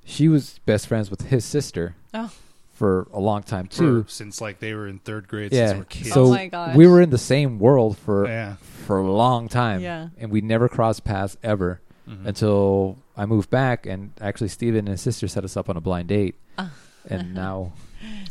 she 0.05 0.29
was 0.29 0.61
best 0.67 0.87
friends 0.87 1.11
with 1.11 1.23
his 1.29 1.45
sister 1.45 1.95
oh, 2.13 2.31
for 2.77 3.09
a 3.13 3.19
long 3.19 3.43
time 3.43 3.67
For- 3.69 3.77
too. 3.77 4.05
since 4.09 4.41
like 4.41 4.61
they 4.61 4.73
were 4.75 4.87
in 4.87 4.99
third 5.01 5.27
grade 5.29 5.51
since 5.53 5.71
they 5.71 5.75
yeah. 5.75 5.79
were 5.79 5.85
kids 5.85 6.13
So 6.13 6.25
Oh 6.27 6.31
my 6.31 6.47
gosh. 6.49 6.77
we 6.77 6.87
were 6.87 7.01
in 7.01 7.11
the 7.11 7.19
same 7.19 7.59
world 7.59 7.97
for 7.99 8.27
yeah 8.29 8.57
for 8.87 8.99
a 8.99 9.11
long 9.11 9.49
time. 9.49 9.81
Yeah. 9.81 10.09
And 10.19 10.31
we 10.31 10.41
never 10.41 10.69
crossed 10.69 11.03
paths 11.05 11.37
ever 11.43 11.81
Mhm. 12.09 12.27
until 12.27 12.99
I 13.17 13.27
moved 13.27 13.51
back 13.51 13.85
and 13.87 14.13
actually 14.21 14.49
Steven 14.49 14.79
and 14.81 14.89
his 14.89 15.01
sister 15.01 15.27
set 15.27 15.43
us 15.43 15.57
up 15.57 15.69
on 15.69 15.77
a 15.77 15.81
blind 15.81 16.09
date. 16.09 16.37
And 17.09 17.35
now 17.35 17.73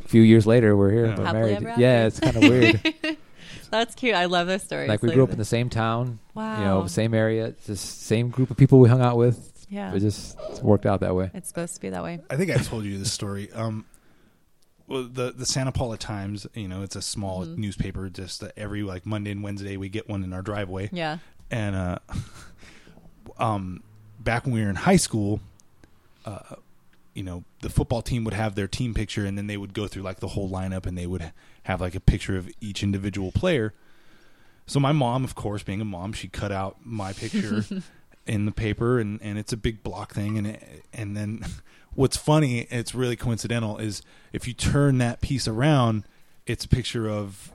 a 0.04 0.08
few 0.08 0.22
years 0.22 0.46
later 0.46 0.76
we're 0.76 0.92
here 0.92 1.06
Yeah. 1.08 1.18
we're 1.18 1.26
Happily 1.26 1.52
married. 1.54 1.68
ever. 1.70 1.82
Yeah, 1.82 2.06
it's 2.08 2.20
kind 2.20 2.36
of 2.38 2.44
weird. 2.44 3.18
that's 3.72 3.96
cute. 3.96 4.16
I 4.16 4.26
love 4.26 4.48
this 4.48 4.64
story. 4.64 4.88
like 4.88 4.96
It's 4.96 5.04
we 5.04 5.12
grew 5.14 5.24
up 5.24 5.32
in 5.32 5.38
the 5.38 5.46
same 5.46 5.70
town, 5.70 6.20
wow, 6.34 6.60
you 6.60 6.66
know, 6.66 6.88
same 6.88 7.14
area, 7.14 7.54
just 7.66 8.02
same 8.04 8.30
group 8.30 8.52
of 8.52 8.58
people 8.58 8.80
we 8.80 8.90
hung 8.90 9.02
out 9.02 9.18
with. 9.18 9.66
yeah. 9.70 9.94
It 9.94 10.00
just 10.02 10.38
worked 10.62 10.86
out 10.86 11.00
that 11.00 11.16
way. 11.16 11.32
it's 11.34 11.48
supposed 11.48 11.76
to 11.76 11.82
be 11.82 11.90
that 11.90 12.04
way. 12.04 12.20
I 12.30 12.36
think 12.36 12.52
I 12.52 12.56
told 12.58 12.84
you 12.86 12.98
this 12.98 13.12
story. 13.14 13.50
Um, 13.54 13.86
well, 13.86 13.95
the 14.88 15.34
the 15.36 15.46
Santa 15.46 15.72
Paula 15.72 15.98
Times, 15.98 16.46
you 16.54 16.68
know, 16.68 16.82
it's 16.84 16.96
a 16.96 17.02
small 17.02 17.46
Mhm. 17.46 17.58
newspaper. 17.58 18.10
Just 18.10 18.44
every 18.56 18.84
like 18.84 19.06
Monday 19.06 19.32
and 19.32 19.42
Wednesday, 19.44 19.78
we 19.78 19.90
get 19.90 20.08
one 20.10 20.24
in 20.24 20.32
our 20.34 20.42
driveway. 20.42 20.90
Yeah. 20.92 21.18
And 21.52 21.76
uh, 21.76 22.00
um, 23.38 23.84
back 24.20 24.46
when 24.46 24.54
we 24.54 24.62
were 24.62 24.70
in 24.70 24.76
high 24.76 24.96
school, 24.96 25.40
uh, 26.26 26.40
you 27.14 27.24
know, 27.24 27.44
the 27.62 27.70
football 27.70 28.02
team 28.02 28.24
would 28.26 28.34
have 28.34 28.56
their 28.56 28.68
team 28.68 28.94
picture, 28.94 29.26
and 29.26 29.38
then 29.38 29.48
they 29.48 29.58
would 29.58 29.74
go 29.74 29.88
through 29.88 30.04
like 30.04 30.20
the 30.20 30.30
whole 30.30 30.50
lineup, 30.50 30.86
and 30.86 30.98
they 30.98 31.08
would 31.08 31.32
have 31.64 31.82
like 31.82 31.96
a 31.96 32.00
picture 32.00 32.38
of 32.38 32.50
each 32.62 32.84
individual 32.84 33.32
player. 33.32 33.74
So 34.68 34.80
my 34.80 34.92
mom, 34.92 35.24
of 35.24 35.36
course, 35.36 35.64
being 35.64 35.82
a 35.82 35.86
mom, 35.86 36.12
she 36.14 36.28
cut 36.28 36.52
out 36.52 36.78
my 36.84 37.14
picture 37.14 37.64
in 38.28 38.46
the 38.46 38.52
paper, 38.52 39.00
and, 39.00 39.22
and 39.22 39.38
it's 39.38 39.54
a 39.54 39.58
big 39.58 39.84
block 39.84 40.14
thing, 40.14 40.38
and 40.38 40.48
it, 40.48 40.84
and 40.94 41.16
then 41.16 41.46
what's 41.96 42.18
funny, 42.18 42.68
it's 42.70 42.94
really 42.94 43.16
coincidental, 43.16 43.78
is 43.78 44.02
if 44.32 44.48
you 44.48 44.54
turn 44.54 45.00
that 45.00 45.22
piece 45.22 45.48
around, 45.48 46.04
it's 46.46 46.66
a 46.66 46.68
picture 46.68 47.10
of 47.10 47.52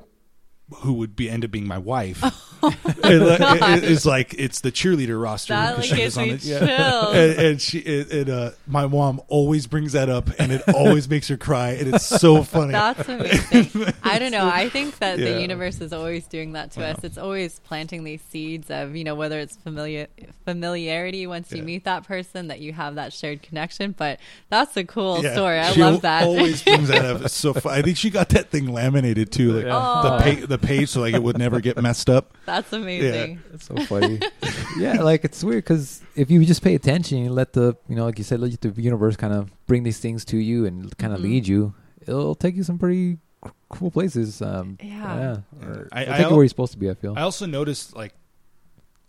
who 0.76 0.94
would 0.94 1.14
be 1.16 1.28
end 1.30 1.44
up 1.44 1.50
being 1.50 1.66
my 1.66 1.78
wife. 1.78 2.22
It- 3.02 3.40
it- 3.40 3.84
it's 3.90 4.04
like 4.04 4.34
it's 4.38 4.60
the 4.60 4.70
cheerleader 4.70 5.20
roster. 5.20 5.54
That 5.54 5.78
like 5.78 5.86
she 5.86 6.04
was 6.04 6.18
on 6.18 6.28
it. 6.28 6.44
Yeah. 6.44 7.06
And, 7.10 7.38
and 7.38 7.60
she, 7.62 7.78
it, 7.78 8.12
it, 8.12 8.28
uh, 8.28 8.50
my 8.66 8.86
mom 8.86 9.20
always 9.28 9.66
brings 9.66 9.92
that 9.92 10.08
up, 10.10 10.28
and 10.38 10.52
it 10.52 10.62
always 10.74 11.08
makes 11.08 11.28
her 11.28 11.36
cry, 11.38 11.70
and 11.70 11.94
it's 11.94 12.04
so 12.06 12.42
funny. 12.44 12.72
That's 12.72 13.08
amazing. 13.08 13.92
I 14.04 14.18
don't 14.18 14.30
know. 14.30 14.46
I 14.46 14.68
think 14.68 14.98
that 14.98 15.18
Yeah. 15.18 15.32
the 15.32 15.40
universe 15.40 15.80
is 15.80 15.92
always 15.94 16.26
doing 16.26 16.52
that 16.52 16.72
to 16.72 16.84
us. 16.84 17.02
It's 17.02 17.16
always 17.18 17.58
planting 17.60 18.04
these 18.04 18.20
seeds 18.30 18.70
of, 18.70 18.94
you 18.94 19.04
know, 19.04 19.14
whether 19.14 19.40
it's 19.40 19.56
familiar 19.56 20.06
familiarity 20.44 21.26
once 21.26 21.50
you 21.52 21.58
Yeah. 21.58 21.64
meet 21.64 21.84
that 21.84 22.04
person 22.06 22.48
that 22.48 22.60
you 22.60 22.72
have 22.72 22.96
that 22.96 23.12
shared 23.12 23.42
connection. 23.42 23.92
But 23.96 24.20
that's 24.50 24.76
a 24.76 24.84
cool 24.84 25.22
story. 25.22 25.58
I 25.58 25.72
She 25.72 25.80
love 25.80 26.02
that. 26.02 26.24
Always 26.24 26.62
brings 26.62 26.88
that 26.88 27.04
up. 27.04 27.22
It's 27.22 27.34
so 27.34 27.54
fun. 27.54 27.72
I 27.74 27.82
think 27.82 27.96
she 27.96 28.10
got 28.10 28.28
that 28.30 28.50
thing 28.50 28.66
laminated 28.72 29.32
too, 29.32 29.52
like 29.52 29.64
the 29.64 29.70
Oh. 29.70 30.20
pa- 30.40 30.46
the 30.46 30.58
page, 30.60 30.88
so 30.90 31.00
like 31.00 31.14
it 31.14 31.22
would 31.22 31.38
never 31.38 31.60
get 31.60 31.76
messed 31.80 32.08
up. 32.10 32.36
that's 32.46 32.72
amazing. 32.72 33.40
It's 33.52 33.66
so 33.66 33.76
funny. 33.86 34.20
yeah, 34.78 35.02
like 35.02 35.24
it's 35.24 35.42
weird 35.42 35.64
because 35.64 36.02
if 36.16 36.30
you 36.30 36.44
just 36.44 36.62
pay 36.62 36.74
attention, 36.74 37.18
you 37.18 37.30
let 37.30 37.52
the 37.52 37.76
you 37.88 37.96
know, 37.96 38.04
like 38.04 38.18
you 38.18 38.24
said, 38.24 38.40
let 38.40 38.58
the 38.60 38.70
universe 38.80 39.16
kind 39.16 39.32
of 39.32 39.50
bring 39.66 39.82
these 39.82 39.98
things 39.98 40.24
to 40.26 40.36
you 40.36 40.66
and 40.66 40.96
kind 40.98 41.12
of 41.12 41.20
Mhm. 41.20 41.22
lead 41.24 41.48
you. 41.48 41.74
It'll 42.02 42.34
take 42.34 42.56
you 42.56 42.62
some 42.62 42.78
pretty 42.78 43.18
c- 43.44 43.50
cool 43.68 43.90
places. 43.90 44.40
Um, 44.42 44.78
Yeah. 44.82 45.38
Or 45.62 45.88
I- 45.92 46.02
it'll 46.02 46.14
I 46.14 46.16
take 46.16 46.24
al- 46.24 46.30
you 46.30 46.36
where 46.36 46.44
you're 46.44 46.48
supposed 46.48 46.72
to 46.72 46.78
be. 46.78 46.88
I 46.90 46.94
feel. 46.94 47.14
I 47.16 47.22
also 47.22 47.46
noticed 47.46 47.94
like, 47.96 48.14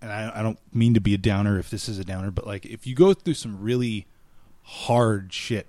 and 0.02 0.12
I, 0.12 0.32
I 0.40 0.42
don't 0.44 0.60
mean 0.74 0.94
to 0.96 1.02
be 1.02 1.14
a 1.14 1.18
downer 1.18 1.58
if 1.60 1.70
this 1.70 1.88
is 1.88 2.00
a 2.00 2.04
downer, 2.04 2.32
but 2.32 2.46
like 2.48 2.66
if 2.66 2.86
you 2.88 2.96
go 2.96 3.14
through 3.14 3.36
some 3.36 3.62
really 3.62 4.08
hard 4.64 5.32
shit 5.34 5.68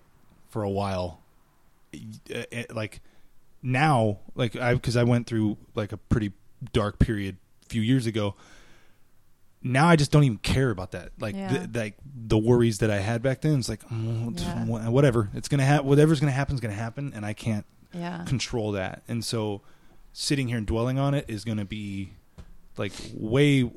for 0.48 0.62
a 0.62 0.70
while, 0.70 1.20
uh, 2.34 2.42
uh, 2.52 2.62
like 2.74 3.00
now, 3.62 4.18
like 4.34 4.56
I 4.56 4.74
because 4.74 4.96
I 4.96 5.04
went 5.04 5.26
through 5.26 5.56
like 5.74 5.92
a 5.92 5.96
pretty 5.96 6.32
dark 6.72 6.98
period 6.98 7.36
a 7.64 7.66
few 7.68 7.82
years 7.82 8.06
ago. 8.06 8.34
Now 9.64 9.86
I 9.86 9.94
just 9.96 10.10
don't 10.10 10.24
even 10.24 10.38
care 10.38 10.70
about 10.70 10.90
that. 10.90 11.12
Like, 11.20 11.36
Yeah. 11.36 11.66
the, 11.70 11.78
like 11.78 11.94
the 12.04 12.36
worries 12.36 12.78
that 12.78 12.90
I 12.90 12.98
had 12.98 13.22
back 13.22 13.42
then. 13.42 13.60
It's 13.60 13.68
like 13.68 13.82
mm, 13.88 14.38
Yeah. 14.40 14.88
whatever. 14.90 15.30
It's 15.34 15.48
gonna 15.48 15.64
happen. 15.64 15.86
Whatever's 15.86 16.18
gonna 16.18 16.32
happen 16.32 16.54
is 16.56 16.60
gonna 16.60 16.74
happen, 16.74 17.12
and 17.14 17.24
I 17.24 17.32
can't 17.32 17.64
Yeah. 17.94 18.24
control 18.24 18.72
that. 18.72 19.02
And 19.06 19.24
so 19.24 19.62
sitting 20.12 20.48
here 20.48 20.58
and 20.58 20.66
dwelling 20.66 20.98
on 20.98 21.14
it 21.14 21.24
is 21.28 21.44
to 21.58 21.64
be 21.64 22.14
like 22.76 22.92
way 23.14 23.70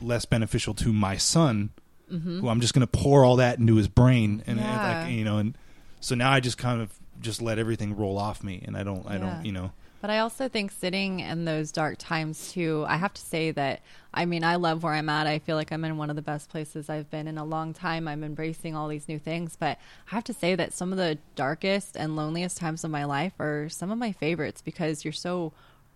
less 0.00 0.24
beneficial 0.24 0.74
to 0.74 0.92
my 0.92 1.16
son, 1.16 1.70
hmm 2.10 2.40
who 2.40 2.48
I'm 2.48 2.60
just 2.60 2.74
to 2.86 2.98
pour 2.98 3.24
all 3.24 3.36
that 3.36 3.58
into 3.58 3.76
his 3.76 3.86
brain 3.88 4.42
and, 4.46 4.58
and, 4.58 4.82
like 4.82 5.10
you 5.10 5.24
know 5.24 5.38
and 5.38 5.56
so 6.00 6.14
now 6.14 6.30
I 6.32 6.40
just 6.40 6.56
kind 6.58 6.80
of 6.80 6.98
just 7.20 7.42
let 7.42 7.58
everything 7.58 7.96
roll 7.96 8.18
off 8.18 8.42
me 8.42 8.62
and 8.64 8.76
I 8.76 8.82
don't 8.82 9.06
I 9.08 9.18
don't, 9.18 9.44
you 9.44 9.52
know. 9.52 9.72
But 10.00 10.10
I 10.10 10.20
also 10.20 10.48
think 10.48 10.70
sitting 10.70 11.20
in 11.20 11.44
those 11.44 11.72
dark 11.72 11.96
times 11.98 12.52
too, 12.52 12.84
I 12.88 12.96
have 12.96 13.12
to 13.14 13.20
say 13.20 13.50
that 13.52 13.82
I 14.14 14.24
mean, 14.26 14.42
I 14.44 14.56
love 14.56 14.82
where 14.82 14.94
I'm 14.94 15.08
at. 15.08 15.26
I 15.26 15.38
feel 15.38 15.56
like 15.56 15.72
I'm 15.72 15.84
in 15.84 15.96
one 15.96 16.08
of 16.10 16.16
the 16.16 16.22
best 16.22 16.48
places 16.48 16.88
I've 16.88 17.10
been 17.10 17.28
in 17.28 17.36
a 17.36 17.44
long 17.44 17.74
time. 17.74 18.08
I'm 18.08 18.24
embracing 18.24 18.74
all 18.74 18.88
these 18.88 19.08
new 19.08 19.18
things, 19.18 19.56
but 19.58 19.78
I 20.10 20.14
have 20.14 20.24
to 20.24 20.32
say 20.32 20.54
that 20.54 20.72
some 20.72 20.92
of 20.92 20.98
the 20.98 21.18
darkest 21.34 21.96
and 21.96 22.16
loneliest 22.16 22.56
times 22.56 22.84
of 22.84 22.90
my 22.90 23.04
life 23.04 23.34
are 23.38 23.68
some 23.68 23.90
of 23.90 23.98
my 23.98 24.12
favorites 24.12 24.62
because 24.62 25.04
you're 25.04 25.12
so 25.12 25.52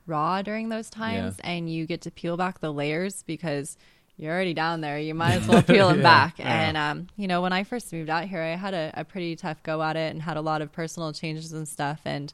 raw 0.07 0.43
during 0.43 0.69
those 0.69 0.91
times 0.91 1.37
and 1.45 1.73
you 1.73 1.87
get 1.87 2.01
to 2.03 2.11
peel 2.11 2.37
back 2.37 2.61
the 2.61 2.73
layers 2.73 3.23
because 3.23 3.77
you're 4.17 4.33
already 4.33 4.55
down 4.55 4.81
there. 4.81 4.99
You 4.99 5.15
might 5.15 5.35
as 5.35 5.49
well 5.49 5.63
peel 5.63 5.89
them 5.89 5.99
Yeah. 5.99 6.03
back. 6.03 6.39
Yeah. 6.39 6.63
And 6.69 6.77
um, 6.77 7.07
you 7.17 7.27
know, 7.29 7.43
when 7.43 7.53
I 7.53 7.65
first 7.65 7.93
moved 7.93 8.11
out 8.11 8.25
here, 8.29 8.41
I 8.43 8.57
had 8.57 8.75
a, 8.75 8.91
a 8.95 9.05
pretty 9.05 9.37
tough 9.37 9.63
go 9.63 9.83
at 9.83 9.97
it 9.97 10.13
and 10.13 10.23
had 10.23 10.37
a 10.37 10.41
lot 10.43 10.63
of 10.63 10.71
personal 10.73 11.13
changes 11.13 11.53
and 11.53 11.67
stuff. 11.67 12.01
And 12.05 12.33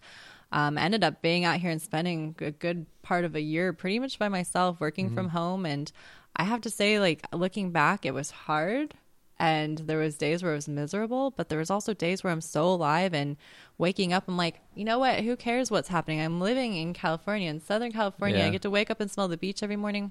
um, 0.50 0.78
ended 0.78 1.04
up 1.04 1.20
being 1.22 1.44
out 1.44 1.60
here 1.60 1.70
and 1.70 1.80
spending 1.80 2.34
a 2.40 2.50
good 2.50 2.86
part 3.02 3.24
of 3.24 3.34
a 3.34 3.40
year 3.40 3.72
pretty 3.72 3.98
much 3.98 4.18
by 4.18 4.28
myself, 4.28 4.80
working 4.80 5.14
from 5.14 5.28
home. 5.28 5.66
And 5.66 5.90
I 6.36 6.44
have 6.44 6.62
to 6.62 6.70
say, 6.70 6.98
like 6.98 7.22
looking 7.34 7.70
back, 7.70 8.06
it 8.06 8.14
was 8.14 8.30
hard. 8.30 8.94
And 9.40 9.78
there 9.78 9.98
was 9.98 10.16
days 10.16 10.42
where 10.42 10.50
it 10.52 10.56
was 10.56 10.66
miserable, 10.68 11.30
but 11.30 11.48
there 11.48 11.60
was 11.60 11.70
also 11.70 11.94
days 11.94 12.24
where 12.24 12.32
I'm 12.32 12.40
so 12.40 12.64
alive 12.64 13.14
and 13.14 13.36
waking 13.76 14.12
up. 14.12 14.24
I'm 14.26 14.36
like, 14.36 14.56
you 14.74 14.84
know 14.84 14.98
what? 14.98 15.20
Who 15.20 15.36
cares 15.36 15.70
what's 15.70 15.88
happening? 15.88 16.20
I'm 16.20 16.40
living 16.40 16.74
in 16.76 16.92
California, 16.92 17.48
in 17.48 17.60
Southern 17.60 17.92
California. 17.92 18.44
I 18.44 18.50
get 18.50 18.62
to 18.62 18.70
wake 18.70 18.90
up 18.90 19.00
and 19.00 19.08
smell 19.08 19.28
the 19.28 19.36
beach 19.36 19.62
every 19.62 19.76
morning. 19.76 20.10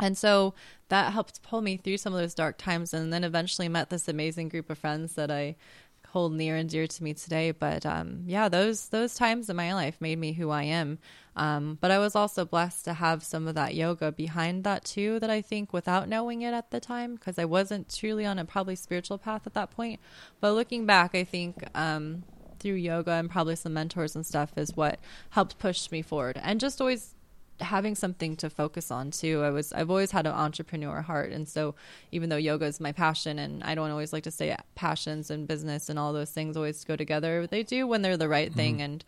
And 0.00 0.16
so 0.16 0.54
that 0.88 1.12
helped 1.12 1.42
pull 1.42 1.60
me 1.60 1.76
through 1.76 1.98
some 1.98 2.12
of 2.12 2.20
those 2.20 2.34
dark 2.34 2.58
times. 2.58 2.92
And 2.94 3.12
then 3.12 3.24
eventually 3.24 3.68
met 3.68 3.90
this 3.90 4.08
amazing 4.08 4.48
group 4.48 4.70
of 4.70 4.78
friends 4.78 5.14
that 5.14 5.30
I 5.30 5.56
hold 6.12 6.34
near 6.34 6.56
and 6.56 6.68
dear 6.68 6.86
to 6.86 7.02
me 7.02 7.14
today. 7.14 7.50
But 7.50 7.86
um, 7.86 8.24
yeah, 8.26 8.48
those 8.48 8.88
those 8.88 9.14
times 9.14 9.48
in 9.48 9.56
my 9.56 9.72
life 9.74 9.96
made 10.00 10.18
me 10.18 10.32
who 10.32 10.50
I 10.50 10.64
am. 10.64 10.98
Um, 11.34 11.78
but 11.80 11.90
I 11.90 11.98
was 11.98 12.14
also 12.14 12.44
blessed 12.44 12.84
to 12.84 12.94
have 12.94 13.22
some 13.22 13.48
of 13.48 13.54
that 13.54 13.74
yoga 13.74 14.12
behind 14.12 14.64
that 14.64 14.84
too. 14.84 15.18
That 15.20 15.30
I 15.30 15.40
think 15.40 15.72
without 15.72 16.08
knowing 16.08 16.42
it 16.42 16.52
at 16.52 16.70
the 16.70 16.80
time, 16.80 17.14
because 17.14 17.38
I 17.38 17.46
wasn't 17.46 17.94
truly 17.94 18.26
on 18.26 18.38
a 18.38 18.44
probably 18.44 18.76
spiritual 18.76 19.18
path 19.18 19.46
at 19.46 19.54
that 19.54 19.70
point. 19.70 20.00
But 20.40 20.52
looking 20.52 20.84
back, 20.84 21.14
I 21.14 21.24
think 21.24 21.64
um, 21.74 22.24
through 22.60 22.74
yoga 22.74 23.12
and 23.12 23.30
probably 23.30 23.56
some 23.56 23.72
mentors 23.72 24.14
and 24.14 24.26
stuff 24.26 24.52
is 24.56 24.76
what 24.76 25.00
helped 25.30 25.58
push 25.58 25.90
me 25.90 26.02
forward. 26.02 26.38
And 26.42 26.60
just 26.60 26.80
always 26.80 27.14
having 27.60 27.94
something 27.94 28.36
to 28.36 28.50
focus 28.50 28.90
on 28.90 29.10
too. 29.10 29.42
I 29.42 29.50
was 29.50 29.72
I've 29.72 29.90
always 29.90 30.10
had 30.10 30.26
an 30.26 30.32
entrepreneur 30.32 31.00
heart. 31.02 31.32
And 31.32 31.48
so 31.48 31.74
even 32.10 32.28
though 32.28 32.36
yoga 32.36 32.66
is 32.66 32.80
my 32.80 32.92
passion 32.92 33.38
and 33.38 33.62
I 33.64 33.74
don't 33.74 33.90
always 33.90 34.12
like 34.12 34.24
to 34.24 34.30
say 34.30 34.56
passions 34.74 35.30
and 35.30 35.46
business 35.46 35.88
and 35.88 35.98
all 35.98 36.12
those 36.12 36.30
things 36.30 36.56
always 36.56 36.84
go 36.84 36.96
together, 36.96 37.46
they 37.46 37.62
do 37.62 37.86
when 37.86 38.02
they're 38.02 38.16
the 38.16 38.28
right 38.28 38.52
thing. 38.52 38.74
Mm-hmm. 38.74 38.82
And 38.82 39.04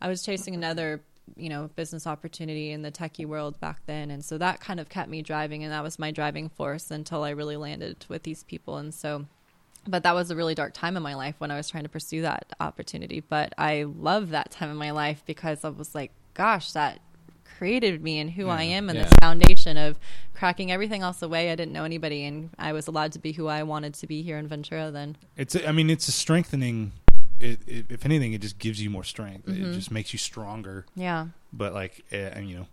I 0.00 0.08
was 0.08 0.22
chasing 0.22 0.54
another 0.54 1.02
you 1.36 1.50
know 1.50 1.68
business 1.76 2.06
opportunity 2.06 2.72
in 2.72 2.82
the 2.82 2.92
techie 2.92 3.26
world 3.26 3.58
back 3.60 3.80
then. 3.86 4.10
And 4.10 4.24
so 4.24 4.38
that 4.38 4.60
kind 4.60 4.80
of 4.80 4.88
kept 4.88 5.08
me 5.08 5.22
driving 5.22 5.64
and 5.64 5.72
that 5.72 5.82
was 5.82 5.98
my 5.98 6.10
driving 6.10 6.48
force 6.48 6.90
until 6.90 7.22
I 7.22 7.30
really 7.30 7.56
landed 7.56 8.06
with 8.08 8.22
these 8.22 8.42
people. 8.42 8.76
And 8.76 8.94
so 8.94 9.26
but 9.86 10.02
that 10.02 10.14
was 10.14 10.30
a 10.30 10.36
really 10.36 10.54
dark 10.54 10.74
time 10.74 10.96
in 10.96 11.02
my 11.02 11.14
life 11.14 11.36
when 11.38 11.50
I 11.50 11.56
was 11.56 11.70
trying 11.70 11.84
to 11.84 11.88
pursue 11.88 12.22
that 12.22 12.52
opportunity. 12.60 13.20
But 13.20 13.54
I 13.56 13.84
love 13.84 14.30
that 14.30 14.50
time 14.50 14.70
in 14.70 14.76
my 14.76 14.90
life 14.90 15.22
because 15.24 15.64
I 15.64 15.70
was 15.70 15.94
like, 15.94 16.12
gosh, 16.34 16.72
that 16.72 17.00
created 17.58 18.02
me 18.02 18.20
and 18.20 18.30
who 18.30 18.48
I 18.48 18.62
am 18.62 18.88
and 18.88 18.96
Yeah. 18.96 19.04
this 19.04 19.12
foundation 19.20 19.76
of 19.76 19.98
cracking 20.34 20.70
everything 20.70 21.02
else 21.02 21.20
away. 21.22 21.50
I 21.50 21.56
didn't 21.56 21.72
know 21.72 21.84
anybody 21.84 22.24
and 22.24 22.50
I 22.58 22.72
was 22.72 22.86
allowed 22.86 23.12
to 23.12 23.18
be 23.18 23.32
who 23.32 23.48
I 23.48 23.64
wanted 23.64 23.94
to 23.94 24.06
be 24.06 24.22
here 24.22 24.38
in 24.38 24.46
Ventura 24.46 24.90
then. 24.92 25.16
It's 25.36 25.54
a, 25.56 25.68
I 25.68 25.72
mean 25.72 25.90
it's 25.90 26.06
a 26.08 26.12
strengthening 26.12 26.92
it, 27.40 27.60
it, 27.66 27.86
if 27.90 28.04
anything 28.04 28.32
it 28.32 28.40
just 28.40 28.58
gives 28.58 28.80
you 28.82 28.90
more 28.90 29.04
strength. 29.04 29.48
It 29.48 29.72
just 29.72 29.90
makes 29.90 30.12
you 30.12 30.18
stronger. 30.18 30.86
Yeah. 30.94 31.26
But 31.52 31.74
like 31.74 32.04
uh, 32.12 32.16
and 32.16 32.48
you 32.48 32.56
know 32.58 32.66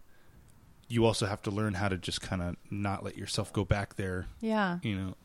you 0.88 1.04
also 1.06 1.26
have 1.26 1.42
to 1.42 1.50
learn 1.52 1.74
how 1.74 1.88
to 1.88 1.98
just 1.98 2.22
kind 2.22 2.42
of 2.44 2.56
not 2.70 3.04
let 3.04 3.18
yourself 3.18 3.52
go 3.52 3.66
back 3.66 3.96
there, 3.96 4.28
Yeah. 4.40 4.78
you 4.84 4.96
know. 4.96 5.16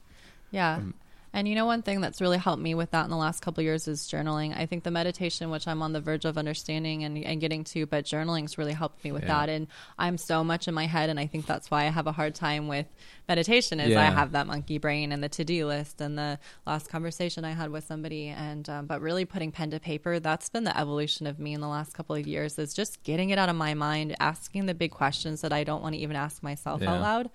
Yeah. 0.50 0.76
Um, 0.76 0.94
and 1.32 1.46
you 1.46 1.54
know, 1.54 1.66
one 1.66 1.82
thing 1.82 2.00
that's 2.00 2.20
really 2.20 2.38
helped 2.38 2.62
me 2.62 2.74
with 2.74 2.90
that 2.90 3.04
in 3.04 3.10
the 3.10 3.16
last 3.16 3.40
couple 3.40 3.60
of 3.60 3.64
years 3.64 3.86
is 3.88 4.02
journaling. 4.08 4.56
I 4.56 4.66
think 4.66 4.84
the 4.84 4.90
meditation, 4.90 5.50
which 5.50 5.68
I'm 5.68 5.82
on 5.82 5.92
the 5.92 6.00
verge 6.00 6.24
of 6.24 6.36
understanding 6.36 7.04
and, 7.04 7.16
and 7.18 7.40
getting 7.40 7.64
to, 7.64 7.86
but 7.86 8.04
journaling's 8.04 8.58
really 8.58 8.72
helped 8.72 9.04
me 9.04 9.12
with 9.12 9.22
Yeah. 9.22 9.28
that. 9.46 9.48
And 9.48 9.68
I'm 9.98 10.18
so 10.18 10.42
much 10.42 10.66
in 10.68 10.74
my 10.74 10.86
head, 10.86 11.10
and 11.10 11.20
I 11.20 11.26
think 11.26 11.46
that's 11.46 11.70
why 11.70 11.82
I 11.84 11.90
have 11.90 12.06
a 12.06 12.12
hard 12.12 12.34
time 12.34 12.68
with 12.68 12.86
meditation. 13.28 13.78
Is 13.80 13.96
I 13.96 14.04
have 14.06 14.32
that 14.32 14.46
monkey 14.46 14.78
brain 14.78 15.12
and 15.12 15.22
the 15.22 15.28
to 15.30 15.44
do 15.44 15.66
list 15.66 16.00
and 16.00 16.18
the 16.18 16.38
last 16.66 16.88
conversation 16.88 17.44
I 17.44 17.52
had 17.52 17.70
with 17.70 17.84
somebody, 17.84 18.28
and 18.28 18.68
um, 18.68 18.86
but 18.86 19.00
really 19.00 19.24
putting 19.24 19.52
pen 19.52 19.70
to 19.70 19.80
paper. 19.80 20.18
That's 20.20 20.48
been 20.48 20.64
the 20.64 20.76
evolution 20.78 21.26
of 21.26 21.38
me 21.38 21.52
in 21.54 21.60
the 21.60 21.68
last 21.68 21.94
couple 21.94 22.16
of 22.16 22.26
years. 22.26 22.58
Is 22.58 22.74
just 22.74 23.02
getting 23.04 23.30
it 23.30 23.38
out 23.38 23.48
of 23.48 23.56
my 23.56 23.74
mind, 23.74 24.16
asking 24.20 24.66
the 24.66 24.74
big 24.74 24.90
questions 24.90 25.42
that 25.42 25.52
I 25.52 25.64
don't 25.64 25.82
want 25.82 25.94
to 25.94 26.00
even 26.00 26.16
ask 26.16 26.42
myself 26.42 26.80
Yeah. 26.82 26.92
out 26.94 27.00
loud. 27.00 27.30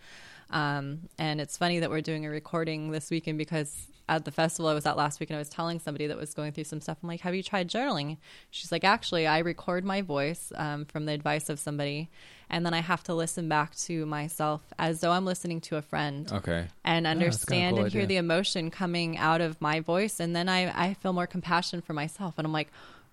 Um, 0.50 1.10
and 1.18 1.42
it's 1.42 1.58
funny 1.58 1.80
that 1.80 1.90
we're 1.90 2.02
doing 2.02 2.26
a 2.26 2.30
recording 2.30 2.92
this 2.92 3.10
weekend 3.10 3.38
because 3.38 3.88
at 4.08 4.24
the 4.24 4.32
festival 4.32 4.70
I 4.70 4.76
was 4.76 4.86
at 4.86 4.96
last 4.98 5.20
week 5.20 5.32
and 5.32 5.36
I 5.36 5.40
was 5.40 5.50
telling 5.50 5.80
somebody 5.80 6.06
that 6.08 6.18
was 6.18 6.36
going 6.36 6.52
through 6.52 6.66
some 6.66 6.80
stuff. 6.80 6.98
I'm 7.02 7.10
like, 7.10 7.22
have 7.22 7.34
you 7.34 7.42
tried 7.42 7.68
journaling? 7.70 8.18
She's 8.52 8.72
like, 8.72 8.84
actually, 8.84 9.26
I 9.26 9.40
record 9.40 9.84
my 9.84 10.04
voice 10.04 10.52
um, 10.56 10.86
from 10.86 11.06
the 11.06 11.12
advice 11.14 11.50
of 11.50 11.58
somebody. 11.60 12.12
And 12.48 12.64
then 12.64 12.76
I 12.76 12.82
have 12.82 13.02
to 13.06 13.16
listen 13.16 13.50
back 13.50 13.76
to 13.78 14.06
myself 14.06 14.62
as 14.78 15.02
though 15.02 15.12
I'm 15.12 15.26
listening 15.26 15.60
to 15.62 15.78
a 15.78 15.82
friend 15.82 16.32
Okay. 16.32 16.68
and 16.84 17.08
understand 17.08 17.78
cool 17.78 17.86
and 17.86 17.92
hear 17.92 18.02
idea. 18.04 18.08
the 18.10 18.18
emotion 18.18 18.70
coming 18.70 19.18
out 19.18 19.42
of 19.42 19.60
my 19.60 19.80
voice. 19.80 20.20
And 20.20 20.36
then 20.36 20.48
I, 20.48 20.90
I 20.90 20.94
feel 20.94 21.12
more 21.12 21.26
compassion 21.26 21.82
for 21.82 21.94
myself. 21.94 22.36
And 22.38 22.46
I'm 22.46 22.54
like, 22.54 22.70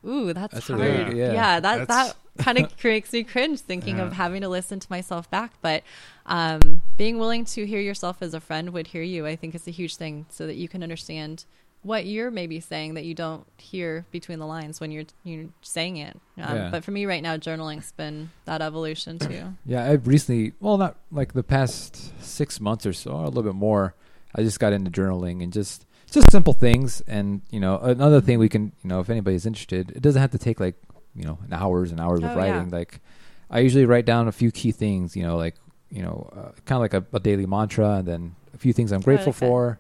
ooh, 0.07 0.33
that's, 0.33 0.55
That's 0.55 0.69
hard. 0.69 1.17
yeah. 1.17 1.33
yeah, 1.33 1.61
that, 1.61 1.87
That's- 1.89 2.15
that 2.37 2.45
kind 2.45 2.59
of 2.59 2.85
makes 2.85 3.13
me 3.13 3.25
cringe 3.25 3.61
thinking 3.61 4.01
of 4.01 4.13
having 4.15 4.41
to 4.43 4.49
listen 4.49 4.81
to 4.81 4.87
myself 4.91 5.31
back. 5.31 5.53
But 5.61 5.83
um, 6.27 6.83
being 6.97 7.19
willing 7.19 7.45
to 7.47 7.67
hear 7.67 7.81
yourself 7.81 8.19
as 8.21 8.35
a 8.35 8.41
friend 8.41 8.71
would 8.71 8.87
hear 8.89 9.03
you, 9.03 9.27
I 9.27 9.37
think 9.37 9.55
is 9.55 9.67
a 9.69 9.71
huge 9.71 9.97
thing 9.97 10.27
so 10.31 10.47
that 10.47 10.55
you 10.57 10.69
can 10.69 10.83
understand 10.83 11.45
what 11.83 12.07
you're 12.07 12.31
maybe 12.31 12.61
saying 12.61 12.95
that 12.95 13.05
you 13.05 13.13
don't 13.13 13.45
hear 13.59 14.07
between 14.13 14.39
the 14.39 14.47
lines 14.47 14.81
when 14.81 14.93
you're 14.93 15.03
you're 15.25 15.47
saying 15.63 15.97
it. 15.97 16.15
Um, 16.39 16.57
Yeah. 16.57 16.69
But 16.71 16.85
for 16.85 16.93
me 16.93 17.07
right 17.07 17.23
now, 17.23 17.37
journaling's 17.37 17.91
been 17.93 18.31
that 18.45 18.63
evolution 18.63 19.19
too. 19.19 19.55
Yeah, 19.67 19.91
I've 19.91 20.07
recently, 20.07 20.53
well, 20.61 20.79
not 20.79 20.97
like 21.11 21.33
the 21.33 21.43
past 21.43 22.23
six 22.23 22.61
months 22.61 22.87
or 22.87 22.93
so, 22.93 23.11
or 23.11 23.25
a 23.25 23.29
little 23.29 23.43
bit 23.43 23.55
more. 23.57 23.95
I 24.35 24.43
just 24.43 24.61
got 24.61 24.73
into 24.73 24.91
journaling 24.93 25.43
and 25.43 25.53
just 25.53 25.85
just 26.13 26.31
simple 26.31 26.53
things. 26.53 27.03
And 27.07 27.43
you 27.51 27.61
know, 27.61 27.79
another 27.79 28.21
thing 28.21 28.39
we 28.39 28.49
can, 28.49 28.73
you 28.83 28.89
know, 28.89 29.01
if 29.01 29.11
anybody's 29.11 29.47
interested, 29.47 29.91
it 29.91 30.03
doesn't 30.03 30.21
have 30.21 30.31
to 30.33 30.39
take 30.39 30.61
like 30.61 30.75
you 31.15 31.25
know 31.25 31.39
hours 31.51 31.91
and 31.91 32.01
hours 32.01 32.21
Oh, 32.23 32.27
of 32.27 32.33
yeah. 32.33 32.39
writing. 32.39 32.71
Like 32.71 33.01
I 33.51 33.61
usually 33.61 33.85
write 33.87 34.07
down 34.07 34.29
a 34.29 34.33
few 34.33 34.51
key 34.51 34.73
things, 34.73 35.17
you 35.17 35.23
know, 35.23 35.37
like 35.37 35.57
you 35.91 36.03
know, 36.03 36.31
uh, 36.35 36.53
kind 36.65 36.77
of 36.77 36.81
like 36.81 36.95
a, 36.95 37.05
a 37.17 37.21
daily 37.21 37.45
mantra, 37.47 37.97
and 37.97 38.09
then 38.09 38.35
a 38.55 38.59
few 38.59 38.73
things 38.73 38.93
I'm 38.93 39.01
grateful 39.03 39.33
like 39.33 39.41
that. 39.41 39.47
for, 39.47 39.79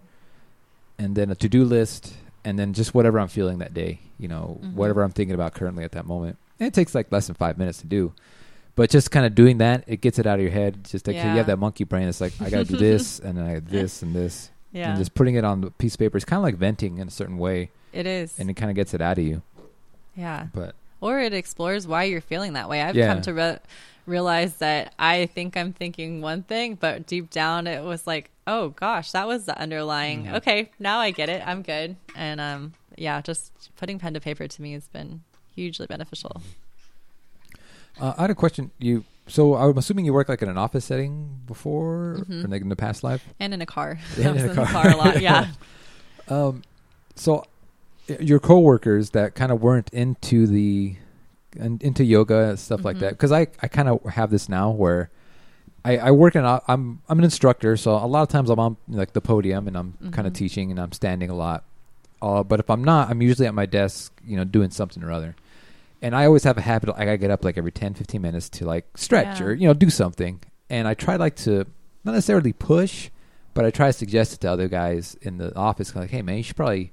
and 0.98 1.16
then 1.16 1.30
a 1.30 1.34
to 1.36 1.48
do 1.48 1.64
list, 1.64 2.12
and 2.44 2.58
then 2.58 2.72
just 2.74 2.94
whatever 2.94 3.18
I'm 3.18 3.28
feeling 3.28 3.58
that 3.58 3.72
day, 3.74 4.00
you 4.18 4.28
know, 4.28 4.60
Mhm. 4.62 4.74
whatever 4.74 5.02
I'm 5.02 5.10
thinking 5.10 5.34
about 5.34 5.54
currently 5.54 5.84
at 5.84 5.92
that 5.92 6.06
moment. 6.06 6.36
And 6.60 6.66
it 6.66 6.74
takes 6.74 6.94
like 6.94 7.10
less 7.10 7.26
than 7.26 7.34
five 7.34 7.56
minutes 7.58 7.78
to 7.80 7.86
do, 7.86 8.12
but 8.76 8.90
just 8.90 9.10
kind 9.10 9.24
of 9.26 9.34
doing 9.34 9.58
that, 9.58 9.84
it 9.86 10.00
gets 10.02 10.18
it 10.18 10.26
out 10.26 10.36
of 10.38 10.42
your 10.42 10.52
head. 10.52 10.84
Just 10.84 11.06
like 11.06 11.16
you 11.16 11.22
have 11.22 11.46
that 11.46 11.58
monkey 11.58 11.84
brain. 11.84 12.08
It's 12.08 12.20
like 12.20 12.34
I 12.40 12.50
got 12.50 12.66
to 12.66 12.72
do 12.72 12.76
this, 12.90 13.18
and 13.18 13.38
then 13.38 13.46
I 13.46 13.50
have 13.52 13.68
this 13.70 14.02
and 14.02 14.14
this, 14.14 14.50
Yeah, 14.72 14.90
and 14.90 14.98
just 14.98 15.14
putting 15.14 15.34
it 15.34 15.44
on 15.44 15.60
the 15.60 15.70
piece 15.70 15.94
of 15.94 15.98
paper. 15.98 16.16
is 16.16 16.24
kind 16.24 16.38
of 16.38 16.44
like 16.44 16.56
venting 16.56 16.98
in 16.98 17.06
a 17.08 17.10
certain 17.10 17.36
way, 17.38 17.70
it 17.92 18.06
is. 18.06 18.38
and 18.38 18.48
it 18.50 18.54
kind 18.54 18.70
of 18.70 18.74
gets 18.76 18.94
it 18.94 19.00
out 19.02 19.18
of 19.18 19.24
you. 19.24 19.42
yeah. 20.16 20.46
But 20.54 20.74
or 21.00 21.18
it 21.20 21.34
explores 21.34 21.86
why 21.86 22.04
you're 22.04 22.20
feeling 22.20 22.52
that 22.54 22.68
way. 22.68 22.80
I've 22.80 22.94
Yeah. 22.96 23.12
come 23.12 23.22
to 23.22 23.34
re- 23.34 23.58
realize 24.06 24.54
that 24.56 24.94
I 24.98 25.26
think 25.26 25.56
I'm 25.56 25.72
thinking 25.72 26.20
one 26.22 26.42
thing, 26.44 26.74
but 26.76 27.06
deep 27.06 27.30
down 27.30 27.66
it 27.66 27.82
was 27.84 28.06
like, 28.06 28.30
oh 28.46 28.70
gosh, 28.70 29.10
that 29.12 29.26
was 29.26 29.44
the 29.46 29.58
underlying. 29.58 30.24
Mhm. 30.24 30.34
Okay, 30.36 30.70
now 30.78 30.98
I 31.00 31.10
get 31.10 31.28
it. 31.28 31.42
I'm 31.46 31.62
good. 31.62 31.96
And 32.16 32.40
um, 32.40 32.72
yeah, 32.96 33.20
just 33.20 33.52
putting 33.76 33.98
pen 33.98 34.14
to 34.14 34.20
paper 34.20 34.46
to 34.48 34.62
me 34.62 34.72
has 34.72 34.88
been 34.88 35.22
hugely 35.54 35.86
beneficial. 35.86 36.40
Uh, 38.00 38.14
I 38.16 38.22
had 38.22 38.30
a 38.30 38.34
question. 38.34 38.70
You 38.78 39.04
so 39.26 39.54
I'm 39.54 39.76
assuming 39.78 40.04
you 40.04 40.12
work 40.12 40.28
like 40.28 40.42
in 40.42 40.48
an 40.48 40.58
office 40.58 40.84
setting 40.84 41.40
before, 41.46 42.24
Mhm. 42.28 42.44
or 42.44 42.48
like 42.48 42.62
in 42.62 42.68
the 42.68 42.76
past 42.76 43.02
life. 43.04 43.24
And 43.40 43.54
in 43.54 43.62
a 43.62 43.66
car. 43.66 43.98
And 44.16 44.26
I 44.26 44.32
was 44.32 44.42
in 44.42 44.48
a 44.48 44.50
in 44.50 44.56
the 44.56 44.64
car. 44.64 44.82
car 44.82 44.90
a 44.92 44.96
lot. 44.96 45.20
Yeah. 45.28 45.48
Um, 46.28 46.62
so 47.14 47.44
your 48.20 48.40
coworkers 48.40 49.10
that 49.10 49.34
kind 49.34 49.52
of 49.52 49.62
weren't 49.62 49.88
into 49.92 50.46
the 50.46 50.96
in- 51.56 51.78
into 51.82 52.02
yoga 52.04 52.50
and 52.50 52.58
stuff 52.58 52.84
like 52.84 52.96
Mhm. 52.96 53.00
that, 53.00 53.10
because 53.12 53.32
I 53.32 53.46
I 53.62 53.68
kind 53.68 53.88
of 53.88 54.02
have 54.04 54.30
this 54.30 54.48
now 54.48 54.70
where. 54.70 55.10
I, 55.84 55.96
I 55.98 56.10
work 56.12 56.36
in. 56.36 56.44
a- 56.44 56.62
I'm 56.68 57.00
I'm 57.08 57.18
an 57.18 57.24
instructor, 57.24 57.76
so 57.76 57.96
a 57.96 58.06
lot 58.06 58.22
of 58.22 58.28
times 58.28 58.50
I'm 58.50 58.60
on 58.60 58.76
like 58.86 59.14
the 59.14 59.20
podium 59.20 59.66
and 59.66 59.76
I'm 59.76 59.94
kind 60.12 60.28
of 60.28 60.32
teaching 60.32 60.70
and 60.70 60.78
I'm 60.78 60.92
standing 60.92 61.28
a 61.28 61.34
lot. 61.34 61.64
Uh, 62.22 62.44
but 62.44 62.60
if 62.60 62.70
I'm 62.70 62.84
not, 62.84 63.10
I'm 63.10 63.20
usually 63.20 63.48
at 63.48 63.54
my 63.54 63.66
desk, 63.66 64.12
you 64.24 64.36
know, 64.36 64.44
doing 64.44 64.70
something 64.70 65.02
or 65.02 65.10
other. 65.10 65.34
And 66.02 66.14
I 66.16 66.26
always 66.26 66.44
have 66.44 66.58
a 66.58 66.62
habit. 66.62 66.88
Of, 66.90 66.96
I 66.98 67.04
gotta 67.04 67.16
get 67.18 67.30
up 67.30 67.44
like 67.44 67.56
every 67.56 67.72
10, 67.72 67.94
15 67.94 68.20
minutes 68.20 68.48
to 68.50 68.64
like 68.66 68.86
stretch 68.96 69.40
Yeah. 69.40 69.46
or 69.46 69.52
you 69.54 69.68
know 69.68 69.74
do 69.74 69.88
something. 69.88 70.40
And 70.68 70.86
I 70.88 70.94
try 70.94 71.16
like 71.16 71.36
to 71.36 71.64
not 72.04 72.12
necessarily 72.12 72.52
push, 72.52 73.08
but 73.54 73.64
I 73.64 73.70
try 73.70 73.86
to 73.86 73.92
suggest 73.92 74.32
it 74.34 74.40
to 74.40 74.50
other 74.50 74.68
guys 74.68 75.16
in 75.22 75.38
the 75.38 75.54
office. 75.56 75.94
Like, 75.94 76.10
hey 76.10 76.22
man, 76.22 76.38
you 76.38 76.42
should 76.42 76.56
probably 76.56 76.92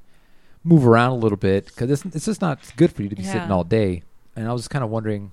move 0.63 0.85
around 0.85 1.11
a 1.11 1.15
little 1.15 1.37
bit 1.37 1.65
because 1.65 1.89
it's 1.89 2.05
it's 2.15 2.25
just 2.25 2.41
not 2.41 2.59
good 2.77 2.91
for 2.91 3.01
you 3.03 3.09
to 3.09 3.15
be 3.15 3.23
sitting 3.23 3.49
all 3.51 3.63
day. 3.63 4.03
And 4.35 4.47
I 4.47 4.53
was 4.53 4.61
just 4.61 4.69
kind 4.69 4.83
of 4.83 4.89
wondering, 4.91 5.31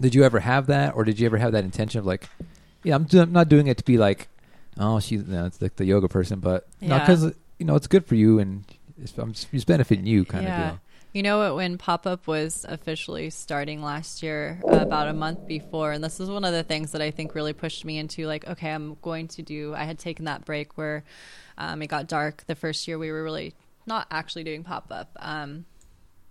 did 0.00 0.14
you 0.14 0.22
ever 0.24 0.40
have 0.40 0.66
that, 0.66 0.94
or 0.94 1.04
did 1.04 1.18
you 1.18 1.26
ever 1.26 1.38
have 1.38 1.52
that 1.52 1.64
intention 1.64 1.98
of 1.98 2.06
like, 2.06 2.28
yeah, 2.82 2.94
I'm, 2.94 3.04
do- 3.04 3.20
I'm 3.22 3.32
not 3.32 3.48
doing 3.48 3.66
it 3.68 3.78
to 3.78 3.84
be 3.84 3.96
like, 3.98 4.28
oh, 4.78 5.00
she's 5.00 5.22
you 5.22 5.26
know, 5.32 5.46
it's 5.46 5.60
like 5.62 5.76
the 5.76 5.84
yoga 5.86 6.08
person, 6.08 6.40
but 6.40 6.66
Yeah. 6.80 6.98
because 6.98 7.34
you 7.58 7.66
know 7.66 7.74
it's 7.74 7.86
good 7.86 8.04
for 8.06 8.14
you 8.16 8.38
and 8.38 8.64
it's, 9.00 9.16
I'm, 9.16 9.30
it's 9.52 9.64
benefiting 9.64 10.06
you 10.06 10.24
kind 10.24 10.44
Yeah. 10.44 10.62
of 10.64 10.70
deal. 10.72 10.80
You 11.12 11.22
know 11.22 11.38
what? 11.38 11.56
When 11.56 11.76
Pop 11.76 12.06
Up 12.06 12.26
was 12.26 12.64
officially 12.66 13.28
starting 13.28 13.82
last 13.82 14.22
year, 14.22 14.62
uh, 14.64 14.78
about 14.78 15.08
a 15.08 15.12
month 15.12 15.46
before, 15.46 15.92
and 15.92 16.02
this 16.02 16.20
is 16.20 16.30
one 16.30 16.44
of 16.44 16.54
the 16.54 16.62
things 16.62 16.92
that 16.92 17.02
I 17.02 17.10
think 17.10 17.34
really 17.34 17.52
pushed 17.52 17.84
me 17.84 17.98
into 17.98 18.26
like, 18.26 18.46
okay, 18.48 18.70
I'm 18.70 18.96
going 19.02 19.28
to 19.28 19.42
do. 19.42 19.74
I 19.74 19.84
had 19.84 19.98
taken 19.98 20.24
that 20.24 20.46
break 20.46 20.78
where 20.78 21.04
um, 21.58 21.82
it 21.82 21.88
got 21.88 22.08
dark. 22.08 22.44
The 22.46 22.54
first 22.54 22.88
year 22.88 22.98
we 22.98 23.12
were 23.12 23.22
really 23.22 23.54
not 23.86 24.06
actually 24.10 24.44
doing 24.44 24.64
Pop 24.64 24.86
Up. 24.90 25.10
Um, 25.20 25.66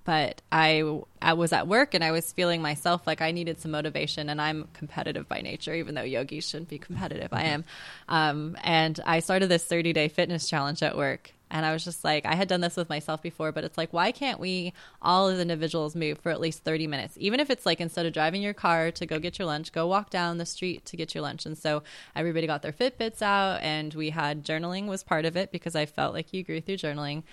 but 0.04 0.42
I 0.52 0.84
I 1.22 1.34
was 1.34 1.54
at 1.54 1.68
work 1.68 1.94
and 1.94 2.04
I 2.04 2.12
was 2.12 2.32
feeling 2.32 2.64
myself 2.64 3.06
like 3.06 3.22
I 3.22 3.32
needed 3.32 3.60
some 3.60 3.70
motivation 3.70 4.30
and 4.30 4.42
I'm 4.42 4.68
competitive 4.74 5.28
by 5.28 5.42
nature 5.42 5.76
even 5.76 5.94
though 5.94 6.02
yogis 6.02 6.48
shouldn't 6.48 6.70
be 6.70 6.80
competitive 6.80 7.30
I 7.32 7.44
am 7.44 7.66
um, 8.10 8.58
and 8.64 9.00
I 9.06 9.20
started 9.20 9.50
this 9.50 9.64
30 9.64 9.94
day 9.94 10.08
fitness 10.08 10.50
challenge 10.50 10.82
at 10.82 10.98
work 10.98 11.34
and 11.52 11.66
I 11.66 11.74
was 11.74 11.84
just 11.84 12.04
like 12.04 12.26
I 12.26 12.36
had 12.36 12.48
done 12.48 12.62
this 12.62 12.76
with 12.76 12.90
myself 12.90 13.22
before 13.22 13.52
but 13.52 13.64
it's 13.64 13.78
like 13.78 13.94
why 13.94 14.12
can't 14.12 14.40
we 14.40 14.74
all 15.02 15.28
as 15.28 15.40
individuals 15.40 15.96
move 15.96 16.18
for 16.20 16.32
at 16.32 16.40
least 16.40 16.64
30 16.64 16.88
minutes? 16.88 17.16
Even 17.20 17.40
if 17.40 17.50
it's 17.50 17.66
like 17.66 17.80
instead 17.80 18.06
of 18.06 18.14
driving 18.14 18.42
your 18.42 18.54
car 18.54 18.92
to 18.92 19.06
go 19.06 19.20
get 19.20 19.38
your 19.38 19.46
lunch 19.46 19.72
go 19.72 19.86
walk 19.86 20.10
down 20.10 20.38
the 20.38 20.46
street 20.46 20.86
to 20.86 20.98
get 20.98 21.14
your 21.14 21.22
lunch. 21.22 21.46
And 21.46 21.58
so 21.58 21.84
everybody 22.16 22.48
got 22.48 22.62
their 22.62 22.72
Fitbits 22.72 23.22
out 23.22 23.62
and 23.62 23.94
we 23.94 24.10
had 24.10 24.44
journaling 24.44 24.88
was 24.88 25.04
part 25.04 25.26
of 25.26 25.36
it 25.36 25.52
because 25.52 25.76
I 25.76 25.86
felt 25.86 26.14
like 26.14 26.34
you 26.34 26.44
grew 26.44 26.62
through 26.62 26.78
journaling 26.78 27.24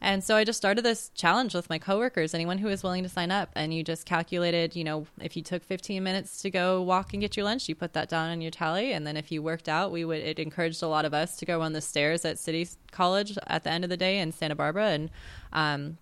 and 0.00 0.22
so 0.22 0.36
I 0.36 0.44
just 0.44 0.58
started 0.58 0.84
this 0.84 1.10
challenge 1.14 1.54
with 1.54 1.70
my 1.70 1.78
coworkers, 1.78 2.34
anyone 2.34 2.58
who 2.58 2.68
was 2.68 2.82
willing 2.82 3.02
to 3.04 3.08
sign 3.08 3.30
up. 3.30 3.48
And 3.54 3.72
you 3.72 3.82
just 3.82 4.04
calculated, 4.04 4.76
you 4.76 4.84
know, 4.84 5.06
if 5.20 5.34
you 5.34 5.42
took 5.42 5.64
15 5.64 6.02
minutes 6.02 6.42
to 6.42 6.50
go 6.50 6.82
walk 6.82 7.14
and 7.14 7.22
get 7.22 7.36
your 7.36 7.44
lunch, 7.44 7.68
you 7.68 7.74
put 7.74 7.94
that 7.94 8.10
down 8.10 8.30
on 8.30 8.42
your 8.42 8.50
tally. 8.50 8.92
And 8.92 9.06
then 9.06 9.16
if 9.16 9.32
you 9.32 9.42
worked 9.42 9.68
out, 9.68 9.92
we 9.92 10.04
would, 10.04 10.20
it 10.20 10.38
encouraged 10.38 10.82
a 10.82 10.88
lot 10.88 11.06
of 11.06 11.14
us 11.14 11.36
to 11.36 11.46
go 11.46 11.62
on 11.62 11.72
the 11.72 11.80
stairs 11.80 12.24
at 12.24 12.38
City 12.38 12.68
College 12.92 13.38
at 13.46 13.64
the 13.64 13.70
end 13.70 13.82
of 13.82 13.90
the 13.90 13.96
day 13.96 14.18
in 14.18 14.30
Santa 14.30 14.54
Barbara. 14.54 14.88
And, 14.88 15.10
um, 15.52 15.96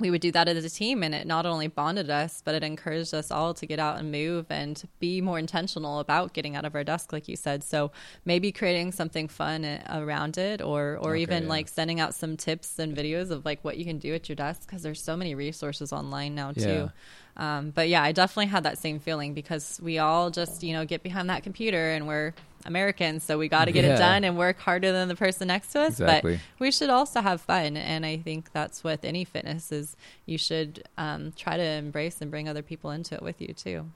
we 0.00 0.10
would 0.10 0.20
do 0.20 0.30
that 0.32 0.48
as 0.48 0.64
a 0.64 0.70
team 0.70 1.02
and 1.02 1.14
it 1.14 1.26
not 1.26 1.44
only 1.44 1.66
bonded 1.66 2.08
us 2.08 2.40
but 2.44 2.54
it 2.54 2.62
encouraged 2.62 3.12
us 3.12 3.30
all 3.30 3.52
to 3.54 3.66
get 3.66 3.78
out 3.78 3.98
and 3.98 4.12
move 4.12 4.46
and 4.50 4.84
be 5.00 5.20
more 5.20 5.38
intentional 5.38 5.98
about 5.98 6.32
getting 6.32 6.54
out 6.54 6.64
of 6.64 6.74
our 6.74 6.84
desk 6.84 7.12
like 7.12 7.28
you 7.28 7.36
said. 7.36 7.64
So 7.64 7.90
maybe 8.24 8.52
creating 8.52 8.92
something 8.92 9.28
fun 9.28 9.64
around 9.90 10.38
it 10.38 10.60
or 10.62 10.98
or 11.00 11.12
Okay, 11.12 11.22
even 11.22 11.42
yeah. 11.44 11.48
like 11.48 11.68
sending 11.68 11.98
out 12.00 12.14
some 12.14 12.36
tips 12.36 12.78
and 12.78 12.96
videos 12.96 13.30
of 13.30 13.44
like 13.44 13.64
what 13.64 13.76
you 13.76 13.84
can 13.84 13.98
do 13.98 14.14
at 14.14 14.28
your 14.28 14.36
desk 14.36 14.62
because 14.66 14.82
there's 14.82 15.00
so 15.02 15.16
many 15.16 15.34
resources 15.34 15.92
online 15.92 16.34
now 16.34 16.52
too. 16.52 16.90
Um, 17.36 17.70
but 17.70 17.88
yeah 17.88 18.02
i 18.02 18.10
definitely 18.10 18.46
had 18.46 18.64
that 18.64 18.78
same 18.78 18.98
feeling 18.98 19.32
because 19.32 19.78
we 19.80 19.98
all 19.98 20.28
just 20.30 20.64
you 20.64 20.72
know 20.72 20.84
get 20.84 21.04
behind 21.04 21.30
that 21.30 21.44
computer 21.44 21.90
and 21.92 22.08
we're 22.08 22.34
americans 22.68 23.24
so 23.24 23.36
we 23.38 23.48
got 23.48 23.64
to 23.64 23.72
get 23.72 23.84
Yeah. 23.84 23.94
it 23.94 23.98
done 23.98 24.22
and 24.24 24.36
work 24.38 24.58
harder 24.60 24.92
than 24.92 25.08
the 25.08 25.16
person 25.16 25.48
next 25.48 25.72
to 25.72 25.80
us 25.80 25.92
Exactly. 26.00 26.36
but 26.36 26.42
we 26.60 26.70
should 26.70 26.90
also 26.90 27.20
have 27.20 27.40
fun 27.40 27.76
and 27.76 28.06
i 28.06 28.16
think 28.18 28.52
that's 28.52 28.84
with 28.84 29.04
any 29.04 29.24
fitness 29.24 29.72
is 29.72 29.96
you 30.26 30.38
should 30.38 30.84
um, 30.98 31.32
try 31.36 31.56
to 31.56 31.62
embrace 31.84 32.20
and 32.20 32.30
bring 32.30 32.48
other 32.48 32.62
people 32.62 32.90
into 32.90 33.14
it 33.16 33.22
with 33.22 33.40
you 33.40 33.52
too 33.54 33.86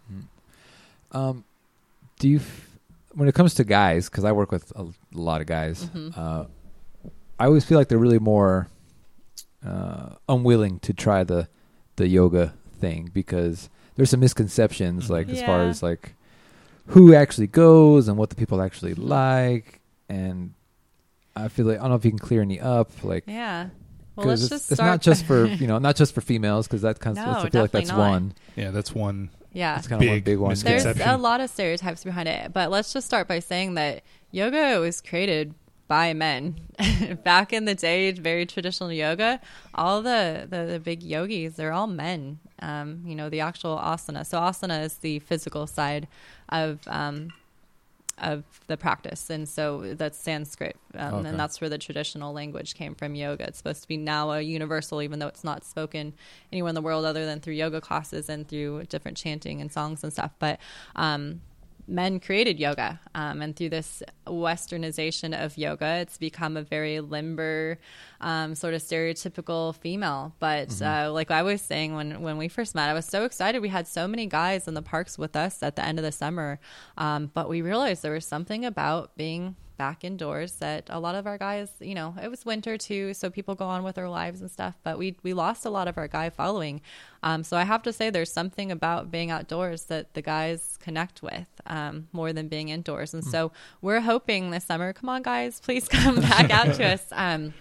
Um, 1.13 1.45
do 2.19 2.29
you, 2.29 2.39
f- 2.39 2.71
when 3.15 3.29
it 3.29 3.35
comes 3.35 3.53
to 3.55 3.65
guys, 3.65 4.09
because 4.09 4.25
I 4.25 4.33
work 4.33 4.51
with 4.51 4.73
a 4.77 4.87
lot 5.13 5.41
of 5.43 5.47
guys, 5.47 5.85
Mhm. 5.85 6.17
uh, 6.17 6.45
I 7.39 7.45
always 7.47 7.65
feel 7.65 7.77
like 7.79 7.89
they're 7.89 7.99
really 7.99 8.19
more 8.19 8.69
uh, 9.67 10.15
unwilling 10.29 10.79
to 10.81 10.93
try 10.93 11.23
the 11.25 11.49
the 11.97 12.09
yoga 12.09 12.55
thing 12.81 13.11
because 13.13 13.69
there's 13.95 14.11
some 14.11 14.21
misconceptions, 14.21 15.11
like 15.11 15.29
as 15.29 15.43
far 15.43 15.63
as 15.69 15.83
like 15.83 16.15
who 16.87 17.15
actually 17.15 17.47
goes 17.47 18.09
and 18.09 18.17
what 18.17 18.31
the 18.31 18.37
people 18.37 18.61
actually 18.61 18.95
like, 18.95 19.81
and 20.09 20.55
I 21.37 21.49
feel 21.49 21.67
like 21.67 21.79
I 21.79 21.83
don't 21.83 21.91
know 21.91 21.97
if 21.97 22.05
you 22.05 22.11
can 22.11 22.19
clear 22.19 22.43
any 22.43 22.61
up, 22.61 22.91
like 23.05 23.25
yeah 23.27 23.69
Well, 24.17 24.27
let's 24.27 24.43
it's, 24.43 24.51
just 24.51 24.73
it's 24.73 24.81
not 24.81 25.01
just 25.01 25.25
for 25.25 25.47
you 25.61 25.67
know 25.67 25.79
not 25.79 25.97
just 25.97 26.15
for 26.15 26.21
females 26.21 26.67
because 26.67 26.83
that 26.83 27.01
kind 27.01 27.17
of 27.19 27.25
No, 27.25 27.33
I 27.33 27.49
feel 27.51 27.63
like 27.63 27.71
that's 27.71 27.89
not. 27.89 27.99
one. 27.99 28.35
Yeah, 28.57 28.71
that's 28.71 28.95
one. 28.95 29.31
yeah 29.53 29.79
It's 29.79 29.87
kind 29.89 30.03
of 30.03 30.09
one 30.09 30.17
Big 30.17 30.25
big 30.25 30.39
one. 30.39 30.55
there's 30.57 30.85
a 30.85 31.17
lot 31.17 31.41
of 31.41 31.49
stereotypes 31.51 32.05
behind 32.05 32.29
it 32.29 32.53
but 32.53 32.71
let's 32.71 32.93
just 32.93 33.07
start 33.07 33.29
by 33.29 33.39
saying 33.39 33.75
that 33.75 34.03
yoga 34.31 34.79
was 34.81 35.01
created 35.01 35.55
by 35.89 36.15
men 36.15 36.57
back 37.25 37.53
in 37.53 37.65
the 37.67 37.75
day 37.75 38.11
very 38.13 38.47
traditional 38.47 38.91
yoga 38.93 39.41
all 39.75 40.01
the, 40.01 40.47
the, 40.49 40.65
the 40.65 40.81
big 40.81 41.03
yogis 41.03 41.55
they're 41.57 41.73
all 41.73 41.87
men 41.87 42.39
um, 42.61 43.03
you 43.05 43.15
know 43.15 43.29
the 43.29 43.41
actual 43.41 43.77
asana 43.77 44.25
so 44.25 44.39
asana 44.39 44.85
is 44.85 44.95
the 44.99 45.19
physical 45.19 45.67
side 45.67 46.07
of 46.53 46.81
um, 46.87 47.33
of 48.19 48.45
the 48.67 48.77
practice. 48.77 49.31
And 49.31 49.49
so 49.49 49.95
that's 49.95 50.19
sanskrit 50.19 50.77
um, 50.95 51.15
Okay. 51.15 51.29
and 51.31 51.41
that's 51.41 51.61
where 51.61 51.71
the 51.71 51.79
traditional 51.79 52.33
language 52.33 52.75
came 52.75 52.95
from 52.95 53.15
yoga. 53.15 53.45
It's 53.49 53.59
supposed 53.59 53.83
to 53.83 53.89
be 53.89 53.97
now 53.97 54.31
a 54.31 54.41
universal 54.41 55.03
even 55.03 55.19
though 55.19 55.27
it's 55.27 55.43
not 55.43 55.65
spoken 55.65 56.13
anywhere 56.53 56.69
in 56.69 56.75
the 56.75 56.83
world 56.83 57.05
other 57.05 57.25
than 57.27 57.41
through 57.41 57.55
yoga 57.55 57.81
classes 57.81 58.29
and 58.29 58.47
through 58.47 58.85
different 58.85 59.17
chanting 59.17 59.61
and 59.61 59.73
songs 59.73 60.05
and 60.05 60.13
stuff. 60.13 60.33
But 60.39 60.61
um, 60.95 61.41
men 61.87 62.21
created 62.21 62.59
yoga 62.59 63.01
um, 63.15 63.43
and 63.43 63.57
through 63.57 63.69
this 63.69 64.03
westernization 64.27 65.35
of 65.35 65.59
yoga 65.59 65.97
it's 65.97 66.17
become 66.17 66.57
a 66.57 66.63
very 66.63 67.01
limber 67.01 67.79
um, 68.21 68.55
sort 68.55 68.75
of 68.75 68.83
stereotypical 68.83 69.75
female. 69.77 70.35
But 70.39 70.81
uh, 70.81 71.11
like 71.13 71.31
i 71.31 71.43
was 71.43 71.61
saying 71.61 71.95
when, 71.95 72.23
when 72.23 72.37
we 72.39 72.49
first 72.49 72.75
met 72.75 72.89
i 72.89 72.95
was 72.95 73.07
so 73.07 73.25
excited. 73.25 73.61
We 73.61 73.69
had 73.69 73.87
so 73.87 74.07
many 74.07 74.27
guys 74.27 74.69
in 74.69 74.75
the 74.75 74.83
parks 74.83 75.19
with 75.19 75.37
us 75.37 75.63
at 75.63 75.77
the 75.77 75.85
end 75.85 75.99
of 75.99 76.05
the 76.05 76.13
summer 76.13 76.61
um, 76.97 77.31
but 77.35 77.49
we 77.49 77.63
realized 77.63 78.03
there 78.03 78.13
was 78.13 78.27
something 78.27 78.65
about 78.65 79.17
being 79.17 79.57
back 79.83 80.05
indoors 80.05 80.53
that 80.65 80.83
a 80.91 81.01
lot 81.01 81.17
of 81.17 81.27
our 81.27 81.37
guys, 81.37 81.69
you 81.81 81.97
know, 81.99 82.15
it 82.23 82.31
was 82.31 82.45
winter 82.45 82.79
too, 82.79 83.13
so 83.15 83.29
people 83.29 83.57
go 83.57 83.67
on 83.67 83.83
with 83.83 83.97
their 83.97 84.09
lives 84.09 84.41
and 84.41 84.49
stuff. 84.49 84.75
But 84.85 84.97
we 84.97 85.17
we 85.25 85.33
lost 85.35 85.67
a 85.67 85.71
lot 85.71 85.89
of 85.89 85.99
our 85.99 86.07
guy 86.07 86.31
following. 86.31 86.81
Um, 87.25 87.43
so 87.43 87.57
I 87.57 87.65
have 87.65 87.83
to 87.83 87.93
say, 87.93 88.09
there's 88.09 88.33
something 88.33 88.71
about 88.71 89.11
being 89.11 89.33
outdoors 89.33 89.81
that 89.87 90.15
the 90.15 90.23
guys 90.23 90.79
connect 90.81 91.21
with 91.21 91.51
um, 91.67 91.95
more 92.13 92.33
than 92.33 92.47
being 92.47 92.69
indoors. 92.69 93.13
And 93.13 93.25
so 93.25 93.51
we're 93.81 94.05
hoping 94.13 94.51
this 94.51 94.65
summer, 94.65 94.93
come 94.93 95.09
on, 95.09 95.23
guys, 95.23 95.61
please 95.61 95.89
come 95.89 96.21
back 96.21 96.49
out 96.51 96.75
to 96.75 96.85
us. 96.95 97.05
Um, 97.11 97.53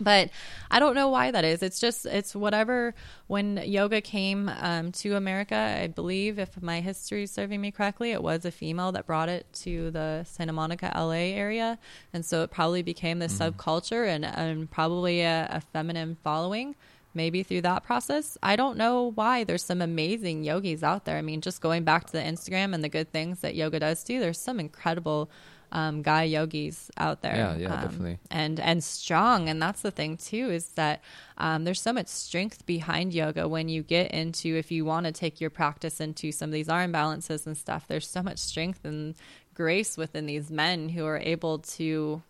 but 0.00 0.30
I 0.70 0.78
don't 0.78 0.94
know 0.94 1.08
why 1.08 1.30
that 1.30 1.44
is. 1.44 1.62
It's 1.62 1.78
just 1.78 2.06
it's 2.06 2.34
whatever. 2.34 2.94
When 3.26 3.58
yoga 3.64 4.00
came 4.00 4.50
um, 4.60 4.92
to 4.92 5.16
America, 5.16 5.56
I 5.56 5.86
believe, 5.86 6.38
if 6.38 6.60
my 6.60 6.80
history 6.80 7.24
is 7.24 7.30
serving 7.30 7.60
me 7.60 7.70
correctly, 7.70 8.12
it 8.12 8.22
was 8.22 8.44
a 8.44 8.50
female 8.50 8.92
that 8.92 9.06
brought 9.06 9.28
it 9.28 9.46
to 9.62 9.90
the 9.90 10.24
Santa 10.24 10.52
Monica, 10.52 10.92
LA 10.94 11.34
area, 11.34 11.78
and 12.12 12.24
so 12.24 12.42
it 12.42 12.50
probably 12.50 12.82
became 12.82 13.18
this 13.18 13.38
subculture 13.38 14.06
and, 14.06 14.24
and 14.24 14.70
probably 14.70 15.22
a, 15.22 15.48
a 15.50 15.60
feminine 15.60 16.16
following. 16.22 16.74
Maybe 17.16 17.44
through 17.44 17.60
that 17.60 17.84
process, 17.84 18.36
I 18.42 18.56
don't 18.56 18.76
know 18.76 19.12
why. 19.14 19.44
There's 19.44 19.62
some 19.62 19.80
amazing 19.80 20.42
yogis 20.42 20.82
out 20.82 21.04
there. 21.04 21.16
I 21.16 21.22
mean, 21.22 21.40
just 21.40 21.60
going 21.60 21.84
back 21.84 22.06
to 22.06 22.12
the 22.12 22.18
Instagram 22.18 22.74
and 22.74 22.82
the 22.82 22.88
good 22.88 23.12
things 23.12 23.38
that 23.40 23.54
yoga 23.54 23.78
does 23.78 24.02
do, 24.02 24.18
there's 24.18 24.40
some 24.40 24.58
incredible 24.58 25.30
um, 25.74 26.02
guy 26.02 26.22
yogis 26.22 26.90
out 26.96 27.20
there. 27.20 27.34
Yeah, 27.34 27.56
yeah, 27.56 27.74
um, 27.74 27.80
definitely. 27.82 28.18
And 28.30 28.60
and 28.60 28.82
strong, 28.82 29.48
and 29.48 29.60
that's 29.60 29.82
the 29.82 29.90
thing 29.90 30.16
too 30.16 30.50
is 30.50 30.68
that 30.70 31.02
um, 31.36 31.64
there's 31.64 31.80
so 31.80 31.92
much 31.92 32.06
strength 32.06 32.64
behind 32.64 33.12
yoga 33.12 33.48
when 33.48 33.68
you 33.68 33.82
get 33.82 34.12
into 34.12 34.56
if 34.56 34.70
you 34.70 34.84
want 34.84 35.06
to 35.06 35.12
take 35.12 35.40
your 35.40 35.50
practice 35.50 36.00
into 36.00 36.30
some 36.32 36.48
of 36.48 36.52
these 36.52 36.68
arm 36.68 36.92
balances 36.92 37.46
and 37.46 37.56
stuff. 37.56 37.86
There's 37.88 38.08
so 38.08 38.22
much 38.22 38.38
strength 38.38 38.84
and 38.84 39.16
grace 39.54 39.96
within 39.96 40.26
these 40.26 40.50
men 40.50 40.88
who 40.88 41.04
are 41.04 41.18
able 41.18 41.58
to 41.58 42.22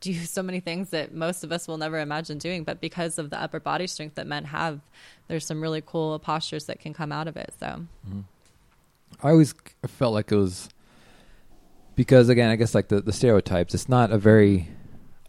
do 0.00 0.14
so 0.14 0.42
many 0.42 0.60
things 0.60 0.90
that 0.90 1.14
most 1.14 1.44
of 1.44 1.50
us 1.50 1.66
will 1.66 1.78
never 1.78 1.98
imagine 1.98 2.36
doing 2.36 2.62
but 2.62 2.78
because 2.78 3.18
of 3.18 3.30
the 3.30 3.40
upper 3.40 3.58
body 3.58 3.86
strength 3.86 4.16
that 4.16 4.26
men 4.26 4.44
have 4.44 4.80
there's 5.28 5.46
some 5.46 5.62
really 5.62 5.82
cool 5.84 6.18
postures 6.18 6.66
that 6.66 6.78
can 6.78 6.92
come 6.92 7.10
out 7.10 7.26
of 7.26 7.38
it 7.38 7.54
so 7.58 7.86
I 9.22 9.30
always 9.30 9.54
felt 9.86 10.12
like 10.12 10.30
it 10.30 10.36
was 10.36 10.68
because 11.96 12.28
again, 12.28 12.50
I 12.50 12.56
guess 12.56 12.74
like 12.74 12.88
the 12.88 13.00
the 13.00 13.12
stereotypes. 13.12 13.74
It's 13.74 13.88
not 13.88 14.10
a 14.12 14.18
very 14.18 14.68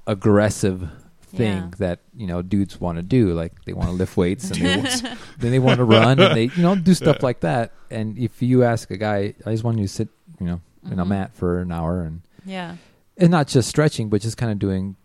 aggressive 0.08 0.90
thing 1.22 1.58
Yeah. 1.58 1.70
that 1.80 2.00
you 2.16 2.28
know 2.28 2.42
dudes 2.42 2.80
want 2.80 2.98
to 2.98 3.02
do. 3.04 3.34
Like 3.34 3.64
they 3.66 3.74
want 3.74 3.90
to 3.90 3.96
lift 3.96 4.16
weights 4.18 4.52
and 4.52 4.62
they 4.62 4.78
want, 4.78 5.04
then 5.40 5.52
they 5.52 5.60
want 5.60 5.78
to 5.78 5.84
run 5.84 6.20
and 6.20 6.36
they 6.36 6.46
you 6.56 6.62
know 6.62 6.76
do 6.76 6.94
stuff 6.94 7.24
like 7.24 7.40
that. 7.42 7.72
And 7.90 8.18
if 8.18 8.42
you 8.42 8.64
ask 8.64 8.92
a 8.92 8.98
guy, 8.98 9.34
I 9.46 9.52
just 9.52 9.64
want 9.64 9.78
you 9.80 9.86
to 9.86 9.94
sit 9.94 10.10
you 10.40 10.46
know 10.48 10.62
in 10.92 11.00
a 11.00 11.06
Mhm. 11.06 11.10
mat 11.10 11.34
for 11.34 11.60
an 11.62 11.72
hour 11.72 12.02
and 12.02 12.22
yeah 12.46 12.76
and 13.18 13.30
not 13.32 13.48
just 13.48 13.70
stretching, 13.70 14.10
but 14.10 14.22
just 14.22 14.38
kind 14.38 14.52
of 14.52 14.60
doing 14.60 14.96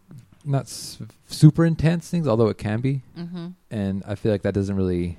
not 0.45 0.63
s- 0.63 0.99
super 1.29 1.65
intense 1.65 2.09
things, 2.09 2.27
although 2.27 2.49
it 2.49 2.59
can 2.59 2.81
be. 2.81 3.03
hmm 3.15 3.49
And 3.71 4.03
I 4.07 4.15
feel 4.15 4.33
like 4.33 4.43
that 4.43 4.55
doesn't 4.55 4.75
really 4.77 5.19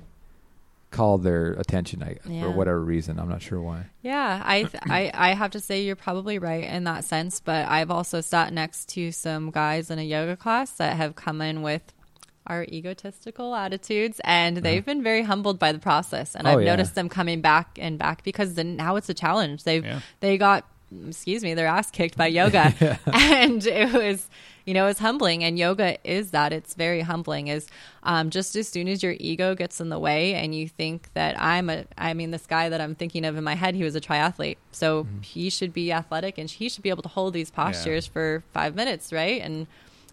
call 0.90 1.18
their 1.18 1.52
attention 1.52 2.02
I, 2.02 2.16
Yeah. 2.28 2.42
for 2.42 2.50
whatever 2.50 2.82
reason. 2.84 3.18
I'm 3.20 3.28
not 3.28 3.42
sure 3.42 3.60
why. 3.60 3.86
Yeah, 4.02 4.42
I, 4.44 4.64
th- 4.64 4.82
I 4.86 5.10
I 5.14 5.34
have 5.34 5.52
to 5.52 5.60
say 5.60 5.82
you're 5.82 5.94
probably 5.96 6.38
right 6.38 6.64
in 6.64 6.84
that 6.84 7.04
sense, 7.04 7.38
but 7.40 7.68
I've 7.68 7.90
also 7.90 8.20
sat 8.20 8.52
next 8.52 8.88
to 8.90 9.12
some 9.12 9.50
guys 9.50 9.90
in 9.90 9.98
a 9.98 10.02
yoga 10.02 10.36
class 10.36 10.70
that 10.72 10.96
have 10.96 11.14
come 11.14 11.40
in 11.40 11.62
with 11.62 11.92
our 12.46 12.64
egotistical 12.64 13.54
attitudes 13.54 14.20
and 14.24 14.56
they've 14.56 14.84
been 14.84 15.02
very 15.04 15.22
humbled 15.22 15.58
by 15.60 15.70
the 15.72 15.78
process 15.78 16.34
and. 16.34 16.48
Oh, 16.48 16.52
I've 16.52 16.62
yeah. 16.62 16.70
noticed 16.74 16.94
them 16.96 17.08
coming 17.08 17.40
back 17.40 17.78
and 17.80 17.96
back 17.98 18.24
because 18.24 18.54
then 18.54 18.74
now 18.76 18.96
it's 18.96 19.08
a 19.08 19.14
challenge. 19.14 19.62
They've 19.64 19.84
Yeah. 19.84 20.00
they 20.20 20.38
got 20.38 20.64
excuse 21.08 21.42
me, 21.42 21.54
their 21.54 21.66
ass 21.66 21.90
kicked 21.90 22.16
by 22.16 22.26
yoga. 22.26 22.74
and 23.12 23.66
it 23.66 23.92
was 23.92 24.28
you 24.70 24.74
know, 24.74 24.86
it's 24.86 25.00
humbling 25.00 25.42
and 25.42 25.58
yoga 25.58 25.96
is 26.04 26.30
that. 26.30 26.52
It's 26.52 26.74
very 26.74 27.00
humbling 27.00 27.48
is 27.48 27.66
um, 28.02 28.30
just 28.30 28.54
as 28.56 28.68
soon 28.68 28.88
as 28.88 29.02
your 29.02 29.16
ego 29.18 29.54
gets 29.54 29.80
in 29.80 29.88
the 29.88 29.98
way 29.98 30.34
and 30.34 30.54
you 30.54 30.68
think 30.68 31.12
that 31.14 31.40
I'm 31.40 31.70
a 31.70 31.86
I 31.98 32.14
mean 32.14 32.30
this 32.30 32.46
guy 32.46 32.68
that 32.68 32.80
I'm 32.80 32.94
thinking 32.94 33.24
of 33.24 33.36
in 33.36 33.44
my 33.44 33.54
head, 33.54 33.74
he 33.74 33.82
was 33.82 33.96
a 33.96 34.00
triathlete. 34.00 34.58
So 34.72 35.06
he 35.22 35.50
should 35.50 35.72
be 35.72 35.92
athletic 35.92 36.38
and 36.38 36.48
he 36.48 36.68
should 36.68 36.82
be 36.82 36.90
able 36.90 37.02
to 37.02 37.08
hold 37.08 37.34
these 37.34 37.50
postures 37.50 38.06
for 38.06 38.44
5 38.52 38.74
minutes, 38.74 39.12
right? 39.12 39.40
And 39.40 39.66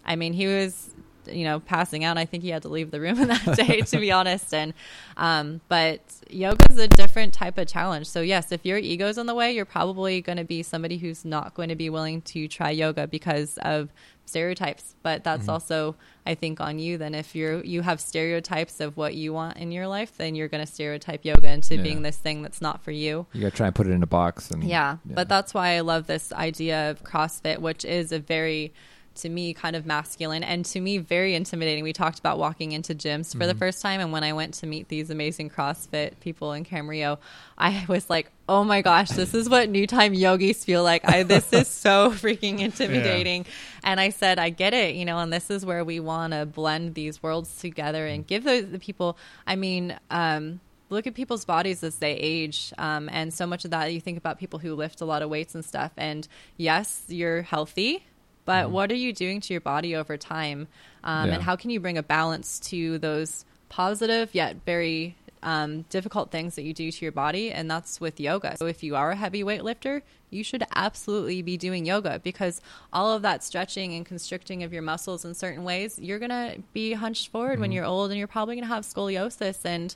I 0.04 0.16
mean, 0.16 0.32
he 0.32 0.46
was 0.46 0.94
you 1.32 1.44
know 1.44 1.60
passing 1.60 2.04
out 2.04 2.16
i 2.18 2.24
think 2.24 2.42
he 2.42 2.50
had 2.50 2.62
to 2.62 2.68
leave 2.68 2.90
the 2.90 3.00
room 3.00 3.16
that 3.26 3.56
day 3.56 3.80
to 3.82 3.98
be 3.98 4.10
honest. 4.12 4.52
And 4.54 4.74
um 5.16 5.60
but 5.68 6.00
yoga 6.30 6.64
is 6.70 6.78
a 6.78 6.88
different 6.88 7.32
type 7.32 7.58
of 7.58 7.66
challenge. 7.66 8.06
So 8.06 8.20
yes 8.20 8.52
if 8.52 8.64
your 8.64 8.78
ego's 8.78 9.18
in 9.18 9.26
the 9.26 9.34
way 9.34 9.52
you're 9.52 9.64
probably 9.64 10.20
going 10.20 10.38
to 10.38 10.44
be 10.44 10.62
somebody 10.62 10.98
who's 10.98 11.24
not 11.24 11.54
going 11.54 11.68
to 11.70 11.74
be 11.76 11.90
willing 11.90 12.20
to 12.22 12.48
try 12.48 12.70
yoga 12.70 13.06
because 13.06 13.58
of 13.62 13.88
stereotypes. 14.26 14.94
But 15.02 15.24
that's 15.24 15.48
also 15.48 15.96
i 16.26 16.34
think 16.34 16.60
on 16.60 16.78
you. 16.78 16.98
Then 16.98 17.14
if 17.14 17.34
you're 17.34 17.64
you 17.64 17.80
have 17.82 18.00
stereotypes 18.00 18.80
of 18.80 18.96
what 18.96 19.14
you 19.14 19.32
want 19.32 19.56
in 19.56 19.72
your 19.72 19.86
life 19.88 20.16
then 20.18 20.34
you're 20.34 20.48
going 20.48 20.64
to 20.64 20.70
stereotype 20.70 21.24
yoga 21.24 21.50
into 21.50 21.76
Yeah. 21.76 21.82
being 21.82 22.02
this 22.02 22.16
thing 22.16 22.42
that's 22.42 22.60
not 22.60 22.82
for 22.82 22.90
you. 22.90 23.26
You 23.32 23.40
got 23.40 23.50
to 23.52 23.56
try 23.56 23.66
and 23.66 23.74
put 23.74 23.86
it 23.86 23.92
in 23.92 24.02
a 24.02 24.06
box. 24.06 24.50
And 24.50 24.62
yeah, 24.64 24.98
but 25.04 25.28
that's 25.28 25.54
why 25.54 25.70
I 25.76 25.80
love 25.80 26.06
this 26.06 26.32
idea 26.32 26.90
of 26.90 27.02
CrossFit, 27.02 27.58
which 27.58 27.84
is 27.84 28.12
a 28.12 28.18
very, 28.18 28.72
to 29.18 29.28
me, 29.28 29.54
kind 29.54 29.76
of 29.76 29.86
masculine 29.86 30.42
and 30.42 30.64
to 30.66 30.80
me, 30.80 30.98
very 30.98 31.34
intimidating. 31.34 31.84
We 31.84 31.92
talked 31.92 32.18
about 32.18 32.38
walking 32.38 32.72
into 32.72 32.94
gyms 32.94 33.36
for 33.36 33.46
the 33.46 33.54
first 33.54 33.82
time. 33.82 34.00
And 34.00 34.12
when 34.12 34.24
I 34.24 34.32
went 34.32 34.54
to 34.54 34.66
meet 34.66 34.88
these 34.88 35.10
amazing 35.10 35.50
CrossFit 35.50 36.20
people 36.20 36.52
in 36.52 36.64
Camarillo, 36.64 37.18
I 37.56 37.84
was 37.88 38.08
like, 38.08 38.30
oh 38.48 38.64
my 38.64 38.82
gosh, 38.82 39.10
this 39.10 39.34
is 39.34 39.48
what 39.48 39.68
new 39.68 39.86
time 39.86 40.14
yogis 40.14 40.64
feel 40.64 40.82
like. 40.82 41.08
I, 41.08 41.22
this 41.22 41.52
is 41.52 41.68
so 41.68 42.10
freaking 42.10 42.60
intimidating. 42.60 43.46
And 43.84 44.00
I 44.00 44.10
said, 44.10 44.38
I 44.38 44.50
get 44.50 44.74
it, 44.74 44.94
you 44.94 45.04
know, 45.04 45.18
and 45.18 45.32
this 45.32 45.50
is 45.50 45.64
where 45.64 45.84
we 45.84 46.00
want 46.00 46.32
to 46.32 46.46
blend 46.46 46.94
these 46.94 47.22
worlds 47.22 47.60
together 47.60 48.06
and 48.06 48.26
give 48.26 48.44
the, 48.44 48.60
the 48.60 48.78
people, 48.78 49.18
I 49.46 49.56
mean, 49.56 49.98
um, 50.10 50.60
look 50.90 51.06
at 51.06 51.14
people's 51.14 51.44
bodies 51.44 51.82
as 51.82 51.96
they 51.96 52.12
age 52.12 52.72
um, 52.78 53.08
and 53.12 53.32
so 53.32 53.46
much 53.46 53.64
of 53.64 53.70
that 53.70 53.92
you 53.92 54.00
think 54.00 54.18
about 54.18 54.38
people 54.38 54.58
who 54.58 54.74
lift 54.74 55.00
a 55.00 55.04
lot 55.04 55.22
of 55.22 55.28
weights 55.28 55.54
and 55.54 55.64
stuff 55.64 55.92
and 55.96 56.26
yes 56.56 57.04
you're 57.08 57.42
healthy 57.42 58.04
but 58.48 58.70
what 58.70 58.90
are 58.90 58.96
you 58.96 59.12
doing 59.12 59.42
to 59.42 59.52
your 59.52 59.60
body 59.60 59.94
over 59.94 60.16
time? 60.16 60.68
Um, 61.04 61.28
Yeah. 61.28 61.34
and 61.34 61.42
how 61.42 61.54
can 61.54 61.68
you 61.70 61.80
bring 61.80 61.98
a 61.98 62.02
balance 62.02 62.58
to 62.70 62.98
those 62.98 63.44
positive 63.68 64.34
yet 64.34 64.56
very 64.64 65.16
um, 65.42 65.82
difficult 65.90 66.30
things 66.30 66.56
that 66.56 66.62
you 66.62 66.72
do 66.72 66.90
to 66.90 67.04
your 67.04 67.12
body? 67.12 67.52
And 67.52 67.70
that's 67.70 68.00
with 68.00 68.18
yoga. 68.18 68.56
So 68.56 68.66
if 68.66 68.82
you 68.82 68.96
are 68.96 69.10
a 69.10 69.16
heavy 69.16 69.44
weight 69.44 69.62
lifter 69.64 70.02
you 70.30 70.44
should 70.44 70.62
absolutely 70.76 71.40
be 71.42 71.56
doing 71.56 71.86
yoga 71.86 72.20
because 72.22 72.60
all 72.92 73.12
of 73.12 73.22
that 73.22 73.42
stretching 73.42 73.94
and 73.94 74.04
constricting 74.04 74.62
of 74.62 74.72
your 74.74 74.82
muscles 74.82 75.24
in 75.24 75.34
certain 75.34 75.64
ways 75.64 75.98
you're 75.98 76.18
going 76.18 76.30
to 76.30 76.62
be 76.74 76.92
hunched 76.92 77.30
forward 77.32 77.58
when 77.58 77.72
you're 77.72 77.84
old 77.86 78.10
and 78.10 78.18
you're 78.18 78.28
probably 78.28 78.54
going 78.54 78.68
to 78.68 78.74
have 78.74 78.84
scoliosis 78.84 79.64
and 79.64 79.94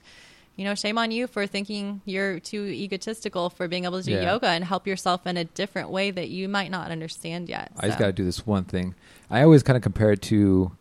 you 0.56 0.64
know, 0.64 0.74
shame 0.74 0.98
on 0.98 1.10
you 1.10 1.26
for 1.26 1.46
thinking 1.46 2.02
you're 2.04 2.38
too 2.40 2.64
egotistical 2.64 3.48
for 3.50 3.68
being 3.68 3.84
able 3.84 3.98
to 4.00 4.04
do 4.04 4.12
Yeah. 4.12 4.32
yoga 4.32 4.48
and 4.48 4.64
help 4.64 4.86
yourself 4.86 5.26
in 5.26 5.36
a 5.36 5.44
different 5.44 5.88
way 5.90 6.10
that 6.10 6.28
you 6.28 6.48
might 6.48 6.70
not 6.70 6.90
understand 6.90 7.48
yet. 7.48 7.72
I 7.78 7.86
just 7.86 7.98
got 7.98 8.06
to 8.06 8.12
do 8.12 8.24
this 8.24 8.46
one 8.46 8.64
thing. 8.64 8.94
I 9.30 9.42
always 9.42 9.62
kind 9.62 9.76
of 9.76 9.82
compare 9.82 10.12
it 10.12 10.22
to 10.22 10.72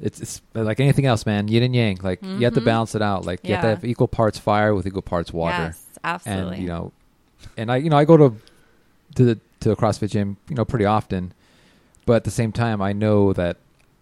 it's, 0.00 0.20
it's 0.20 0.42
like 0.54 0.80
anything 0.80 1.06
else, 1.06 1.24
man. 1.24 1.46
Yin 1.48 1.62
and 1.62 1.74
yang. 1.74 1.98
Like 2.02 2.20
you 2.22 2.40
have 2.44 2.54
to 2.54 2.60
Mhm. 2.60 2.64
balance 2.64 2.94
it 2.96 3.00
out. 3.02 3.24
Like 3.24 3.46
you 3.46 3.54
have 3.54 3.62
to 3.62 3.68
have 3.68 3.84
equal 3.84 4.08
parts 4.08 4.38
fire 4.38 4.74
with 4.74 4.86
equal 4.86 5.02
parts 5.02 5.32
water. 5.32 5.62
Yes, 5.74 5.86
absolutely. 6.02 6.54
And 6.54 6.62
you 6.62 6.68
know, 6.68 6.92
and 7.56 7.70
I 7.70 7.76
you 7.76 7.90
know 7.90 7.96
I 7.96 8.04
go 8.04 8.16
to 8.16 8.34
to 9.14 9.24
the 9.24 9.38
to 9.60 9.70
a 9.70 9.76
CrossFit 9.76 10.10
gym 10.10 10.36
you 10.48 10.56
know 10.56 10.64
pretty 10.64 10.84
often, 10.84 11.32
but 12.06 12.14
at 12.14 12.24
the 12.24 12.32
same 12.32 12.50
time 12.50 12.82
I 12.82 12.92
know 12.92 13.32
that 13.34 13.56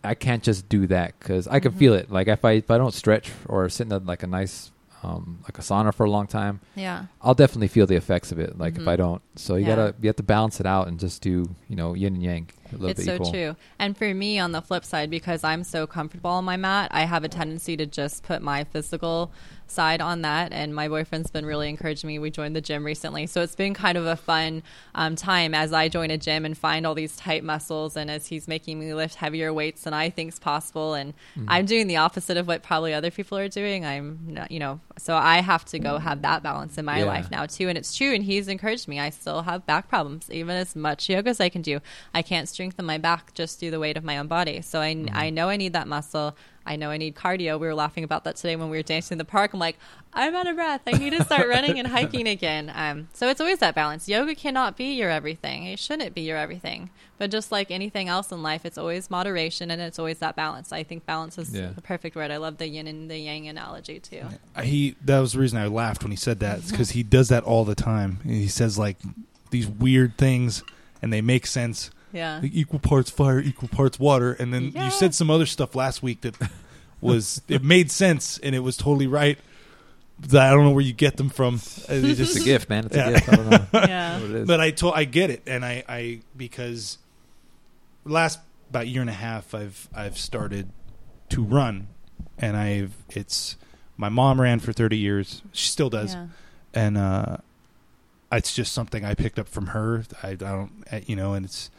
I 0.05 0.15
can't 0.15 0.43
just 0.43 0.69
do 0.69 0.87
that 0.89 1.15
because 1.19 1.47
I 1.47 1.61
can 1.61 1.73
Mhm. 1.73 1.77
feel 1.79 1.95
it. 1.95 2.11
Like 2.11 2.29
if 2.29 2.45
I 2.45 2.53
if 2.53 2.71
I 2.71 2.79
don't 2.79 2.95
stretch 2.95 3.31
or 3.49 3.69
sit 3.69 3.87
in 3.87 3.93
a, 3.93 3.99
like 3.99 4.23
a 4.23 4.27
nice 4.27 4.71
um, 5.05 5.41
like 5.43 5.59
a 5.59 5.63
sauna 5.63 5.93
for 5.93 6.05
a 6.07 6.11
long 6.11 6.29
time, 6.29 6.61
yeah. 6.77 7.07
I'll 7.21 7.35
definitely 7.35 7.67
feel 7.67 7.89
the 7.89 7.97
effects 7.97 8.31
of 8.31 8.39
it. 8.39 8.57
Like 8.57 8.77
if 8.77 8.83
Mhm. 8.85 8.89
I 8.89 8.95
don't, 8.95 9.21
so 9.35 9.57
you 9.57 9.67
Yeah. 9.67 9.75
gotta 9.75 9.95
you 10.01 10.07
have 10.09 10.15
to 10.17 10.23
balance 10.23 10.61
it 10.61 10.67
out 10.67 10.87
and 10.87 10.99
just 11.01 11.23
do 11.23 11.57
you 11.69 11.75
know 11.75 11.95
yin 11.95 12.15
and 12.15 12.23
yang 12.23 12.47
a 12.71 12.75
little 12.75 12.89
It's 12.91 13.01
bit 13.01 13.07
so 13.07 13.15
equal. 13.17 13.31
true. 13.33 13.57
And 13.81 13.97
for 13.97 14.15
me, 14.15 14.39
on 14.39 14.53
the 14.53 14.63
flip 14.63 14.85
side, 14.85 15.11
because 15.11 15.43
I'm 15.43 15.65
so 15.65 15.89
comfortable 15.89 16.31
on 16.31 16.45
my 16.45 16.57
mat, 16.57 16.89
I 16.93 17.03
have 17.05 17.25
a 17.25 17.29
tendency 17.29 17.77
to 17.79 17.85
just 17.85 18.23
put 18.23 18.43
my 18.43 18.63
physical 18.63 19.33
side 19.73 20.01
on 20.01 20.23
that. 20.23 20.53
And 20.53 20.75
my 20.75 20.89
boyfriend's 20.89 21.31
been 21.31 21.47
really 21.47 21.69
encouraging 21.69 22.07
me. 22.09 22.19
We 22.19 22.31
joined 22.31 22.55
the 22.55 22.61
gym 22.61 22.85
recently. 22.85 23.27
So 23.27 23.43
it's 23.43 23.55
been 23.57 23.75
kind 23.75 23.99
of 23.99 24.07
a 24.07 24.17
fun 24.17 24.63
um, 24.95 25.17
time 25.17 25.55
as 25.55 25.73
I 25.73 25.89
join 25.89 26.11
a 26.11 26.19
gym 26.19 26.45
and 26.45 26.57
find 26.57 26.87
all 26.87 26.95
these 26.95 27.17
tight 27.17 27.43
muscles 27.45 27.97
and 27.97 28.11
as 28.11 28.27
he's 28.29 28.47
making 28.47 28.79
me 28.79 28.93
lift 28.95 29.17
heavier 29.17 29.53
weights 29.53 29.83
than 29.83 29.95
I 29.95 30.11
think's 30.11 30.39
possible. 30.39 30.95
And 30.95 31.15
Mm-hmm. 31.37 31.47
I'm 31.49 31.67
doing 31.67 31.87
the 31.87 31.97
opposite 31.97 32.37
of 32.37 32.47
what 32.47 32.63
probably 32.63 32.93
other 32.95 33.11
people 33.11 33.39
are 33.39 33.49
doing. 33.49 33.85
I'm 33.87 34.19
not, 34.27 34.51
you 34.51 34.59
know, 34.61 34.81
so 34.99 35.17
I 35.17 35.41
have 35.41 35.65
to 35.67 35.79
go 35.79 35.99
have 35.99 36.23
that 36.23 36.43
balance 36.43 36.77
in 36.79 36.85
my 36.85 36.99
Yeah. 36.99 37.05
life 37.07 37.31
now 37.31 37.47
too. 37.47 37.69
And 37.69 37.79
it's 37.79 37.97
true. 37.97 38.13
And 38.15 38.23
he's 38.23 38.49
encouraged 38.49 38.87
me. 38.87 39.01
I 39.01 39.11
still 39.11 39.43
have 39.43 39.65
back 39.65 39.89
problems, 39.89 40.31
even 40.31 40.57
as 40.57 40.77
much 40.77 41.09
yoga 41.09 41.31
as 41.31 41.41
I 41.41 41.49
can 41.49 41.63
do. 41.63 41.81
I 42.13 42.21
can't 42.23 42.49
strengthen 42.49 42.85
my 42.85 42.99
back 42.99 43.33
just 43.35 43.59
through 43.59 43.71
the 43.71 43.81
weight 43.81 43.97
of 43.97 44.05
my 44.05 44.19
own 44.19 44.27
body. 44.27 44.61
So 44.63 44.81
I, 44.81 44.93
Mm-hmm. 44.93 45.17
I 45.17 45.31
know 45.31 45.49
I 45.49 45.57
need 45.57 45.73
that 45.73 45.89
muscle. 45.89 46.37
I 46.65 46.77
know 46.77 46.91
I 46.91 46.97
need 46.97 47.15
cardio. 47.15 47.59
We 47.59 47.67
were 47.67 47.75
laughing 47.75 48.05
about 48.05 48.25
that 48.25 48.37
today 48.37 48.57
when 48.57 48.71
we 48.71 48.77
were 48.77 48.83
dancing 48.83 49.15
in 49.17 49.19
the 49.19 49.25
park. 49.25 49.53
I'm 49.53 49.61
like, 49.61 49.79
I'm 50.13 50.35
out 50.35 50.47
of 50.47 50.57
breath. 50.57 50.83
I 50.87 50.93
need 50.93 51.11
to 51.11 51.25
start 51.25 51.49
running 51.49 51.79
and 51.79 51.89
hiking 51.89 52.29
again. 52.29 52.71
Um, 52.75 53.09
so 53.15 53.29
it's 53.29 53.41
always 53.41 53.59
that 53.59 53.75
balance. 53.75 54.09
Yoga 54.09 54.35
cannot 54.35 54.77
be 54.77 54.93
your 54.93 55.11
everything. 55.11 55.65
It 55.65 55.79
shouldn't 55.79 56.15
be 56.15 56.21
your 56.23 56.37
everything. 56.37 56.91
But 57.19 57.31
just 57.31 57.51
like 57.53 57.71
anything 57.71 58.09
else 58.09 58.31
in 58.33 58.43
life, 58.43 58.65
it's 58.65 58.77
always 58.79 59.11
moderation 59.11 59.71
and 59.71 59.81
it's 59.81 59.99
always 59.99 60.19
that 60.19 60.37
balance. 60.37 60.73
I 60.73 60.83
think 60.83 61.07
balance 61.07 61.39
is 61.39 61.55
Yeah. 61.55 61.69
the 61.75 61.83
perfect 61.83 62.15
word. 62.17 62.31
I 62.31 62.37
love 62.37 62.59
the 62.59 62.69
yin 62.69 62.87
and 62.87 63.11
the 63.11 63.19
yang 63.19 63.49
analogy 63.49 64.01
too. 64.01 64.23
he 64.63 64.97
that 65.05 65.19
was 65.21 65.33
the 65.33 65.39
reason 65.41 65.59
I 65.59 65.67
laughed 65.67 66.03
when 66.03 66.11
he 66.11 66.17
said 66.17 66.41
that 66.41 66.67
because 66.69 66.91
he 66.91 67.03
does 67.03 67.29
that 67.29 67.45
all 67.45 67.65
the 67.65 67.75
time. 67.75 68.19
He 68.25 68.49
says 68.49 68.79
like 68.79 68.99
these 69.51 69.67
weird 69.69 70.17
things 70.19 70.63
and 71.01 71.13
they 71.13 71.21
make 71.21 71.47
sense, 71.47 71.91
Yeah. 72.13 72.41
like 72.43 72.51
equal 72.55 72.79
parts 72.79 73.11
fire, 73.11 73.41
equal 73.41 73.69
parts 73.69 73.99
water, 73.99 74.33
and 74.35 74.53
then 74.53 74.73
Yeah. 74.75 74.85
you 74.87 74.91
said 74.91 75.15
some 75.15 75.31
other 75.31 75.47
stuff 75.47 75.75
last 75.75 76.03
week 76.03 76.21
that 76.23 76.37
was 77.01 77.43
it 77.49 77.63
made 77.65 77.91
sense 77.91 78.39
and 78.39 78.55
it 78.55 78.61
was 78.61 78.77
totally 78.77 79.07
right. 79.07 79.39
But 80.21 80.37
I 80.37 80.51
don't 80.51 80.65
know 80.65 80.71
where 80.71 80.85
you 80.85 80.93
get 80.93 81.17
them 81.17 81.31
from. 81.31 81.55
It's 81.57 82.19
just 82.19 82.37
a 82.37 82.41
gift, 82.45 82.69
man. 82.71 82.85
It's 82.87 82.95
Yeah. 82.97 83.09
a 83.09 83.13
gift. 83.15 83.29
I 83.29 83.37
don't 83.37 83.51
know 83.51 83.67
Yeah. 83.75 84.21
what 84.21 84.31
it 84.31 84.37
is. 84.37 84.47
but 84.47 84.61
I 84.61 84.71
told 84.71 84.95
I 84.95 85.05
get 85.05 85.31
it, 85.31 85.43
and 85.47 85.65
I, 85.65 85.83
I 85.89 86.21
because 86.37 86.99
last 88.05 88.39
about 88.71 88.89
year 88.89 89.01
and 89.01 89.11
a 89.11 89.15
half 89.15 89.55
I've 89.55 89.89
I've 89.95 90.19
started 90.19 90.69
to 91.31 91.43
run, 91.43 91.89
and 92.39 92.57
I've 92.57 92.95
it's 93.11 93.57
my 93.97 94.09
mom 94.09 94.41
ran 94.41 94.61
for 94.61 94.73
thirty 94.73 94.97
years. 94.99 95.43
She 95.53 95.69
still 95.69 95.91
does, 95.91 96.15
Yeah. 96.15 96.27
and 96.75 96.97
uh, 96.99 97.37
it's 98.31 98.55
just 98.55 98.73
something 98.73 99.05
I 99.05 99.15
picked 99.15 99.39
up 99.39 99.49
from 99.49 99.69
her. 99.69 100.05
I, 100.23 100.29
I 100.31 100.35
don't 100.35 100.85
uh, 100.93 101.01
you 101.07 101.17
know, 101.17 101.35
and 101.35 101.45
it's 101.45 101.71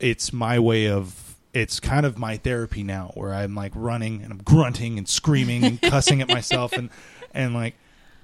it's 0.00 0.32
my 0.32 0.58
way 0.58 0.88
of 0.88 1.36
it's 1.52 1.80
kind 1.80 2.06
of 2.06 2.16
my 2.18 2.36
therapy 2.36 2.82
now, 2.82 3.10
where 3.14 3.34
I'm 3.34 3.54
like 3.54 3.72
running 3.74 4.22
and 4.22 4.32
I'm 4.32 4.42
grunting 4.42 4.98
and 4.98 5.08
screaming 5.08 5.64
and 5.64 5.80
cussing 5.82 6.20
at 6.22 6.28
myself 6.38 6.72
and 6.72 6.90
and 7.34 7.54
like 7.54 7.74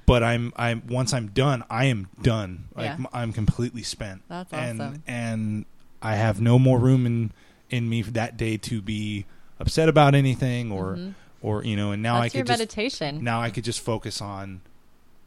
but 0.06 0.22
I'm 0.22 0.52
I'm 0.56 0.82
once 0.88 1.12
I'm 1.12 1.28
done, 1.28 1.64
I 1.68 1.86
am 1.86 2.08
done. 2.22 2.66
Like 2.74 2.98
Yeah. 2.98 3.06
I'm 3.12 3.32
completely 3.32 3.82
spent. 3.82 4.22
That's 4.28 4.52
and 4.52 4.80
awesome. 4.80 5.02
and 5.06 5.64
I 6.00 6.14
have 6.16 6.40
no 6.40 6.58
more 6.58 6.78
room 6.78 7.04
in 7.06 7.32
in 7.70 7.88
me 7.88 8.02
for 8.02 8.12
that 8.12 8.36
day 8.36 8.56
to 8.58 8.80
be 8.80 9.26
upset 9.58 9.88
about 9.88 10.14
anything 10.14 10.70
or 10.70 10.94
Mhm. 10.96 11.14
or 11.42 11.64
you 11.64 11.74
know. 11.74 11.90
And 11.90 12.02
now 12.02 12.20
That's 12.20 12.34
I 12.34 12.38
could 12.38 12.46
just 12.46 12.58
meditation. 12.60 13.24
now 13.24 13.40
I 13.42 13.50
could 13.50 13.64
just 13.64 13.80
focus 13.80 14.20
on 14.22 14.60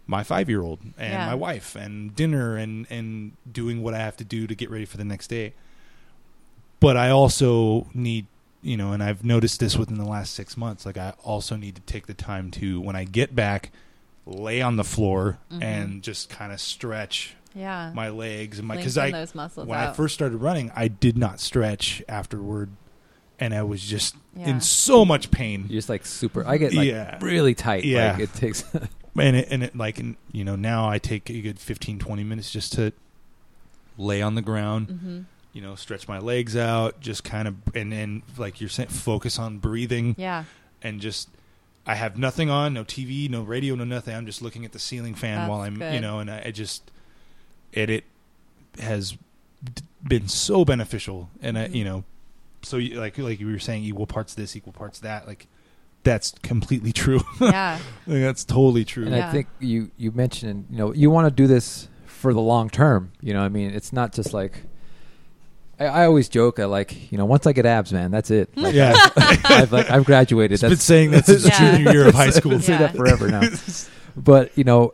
my 0.07 0.23
five 0.23 0.47
year 0.49 0.61
old 0.61 0.79
and 0.97 1.13
Yeah. 1.13 1.25
my 1.25 1.35
wife 1.35 1.75
and 1.75 2.15
dinner 2.15 2.55
and 2.55 2.87
and 2.89 3.33
doing 3.51 3.83
what 3.83 3.93
I 3.93 3.97
have 3.99 4.15
to 4.17 4.23
do 4.23 4.47
to 4.47 4.55
get 4.55 4.69
ready 4.71 4.85
for 4.85 4.95
the 4.95 5.03
next 5.03 5.27
day. 5.27 5.53
But 6.79 6.97
I 6.97 7.09
also 7.09 7.87
need 7.93 8.25
you 8.61 8.75
know, 8.75 8.91
and 8.91 9.01
I've 9.01 9.23
noticed 9.23 9.61
this 9.61 9.77
within 9.77 9.97
the 9.97 10.03
last 10.05 10.33
six 10.33 10.57
months. 10.57 10.85
Like 10.85 10.97
I 10.97 11.13
also 11.23 11.55
need 11.55 11.75
to 11.75 11.81
take 11.83 12.07
the 12.07 12.13
time 12.13 12.51
to 12.51 12.81
when 12.81 12.93
I 12.95 13.05
get 13.05 13.33
back, 13.33 13.71
lay 14.25 14.61
on 14.61 14.75
the 14.75 14.83
floor 14.83 15.37
Mhm. 15.51 15.63
and 15.63 16.03
just 16.03 16.29
kind 16.29 16.51
of 16.51 16.59
stretch 16.59 17.35
yeah. 17.55 17.91
my 17.95 18.09
legs 18.09 18.59
and 18.59 18.67
my 18.67 18.75
because 18.75 18.97
I 18.97 19.11
those 19.11 19.33
muscles 19.33 19.65
when 19.65 19.79
I 19.79 19.93
first 19.93 20.13
started 20.13 20.37
running, 20.39 20.71
I 20.75 20.89
did 20.89 21.17
not 21.17 21.39
stretch 21.39 22.03
afterward, 22.09 22.69
and 23.39 23.53
I 23.53 23.63
was 23.63 23.81
just 23.81 24.15
Yeah. 24.35 24.49
in 24.49 24.59
so 24.61 25.05
much 25.05 25.31
pain. 25.31 25.61
You're 25.69 25.77
just 25.77 25.87
like 25.89 26.05
super. 26.05 26.45
I 26.45 26.57
get 26.57 26.73
like 26.73 26.87
Yeah. 26.89 27.17
really 27.21 27.55
tight. 27.55 27.85
Yeah. 27.85 28.11
Like 28.11 28.21
it 28.23 28.33
takes. 28.35 28.65
and 29.17 29.37
it, 29.37 29.47
and 29.49 29.63
it 29.63 29.73
like 29.75 29.99
and, 29.99 30.17
you 30.33 30.43
know 30.43 30.57
now 30.57 30.89
I 30.89 30.99
take 30.99 31.29
a 31.29 31.39
good 31.41 31.59
15 31.59 31.97
20 31.97 32.25
minutes 32.25 32.51
just 32.51 32.73
to 32.73 32.91
lay 33.97 34.21
on 34.21 34.35
the 34.35 34.41
ground 34.41 34.87
Mm 34.89 34.99
hmm 34.99 35.19
you 35.53 35.61
know 35.61 35.75
stretch 35.75 36.07
my 36.07 36.19
legs 36.19 36.55
out 36.55 36.99
just 36.99 37.23
kind 37.23 37.47
of 37.47 37.55
and 37.73 37.91
then 37.91 38.21
like 38.37 38.59
you're 38.61 38.69
saying 38.69 38.89
focus 38.89 39.39
on 39.39 39.57
breathing 39.57 40.15
Yeah. 40.17 40.43
and 40.83 41.01
just 41.01 41.29
I 41.87 41.95
have 41.95 42.17
nothing 42.17 42.49
on 42.49 42.73
no 42.73 42.83
TV 42.83 43.29
no 43.29 43.41
radio 43.41 43.75
no 43.75 43.83
nothing 43.83 44.15
I'm 44.15 44.25
just 44.25 44.41
looking 44.41 44.63
at 44.65 44.71
the 44.73 44.79
ceiling 44.79 45.15
fan 45.15 45.37
That's 45.39 45.49
while 45.49 45.61
I'm 45.61 45.81
you 45.81 45.99
know 46.01 46.19
and 46.19 46.29
I, 46.29 46.43
I 46.47 46.51
just 46.51 46.91
it 47.73 47.89
it 47.89 48.03
has 48.79 49.13
d- 49.63 49.83
been 50.07 50.27
so 50.27 50.63
beneficial 50.65 51.29
and 51.41 51.57
I 51.57 51.67
Mhm. 51.67 51.75
you 51.75 51.83
know 51.83 52.03
so 52.61 52.77
you, 52.77 52.99
like 52.99 53.17
like 53.17 53.39
you 53.39 53.47
were 53.47 53.57
saying 53.59 53.83
equal 53.83 54.05
parts 54.05 54.33
this 54.35 54.55
equal 54.55 54.73
parts 54.73 54.99
that 54.99 55.25
like 55.27 55.47
that's 56.03 56.33
completely 56.43 56.91
true 56.93 57.19
Yeah. 57.41 57.79
Like, 58.07 58.21
that's 58.21 58.45
totally 58.45 58.85
true 58.85 59.05
And 59.05 59.15
Yeah. 59.15 59.27
I 59.29 59.31
think 59.31 59.47
you 59.59 59.89
you 59.97 60.11
mentioned 60.11 60.67
you 60.69 60.77
know 60.77 60.93
you 60.93 61.09
want 61.09 61.25
to 61.27 61.31
do 61.31 61.47
this 61.47 61.87
for 62.05 62.33
the 62.33 62.41
long 62.41 62.69
term. 62.69 63.13
You 63.21 63.33
know, 63.33 63.41
I 63.41 63.47
mean, 63.47 63.71
it's 63.71 63.93
not 63.93 64.11
just 64.11 64.33
like. 64.33 64.63
I, 65.79 65.85
I 65.85 66.05
always 66.05 66.29
joke 66.29 66.57
that 66.57 66.67
like 66.67 67.11
you 67.11 67.17
know 67.17 67.25
once 67.25 67.47
I 67.47 67.53
get 67.53 67.65
abs, 67.65 67.91
man, 67.93 68.11
that's 68.11 68.31
it. 68.31 68.49
Like, 68.57 68.73
yeah 68.75 68.93
I've 69.15 69.71
like 69.71 69.89
I've 69.89 70.05
graduated. 70.05 70.53
It's 70.53 70.61
been 70.61 70.69
That's 70.71 70.83
saying 70.83 71.11
that 71.11 71.25
since 71.25 71.45
Yeah. 71.47 71.77
junior 71.77 71.91
year 71.91 72.07
of 72.07 72.15
high 72.15 72.29
school. 72.31 72.59
say 72.59 72.73
Yeah. 72.73 72.79
that 72.79 72.95
forever 72.95 73.27
now. 73.29 73.41
but 74.17 74.57
you 74.57 74.63
know, 74.63 74.93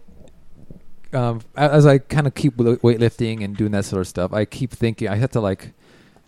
um, 1.14 1.42
as 1.56 1.86
I 1.86 2.00
kind 2.00 2.28
of 2.28 2.36
keep 2.36 2.58
wi- 2.58 2.78
weightlifting 2.78 3.44
and 3.44 3.56
doing 3.56 3.72
that 3.72 3.86
sort 3.86 4.02
of 4.02 4.08
stuff, 4.08 4.34
I 4.34 4.46
keep 4.46 4.72
thinking 4.72 5.08
I 5.08 5.16
have 5.16 5.32
to 5.32 5.40
like, 5.42 5.72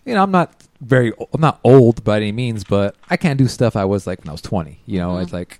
you 0.06 0.14
know, 0.14 0.24
I'm 0.24 0.32
not 0.32 0.54
very, 0.80 1.12
I'm 1.34 1.42
not 1.42 1.60
old 1.64 2.04
by 2.04 2.18
any 2.18 2.32
means, 2.32 2.64
but 2.64 2.96
I 3.10 3.18
can't 3.18 3.38
do 3.38 3.48
stuff 3.48 3.76
I 3.76 3.86
was 3.86 4.08
like 4.08 4.20
when 4.22 4.30
I 4.30 4.32
was 4.32 4.42
20. 4.42 4.80
You 4.86 5.00
know, 5.00 5.16
Mhm. 5.16 5.24
it's 5.24 5.34
like, 5.34 5.60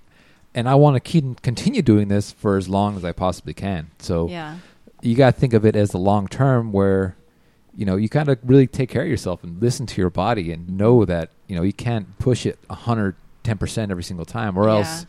and 0.54 0.68
I 0.68 0.76
want 0.76 0.96
to 0.96 1.00
keep 1.00 1.42
continue 1.42 1.82
doing 1.82 2.08
this 2.08 2.32
for 2.32 2.56
as 2.56 2.68
long 2.68 2.96
as 2.96 3.04
I 3.04 3.12
possibly 3.12 3.52
can. 3.54 3.90
So 3.98 4.28
Yeah. 4.28 4.56
you 5.02 5.14
got 5.14 5.34
to 5.34 5.40
think 5.40 5.52
of 5.52 5.66
it 5.66 5.76
as 5.76 5.90
the 5.90 5.98
long 5.98 6.26
term 6.26 6.72
where 6.72 7.14
you 7.78 7.84
know 7.86 7.96
you 7.96 8.08
got 8.08 8.24
to 8.24 8.36
really 8.44 8.66
take 8.66 8.88
care 8.90 9.02
of 9.02 9.08
yourself 9.08 9.42
and 9.44 9.62
listen 9.62 9.86
to 9.86 10.00
your 10.00 10.10
body 10.10 10.50
and 10.52 10.76
know 10.76 11.04
that 11.04 11.30
you 11.46 11.54
know 11.56 11.62
you 11.62 11.72
can't 11.72 12.18
push 12.18 12.44
it 12.44 12.58
110% 12.68 13.90
every 13.90 14.02
single 14.02 14.26
time 14.26 14.58
or 14.58 14.66
Yeah. 14.66 14.74
else 14.76 15.06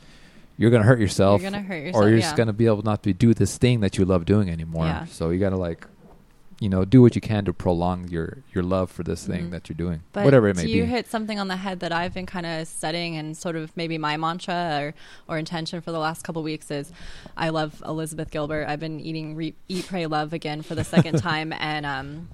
you're 0.58 0.70
going 0.70 0.84
to 0.84 0.88
hurt 0.88 1.00
yourself 1.00 1.42
You're 1.42 1.52
gonna 1.52 1.64
hurt 1.64 1.84
yourself. 1.84 2.04
or 2.04 2.10
you're 2.10 2.18
yeah. 2.20 2.24
just 2.26 2.36
going 2.36 2.48
to 2.48 2.54
be 2.54 2.66
able 2.68 2.84
not 2.84 3.02
to 3.04 3.14
do 3.14 3.34
this 3.34 3.58
thing 3.58 3.80
that 3.80 3.98
you 3.98 4.06
love 4.06 4.26
doing 4.26 4.50
anymore 4.50 4.86
Yeah. 4.86 5.06
so 5.06 5.30
you 5.32 5.40
got 5.40 5.50
to 5.50 5.58
like 5.58 5.86
you 6.62 6.68
know 6.68 6.84
do 6.84 7.02
what 7.02 7.16
you 7.16 7.22
can 7.22 7.46
to 7.46 7.54
prolong 7.54 8.10
your 8.10 8.40
your 8.54 8.64
love 8.64 8.92
for 8.92 9.02
this 9.04 9.26
thing 9.26 9.48
Mhm. 9.48 9.52
that 9.52 9.70
you're 9.70 9.78
doing 9.78 10.02
But 10.12 10.26
whatever 10.26 10.50
it 10.50 10.58
may 10.58 10.64
you 10.64 10.68
be 10.68 10.74
You 10.80 10.86
hit 10.86 11.08
something 11.08 11.40
on 11.40 11.48
the 11.48 11.56
head 11.56 11.80
that 11.80 11.94
I've 11.94 12.14
been 12.14 12.26
kind 12.26 12.46
of 12.46 12.68
setting 12.68 13.16
and 13.16 13.36
sort 13.38 13.56
of 13.56 13.76
maybe 13.78 13.98
my 13.98 14.18
mantra 14.18 14.94
or, 15.28 15.34
or 15.34 15.38
intention 15.40 15.80
for 15.82 15.92
the 15.94 16.00
last 16.00 16.24
couple 16.24 16.44
weeks 16.44 16.70
is 16.70 16.92
I 17.38 17.50
love 17.50 17.82
Elizabeth 17.86 18.30
Gilbert. 18.30 18.68
I've 18.68 18.82
been 18.82 19.00
eating 19.00 19.36
re- 19.38 19.56
Eat, 19.70 19.88
Pray, 19.88 20.06
Love 20.06 20.34
again 20.34 20.62
for 20.62 20.76
the 20.76 20.84
second 20.84 21.18
time. 21.30 21.54
And 21.54 21.86
um, 21.86 22.28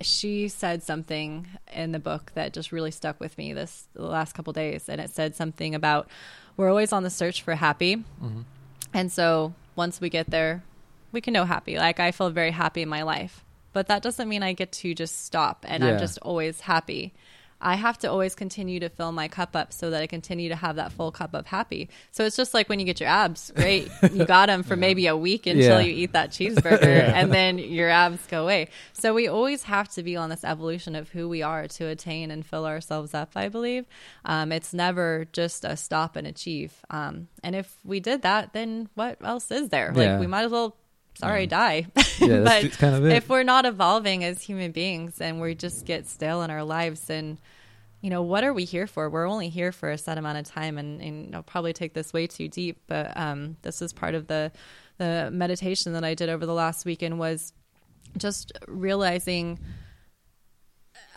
she 0.00 0.48
said 0.48 0.82
something 0.82 1.46
in 1.72 1.92
the 1.92 1.98
book 1.98 2.32
that 2.34 2.52
just 2.52 2.72
really 2.72 2.90
stuck 2.90 3.20
with 3.20 3.36
me 3.38 3.52
this 3.52 3.86
the 3.94 4.02
last 4.02 4.34
couple 4.34 4.52
days. 4.52 4.88
And 4.88 5.00
it 5.00 5.10
said 5.10 5.34
something 5.36 5.74
about 5.74 6.08
we're 6.56 6.68
always 6.68 6.92
on 6.92 7.02
the 7.02 7.10
search 7.10 7.42
for 7.42 7.54
happy. 7.54 7.96
Mhm. 8.22 8.44
And 8.92 9.12
so 9.12 9.54
once 9.76 10.00
we 10.00 10.10
get 10.10 10.30
there, 10.30 10.62
we 11.12 11.20
can 11.20 11.32
know 11.32 11.44
happy. 11.44 11.76
Like 11.76 12.00
I 12.00 12.12
feel 12.12 12.30
very 12.30 12.50
happy 12.50 12.82
in 12.82 12.88
my 12.88 13.02
life. 13.02 13.44
But 13.72 13.86
that 13.86 14.02
doesn't 14.02 14.28
mean 14.28 14.42
I 14.42 14.52
get 14.52 14.72
to 14.72 14.94
just 14.94 15.24
stop 15.24 15.64
and 15.68 15.84
I'm 15.84 15.98
just 15.98 16.18
always 16.22 16.60
happy. 16.60 17.12
I 17.60 17.74
have 17.76 17.98
to 17.98 18.10
always 18.10 18.34
continue 18.34 18.80
to 18.80 18.88
fill 18.88 19.12
my 19.12 19.28
cup 19.28 19.54
up 19.54 19.72
so 19.72 19.90
that 19.90 20.02
I 20.02 20.06
continue 20.06 20.48
to 20.48 20.56
have 20.56 20.76
that 20.76 20.92
full 20.92 21.12
cup 21.12 21.34
of 21.34 21.46
happy. 21.46 21.90
So 22.10 22.24
it's 22.24 22.36
just 22.36 22.54
like 22.54 22.68
when 22.68 22.80
you 22.80 22.86
get 22.86 23.00
your 23.00 23.08
abs, 23.08 23.50
great. 23.54 23.90
You 24.12 24.24
got 24.24 24.46
them 24.46 24.62
for 24.62 24.76
maybe 24.86 25.06
a 25.06 25.16
week 25.16 25.46
until 25.46 25.80
Yeah. 25.80 25.86
you 25.86 25.92
eat 25.92 26.12
that 26.12 26.30
cheeseburger 26.36 26.80
and 26.84 27.32
then 27.32 27.58
your 27.58 27.90
abs 27.90 28.26
go 28.28 28.42
away. 28.44 28.68
So 28.94 29.12
we 29.14 29.28
always 29.28 29.62
have 29.64 29.88
to 29.90 30.02
be 30.02 30.16
on 30.16 30.30
this 30.30 30.44
evolution 30.44 30.94
of 30.94 31.08
who 31.10 31.28
we 31.28 31.42
are 31.42 31.68
to 31.68 31.86
attain 31.88 32.30
and 32.30 32.44
fill 32.46 32.66
ourselves 32.66 33.12
up, 33.14 33.32
I 33.36 33.48
believe. 33.48 33.84
Um, 34.24 34.52
it's 34.52 34.72
never 34.72 35.26
just 35.32 35.64
a 35.64 35.76
stop 35.76 36.16
and 36.16 36.26
achieve. 36.26 36.72
Um, 36.88 37.28
and 37.44 37.54
if 37.54 37.76
we 37.84 38.00
did 38.00 38.22
that, 38.22 38.52
then 38.52 38.88
what 38.94 39.18
else 39.22 39.50
is 39.50 39.68
there? 39.68 39.92
Yeah. 39.94 40.12
Like 40.12 40.20
we 40.20 40.26
might 40.26 40.44
as 40.44 40.50
well, 40.50 40.76
sorry, 41.20 41.46
die. 41.46 41.86
yeah 42.18 42.40
that's, 42.40 42.68
but 42.68 42.78
kind 42.78 42.94
of 42.94 43.06
it. 43.06 43.12
if 43.12 43.28
we're 43.28 43.42
not 43.42 43.64
evolving 43.64 44.24
as 44.24 44.42
human 44.42 44.72
beings 44.72 45.20
and 45.20 45.40
we 45.40 45.54
just 45.54 45.84
get 45.84 46.06
stale 46.06 46.42
in 46.42 46.50
our 46.50 46.64
lives 46.64 47.02
then 47.02 47.38
you 48.00 48.10
know 48.10 48.22
what 48.22 48.44
are 48.44 48.54
we 48.54 48.64
here 48.64 48.86
for? 48.86 49.10
We're 49.10 49.28
only 49.28 49.50
here 49.50 49.72
for 49.72 49.90
a 49.90 49.98
set 49.98 50.16
amount 50.16 50.38
of 50.38 50.44
time 50.44 50.78
and, 50.78 51.00
and 51.00 51.34
i'll 51.34 51.42
probably 51.42 51.72
take 51.72 51.94
this 51.94 52.12
way 52.12 52.26
too 52.26 52.48
deep 52.48 52.80
but 52.86 53.16
um, 53.16 53.56
this 53.62 53.82
is 53.82 53.92
part 53.92 54.14
of 54.14 54.26
the 54.26 54.52
the 54.98 55.30
meditation 55.32 55.92
that 55.94 56.04
i 56.04 56.14
did 56.14 56.28
over 56.28 56.44
the 56.44 56.54
last 56.54 56.84
weekend 56.84 57.18
was 57.18 57.52
just 58.18 58.52
realizing 58.68 59.58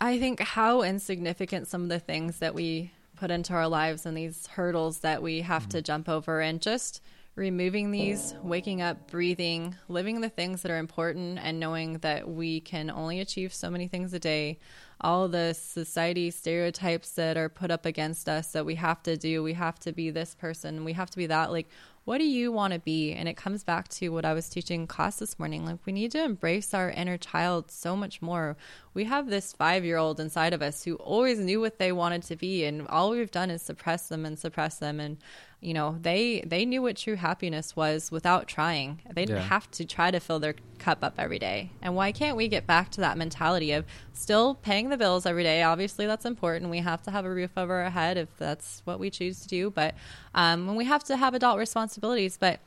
i 0.00 0.18
think 0.18 0.40
how 0.40 0.82
insignificant 0.82 1.68
some 1.68 1.82
of 1.82 1.88
the 1.88 1.98
things 1.98 2.38
that 2.38 2.54
we 2.54 2.90
put 3.16 3.30
into 3.30 3.52
our 3.52 3.68
lives 3.68 4.06
and 4.06 4.16
these 4.16 4.46
hurdles 4.48 5.00
that 5.00 5.22
we 5.22 5.40
have 5.40 5.68
to 5.68 5.80
jump 5.80 6.08
over 6.08 6.40
and 6.40 6.60
just 6.60 7.00
removing 7.34 7.90
these, 7.90 8.34
waking 8.42 8.80
up, 8.80 9.10
breathing, 9.10 9.74
living 9.88 10.20
the 10.20 10.28
things 10.28 10.62
that 10.62 10.70
are 10.70 10.78
important, 10.78 11.38
and 11.42 11.58
knowing 11.58 11.98
that 11.98 12.28
we 12.28 12.60
can 12.60 12.90
only 12.90 13.20
achieve 13.20 13.52
so 13.52 13.70
many 13.70 13.88
things 13.88 14.12
a 14.12 14.18
day. 14.18 14.58
All 15.00 15.26
the 15.26 15.52
society 15.52 16.30
stereotypes 16.30 17.10
that 17.12 17.36
are 17.36 17.48
put 17.48 17.70
up 17.70 17.84
against 17.84 18.28
us 18.28 18.52
that 18.52 18.64
we 18.64 18.76
have 18.76 19.02
to 19.02 19.16
do, 19.16 19.42
we 19.42 19.54
have 19.54 19.78
to 19.80 19.92
be 19.92 20.10
this 20.10 20.34
person, 20.34 20.84
we 20.84 20.92
have 20.92 21.10
to 21.10 21.16
be 21.16 21.26
that. 21.26 21.50
Like, 21.50 21.68
what 22.04 22.18
do 22.18 22.24
you 22.24 22.52
want 22.52 22.72
to 22.74 22.78
be? 22.78 23.12
And 23.12 23.28
it 23.28 23.36
comes 23.36 23.64
back 23.64 23.88
to 23.88 24.10
what 24.10 24.24
I 24.24 24.34
was 24.34 24.48
teaching 24.48 24.86
class 24.86 25.16
this 25.16 25.38
morning. 25.38 25.64
Like, 25.64 25.78
we 25.86 25.92
need 25.92 26.12
to 26.12 26.22
embrace 26.22 26.72
our 26.74 26.90
inner 26.90 27.16
child 27.16 27.70
so 27.70 27.96
much 27.96 28.22
more. 28.22 28.56
We 28.94 29.04
have 29.04 29.28
this 29.28 29.52
five 29.52 29.84
year 29.84 29.96
old 29.96 30.20
inside 30.20 30.52
of 30.54 30.62
us 30.62 30.84
who 30.84 30.94
always 30.94 31.38
knew 31.38 31.60
what 31.60 31.78
they 31.78 31.92
wanted 31.92 32.22
to 32.24 32.36
be, 32.36 32.64
and 32.64 32.86
all 32.88 33.10
we've 33.10 33.30
done 33.30 33.50
is 33.50 33.60
suppress 33.60 34.08
them 34.08 34.24
and 34.24 34.38
suppress 34.38 34.76
them. 34.76 35.00
And 35.00 35.18
you 35.60 35.72
know 35.72 35.96
they 36.02 36.42
they 36.46 36.64
knew 36.66 36.82
what 36.82 36.96
true 36.96 37.16
happiness 37.16 37.74
was 37.74 38.12
without 38.12 38.46
trying 38.46 39.00
they 39.14 39.24
didn't 39.24 39.38
Yeah. 39.40 39.48
have 39.48 39.70
to 39.70 39.86
try 39.86 40.10
to 40.10 40.20
fill 40.20 40.38
their 40.38 40.56
cup 40.78 40.98
up 41.02 41.14
every 41.16 41.38
day 41.38 41.70
and 41.80 41.96
why 41.96 42.12
can't 42.12 42.36
we 42.36 42.48
get 42.48 42.66
back 42.66 42.90
to 42.90 43.00
that 43.00 43.16
mentality 43.16 43.72
of 43.72 43.86
still 44.12 44.56
paying 44.56 44.90
the 44.90 44.98
bills 44.98 45.24
every 45.24 45.42
day 45.42 45.62
obviously 45.62 46.04
that's 46.06 46.26
important 46.26 46.70
we 46.70 46.80
have 46.80 47.00
to 47.04 47.10
have 47.10 47.24
a 47.24 47.30
roof 47.30 47.52
over 47.56 47.76
our 47.80 47.88
head 47.88 48.18
if 48.18 48.28
that's 48.36 48.82
what 48.84 49.00
we 49.00 49.08
choose 49.08 49.40
to 49.40 49.48
do 49.48 49.70
but 49.70 49.94
um, 50.34 50.66
when 50.66 50.76
we 50.76 50.84
have 50.84 51.02
to 51.04 51.16
have 51.16 51.32
adult 51.32 51.56
responsibilities 51.58 52.36
but 52.36 52.60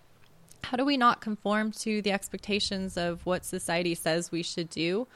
how 0.63 0.75
do 0.75 0.83
we 0.83 0.97
not 0.97 1.21
conform 1.21 1.71
to 1.71 2.01
the 2.01 2.11
expectations 2.11 2.97
of 2.97 3.23
what 3.27 3.45
society 3.45 3.93
says 3.93 4.31
we 4.31 4.41
should 4.41 4.71
do 4.71 5.07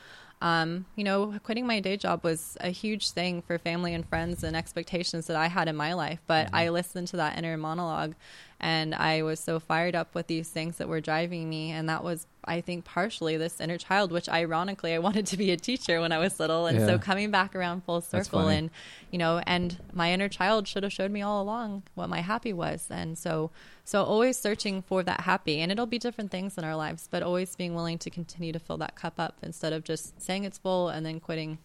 um, 0.41 0.85
you 0.95 1.03
know, 1.03 1.35
quitting 1.43 1.68
my 1.68 1.80
day 1.80 1.97
job 1.97 2.23
was 2.23 2.57
a 2.61 2.69
huge 2.69 3.11
thing 3.11 3.41
for 3.41 3.57
family 3.57 3.93
and 3.93 4.05
friends 4.07 4.43
and 4.43 4.55
expectations 4.55 5.27
that 5.27 5.38
I 5.38 5.47
had 5.47 5.68
in 5.68 5.76
my 5.76 5.93
life. 5.93 6.19
But 6.26 6.49
I 6.51 6.69
listened 6.69 7.07
to 7.09 7.18
that 7.18 7.38
inner 7.38 7.55
monologue 7.57 8.15
and 8.61 8.93
I 8.93 9.23
was 9.23 9.39
so 9.39 9.59
fired 9.59 9.95
up 9.95 10.13
with 10.13 10.27
these 10.27 10.47
things 10.47 10.77
that 10.77 10.88
were 10.88 11.01
driving 11.01 11.49
me. 11.49 11.71
And 11.71 11.89
that 11.89 12.03
was, 12.03 12.27
I 12.45 12.61
think, 12.61 12.85
partially 12.85 13.35
this 13.35 13.59
inner 13.59 13.79
child, 13.79 14.11
which 14.11 14.29
ironically 14.29 14.93
I 14.93 14.99
wanted 14.99 15.25
to 15.27 15.38
be 15.38 15.49
a 15.49 15.57
teacher 15.57 15.99
when 15.99 16.11
I 16.11 16.19
was 16.19 16.39
little. 16.39 16.67
And 16.67 16.77
Yeah. 16.79 16.85
so 16.85 16.99
coming 16.99 17.31
back 17.31 17.55
around 17.55 17.83
full 17.85 18.01
circle 18.01 18.47
and, 18.47 18.69
you 19.09 19.17
know, 19.17 19.39
and 19.47 19.77
my 19.93 20.13
inner 20.13 20.29
child 20.29 20.67
should 20.67 20.83
have 20.83 20.93
showed 20.93 21.09
me 21.09 21.23
all 21.23 21.41
along 21.41 21.81
what 21.95 22.07
my 22.07 22.21
happy 22.21 22.53
was. 22.53 22.85
And 22.91 23.17
so, 23.17 23.49
so 23.83 24.03
always 24.03 24.38
searching 24.38 24.83
for 24.83 25.01
that 25.01 25.21
happy. 25.21 25.59
And 25.59 25.71
it'll 25.71 25.88
be 25.88 25.97
different 25.97 26.29
things 26.29 26.55
in 26.55 26.63
our 26.63 26.75
lives, 26.75 27.07
but 27.09 27.23
always 27.23 27.55
being 27.55 27.73
willing 27.73 27.97
to 27.97 28.11
continue 28.11 28.53
to 28.53 28.59
fill 28.59 28.77
that 28.77 28.95
cup 28.95 29.19
up 29.19 29.38
instead 29.41 29.73
of 29.73 29.83
just 29.83 30.21
saying 30.21 30.43
it's 30.43 30.59
full 30.59 30.88
and 30.89 31.03
then 31.03 31.19
quitting. 31.19 31.57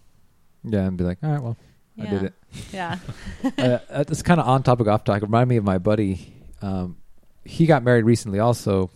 Yeah, 0.65 0.87
and 0.87 0.97
be 0.97 1.05
like, 1.05 1.19
all 1.23 1.31
right, 1.31 1.43
well, 1.43 1.57
I 2.01 2.07
did 2.07 2.23
it. 2.23 2.35
Yeah. 2.73 2.99
uh, 3.59 3.61
uh, 3.91 4.05
it's 4.09 4.23
kind 4.23 4.41
of 4.41 4.49
on 4.49 4.63
topic, 4.63 4.87
off 4.87 5.05
topic. 5.05 5.23
Remind 5.23 5.51
me 5.51 5.59
of 5.59 5.65
my 5.65 5.77
buddy. 5.79 6.33
Um, 6.63 6.97
he 7.45 7.67
got 7.67 7.83
married 7.83 8.05
recently, 8.05 8.39
also, 8.39 8.91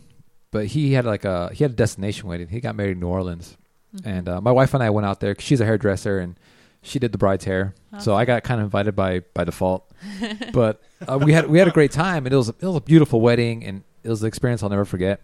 but 0.50 0.66
he 0.66 0.92
had 0.92 1.04
like 1.04 1.24
a 1.24 1.50
he 1.52 1.62
had 1.64 1.72
a 1.72 1.76
destination 1.76 2.28
wedding. 2.28 2.48
He 2.48 2.60
got 2.60 2.74
married 2.76 2.92
in 2.92 3.00
New 3.00 3.08
Orleans, 3.08 3.56
Mm-hmm. 3.94 4.08
and 4.08 4.28
uh, 4.28 4.40
my 4.40 4.52
wife 4.52 4.72
and 4.72 4.84
I 4.84 4.90
went 4.90 5.04
out 5.04 5.18
there. 5.18 5.34
she's 5.40 5.60
a 5.60 5.64
hairdresser, 5.64 6.20
and 6.20 6.38
she 6.80 7.00
did 7.00 7.10
the 7.10 7.18
bride's 7.18 7.44
hair. 7.44 7.74
So 7.98 8.14
I 8.14 8.24
got 8.24 8.44
kind 8.44 8.60
of 8.60 8.66
invited 8.66 8.94
by 8.94 9.20
by 9.34 9.42
default. 9.42 9.90
but 10.52 10.80
uh, 11.08 11.18
we 11.18 11.32
had 11.32 11.48
we 11.48 11.58
had 11.58 11.66
a 11.66 11.72
great 11.72 11.90
time, 11.90 12.24
and 12.24 12.32
it 12.32 12.36
was 12.36 12.48
it 12.50 12.62
was 12.62 12.76
a 12.76 12.80
beautiful 12.80 13.20
wedding, 13.20 13.64
and 13.64 13.82
it 14.04 14.08
was 14.08 14.22
an 14.22 14.28
experience 14.28 14.62
I'll 14.62 14.68
never 14.70 14.84
forget. 14.84 15.20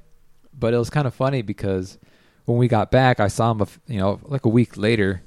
But 0.59 0.75
it 0.75 0.79
was 0.79 0.91
kind 0.91 1.07
of 1.07 1.15
funny 1.15 1.43
because 1.43 1.97
when 2.45 2.59
we 2.59 2.67
got 2.67 2.91
back, 2.91 3.21
I 3.21 3.29
saw 3.29 3.53
him, 3.53 3.61
a 3.61 3.69
you 3.87 3.99
know, 3.99 4.19
like 4.25 4.45
a 4.47 4.49
week 4.51 4.77
later. 4.77 5.23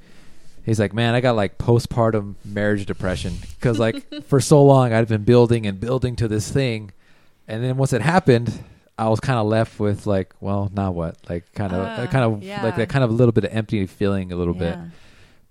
He's 0.66 0.80
like, 0.80 0.94
man, 0.94 1.16
I 1.16 1.22
got 1.22 1.38
like 1.38 1.58
postpartum 1.58 2.36
marriage 2.44 2.86
depression 2.86 3.36
because 3.58 3.80
like 3.80 4.24
for 4.26 4.42
so 4.42 4.62
long 4.64 4.92
I'd 4.92 5.08
been 5.08 5.24
building 5.24 5.66
and 5.66 5.80
building 5.80 6.18
to 6.18 6.28
this 6.28 6.52
thing, 6.52 6.92
and 7.50 7.64
then 7.64 7.76
once 7.78 7.92
it 7.94 8.02
happened, 8.02 8.52
I 8.98 9.10
was 9.10 9.20
kind 9.20 9.40
of 9.40 9.48
left 9.48 9.80
with 9.80 10.06
like, 10.06 10.34
well, 10.40 10.70
now 10.74 10.92
what? 10.92 11.18
Like 11.30 11.52
kind 11.54 11.74
of, 11.74 11.86
Ah, 11.86 12.08
kind 12.08 12.24
of 12.26 12.44
yeah. 12.44 12.64
like 12.64 12.76
that 12.78 12.90
kind 12.90 13.04
of 13.04 13.10
a 13.10 13.14
little 13.14 13.32
bit 13.32 13.44
of 13.46 13.54
empty 13.54 13.86
feeling 13.86 14.32
a 14.32 14.36
little 14.36 14.54
bit. 14.54 14.78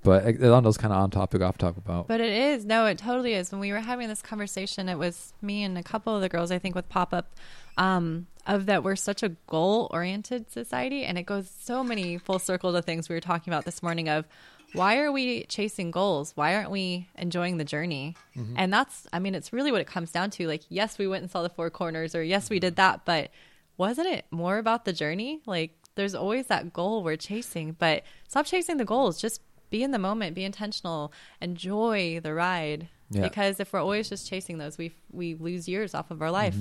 But 0.05 0.41
uh, 0.43 0.55
on 0.55 0.63
those 0.63 0.77
kind 0.79 0.93
of 0.95 1.01
on 1.01 1.11
topic, 1.11 1.43
off 1.43 1.59
topic 1.59 1.79
about. 1.85 2.07
But 2.07 2.21
it 2.21 2.33
is. 2.33 2.65
No, 2.65 2.87
it 2.87 2.99
totally 2.99 3.35
is. 3.35 3.51
When 3.51 3.61
we 3.61 3.73
were 3.73 3.81
having 3.81 4.09
this 4.09 4.23
conversation, 4.23 4.89
it 4.89 4.97
was 4.97 5.33
me 5.43 5.65
and 5.65 5.77
a 5.77 5.83
couple 5.83 6.15
of 6.15 6.23
the 6.23 6.29
girls, 6.29 6.51
I 6.53 6.59
think, 6.59 6.75
with 6.77 6.89
Pop 6.89 7.13
Up, 7.13 7.35
um, 7.77 8.27
of 8.47 8.67
that 8.67 8.85
we're 8.85 8.97
such 8.97 9.23
a 9.25 9.31
goal 9.49 9.89
oriented 9.91 10.51
society. 10.51 11.05
And 11.05 11.19
it 11.19 11.25
goes 11.25 11.51
so 11.51 11.83
many 11.83 12.17
full 12.17 12.39
circle 12.39 12.73
to 12.73 12.81
things 12.81 13.09
we 13.09 13.17
were 13.17 13.21
talking 13.21 13.53
about 13.53 13.65
this 13.65 13.83
morning 13.83 14.09
of 14.09 14.25
why 14.73 14.99
are 14.99 15.11
we 15.11 15.45
chasing 15.45 15.91
goals? 15.91 16.33
Why 16.35 16.55
aren't 16.55 16.71
we 16.71 17.09
enjoying 17.17 17.57
the 17.59 17.65
journey? 17.65 18.17
And 18.57 18.73
that's, 18.73 19.07
I 19.13 19.19
mean, 19.19 19.35
it's 19.35 19.53
really 19.53 19.73
what 19.73 19.81
it 19.81 19.87
comes 19.87 20.11
down 20.13 20.31
to. 20.33 20.47
Like, 20.47 20.63
yes, 20.69 20.99
we 20.99 21.07
went 21.09 21.23
and 21.23 21.31
saw 21.31 21.43
the 21.43 21.49
four 21.49 21.71
corners, 21.71 22.15
or 22.15 22.23
yes, 22.23 22.51
we 22.51 22.61
did 22.61 22.77
that, 22.77 23.05
but 23.05 23.31
wasn't 23.77 24.09
it 24.09 24.27
more 24.31 24.59
about 24.59 24.85
the 24.85 24.93
journey? 24.93 25.41
Like, 25.47 25.73
there's 25.95 26.15
always 26.15 26.47
that 26.47 26.73
goal 26.73 27.03
we're 27.03 27.17
chasing, 27.17 27.77
but 27.79 28.05
stop 28.29 28.47
chasing 28.47 28.77
the 28.77 28.85
goals. 28.85 29.21
Just 29.21 29.41
be 29.71 29.83
in 29.83 29.91
the 29.91 29.99
moment, 29.99 30.35
be 30.35 30.45
intentional, 30.45 31.13
enjoy 31.41 32.21
the 32.23 32.33
ride. 32.35 32.89
Yeah. 33.11 33.23
Because 33.23 33.59
if 33.59 33.73
we're 33.73 33.81
always 33.81 34.09
just 34.09 34.29
chasing 34.29 34.59
those, 34.59 34.77
we 34.79 34.93
we 35.11 35.35
lose 35.35 35.67
years 35.69 35.95
off 35.95 36.11
of 36.11 36.21
our 36.23 36.31
life. 36.31 36.55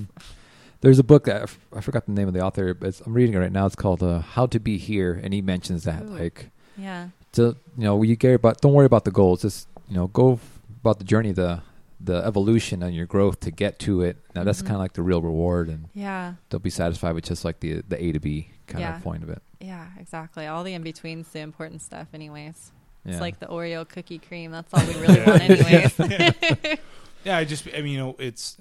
There's 0.81 0.99
a 0.99 1.03
book 1.03 1.25
that 1.25 1.35
I 1.37 1.43
f- 1.43 1.59
I 1.75 1.81
forgot 1.81 2.05
the 2.05 2.13
name 2.13 2.27
of 2.27 2.33
the 2.33 2.41
author, 2.41 2.73
but 2.73 2.87
it's, 2.89 3.01
I'm 3.01 3.13
reading 3.13 3.35
it 3.35 3.39
right 3.39 3.51
now. 3.51 3.65
It's 3.65 3.75
called 3.75 4.01
uh, 4.01 4.19
"How 4.19 4.45
to 4.47 4.59
Be 4.59 4.77
Here," 4.77 5.19
and 5.21 5.33
he 5.33 5.41
mentions 5.41 5.83
that 5.83 6.03
Ooh. 6.03 6.17
like, 6.17 6.49
Yeah, 6.77 7.09
to, 7.37 7.55
you 7.77 7.83
know, 7.85 8.03
you 8.03 8.17
care 8.17 8.33
about. 8.35 8.61
Don't 8.61 8.73
worry 8.73 8.85
about 8.85 9.05
the 9.05 9.11
goals. 9.11 9.41
Just 9.41 9.67
you 9.89 9.95
know, 9.95 10.07
go 10.07 10.33
f- 10.33 10.59
about 10.81 10.99
the 10.99 11.05
journey, 11.05 11.31
the 11.31 11.61
the 11.99 12.17
evolution 12.25 12.83
and 12.83 12.93
your 12.95 13.07
growth 13.07 13.39
to 13.39 13.49
get 13.49 13.79
to 13.79 14.01
it. 14.03 14.17
Now 14.35 14.43
that's 14.43 14.61
Mhm. 14.61 14.65
kind 14.67 14.75
of 14.75 14.81
like 14.81 14.93
the 14.93 15.01
real 15.01 15.21
reward, 15.21 15.67
and 15.69 15.89
yeah, 15.95 16.33
they'll 16.49 16.59
be 16.59 16.69
satisfied 16.69 17.13
with 17.15 17.23
just 17.25 17.43
like 17.45 17.59
the 17.61 17.81
the 17.87 17.97
A 18.03 18.11
to 18.11 18.19
B 18.19 18.49
kind 18.67 18.81
Yeah. 18.81 18.97
of 18.97 19.03
point 19.03 19.23
of 19.23 19.29
it. 19.29 19.41
yeah, 19.59 19.87
exactly. 19.99 20.45
All 20.45 20.63
the 20.63 20.73
in 20.73 20.83
betweens, 20.83 21.29
the 21.29 21.39
important 21.39 21.81
stuff, 21.81 22.07
anyways. 22.13 22.71
Yeah. 23.05 23.13
It's 23.13 23.21
like 23.21 23.39
the 23.39 23.47
Oreo 23.47 23.87
cookie 23.87 24.19
cream. 24.19 24.51
That's 24.51 24.71
all 24.73 24.85
we 24.85 24.93
really 24.99 25.21
want, 25.25 25.41
anyways. 25.49 25.97
Yeah, 27.23 27.37
I 27.37 27.43
just 27.45 27.67
I 27.75 27.81
mean, 27.81 27.93
you 27.93 27.97
know, 27.99 28.15
it's 28.19 28.57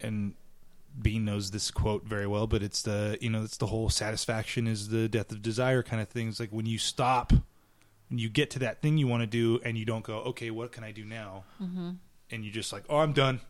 and 0.00 0.34
Bean 1.00 1.24
knows 1.24 1.50
this 1.52 1.70
quote 1.70 2.04
very 2.04 2.26
well, 2.26 2.46
but 2.46 2.62
it's 2.62 2.82
the 2.82 3.18
you 3.20 3.30
know, 3.30 3.42
it's 3.44 3.56
the 3.58 3.66
whole 3.66 3.88
satisfaction 3.90 4.66
is 4.66 4.88
the 4.88 5.08
death 5.08 5.30
of 5.30 5.42
desire 5.42 5.82
kind 5.82 6.00
of 6.02 6.08
thing. 6.08 6.28
It's 6.28 6.40
like 6.40 6.50
when 6.50 6.66
you 6.66 6.78
stop 6.78 7.32
when 7.32 7.42
you 8.18 8.28
get 8.28 8.50
to 8.50 8.58
that 8.60 8.80
thing 8.82 8.98
you 8.98 9.06
want 9.06 9.22
to 9.22 9.26
do 9.26 9.60
and 9.64 9.78
you 9.78 9.84
don't 9.84 10.02
go, 10.04 10.16
okay, 10.18 10.50
what 10.50 10.72
can 10.72 10.82
I 10.82 10.90
do 10.92 11.04
now? 11.04 11.44
hmm 11.58 11.90
And 12.30 12.44
you 12.44 12.50
just 12.50 12.72
like, 12.72 12.84
oh, 12.88 12.98
I'm 12.98 13.12
done. 13.12 13.40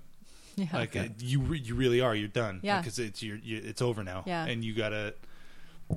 Yeah, 0.57 0.67
Like 0.73 0.97
uh, 0.97 1.05
you, 1.19 1.41
re- 1.41 1.59
you 1.61 1.75
really 1.75 2.01
are. 2.01 2.15
You're 2.15 2.29
done. 2.29 2.61
Yeah. 2.63 2.81
because 2.81 2.99
it's 2.99 3.23
you're, 3.23 3.37
you 3.39 3.63
it's 3.65 3.81
over 3.81 4.03
now. 4.05 4.25
Yeah. 4.27 4.45
and 4.45 4.63
you 4.65 4.75
gotta. 4.75 5.15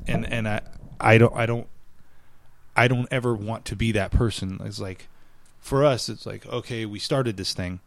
And 0.07 0.25
and 0.25 0.47
I, 0.47 0.61
I 0.99 1.17
don't, 1.17 1.35
I 1.35 1.45
don't, 1.45 1.67
I 2.75 2.87
don't 2.87 3.07
ever 3.11 3.33
want 3.35 3.65
to 3.65 3.75
be 3.75 3.91
that 3.91 4.11
person. 4.11 4.59
It's 4.63 4.79
like, 4.79 5.07
for 5.59 5.83
us, 5.83 6.07
it's 6.09 6.25
like, 6.25 6.45
okay, 6.47 6.85
we 6.85 6.99
started 6.99 7.35
this 7.37 7.53
thing. 7.53 7.79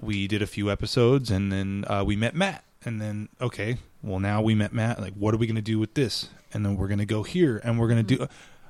We 0.00 0.26
did 0.26 0.42
a 0.42 0.46
few 0.46 0.70
episodes, 0.70 1.30
and 1.30 1.50
then 1.52 1.84
uh, 1.88 2.04
we 2.06 2.16
met 2.16 2.34
Matt, 2.34 2.64
and 2.84 3.00
then 3.00 3.28
okay, 3.40 3.78
well 4.02 4.18
now 4.20 4.42
we 4.42 4.54
met 4.54 4.72
Matt. 4.72 5.00
Like, 5.00 5.14
what 5.14 5.32
are 5.34 5.38
we 5.38 5.46
gonna 5.46 5.62
do 5.62 5.78
with 5.78 5.94
this? 5.94 6.28
And 6.52 6.64
then 6.64 6.76
we're 6.76 6.88
gonna 6.88 7.06
go 7.06 7.22
here, 7.22 7.60
and 7.64 7.78
we're 7.78 7.88
gonna 7.88 8.02
do. 8.02 8.26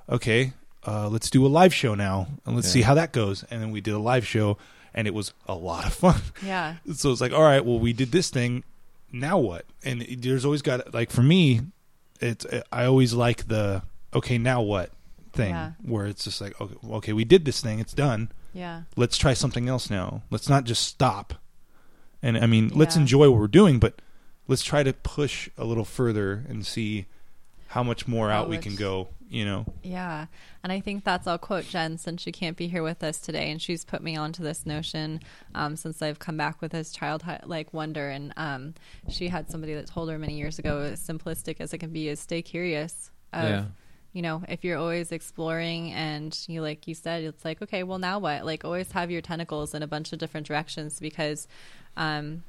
Okay, 0.09 0.53
uh, 0.87 1.09
let's 1.09 1.31
do 1.31 1.45
a 1.45 1.49
live 1.49 1.74
show 1.74 1.95
now, 1.95 2.28
and 2.45 2.55
let's 2.55 2.69
Yeah. 2.69 2.73
see 2.74 2.83
how 2.83 2.95
that 2.95 3.12
goes. 3.12 3.45
And 3.51 3.61
then 3.61 3.70
we 3.70 3.81
did 3.81 3.95
a 3.95 3.99
live 3.99 4.27
show, 4.27 4.57
and 4.95 5.07
it 5.09 5.15
was 5.15 5.33
a 5.49 5.55
lot 5.55 5.85
of 5.87 5.93
fun. 5.95 6.20
Yeah, 6.45 6.77
so 6.95 7.11
it's 7.12 7.20
like 7.20 7.33
all 7.33 7.43
right 7.43 7.65
well 7.65 7.78
we 7.78 7.93
did 7.93 8.12
this 8.12 8.31
thing 8.31 8.62
now 9.12 9.39
what? 9.39 9.65
And 9.85 10.03
it- 10.03 10.23
there's 10.23 10.45
always 10.45 10.62
got 10.62 10.93
like 10.95 11.11
for 11.11 11.23
me 11.23 11.61
it's 12.19 12.47
i 12.73 12.85
always 12.87 13.12
like 13.12 13.47
the 13.49 13.83
okay 14.15 14.39
now 14.39 14.62
what? 14.62 14.91
thing 15.35 15.51
Yeah. 15.51 15.73
where 15.83 16.07
it's 16.07 16.24
just 16.24 16.41
like 16.41 16.59
okay, 16.59 16.74
okay 16.93 17.12
we 17.12 17.24
did 17.24 17.45
this 17.45 17.61
thing 17.61 17.78
it's 17.78 17.93
done. 17.93 18.31
Yeah, 18.55 18.83
let's 18.97 19.19
try 19.19 19.35
something 19.35 19.69
else 19.69 19.91
now. 19.91 20.23
Let's 20.31 20.49
not 20.49 20.65
just 20.65 20.83
stop. 20.85 21.35
And 22.23 22.39
i 22.39 22.47
mean 22.47 22.70
let's 22.74 22.97
enjoy 22.97 23.28
what 23.31 23.39
we're 23.39 23.47
doing 23.49 23.78
but 23.78 24.01
let's 24.49 24.62
try 24.62 24.83
to 24.83 24.93
push 24.95 25.51
a 25.59 25.65
little 25.66 25.85
further 25.85 26.45
and 26.49 26.65
see 26.65 27.05
how 27.69 27.83
much 27.83 28.09
more 28.09 28.31
How 28.31 28.43
out 28.45 28.49
we 28.49 28.57
can 28.57 28.77
go 28.77 29.09
you 29.28 29.44
know 29.44 29.66
yeah. 29.82 30.27
And 30.62 30.73
I 30.73 30.81
think 30.81 31.05
that's 31.05 31.27
I'll 31.27 31.39
quote 31.39 31.65
Jen 31.65 31.98
since 31.98 32.23
she 32.23 32.32
can't 32.32 32.57
be 32.57 32.69
here 32.69 32.82
with 32.82 33.03
us 33.03 33.19
today, 33.19 33.51
and 33.51 33.62
she's 33.62 33.85
put 33.85 34.03
me 34.03 34.16
onto 34.16 34.43
this 34.43 34.66
notion 34.66 35.20
um, 35.55 35.77
since 35.77 36.03
I've 36.03 36.19
come 36.19 36.36
back 36.36 36.61
with 36.61 36.73
this 36.73 36.90
childhood 36.93 37.43
like 37.44 37.73
wonder. 37.73 38.09
And 38.09 38.32
um, 38.36 38.74
she 39.09 39.28
had 39.28 39.51
somebody 39.51 39.74
that 39.74 39.86
told 39.86 40.11
her 40.11 40.19
many 40.19 40.36
years 40.36 40.59
ago, 40.59 40.81
as 40.81 41.01
simplistic 41.01 41.57
as 41.61 41.73
it 41.73 41.78
can 41.78 41.90
be, 41.90 42.09
is 42.09 42.20
stay 42.20 42.43
curious. 42.43 43.11
Of, 43.32 43.48
Yeah. 43.48 43.65
You 44.12 44.23
know, 44.23 44.43
if 44.48 44.65
you're 44.65 44.78
always 44.78 45.12
exploring 45.12 45.93
and 45.93 46.36
you 46.48 46.62
like 46.62 46.89
you 46.89 46.94
said, 46.94 47.23
it's 47.23 47.44
like 47.44 47.62
okay, 47.62 47.82
well 47.82 47.98
now 47.98 48.19
what? 48.19 48.44
Like 48.44 48.65
always 48.65 48.90
have 48.93 49.11
your 49.11 49.20
tentacles 49.20 49.74
in 49.74 49.82
a 49.82 49.86
bunch 49.86 50.12
of 50.12 50.19
different 50.19 50.47
directions 50.47 51.01
because. 51.01 51.47
Um, 51.97 52.43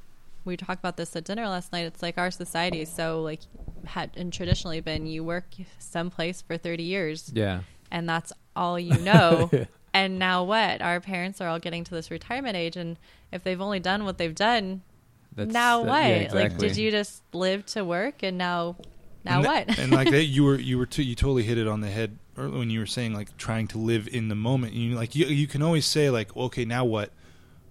we 0.48 0.56
talked 0.56 0.80
about 0.80 0.96
this 0.96 1.14
at 1.14 1.24
dinner 1.24 1.46
last 1.46 1.72
night. 1.72 1.86
It's 1.86 2.02
like 2.02 2.18
our 2.18 2.30
society 2.30 2.80
is 2.80 2.88
so 2.92 3.22
like 3.22 3.40
had 3.84 4.10
and 4.16 4.32
traditionally 4.32 4.80
been 4.80 5.06
you 5.06 5.22
work 5.22 5.44
someplace 5.78 6.42
for 6.42 6.56
30 6.56 6.82
years 6.82 7.30
yeah. 7.34 7.60
and 7.90 8.08
that's 8.08 8.32
all 8.56 8.78
you 8.78 8.98
know. 8.98 9.50
and 9.94 10.18
now 10.18 10.44
what? 10.44 10.82
Our 10.82 11.00
parents 11.00 11.40
are 11.40 11.48
all 11.48 11.58
getting 11.58 11.84
to 11.84 11.94
this 11.94 12.10
retirement 12.10 12.56
age, 12.56 12.76
and 12.76 12.98
if 13.32 13.44
they've 13.44 13.60
only 13.60 13.80
done 13.80 14.04
what 14.04 14.18
they've 14.18 14.34
done, 14.34 14.82
That's, 15.34 15.52
now 15.52 15.84
that- 15.84 15.88
what? 15.88 16.22
yeah, 16.34 16.34
Like, 16.34 16.58
did 16.58 16.76
you 16.76 16.90
just 16.90 17.22
live 17.32 17.64
to 17.66 17.84
work, 17.84 18.22
and 18.22 18.36
now, 18.36 18.76
now 19.24 19.36
and 19.38 19.46
what? 19.46 19.66
that- 19.68 19.78
and 19.78 19.92
like 19.92 20.10
that, 20.10 20.24
you 20.34 20.44
were 20.44 20.58
you 20.58 20.76
were 20.78 20.86
t- 20.86 21.04
you 21.04 21.14
totally 21.14 21.44
hit 21.44 21.56
it 21.58 21.68
on 21.68 21.80
the 21.80 21.90
head 21.90 22.18
earlier 22.36 22.58
when 22.58 22.70
you 22.70 22.80
were 22.80 22.86
saying 22.86 23.14
like 23.14 23.36
trying 23.36 23.66
to 23.68 23.78
live 23.78 24.08
in 24.08 24.28
the 24.28 24.34
moment. 24.34 24.72
You 24.74 24.94
like 24.96 25.14
you 25.14 25.26
you 25.26 25.46
can 25.46 25.62
always 25.62 25.86
say 25.86 26.10
like 26.10 26.36
okay 26.36 26.64
now 26.64 26.84
what, 26.84 27.12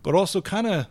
but 0.04 0.16
also 0.16 0.42
kind 0.42 0.68
of 0.68 0.88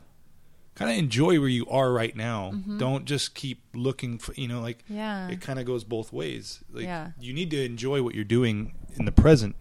kind 0.76 0.90
of 0.92 0.96
enjoy 0.98 1.40
where 1.40 1.48
you 1.48 1.66
are 1.68 1.90
right 1.92 2.14
now. 2.14 2.52
Don't 2.78 3.04
just 3.06 3.34
keep 3.34 3.62
looking 3.74 4.18
for 4.18 4.32
you 4.34 4.46
know 4.46 4.60
like 4.60 4.84
Mm-hmm. 4.84 4.94
yeah, 4.96 5.28
it 5.28 5.40
kind 5.40 5.58
of 5.58 5.64
goes 5.66 5.82
both 5.84 6.12
ways. 6.12 6.62
Like 6.72 6.84
Yeah. 6.84 7.10
you 7.18 7.32
need 7.32 7.50
to 7.50 7.64
enjoy 7.64 8.02
what 8.02 8.14
you're 8.14 8.24
doing 8.24 8.72
in 8.96 9.04
the 9.06 9.12
present, 9.12 9.56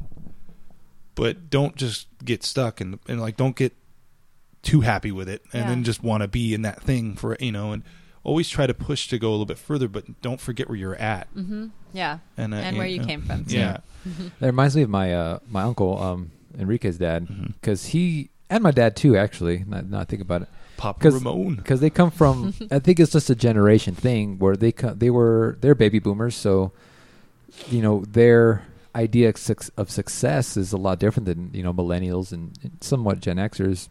but 1.16 1.50
don't 1.50 1.76
just 1.76 2.08
get 2.24 2.44
stuck 2.44 2.82
and 2.82 3.00
and 3.08 3.20
like 3.22 3.38
don't 3.38 3.56
get 3.56 3.74
too 4.62 4.82
happy 4.82 5.12
with 5.12 5.30
it 5.30 5.42
and 5.54 5.64
Yeah. 5.64 5.70
then 5.70 5.84
just 5.84 6.04
want 6.04 6.22
to 6.22 6.28
be 6.28 6.54
in 6.54 6.62
that 6.64 6.82
thing 6.82 7.16
for 7.16 7.38
you 7.40 7.52
know 7.52 7.72
and 7.72 7.84
always 8.24 8.50
try 8.50 8.66
to 8.66 8.74
push 8.74 9.08
to 9.10 9.20
go 9.20 9.30
a 9.30 9.32
little 9.32 9.46
bit 9.46 9.60
further, 9.60 9.88
but 9.88 10.20
don't 10.24 10.42
forget 10.42 10.68
where 10.68 10.78
you're 10.78 10.96
at 10.96 11.28
hmm 11.30 11.68
yeah, 11.94 12.20
and 12.36 12.54
uh, 12.54 12.58
and 12.58 12.78
where 12.78 12.88
you 12.88 13.00
know, 13.00 13.06
came 13.06 13.22
from. 13.22 13.46
Too. 13.46 13.56
Yeah, 13.58 13.78
That 14.40 14.48
reminds 14.48 14.76
me 14.76 14.82
of 14.82 14.90
my 14.90 15.14
uh, 15.14 15.40
my 15.48 15.62
uncle 15.62 16.02
um, 16.02 16.32
Enrique's 16.60 16.98
dad 16.98 17.28
because 17.62 17.86
he 17.88 18.30
and 18.50 18.62
my 18.64 18.72
dad 18.72 18.96
too 18.98 19.16
actually. 19.16 19.64
Not 19.66 19.90
not 19.90 20.10
think 20.10 20.22
about 20.22 20.42
it 20.42 20.50
Papa 20.77 20.99
'Cause- 20.99 21.14
Ramon. 21.15 21.56
because 21.56 21.80
they 21.80 21.89
come 21.89 22.11
from. 22.11 22.53
I 22.72 22.80
think 22.80 22.99
it's 22.99 23.11
just 23.11 23.30
a 23.30 23.35
generation 23.35 23.95
thing 23.95 24.38
where 24.39 24.56
they 24.56 24.72
co- 24.72 24.93
they 24.93 25.10
were 25.10 25.57
they're 25.61 25.76
baby 25.76 25.99
boomers, 25.99 26.35
so 26.35 26.72
you 27.69 27.81
know 27.81 28.03
they're 28.07 28.64
idea 28.95 29.34
of 29.77 29.91
success 29.91 30.56
is 30.56 30.72
a 30.72 30.77
lot 30.77 30.99
different 30.99 31.26
than 31.26 31.52
you 31.53 31.61
know 31.61 31.73
millennials 31.73 32.31
and, 32.31 32.57
and 32.64 32.77
somewhat 32.81 33.19
Gen 33.19 33.38
Xers, 33.38 33.89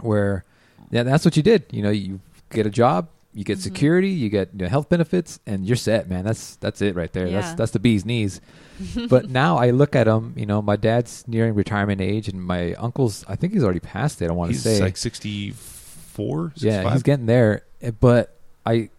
where 0.00 0.44
yeah, 0.90 1.02
that's 1.02 1.24
what 1.24 1.36
you 1.36 1.42
did. 1.42 1.64
You 1.70 1.82
know, 1.82 1.90
you 1.90 2.20
get 2.50 2.66
a 2.66 2.70
job, 2.70 3.08
you 3.32 3.44
get 3.44 3.58
mm-hmm. 3.58 3.62
security, 3.62 4.10
you 4.10 4.28
get 4.28 4.50
you 4.52 4.60
know, 4.64 4.68
health 4.68 4.88
benefits, 4.88 5.40
and 5.46 5.66
you're 5.66 5.76
set, 5.76 6.08
man. 6.08 6.24
That's 6.24 6.56
that's 6.56 6.82
it 6.82 6.94
right 6.94 7.12
there. 7.12 7.30
That's 7.30 7.48
Yeah. 7.48 7.54
that's 7.54 7.70
the 7.72 7.78
bee's 7.78 8.04
knees. 8.04 8.40
but 9.08 9.30
now 9.30 9.56
I 9.58 9.70
look 9.70 9.94
at 9.94 10.04
them. 10.04 10.34
You 10.36 10.46
know, 10.46 10.60
my 10.62 10.76
dad's 10.76 11.24
nearing 11.28 11.54
retirement 11.54 12.00
age, 12.00 12.28
and 12.28 12.42
my 12.42 12.74
uncle's. 12.74 13.24
I 13.28 13.36
think 13.36 13.52
he's 13.52 13.64
already 13.64 13.80
past 13.80 14.20
it. 14.22 14.30
I 14.30 14.32
want 14.32 14.50
to 14.50 14.54
He's 14.54 14.62
say 14.62 14.80
like 14.80 14.96
64, 16.20 16.52
yeah, 16.56 16.70
65? 16.72 16.92
he's 16.92 17.02
getting 17.02 17.26
there. 17.26 17.62
eh, 17.82 17.90
But 17.98 18.36
I, 18.66 18.90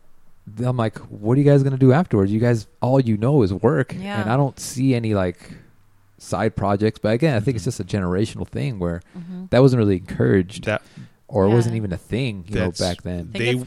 I'm 0.63 0.77
like, 0.77 0.97
what 0.99 1.37
are 1.37 1.41
you 1.41 1.45
guys 1.45 1.63
gonna 1.63 1.77
do 1.77 1.93
afterwards? 1.93 2.31
You 2.31 2.39
guys, 2.39 2.67
all 2.81 2.99
you 2.99 3.17
know 3.17 3.43
is 3.43 3.53
work, 3.53 3.95
Yeah. 3.97 4.21
and 4.21 4.29
I 4.29 4.37
don't 4.37 4.59
see 4.59 4.95
any 4.95 5.13
like 5.13 5.53
side 6.17 6.55
projects. 6.55 6.99
But 6.99 7.13
again, 7.13 7.35
I 7.35 7.39
think 7.39 7.55
it's 7.55 7.63
Mhm. 7.63 7.65
just 7.65 7.79
a 7.79 7.83
generational 7.83 8.47
thing 8.47 8.79
where 8.79 9.01
Mhm. 9.17 9.49
that 9.49 9.59
wasn't 9.61 9.79
really 9.79 9.97
encouraged, 9.97 10.65
that 10.65 10.81
or 11.27 11.45
it 11.45 11.49
wasn't 11.49 11.75
even 11.75 11.93
a 11.93 11.97
thing, 11.97 12.43
you 12.47 12.55
know, 12.55 12.71
back 12.71 13.03
then. 13.03 13.29
they 13.33 13.63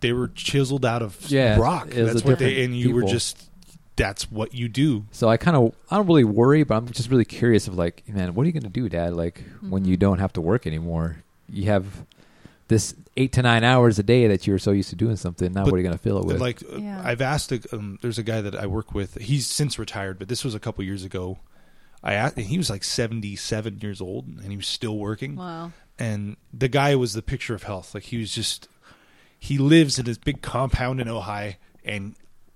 they 0.00 0.12
were 0.12 0.26
chiseled 0.34 0.84
out 0.84 1.00
of 1.00 1.16
Yeah, 1.30 1.56
rock. 1.58 1.90
That's 1.90 2.22
a 2.22 2.26
what 2.26 2.40
they 2.40 2.64
and 2.64 2.76
you 2.76 2.92
were 2.94 3.02
just 3.04 3.48
that's 3.94 4.32
what 4.32 4.52
you 4.54 4.68
do. 4.68 5.04
So 5.12 5.28
I 5.28 5.36
kind 5.36 5.54
of, 5.56 5.74
I 5.90 5.96
don't 5.96 6.06
really 6.08 6.24
worry, 6.24 6.64
but 6.64 6.74
I'm 6.76 6.88
just 6.88 7.10
really 7.10 7.26
curious 7.26 7.68
of 7.68 7.76
like, 7.76 8.02
man, 8.08 8.34
what 8.34 8.42
are 8.42 8.46
you 8.46 8.52
gonna 8.52 8.68
do, 8.70 8.88
Dad? 8.88 9.12
Like 9.14 9.44
when 9.60 9.84
you 9.84 9.96
Mhm. 9.96 10.00
don't 10.00 10.18
have 10.18 10.32
to 10.32 10.40
work 10.40 10.66
anymore, 10.66 11.18
you 11.48 11.66
have 11.66 11.84
this 12.68 12.94
eight 13.16 13.32
to 13.32 13.42
nine 13.42 13.64
hours 13.64 13.98
a 13.98 14.02
day 14.02 14.26
that 14.26 14.46
you 14.46 14.52
were 14.52 14.58
so 14.58 14.70
used 14.70 14.90
to 14.90 14.96
doing 14.96 15.16
something. 15.16 15.52
Now 15.52 15.64
But, 15.64 15.72
what 15.72 15.76
are 15.76 15.80
you 15.80 15.84
gonna 15.84 15.98
fill 15.98 16.18
it 16.18 16.24
with? 16.24 16.40
Like 16.40 16.62
uh, 16.62 16.76
Yeah. 16.76 17.02
I've 17.04 17.20
asked, 17.20 17.52
um, 17.72 17.98
there's 18.02 18.18
a 18.18 18.22
guy 18.22 18.40
that 18.40 18.54
I 18.54 18.66
work 18.66 18.94
with. 18.94 19.16
He's 19.20 19.46
since 19.46 19.78
retired, 19.78 20.18
but 20.18 20.28
this 20.28 20.44
was 20.44 20.54
a 20.54 20.60
couple 20.60 20.84
years 20.84 21.04
ago. 21.04 21.38
I 22.02 22.14
asked, 22.14 22.36
and 22.36 22.46
he 22.46 22.58
was 22.58 22.68
like 22.70 22.82
77 22.82 23.78
years 23.80 24.00
old, 24.00 24.26
and 24.26 24.50
he 24.50 24.56
was 24.56 24.66
still 24.66 24.98
working. 24.98 25.36
Wow. 25.36 25.72
And 25.98 26.36
the 26.52 26.68
guy 26.68 26.96
was 26.96 27.12
the 27.14 27.22
picture 27.22 27.54
of 27.54 27.62
health. 27.62 27.94
Like 27.94 28.04
he 28.04 28.18
was 28.18 28.34
just, 28.34 28.68
he 29.38 29.58
lives 29.58 29.98
in 29.98 30.06
this 30.06 30.18
big 30.18 30.42
compound 30.42 31.00
in 31.00 31.06
Ojai, 31.06 31.56
and 31.84 32.14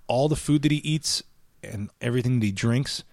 all 0.09 0.29
the 0.29 0.37
food 0.37 0.63
that 0.63 0.73
he 0.73 0.79
eats 0.79 1.23
and 1.63 1.91
everything 2.01 2.41
that 2.41 2.47
he 2.47 2.53
drinks 2.53 3.05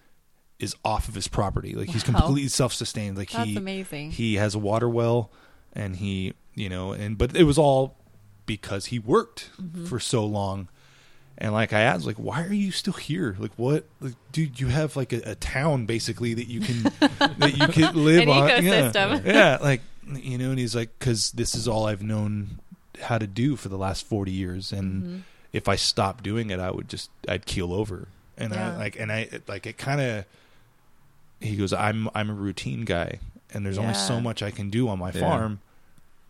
is 0.58 0.74
off 0.84 1.08
of 1.08 1.14
his 1.14 1.28
property. 1.28 1.74
Like 1.74 1.90
he's 1.90 2.02
completely 2.04 2.48
self-sustained. 2.48 3.16
Like 3.16 3.30
That's 3.30 3.50
he 3.50 3.56
amazing. 3.56 4.12
he 4.12 4.34
has 4.36 4.54
a 4.54 4.58
water 4.58 4.88
well, 4.88 5.30
and 5.72 5.96
he 5.96 6.34
you 6.54 6.68
know, 6.68 6.92
and 6.92 7.16
but 7.18 7.34
it 7.36 7.44
was 7.44 7.58
all 7.58 7.96
because 8.46 8.86
he 8.86 8.98
worked 8.98 9.50
Mm-hmm. 9.60 9.86
for 9.86 9.98
so 10.00 10.24
long. 10.24 10.68
And 11.36 11.52
like 11.52 11.72
I 11.72 11.80
asked, 11.80 12.06
like, 12.06 12.16
why 12.16 12.44
are 12.44 12.52
you 12.54 12.70
still 12.70 12.92
here? 12.92 13.34
Like, 13.40 13.50
what, 13.56 13.84
like, 14.00 14.14
dude? 14.30 14.60
You 14.60 14.68
have 14.68 14.94
like 14.94 15.12
a, 15.12 15.30
a 15.32 15.34
town 15.34 15.84
basically 15.84 16.32
that 16.34 16.46
you 16.46 16.60
can 16.60 16.82
that 17.38 17.54
you 17.56 17.66
can 17.68 18.04
live 18.04 18.22
An 18.22 18.28
on. 18.28 18.48
ecosystem. 18.50 19.24
Yeah. 19.26 19.32
yeah, 19.34 19.58
like 19.60 19.80
you 20.14 20.38
know. 20.38 20.50
And 20.50 20.58
he's 20.60 20.76
like, 20.76 20.90
because 20.98 21.32
this 21.32 21.56
is 21.56 21.66
all 21.66 21.86
I've 21.86 22.02
known 22.04 22.60
how 23.02 23.18
to 23.18 23.26
do 23.26 23.56
for 23.56 23.68
the 23.68 23.76
last 23.76 24.06
forty 24.06 24.30
years, 24.30 24.70
and 24.72 25.02
Mhm. 25.02 25.22
if 25.52 25.68
I 25.68 25.74
stopped 25.74 26.22
doing 26.22 26.50
it, 26.50 26.60
I 26.60 26.70
would 26.70 26.88
just 26.88 27.10
I'd 27.28 27.46
keel 27.46 27.72
over. 27.72 28.06
And 28.38 28.52
Yeah. 28.52 28.74
I 28.74 28.76
like, 28.76 28.98
and 29.00 29.10
I 29.10 29.28
like 29.48 29.66
it 29.66 29.76
kind 29.76 30.00
of. 30.00 30.24
He 31.40 31.56
goes, 31.56 31.72
I'm 31.72 32.08
I'm 32.14 32.30
a 32.30 32.34
routine 32.34 32.84
guy, 32.84 33.18
and 33.52 33.66
there's 33.66 33.76
only 33.78 33.94
so 33.94 34.20
much 34.20 34.40
I 34.42 34.52
can 34.52 34.70
do 34.70 34.88
on 34.88 35.00
my 35.00 35.10
Yeah. 35.10 35.20
farm. 35.20 35.60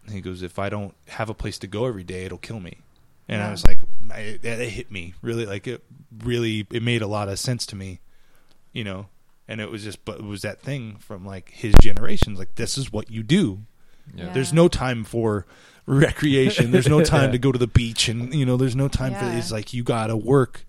And 0.06 0.14
he 0.14 0.20
goes, 0.20 0.43
if 0.43 0.59
I 0.59 0.68
don't 0.68 0.94
have 1.09 1.28
a 1.31 1.35
place 1.35 1.59
to 1.60 1.66
go 1.66 1.86
every 1.86 2.05
day, 2.05 2.24
it'll 2.24 2.39
kill 2.39 2.60
me. 2.60 2.78
And 3.26 3.43
I 3.43 3.51
was 3.51 3.66
like, 3.66 3.81
I, 4.12 4.18
it, 4.20 4.44
it 4.44 4.68
hit 4.68 4.90
me 4.93 5.14
really, 5.22 5.47
like 5.47 5.66
it 5.66 5.82
really, 6.22 6.66
it 6.70 6.82
made 6.82 7.01
a 7.01 7.06
lot 7.06 7.28
of 7.31 7.39
sense 7.39 7.64
to 7.66 7.76
me, 7.76 8.01
you 8.72 8.85
know. 8.85 9.06
And 9.48 9.60
it 9.62 9.70
was 9.70 9.82
just, 9.85 10.05
but 10.05 10.18
it 10.18 10.24
was 10.24 10.43
that 10.43 10.60
thing 10.60 10.97
from 10.98 11.24
like 11.24 11.51
his 11.51 11.74
generations, 11.81 12.39
like 12.39 12.55
this 12.56 12.76
is 12.76 12.93
what 12.93 13.10
you 13.10 13.22
do. 13.22 13.60
yeah. 14.14 14.31
There's 14.35 14.52
no 14.52 14.68
time 14.68 15.05
for 15.05 15.47
recreation. 15.86 16.70
There's 16.70 16.89
no 16.89 17.02
time 17.02 17.26
Yeah. 17.26 17.32
to 17.32 17.39
go 17.39 17.52
to 17.52 17.59
the 17.59 17.66
beach, 17.66 18.09
and 18.09 18.35
you 18.35 18.44
know, 18.47 18.56
there's 18.56 18.76
no 18.76 18.89
time 18.89 19.14
for 19.14 19.24
it's 19.39 19.51
like 19.52 19.72
you 19.72 19.82
gotta 19.82 20.16
work. 20.16 20.66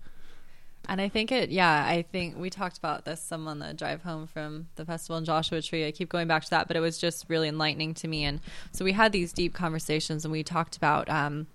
And 0.88 1.00
I 1.00 1.08
think 1.08 1.32
it, 1.32 1.50
yeah, 1.50 1.84
I 1.86 2.02
think 2.02 2.38
we 2.38 2.48
talked 2.48 2.78
about 2.78 3.04
this 3.04 3.20
some 3.20 3.48
on 3.48 3.58
the 3.58 3.74
drive 3.74 4.02
home 4.02 4.26
from 4.26 4.68
the 4.76 4.84
festival 4.84 5.16
in 5.16 5.24
Joshua 5.24 5.60
Tree. 5.60 5.86
I 5.86 5.90
keep 5.90 6.08
going 6.08 6.28
back 6.28 6.44
to 6.44 6.50
that, 6.50 6.68
but 6.68 6.76
it 6.76 6.80
was 6.80 6.98
just 6.98 7.26
really 7.28 7.48
enlightening 7.48 7.94
to 7.94 8.08
me. 8.08 8.24
And 8.24 8.40
so 8.72 8.84
we 8.84 8.92
had 8.92 9.12
these 9.12 9.32
deep 9.32 9.52
conversations 9.52 10.24
and 10.24 10.30
we 10.30 10.42
talked 10.42 10.76
about, 10.76 11.08
um, 11.08 11.48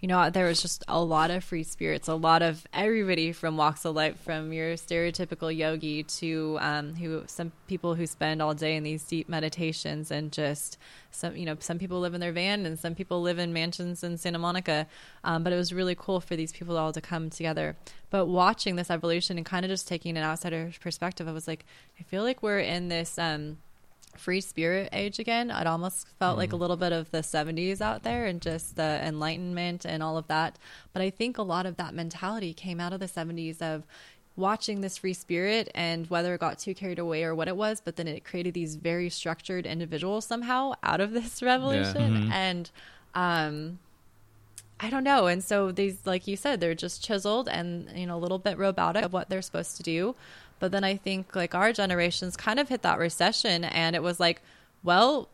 you 0.00 0.08
know, 0.08 0.30
there 0.30 0.46
was 0.46 0.62
just 0.62 0.82
a 0.88 1.02
lot 1.02 1.30
of 1.30 1.44
free 1.44 1.62
spirits, 1.62 2.08
a 2.08 2.14
lot 2.14 2.40
of 2.40 2.66
everybody 2.72 3.32
from 3.32 3.58
walks 3.58 3.84
of 3.84 3.94
life, 3.94 4.18
from 4.20 4.50
your 4.50 4.74
stereotypical 4.74 5.54
yogi 5.54 6.02
to 6.04 6.56
um, 6.60 6.94
who 6.94 7.22
some 7.26 7.52
people 7.66 7.94
who 7.94 8.06
spend 8.06 8.40
all 8.40 8.54
day 8.54 8.76
in 8.76 8.82
these 8.82 9.04
deep 9.04 9.28
meditations 9.28 10.10
and 10.10 10.32
just 10.32 10.78
some, 11.10 11.36
you 11.36 11.44
know, 11.44 11.54
some 11.60 11.78
people 11.78 12.00
live 12.00 12.14
in 12.14 12.20
their 12.20 12.32
van 12.32 12.64
and 12.64 12.78
some 12.78 12.94
people 12.94 13.20
live 13.20 13.38
in 13.38 13.52
mansions 13.52 14.02
in 14.02 14.16
Santa 14.16 14.38
Monica. 14.38 14.86
Um, 15.22 15.44
but 15.44 15.52
it 15.52 15.56
was 15.56 15.70
really 15.70 15.94
cool 15.94 16.20
for 16.20 16.34
these 16.34 16.52
people 16.52 16.78
all 16.78 16.92
to 16.92 17.00
come 17.02 17.28
together. 17.28 17.76
But 18.08 18.24
watching 18.24 18.76
this 18.76 18.90
evolution 18.90 19.36
and 19.36 19.44
kind 19.44 19.66
of 19.66 19.70
just 19.70 19.86
taking 19.86 20.16
an 20.16 20.22
outsider 20.22 20.70
perspective, 20.80 21.28
I 21.28 21.32
was 21.32 21.46
like, 21.46 21.66
I 21.98 22.04
feel 22.04 22.22
like 22.22 22.42
we're 22.42 22.60
in 22.60 22.88
this. 22.88 23.18
Um, 23.18 23.58
free 24.16 24.40
spirit 24.40 24.88
age 24.92 25.18
again. 25.18 25.50
It 25.50 25.66
almost 25.66 26.06
felt 26.18 26.36
like 26.36 26.52
a 26.52 26.56
little 26.56 26.76
bit 26.76 26.92
of 26.92 27.10
the 27.10 27.18
70s 27.18 27.80
out 27.80 28.02
there 28.02 28.26
and 28.26 28.40
just 28.40 28.76
the 28.76 29.00
enlightenment 29.04 29.84
and 29.84 30.02
all 30.02 30.18
of 30.18 30.26
that. 30.28 30.58
But 30.92 31.02
I 31.02 31.10
think 31.10 31.38
a 31.38 31.42
lot 31.42 31.66
of 31.66 31.76
that 31.76 31.94
mentality 31.94 32.52
came 32.52 32.80
out 32.80 32.92
of 32.92 33.00
the 33.00 33.06
70s 33.06 33.62
of 33.62 33.86
watching 34.36 34.80
this 34.80 34.98
free 34.98 35.12
spirit 35.14 35.70
and 35.74 36.08
whether 36.08 36.34
it 36.34 36.40
got 36.40 36.58
too 36.58 36.74
carried 36.74 36.98
away 36.98 37.24
or 37.24 37.34
what 37.34 37.48
it 37.48 37.56
was, 37.56 37.80
but 37.80 37.96
then 37.96 38.08
it 38.08 38.24
created 38.24 38.54
these 38.54 38.76
very 38.76 39.10
structured 39.10 39.66
individuals 39.66 40.24
somehow 40.24 40.72
out 40.82 41.00
of 41.00 41.12
this 41.12 41.42
revolution. 41.42 42.30
And, 42.32 42.70
um, 43.14 43.78
I 44.82 44.88
don't 44.88 45.04
know. 45.04 45.26
And 45.26 45.44
so 45.44 45.72
these, 45.72 46.06
like 46.06 46.26
you 46.26 46.36
said, 46.36 46.60
they're 46.60 46.74
just 46.74 47.04
chiseled 47.04 47.48
and, 47.50 47.90
you 47.94 48.06
know, 48.06 48.16
a 48.16 48.18
little 48.18 48.38
bit 48.38 48.56
robotic 48.56 49.04
of 49.04 49.12
what 49.12 49.28
they're 49.28 49.42
supposed 49.42 49.76
to 49.76 49.82
do. 49.82 50.14
But 50.60 50.70
then 50.70 50.84
I 50.84 50.96
think 50.96 51.34
like 51.34 51.54
our 51.54 51.72
generations 51.72 52.36
kind 52.36 52.60
of 52.60 52.68
hit 52.68 52.82
that 52.82 52.98
recession 52.98 53.64
and 53.64 53.96
it 53.96 54.02
was 54.02 54.20
like, 54.20 54.42
well, 54.84 55.28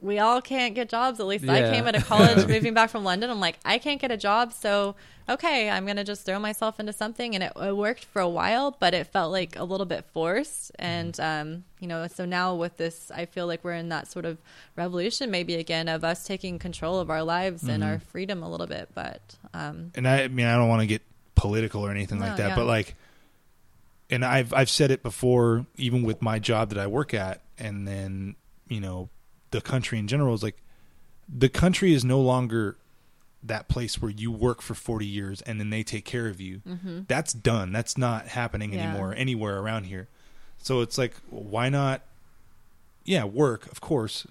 we 0.00 0.18
all 0.18 0.42
can't 0.42 0.74
get 0.74 0.88
jobs. 0.88 1.20
At 1.20 1.26
least 1.26 1.48
I 1.48 1.70
came 1.70 1.86
out 1.86 1.94
of 1.94 2.04
college 2.06 2.46
moving 2.48 2.74
back 2.74 2.90
from 2.90 3.04
London. 3.04 3.30
I'm 3.30 3.38
like, 3.38 3.58
I 3.64 3.78
can't 3.78 4.00
get 4.00 4.10
a 4.10 4.16
job. 4.16 4.52
So, 4.52 4.96
okay, 5.28 5.70
I'm 5.70 5.84
going 5.84 5.96
to 5.96 6.02
just 6.02 6.26
throw 6.26 6.40
myself 6.40 6.80
into 6.80 6.92
something. 6.92 7.36
And 7.36 7.44
it, 7.44 7.52
it 7.54 7.76
worked 7.76 8.04
for 8.06 8.20
a 8.20 8.28
while, 8.28 8.76
but 8.80 8.94
it 8.94 9.06
felt 9.06 9.30
like 9.30 9.56
a 9.56 9.62
little 9.62 9.86
bit 9.86 10.04
forced. 10.12 10.72
And, 10.76 11.18
um, 11.20 11.64
you 11.78 11.86
know, 11.86 12.08
so 12.08 12.24
now 12.24 12.56
with 12.56 12.78
this, 12.78 13.12
I 13.14 13.26
feel 13.26 13.46
like 13.46 13.62
we're 13.62 13.74
in 13.74 13.90
that 13.90 14.10
sort 14.10 14.24
of 14.24 14.38
revolution 14.74 15.30
maybe 15.30 15.54
again 15.54 15.88
of 15.88 16.02
us 16.02 16.24
taking 16.24 16.58
control 16.58 16.98
of 16.98 17.08
our 17.08 17.22
lives 17.22 17.68
and 17.68 17.84
our 17.84 18.00
freedom 18.00 18.42
a 18.42 18.50
little 18.50 18.66
bit. 18.66 18.88
But, 18.94 19.20
um, 19.54 19.92
and 19.94 20.08
I, 20.08 20.24
I 20.24 20.28
mean, 20.28 20.46
I 20.46 20.56
don't 20.56 20.68
want 20.68 20.80
to 20.80 20.86
get 20.86 21.02
political 21.36 21.86
or 21.86 21.92
anything 21.92 22.18
No, 22.18 22.26
like 22.26 22.38
that, 22.38 22.48
yeah. 22.48 22.56
but 22.56 22.66
like, 22.66 22.96
and 24.12 24.24
I've 24.24 24.52
I've 24.52 24.70
said 24.70 24.90
it 24.92 25.02
before, 25.02 25.66
even 25.76 26.02
with 26.04 26.22
my 26.22 26.38
job 26.38 26.68
that 26.68 26.78
I 26.78 26.86
work 26.86 27.12
at, 27.14 27.40
and 27.58 27.88
then 27.88 28.36
you 28.68 28.80
know, 28.80 29.08
the 29.50 29.60
country 29.60 29.98
in 29.98 30.06
general 30.06 30.34
is 30.34 30.42
like, 30.42 30.56
the 31.28 31.48
country 31.48 31.92
is 31.92 32.04
no 32.04 32.20
longer 32.20 32.76
that 33.42 33.68
place 33.68 34.00
where 34.00 34.10
you 34.10 34.30
work 34.30 34.62
for 34.62 34.72
40 34.74 35.04
years 35.04 35.42
and 35.42 35.58
then 35.58 35.68
they 35.70 35.82
take 35.82 36.04
care 36.04 36.28
of 36.28 36.40
you. 36.40 36.62
Mm-hmm. 36.66 37.00
That's 37.08 37.32
done. 37.32 37.72
That's 37.72 37.98
not 37.98 38.28
happening 38.28 38.72
Yeah. 38.72 38.88
anymore 38.90 39.14
anywhere 39.16 39.58
around 39.58 39.84
here. 39.84 40.08
So 40.58 40.80
it's 40.80 40.96
like, 40.96 41.14
why 41.28 41.68
not? 41.68 42.02
Yeah, 43.04 43.24
work, 43.24 43.66
of 43.70 43.80
course, 43.80 44.26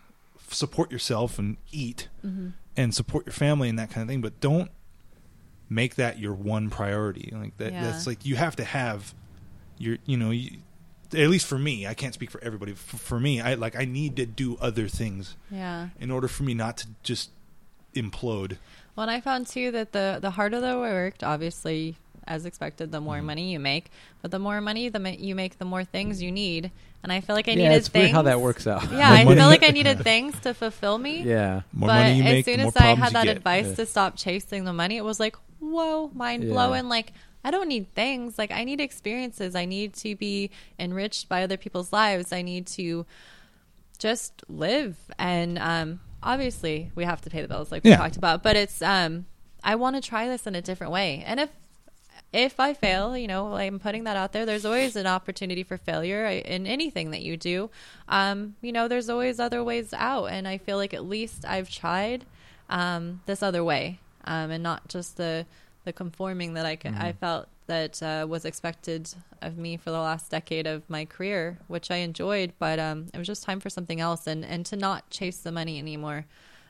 support 0.50 0.92
yourself 0.92 1.38
and 1.38 1.58
eat 1.72 2.08
mm-hmm. 2.26 2.50
and 2.78 2.96
support 2.96 3.26
your 3.26 3.34
family 3.34 3.68
and 3.70 3.78
that 3.78 3.92
kind 3.92 4.02
of 4.02 4.08
thing, 4.08 4.22
but 4.22 4.40
don't 4.40 4.72
make 5.70 5.96
that 5.96 6.20
your 6.20 6.34
one 6.34 6.70
priority. 6.70 7.32
Like 7.36 7.58
that, 7.58 7.74
Yeah. 7.74 7.84
that's 7.84 8.08
like 8.08 8.26
you 8.26 8.38
have 8.38 8.56
to 8.56 8.64
have 8.64 9.14
your, 9.82 9.98
you 10.06 10.18
know, 10.18 10.32
you, 10.32 10.58
at 11.14 11.28
least 11.30 11.46
for 11.46 11.58
me, 11.60 11.86
I 11.88 11.94
can't 11.94 12.14
speak 12.14 12.32
for 12.32 12.42
everybody. 12.44 12.74
For, 12.74 12.98
for 12.98 13.20
me, 13.20 13.42
I 13.42 13.56
like 13.56 13.76
I 13.76 13.86
need 13.86 14.16
to 14.18 14.26
do 14.26 14.58
other 14.62 14.88
things 14.88 15.36
yeah. 15.50 15.90
in 16.00 16.10
order 16.12 16.28
for 16.28 16.44
me 16.44 16.54
not 16.54 16.78
to 16.78 16.88
just 17.04 17.30
implode. 17.96 18.58
Well, 18.96 19.04
and 19.08 19.12
I 19.12 19.22
found 19.22 19.48
too 19.48 19.72
that 19.72 19.92
the 19.92 20.20
the 20.22 20.32
harder 20.32 20.60
the 20.62 20.78
worked, 20.78 21.24
obviously, 21.24 21.96
as 22.28 22.46
expected, 22.46 22.92
the 22.92 22.98
Mm-hmm. 23.00 23.06
more 23.06 23.22
money 23.22 23.52
you 23.52 23.60
make. 23.60 23.92
But 24.22 24.32
the 24.32 24.40
more 24.40 24.62
money 24.62 24.90
the 24.90 25.00
ma- 25.00 25.10
you 25.10 25.36
make, 25.36 25.58
the 25.58 25.66
more 25.66 25.84
things 25.84 26.22
you 26.22 26.32
need. 26.32 26.72
And 27.04 27.12
I 27.12 27.20
feel 27.20 27.36
like 27.36 27.48
I 27.48 27.52
yeah, 27.54 27.70
needed 27.70 27.78
it's 27.78 27.88
things. 27.88 28.12
how 28.12 28.22
that 28.24 28.42
works 28.42 28.68
out. 28.68 28.92
Yeah, 28.92 29.10
I 29.10 29.24
More 29.26 29.36
feel 29.36 29.48
like 29.48 29.64
I 29.64 29.70
needed 29.72 30.04
things 30.04 30.40
to 30.42 30.54
fulfill 30.54 31.00
me. 31.00 31.24
yeah. 31.24 31.62
More 31.74 31.88
but 31.88 31.96
money 32.04 32.14
you 32.18 32.24
as 32.24 32.30
make, 32.32 32.46
soon 32.46 32.60
as 32.60 32.76
I 32.78 32.94
had 32.94 33.14
that 33.14 33.26
get. 33.26 33.38
advice 33.38 33.70
Yeah. 33.70 33.76
to 33.76 33.86
stop 33.88 34.16
chasing 34.18 34.66
the 34.66 34.74
money, 34.74 34.98
it 34.98 35.04
was 35.04 35.20
like, 35.20 35.36
whoa, 35.60 36.12
mind 36.14 36.44
Yeah. 36.44 36.52
blowing. 36.54 36.90
Like, 36.90 37.14
I 37.44 37.52
don't 37.52 37.68
need 37.68 37.94
things. 37.96 38.38
Like, 38.38 38.52
I 38.52 38.64
need 38.64 38.80
experiences. 38.80 39.56
I 39.56 39.66
need 39.66 39.94
to 39.96 40.16
be 40.16 40.52
enriched 40.78 41.28
by 41.30 41.44
other 41.44 41.58
people's 41.58 41.92
lives. 41.92 42.32
I 42.32 42.42
need 42.42 42.68
to 42.68 43.06
just 43.98 44.44
live. 44.48 44.96
And 45.18 45.58
um, 45.58 46.00
obviously, 46.22 46.92
we 46.96 47.04
have 47.06 47.22
to 47.22 47.30
pay 47.30 47.42
the 47.42 47.48
bills, 47.48 47.72
like 47.72 47.84
we 47.84 47.90
Yeah. 47.92 47.98
talked 47.98 48.18
about. 48.18 48.44
But 48.44 48.56
it's, 48.56 48.82
um, 48.82 49.26
I 49.64 49.76
want 49.76 49.96
to 49.96 50.02
try 50.02 50.28
this 50.28 50.46
in 50.48 50.56
a 50.56 50.62
different 50.62 50.94
way. 50.94 51.24
And 51.26 51.40
if 51.40 51.50
if 52.34 52.62
I 52.62 52.74
fail, 52.74 53.18
you 53.18 53.28
know, 53.28 53.56
I'm 53.56 53.78
putting 53.78 54.06
that 54.06 54.16
out 54.16 54.32
there. 54.32 54.46
There's 54.46 54.64
always 54.64 54.96
an 54.96 55.06
opportunity 55.06 55.64
for 55.64 55.76
failure 55.78 56.26
in 56.26 56.66
anything 56.66 57.12
that 57.12 57.22
you 57.24 57.36
do. 57.36 57.70
Um, 58.08 58.56
you 58.62 58.72
know, 58.72 58.88
there's 58.88 59.10
always 59.10 59.38
other 59.38 59.62
ways 59.62 59.94
out, 59.94 60.28
and 60.28 60.48
I 60.48 60.58
feel 60.58 60.78
like 60.78 60.94
at 60.94 61.04
least 61.04 61.44
I've 61.46 61.70
tried 61.70 62.24
um, 62.70 63.20
this 63.26 63.44
other 63.44 63.66
way, 63.66 64.00
um, 64.24 64.50
and 64.50 64.64
not 64.64 64.88
just 64.88 65.18
the 65.18 65.46
the 65.84 65.94
conforming 65.94 66.54
that 66.54 66.66
I 66.66 66.76
mm-hmm. 66.76 67.02
I 67.02 67.14
felt 67.14 67.48
that 67.68 68.02
uh, 68.04 68.26
was 68.28 68.46
expected 68.46 69.10
of 69.42 69.58
me 69.58 69.78
for 69.78 69.92
the 69.92 70.00
last 70.00 70.30
decade 70.30 70.68
of 70.68 70.90
my 70.90 71.06
career, 71.06 71.58
which 71.68 71.90
I 71.90 71.98
enjoyed, 71.98 72.54
but 72.60 72.80
um, 72.80 73.08
it 73.14 73.18
was 73.18 73.28
just 73.28 73.44
time 73.44 73.60
for 73.60 73.70
something 73.70 74.00
else, 74.00 74.28
and 74.28 74.46
and 74.46 74.66
to 74.68 74.76
not 74.76 75.10
chase 75.10 75.38
the 75.38 75.52
money 75.52 75.80
anymore. 75.80 76.26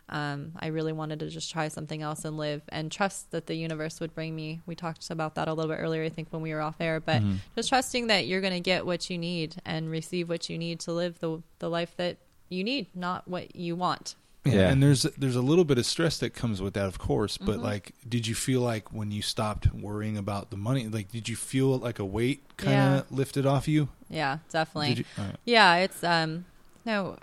Um, 0.09 0.51
I 0.59 0.67
really 0.67 0.91
wanted 0.91 1.19
to 1.19 1.29
just 1.29 1.49
try 1.51 1.69
something 1.69 2.01
else 2.01 2.25
and 2.25 2.35
live 2.35 2.61
and 2.67 2.91
trust 2.91 3.31
that 3.31 3.45
the 3.45 3.55
universe 3.55 4.01
would 4.01 4.13
bring 4.13 4.35
me. 4.35 4.59
We 4.65 4.75
talked 4.75 5.09
about 5.09 5.35
that 5.35 5.47
a 5.47 5.53
little 5.53 5.71
bit 5.71 5.79
earlier, 5.79 6.03
I 6.03 6.09
think, 6.09 6.27
when 6.31 6.41
we 6.41 6.53
were 6.53 6.59
off 6.59 6.75
air, 6.81 6.99
but 6.99 7.21
mm-hmm. 7.21 7.35
just 7.55 7.69
trusting 7.69 8.07
that 8.07 8.27
you're 8.27 8.41
going 8.41 8.53
to 8.53 8.59
get 8.59 8.85
what 8.85 9.09
you 9.09 9.17
need 9.17 9.55
and 9.65 9.89
receive 9.89 10.27
what 10.27 10.49
you 10.49 10.57
need 10.57 10.81
to 10.81 10.91
live 10.91 11.19
the 11.19 11.41
the 11.59 11.69
life 11.69 11.95
that 11.97 12.17
you 12.49 12.63
need, 12.63 12.87
not 12.93 13.27
what 13.27 13.55
you 13.55 13.75
want. 13.75 14.15
Yeah, 14.43 14.53
yeah, 14.53 14.69
and 14.69 14.81
there's 14.81 15.03
there's 15.03 15.35
a 15.35 15.41
little 15.41 15.65
bit 15.65 15.77
of 15.77 15.85
stress 15.85 16.17
that 16.17 16.33
comes 16.33 16.61
with 16.61 16.73
that, 16.73 16.87
of 16.87 16.97
course. 16.97 17.37
But 17.37 17.57
mm-hmm. 17.57 17.63
like, 17.63 17.93
did 18.07 18.25
you 18.25 18.33
feel 18.33 18.61
like 18.61 18.91
when 18.91 19.11
you 19.11 19.21
stopped 19.21 19.71
worrying 19.71 20.17
about 20.17 20.49
the 20.49 20.57
money, 20.57 20.87
like, 20.87 21.11
did 21.11 21.29
you 21.29 21.35
feel 21.35 21.77
like 21.77 21.99
a 21.99 22.05
weight 22.05 22.57
kind 22.57 22.73
of 22.73 23.05
yeah. 23.11 23.15
lifted 23.15 23.45
off 23.45 23.67
you? 23.67 23.89
Yeah, 24.09 24.39
definitely. 24.49 24.93
You, 24.93 25.05
right. 25.17 25.35
Yeah, 25.45 25.75
it's 25.75 26.03
um, 26.03 26.45
no, 26.85 27.17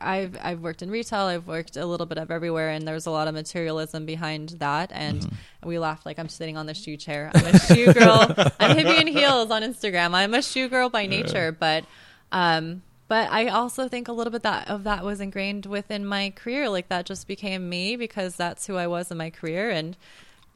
I've 0.00 0.38
I've 0.42 0.60
worked 0.60 0.80
in 0.80 0.90
retail. 0.90 1.20
I've 1.20 1.46
worked 1.46 1.76
a 1.76 1.84
little 1.84 2.06
bit 2.06 2.16
of 2.16 2.30
everywhere, 2.30 2.70
and 2.70 2.88
there's 2.88 3.04
a 3.04 3.10
lot 3.10 3.28
of 3.28 3.34
materialism 3.34 4.06
behind 4.06 4.50
that. 4.60 4.90
And 4.94 5.20
mm-hmm. 5.20 5.68
we 5.68 5.78
laugh 5.78 6.06
like 6.06 6.18
I'm 6.18 6.30
sitting 6.30 6.56
on 6.56 6.64
the 6.64 6.74
shoe 6.74 6.96
chair. 6.96 7.30
I'm 7.34 7.46
a 7.46 7.58
shoe 7.58 7.92
girl. 7.92 8.32
I'm 8.60 8.76
hippie 8.78 8.98
in 8.98 9.08
heels 9.08 9.50
on 9.50 9.62
Instagram. 9.62 10.14
I'm 10.14 10.32
a 10.32 10.40
shoe 10.40 10.70
girl 10.70 10.88
by 10.88 11.04
nature, 11.04 11.46
yeah. 11.46 11.50
but 11.50 11.84
um, 12.32 12.82
but 13.12 13.30
I 13.30 13.48
also 13.48 13.88
think 13.88 14.08
a 14.08 14.12
little 14.12 14.30
bit 14.30 14.42
that 14.44 14.70
of 14.70 14.84
that 14.84 15.04
was 15.04 15.20
ingrained 15.20 15.66
within 15.66 16.06
my 16.06 16.30
career. 16.30 16.70
Like 16.70 16.88
that 16.88 17.04
just 17.04 17.28
became 17.28 17.68
me 17.68 17.94
because 17.96 18.36
that's 18.36 18.66
who 18.66 18.76
I 18.76 18.86
was 18.86 19.10
in 19.10 19.18
my 19.18 19.28
career, 19.28 19.68
and 19.68 19.98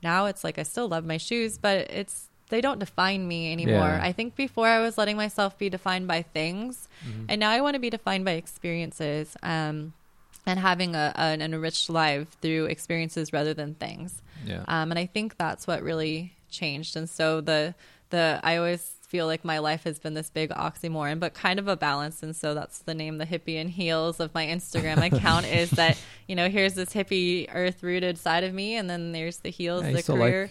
now 0.02 0.24
it's 0.24 0.42
like 0.42 0.58
I 0.58 0.62
still 0.62 0.88
love 0.88 1.04
my 1.04 1.18
shoes, 1.18 1.58
but 1.58 1.90
it's 1.90 2.30
they 2.48 2.62
don't 2.62 2.78
define 2.78 3.28
me 3.28 3.52
anymore. 3.52 3.74
Yeah. 3.74 4.00
I 4.02 4.12
think 4.12 4.36
before 4.36 4.68
I 4.68 4.78
was 4.78 4.96
letting 4.96 5.18
myself 5.18 5.58
be 5.58 5.68
defined 5.68 6.08
by 6.08 6.22
things, 6.22 6.88
mm-hmm. 7.06 7.26
and 7.28 7.40
now 7.40 7.50
I 7.50 7.60
want 7.60 7.74
to 7.74 7.78
be 7.78 7.90
defined 7.90 8.24
by 8.24 8.32
experiences. 8.32 9.36
Um, 9.42 9.92
and 10.46 10.58
having 10.58 10.94
a, 10.94 11.12
an 11.16 11.42
enriched 11.42 11.90
life 11.90 12.38
through 12.40 12.66
experiences 12.66 13.34
rather 13.34 13.52
than 13.52 13.74
things. 13.74 14.22
Yeah. 14.46 14.62
Um, 14.66 14.92
and 14.92 14.98
I 14.98 15.04
think 15.04 15.36
that's 15.36 15.66
what 15.66 15.82
really 15.82 16.32
changed. 16.48 16.96
And 16.96 17.10
so 17.10 17.42
the 17.42 17.74
the 18.08 18.40
I 18.42 18.56
always 18.56 18.94
feel 19.06 19.26
like 19.26 19.44
my 19.44 19.58
life 19.58 19.84
has 19.84 19.98
been 19.98 20.14
this 20.14 20.30
big 20.30 20.50
oxymoron, 20.50 21.20
but 21.20 21.32
kind 21.32 21.58
of 21.58 21.68
a 21.68 21.76
balance. 21.76 22.22
And 22.22 22.34
so 22.34 22.54
that's 22.54 22.80
the 22.80 22.94
name, 22.94 23.18
the 23.18 23.26
hippie 23.26 23.60
and 23.60 23.70
heels 23.70 24.20
of 24.20 24.34
my 24.34 24.46
Instagram 24.46 25.04
account 25.12 25.46
is 25.46 25.70
that, 25.70 25.98
you 26.26 26.34
know, 26.34 26.48
here's 26.48 26.74
this 26.74 26.90
hippie 26.90 27.48
earth 27.54 27.82
rooted 27.82 28.18
side 28.18 28.44
of 28.44 28.52
me. 28.52 28.76
And 28.76 28.90
then 28.90 29.12
there's 29.12 29.38
the 29.38 29.50
heels, 29.50 29.84
yeah, 29.84 29.92
the 29.92 30.02
career. 30.02 30.42
Like- 30.42 30.50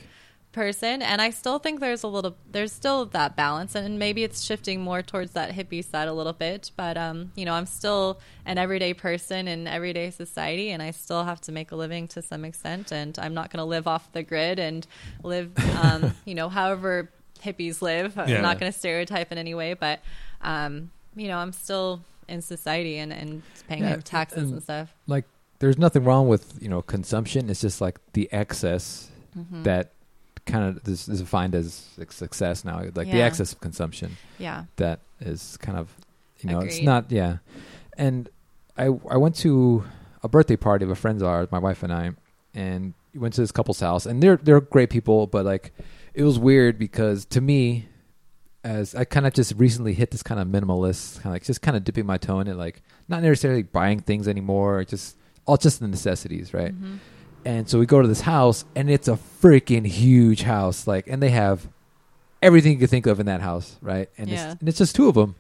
person 0.56 1.02
and 1.02 1.22
i 1.22 1.30
still 1.30 1.60
think 1.60 1.82
there's 1.82 2.04
a 2.04 2.08
little 2.08 2.38
there's 2.50 2.72
still 2.72 3.06
that 3.08 3.36
balance 3.36 3.76
and 3.76 4.00
maybe 4.00 4.24
it's 4.24 4.42
shifting 4.42 4.80
more 4.80 5.02
towards 5.02 5.32
that 5.34 5.52
hippie 5.52 5.84
side 5.84 6.08
a 6.08 6.14
little 6.14 6.32
bit 6.32 6.72
but 6.78 6.96
um 6.96 7.30
you 7.36 7.44
know 7.44 7.54
i'm 7.54 7.66
still 7.66 8.22
an 8.46 8.58
everyday 8.58 8.94
person 8.94 9.50
in 9.50 9.68
everyday 9.68 10.10
society 10.10 10.70
and 10.72 10.82
i 10.82 10.92
still 10.92 11.26
have 11.26 11.42
to 11.42 11.52
make 11.52 11.74
a 11.74 11.76
living 11.76 12.08
to 12.08 12.22
some 12.22 12.46
extent 12.46 12.94
and 12.94 13.20
i'm 13.20 13.34
not 13.34 13.50
going 13.52 13.58
to 13.58 13.66
live 13.66 13.86
off 13.86 14.10
the 14.14 14.24
grid 14.24 14.58
and 14.58 14.88
live 15.24 15.52
um 15.84 16.14
you 16.24 16.34
know 16.34 16.48
however 16.48 17.12
hippies 17.46 17.82
live 17.82 18.16
yeah. 18.16 18.24
i'm 18.24 18.42
not 18.42 18.60
going 18.60 18.72
to 18.72 18.78
stereotype 18.78 19.32
in 19.32 19.38
any 19.38 19.54
way 19.54 19.74
but 19.74 20.00
um 20.42 20.90
you 21.16 21.28
know 21.28 21.38
i'm 21.38 21.52
still 21.52 22.02
in 22.28 22.42
society 22.42 22.98
and 22.98 23.14
and 23.14 23.42
paying 23.68 23.84
yeah, 23.84 23.98
taxes 23.98 24.44
and, 24.44 24.54
and 24.54 24.64
stuff 24.64 24.94
like 25.08 25.26
there's 25.60 25.78
nothing 25.78 26.04
wrong 26.04 26.28
with 26.28 26.58
you 26.62 26.68
know 26.68 26.82
consumption 26.82 27.50
it's 27.50 27.62
just 27.62 27.80
like 27.80 28.00
the 28.14 28.28
excess 28.32 29.10
mm-hmm. 29.38 29.64
that 29.64 29.92
kind 30.46 30.64
of 30.64 30.84
this 30.84 31.08
is 31.08 31.20
defined 31.20 31.56
as 31.56 31.88
success 32.10 32.64
now, 32.64 32.82
like 32.96 33.08
yeah. 33.08 33.14
the 33.14 33.22
excess 33.22 33.54
of 33.54 33.60
consumption. 33.60 34.18
Yeah, 34.38 34.66
that 34.78 35.00
is 35.20 35.58
kind 35.58 35.78
of 35.78 35.94
you 36.40 36.50
know 36.50 36.60
Agreed. 36.60 36.70
it's 36.70 36.82
not 36.82 37.12
yeah. 37.12 37.38
And 37.98 38.30
I 38.78 38.86
I 38.86 39.18
went 39.18 39.36
to 39.38 39.84
a 40.24 40.28
birthday 40.28 40.56
party 40.56 40.86
of 40.86 40.92
a 40.92 40.96
friend's 40.96 41.24
ours, 41.24 41.48
my 41.52 41.60
wife 41.60 41.84
and 41.84 41.92
I, 41.94 42.12
and 42.54 42.94
went 43.14 43.34
to 43.36 43.42
this 43.42 43.52
couple's 43.52 43.80
house, 43.80 44.06
and 44.06 44.22
they're 44.22 44.38
they're 44.38 44.62
great 44.62 44.90
people, 44.90 45.28
but 45.28 45.46
like 45.46 45.74
it 46.16 46.24
was 46.24 46.40
weird 46.40 46.80
because 46.80 47.26
to 47.26 47.42
me. 47.42 47.88
As 48.64 48.96
I 48.96 49.06
kind 49.06 49.28
of 49.28 49.34
just 49.34 49.54
recently 49.58 49.94
hit 49.94 50.10
this 50.10 50.24
kind 50.24 50.42
of 50.42 50.48
minimalist, 50.48 51.18
kind 51.18 51.28
of 51.28 51.34
like 51.34 51.44
just 51.44 51.62
kind 51.62 51.78
of 51.78 51.84
dipping 51.84 52.08
my 52.08 52.18
toe 52.18 52.40
in 52.40 52.48
it, 52.48 52.56
like 52.56 52.82
not 53.08 53.22
necessarily 53.22 53.62
buying 53.62 54.00
things 54.00 54.28
anymore, 54.28 54.84
just 54.84 55.18
all 55.46 55.56
just 55.56 55.82
the 55.82 55.88
necessities, 55.88 56.52
right? 56.52 56.74
Mm-hmm 56.74 56.96
and 57.46 57.70
so 57.70 57.78
we 57.80 57.86
go 57.86 58.02
to 58.02 58.08
this 58.08 58.22
house, 58.22 58.66
and 58.76 58.90
it's 58.90 59.08
a 59.08 59.20
freaking 59.42 59.86
huge 59.86 60.42
house. 60.42 60.88
Like, 60.88 61.08
and 61.08 61.22
they 61.22 61.30
have 61.30 61.70
everything 62.42 62.74
you 62.74 62.80
could 62.80 62.90
think 62.90 63.06
of 63.06 63.20
in 63.20 63.28
that 63.28 63.42
house, 63.42 63.78
right? 63.82 64.10
And, 64.18 64.28
yeah. 64.28 64.52
it's, 64.52 64.60
and 64.60 64.70
it's 64.70 64.80
just 64.80 64.96
two 64.96 65.08
of 65.08 65.14
them. 65.14 65.36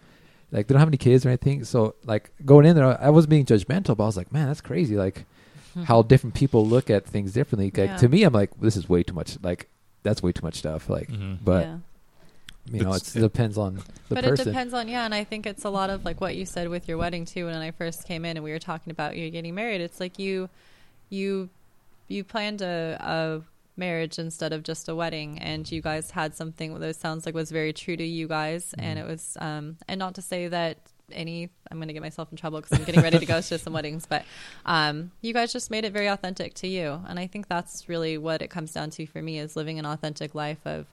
Like, 0.51 0.67
they 0.67 0.73
don't 0.73 0.79
have 0.79 0.87
any 0.87 0.97
kids 0.97 1.25
or 1.25 1.29
anything. 1.29 1.63
So, 1.63 1.95
like, 2.05 2.31
going 2.45 2.67
in 2.67 2.75
there, 2.75 3.01
I 3.01 3.09
was 3.09 3.25
being 3.25 3.43
judgmental, 3.43 3.97
but 3.97 4.03
I 4.03 4.05
was 4.05 4.17
like, 4.17 4.31
man, 4.31 4.47
that's 4.47 4.61
crazy. 4.61 4.95
Like, 4.95 5.25
mm-hmm. 5.71 5.83
how 5.83 6.03
different 6.03 6.35
people 6.35 6.65
look 6.65 6.91
at 6.91 7.05
things 7.07 7.33
differently. 7.33 7.71
Like, 7.75 7.89
yeah. 7.89 7.97
to 7.97 8.07
me, 8.07 8.23
I'm 8.23 8.33
like, 8.33 8.51
this 8.59 8.77
is 8.77 8.87
way 8.87 9.01
too 9.01 9.15
much. 9.15 9.39
Like, 9.41 9.67
that's 10.05 10.23
way 10.23 10.31
too 10.31 10.45
much 10.45 10.55
stuff. 10.55 10.89
Like, 10.89 11.09
mm-hmm. 11.09 11.43
but. 11.43 11.65
Yeah 11.65 11.77
you 12.71 12.83
know, 12.83 12.93
it 12.93 13.11
depends 13.13 13.57
on 13.57 13.75
the 14.09 14.15
but 14.15 14.23
person. 14.23 14.47
it 14.47 14.51
depends 14.51 14.73
on 14.73 14.87
yeah, 14.87 15.05
and 15.05 15.13
I 15.13 15.23
think 15.23 15.45
it's 15.45 15.65
a 15.65 15.69
lot 15.69 15.89
of 15.89 16.03
like 16.03 16.19
what 16.19 16.35
you 16.35 16.45
said 16.45 16.67
with 16.67 16.87
your 16.87 16.97
wedding 16.97 17.25
too. 17.25 17.45
When 17.45 17.55
I 17.55 17.71
first 17.71 18.07
came 18.07 18.25
in 18.25 18.37
and 18.37 18.43
we 18.43 18.51
were 18.51 18.59
talking 18.59 18.91
about 18.91 19.15
you 19.15 19.29
getting 19.29 19.53
married, 19.53 19.81
it's 19.81 19.99
like 19.99 20.17
you, 20.17 20.49
you 21.09 21.49
you 22.07 22.23
planned 22.23 22.61
a, 22.61 22.97
a 22.99 23.41
marriage 23.79 24.17
instead 24.17 24.51
of 24.51 24.63
just 24.63 24.89
a 24.89 24.95
wedding 24.95 25.37
and 25.39 25.71
you 25.71 25.81
guys 25.81 26.11
had 26.11 26.33
something 26.33 26.79
that 26.79 26.95
sounds 26.95 27.25
like 27.25 27.35
was 27.35 27.51
very 27.51 27.73
true 27.73 27.97
to 27.97 28.05
you 28.05 28.27
guys 28.27 28.67
mm-hmm. 28.67 28.81
and 28.81 28.99
it 28.99 29.05
was 29.05 29.37
um 29.41 29.75
and 29.87 29.99
not 29.99 30.15
to 30.15 30.21
say 30.21 30.47
that 30.47 30.77
any 31.11 31.49
i'm 31.71 31.77
going 31.77 31.87
to 31.87 31.93
get 31.93 32.01
myself 32.01 32.31
in 32.31 32.37
trouble 32.37 32.59
because 32.59 32.77
i'm 32.77 32.83
getting 32.85 33.01
ready 33.01 33.19
to 33.19 33.25
go 33.25 33.41
to 33.41 33.57
some 33.57 33.73
weddings 33.73 34.05
but 34.05 34.23
um 34.65 35.11
you 35.21 35.33
guys 35.33 35.51
just 35.51 35.69
made 35.71 35.85
it 35.85 35.93
very 35.93 36.07
authentic 36.07 36.53
to 36.53 36.67
you 36.67 37.01
and 37.07 37.19
i 37.19 37.27
think 37.27 37.47
that's 37.47 37.87
really 37.87 38.17
what 38.17 38.41
it 38.41 38.49
comes 38.49 38.73
down 38.73 38.89
to 38.89 39.05
for 39.05 39.21
me 39.21 39.39
is 39.39 39.55
living 39.55 39.79
an 39.79 39.85
authentic 39.85 40.33
life 40.35 40.59
of 40.65 40.85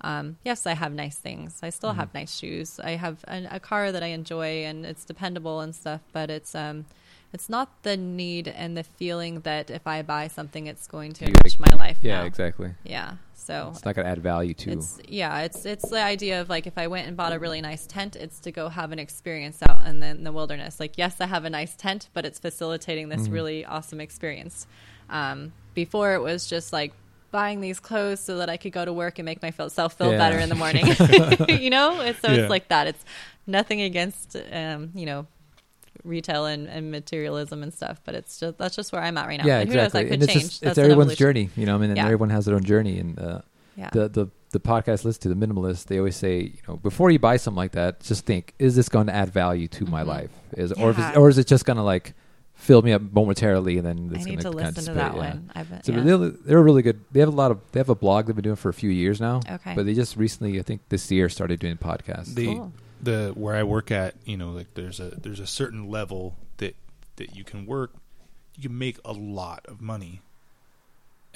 um, 0.00 0.36
yes, 0.44 0.66
I 0.66 0.74
have 0.74 0.92
nice 0.92 1.16
things. 1.16 1.60
I 1.62 1.70
still 1.70 1.90
mm-hmm. 1.90 2.00
have 2.00 2.14
nice 2.14 2.36
shoes. 2.36 2.78
I 2.78 2.90
have 2.90 3.24
a, 3.26 3.48
a, 3.52 3.60
car 3.60 3.90
that 3.90 4.02
I 4.02 4.08
enjoy 4.08 4.64
and 4.64 4.84
it's 4.84 5.02
dependable 5.02 5.60
and 5.60 5.74
stuff. 5.74 6.02
But 6.12 6.28
it's 6.28 6.54
um, 6.54 6.84
it's 7.32 7.48
not 7.48 7.82
the 7.82 7.96
need 7.96 8.46
and 8.46 8.76
the 8.76 8.84
feeling 8.84 9.40
that 9.40 9.70
if 9.70 9.86
I 9.86 10.02
buy 10.02 10.28
something, 10.28 10.66
it's 10.66 10.86
going 10.86 11.12
to 11.14 11.24
enrich 11.24 11.58
my 11.58 11.74
life. 11.76 11.98
Yeah, 12.02 12.20
now. 12.20 12.26
exactly. 12.26 12.74
Yeah. 12.84 13.14
So 13.34 13.70
it's 13.72 13.84
not 13.84 13.94
going 13.94 14.06
to 14.06 14.10
add 14.10 14.22
value 14.22 14.54
to. 14.54 14.72
It's, 14.72 14.98
yeah, 15.08 15.40
it's 15.40 15.66
it's 15.66 15.88
the 15.90 16.02
idea 16.02 16.40
of 16.40 16.48
like 16.48 16.66
if 16.66 16.78
I 16.78 16.86
went 16.86 17.08
and 17.08 17.16
bought 17.16 17.32
a 17.32 17.38
really 17.38 17.60
nice 17.60 17.86
tent, 17.86 18.16
it's 18.16 18.40
to 18.40 18.52
go 18.52 18.68
have 18.68 18.92
an 18.92 18.98
experience 18.98 19.58
out 19.68 19.86
in 19.86 20.00
the, 20.00 20.06
in 20.06 20.24
the 20.24 20.32
wilderness. 20.32 20.80
Like 20.80 20.96
yes, 20.96 21.20
I 21.20 21.26
have 21.26 21.44
a 21.44 21.50
nice 21.50 21.74
tent, 21.74 22.08
but 22.14 22.24
it's 22.24 22.38
facilitating 22.38 23.08
this 23.08 23.22
mm-hmm. 23.22 23.32
really 23.32 23.64
awesome 23.64 24.00
experience. 24.00 24.66
Um, 25.10 25.52
before 25.74 26.14
it 26.14 26.22
was 26.22 26.46
just 26.46 26.72
like 26.72 26.92
buying 27.30 27.60
these 27.60 27.80
clothes 27.80 28.20
so 28.20 28.38
that 28.38 28.48
I 28.48 28.56
could 28.56 28.72
go 28.72 28.84
to 28.84 28.92
work 28.92 29.18
and 29.18 29.26
make 29.26 29.42
myself 29.42 29.94
feel 29.94 30.12
yeah. 30.12 30.18
better 30.18 30.38
in 30.38 30.48
the 30.48 30.54
morning. 30.54 30.86
you 31.48 31.68
know, 31.70 31.96
so 32.20 32.30
yeah. 32.30 32.40
it's 32.40 32.50
like 32.50 32.68
that. 32.68 32.86
It's 32.86 33.04
nothing 33.46 33.82
against 33.82 34.36
um, 34.52 34.92
you 34.94 35.06
know 35.06 35.26
retail 36.04 36.46
and, 36.46 36.68
and 36.68 36.90
materialism 36.90 37.62
and 37.62 37.72
stuff. 37.72 38.00
But 38.04 38.14
it's 38.14 38.38
just 38.38 38.58
that's 38.58 38.76
just 38.76 38.92
where 38.92 39.02
I'm 39.02 39.18
at 39.18 39.26
right 39.26 39.38
now. 39.38 39.46
Yeah, 39.46 39.60
and 39.60 39.72
exactly. 39.72 40.10
and 40.10 40.22
it's, 40.22 40.32
just, 40.32 40.62
it's 40.62 40.78
everyone's 40.78 41.16
journey, 41.16 41.50
you 41.56 41.66
know. 41.66 41.74
I 41.74 41.78
mean, 41.78 41.96
yeah. 41.96 42.04
everyone 42.04 42.30
has 42.30 42.46
their 42.46 42.54
own 42.54 42.64
journey, 42.64 42.98
and 42.98 43.18
uh, 43.18 43.40
yeah. 43.76 43.90
the 43.92 44.08
the 44.08 44.28
the 44.50 44.60
podcast 44.60 45.04
list 45.04 45.22
to 45.22 45.28
the 45.28 45.34
minimalist, 45.34 45.86
they 45.86 45.98
always 45.98 46.16
say, 46.16 46.38
you 46.38 46.60
know, 46.68 46.76
before 46.76 47.10
you 47.10 47.18
buy 47.18 47.36
something 47.36 47.56
like 47.56 47.72
that, 47.72 48.00
just 48.00 48.24
think, 48.24 48.54
is 48.58 48.76
this 48.76 48.88
going 48.88 49.08
to 49.08 49.14
add 49.14 49.30
value 49.30 49.66
to 49.68 49.84
mm-hmm. 49.84 49.92
my 49.92 50.02
life? 50.02 50.30
Is 50.56 50.72
yeah. 50.76 50.84
or 50.84 50.90
is, 50.90 51.16
or 51.16 51.28
is 51.28 51.38
it 51.38 51.46
just 51.46 51.64
going 51.64 51.76
to 51.76 51.82
like 51.82 52.14
fill 52.54 52.82
me 52.82 52.92
up 52.92 53.02
momentarily 53.02 53.78
and 53.78 53.86
then 53.86 54.10
it's 54.14 54.24
I 54.24 54.30
need 54.30 54.40
to 54.40 54.50
listen 54.50 54.84
to 54.84 54.94
that 54.94 55.14
yeah. 55.14 55.18
one. 55.18 55.50
I've, 55.54 55.68
so 55.82 55.92
yeah. 55.92 56.00
they're, 56.02 56.16
they're 56.16 56.62
really 56.62 56.82
good. 56.82 57.00
They 57.12 57.20
have 57.20 57.28
a 57.28 57.32
lot 57.32 57.50
of 57.50 57.60
they 57.72 57.80
have 57.80 57.88
a 57.88 57.94
blog 57.94 58.26
they've 58.26 58.36
been 58.36 58.44
doing 58.44 58.56
for 58.56 58.68
a 58.68 58.74
few 58.74 58.90
years 58.90 59.20
now. 59.20 59.40
Okay, 59.50 59.74
but 59.74 59.86
they 59.86 59.94
just 59.94 60.16
recently, 60.16 60.58
I 60.58 60.62
think 60.62 60.82
this 60.88 61.10
year, 61.10 61.28
started 61.28 61.60
doing 61.60 61.76
podcasts. 61.76 62.34
They, 62.34 62.46
cool. 62.46 62.72
The 63.04 63.32
where 63.34 63.54
I 63.54 63.62
work 63.62 63.90
at, 63.90 64.14
you 64.24 64.36
know, 64.36 64.50
like 64.50 64.74
there's 64.74 65.00
a 65.00 65.10
there's 65.10 65.40
a 65.40 65.46
certain 65.46 65.88
level 65.88 66.36
that 66.58 66.76
that 67.16 67.36
you 67.36 67.44
can 67.44 67.66
work, 67.66 67.92
you 68.56 68.68
can 68.68 68.78
make 68.78 68.98
a 69.04 69.12
lot 69.12 69.64
of 69.66 69.80
money. 69.80 70.20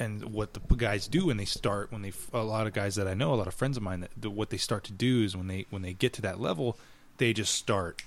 And 0.01 0.33
what 0.33 0.55
the 0.55 0.61
guys 0.77 1.09
do 1.09 1.27
when 1.27 1.39
they 1.39 1.45
start, 1.45 1.91
when 1.91 2.03
they 2.03 2.13
a 2.33 2.45
lot 2.45 2.69
of 2.69 2.73
guys 2.73 2.95
that 2.95 3.09
I 3.09 3.15
know, 3.15 3.35
a 3.35 3.37
lot 3.37 3.49
of 3.49 3.55
friends 3.55 3.77
of 3.77 3.83
mine, 3.83 4.01
that 4.01 4.11
the, 4.17 4.31
what 4.31 4.51
they 4.51 4.57
start 4.57 4.85
to 4.85 4.93
do 4.93 5.25
is 5.25 5.37
when 5.37 5.49
they 5.49 5.67
when 5.71 5.83
they 5.83 5.93
get 5.93 6.13
to 6.15 6.23
that 6.23 6.41
level, 6.41 6.79
they 7.19 7.33
just 7.33 7.55
start 7.55 8.03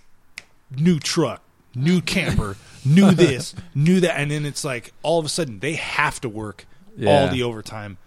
new 0.69 0.99
truck, 0.99 1.41
new 1.75 2.01
camper, 2.15 2.55
new 2.85 3.11
this, 3.11 3.53
new 3.75 3.99
that, 3.99 4.17
and 4.17 4.31
then 4.31 4.45
it's 4.45 4.63
like 4.63 4.93
all 5.03 5.19
of 5.19 5.25
a 5.25 5.29
sudden 5.29 5.59
they 5.59 5.73
have 5.73 6.21
to 6.21 6.29
work 6.29 6.65
yeah. 6.95 7.09
all 7.09 7.27
the 7.27 7.43
overtime, 7.43 7.97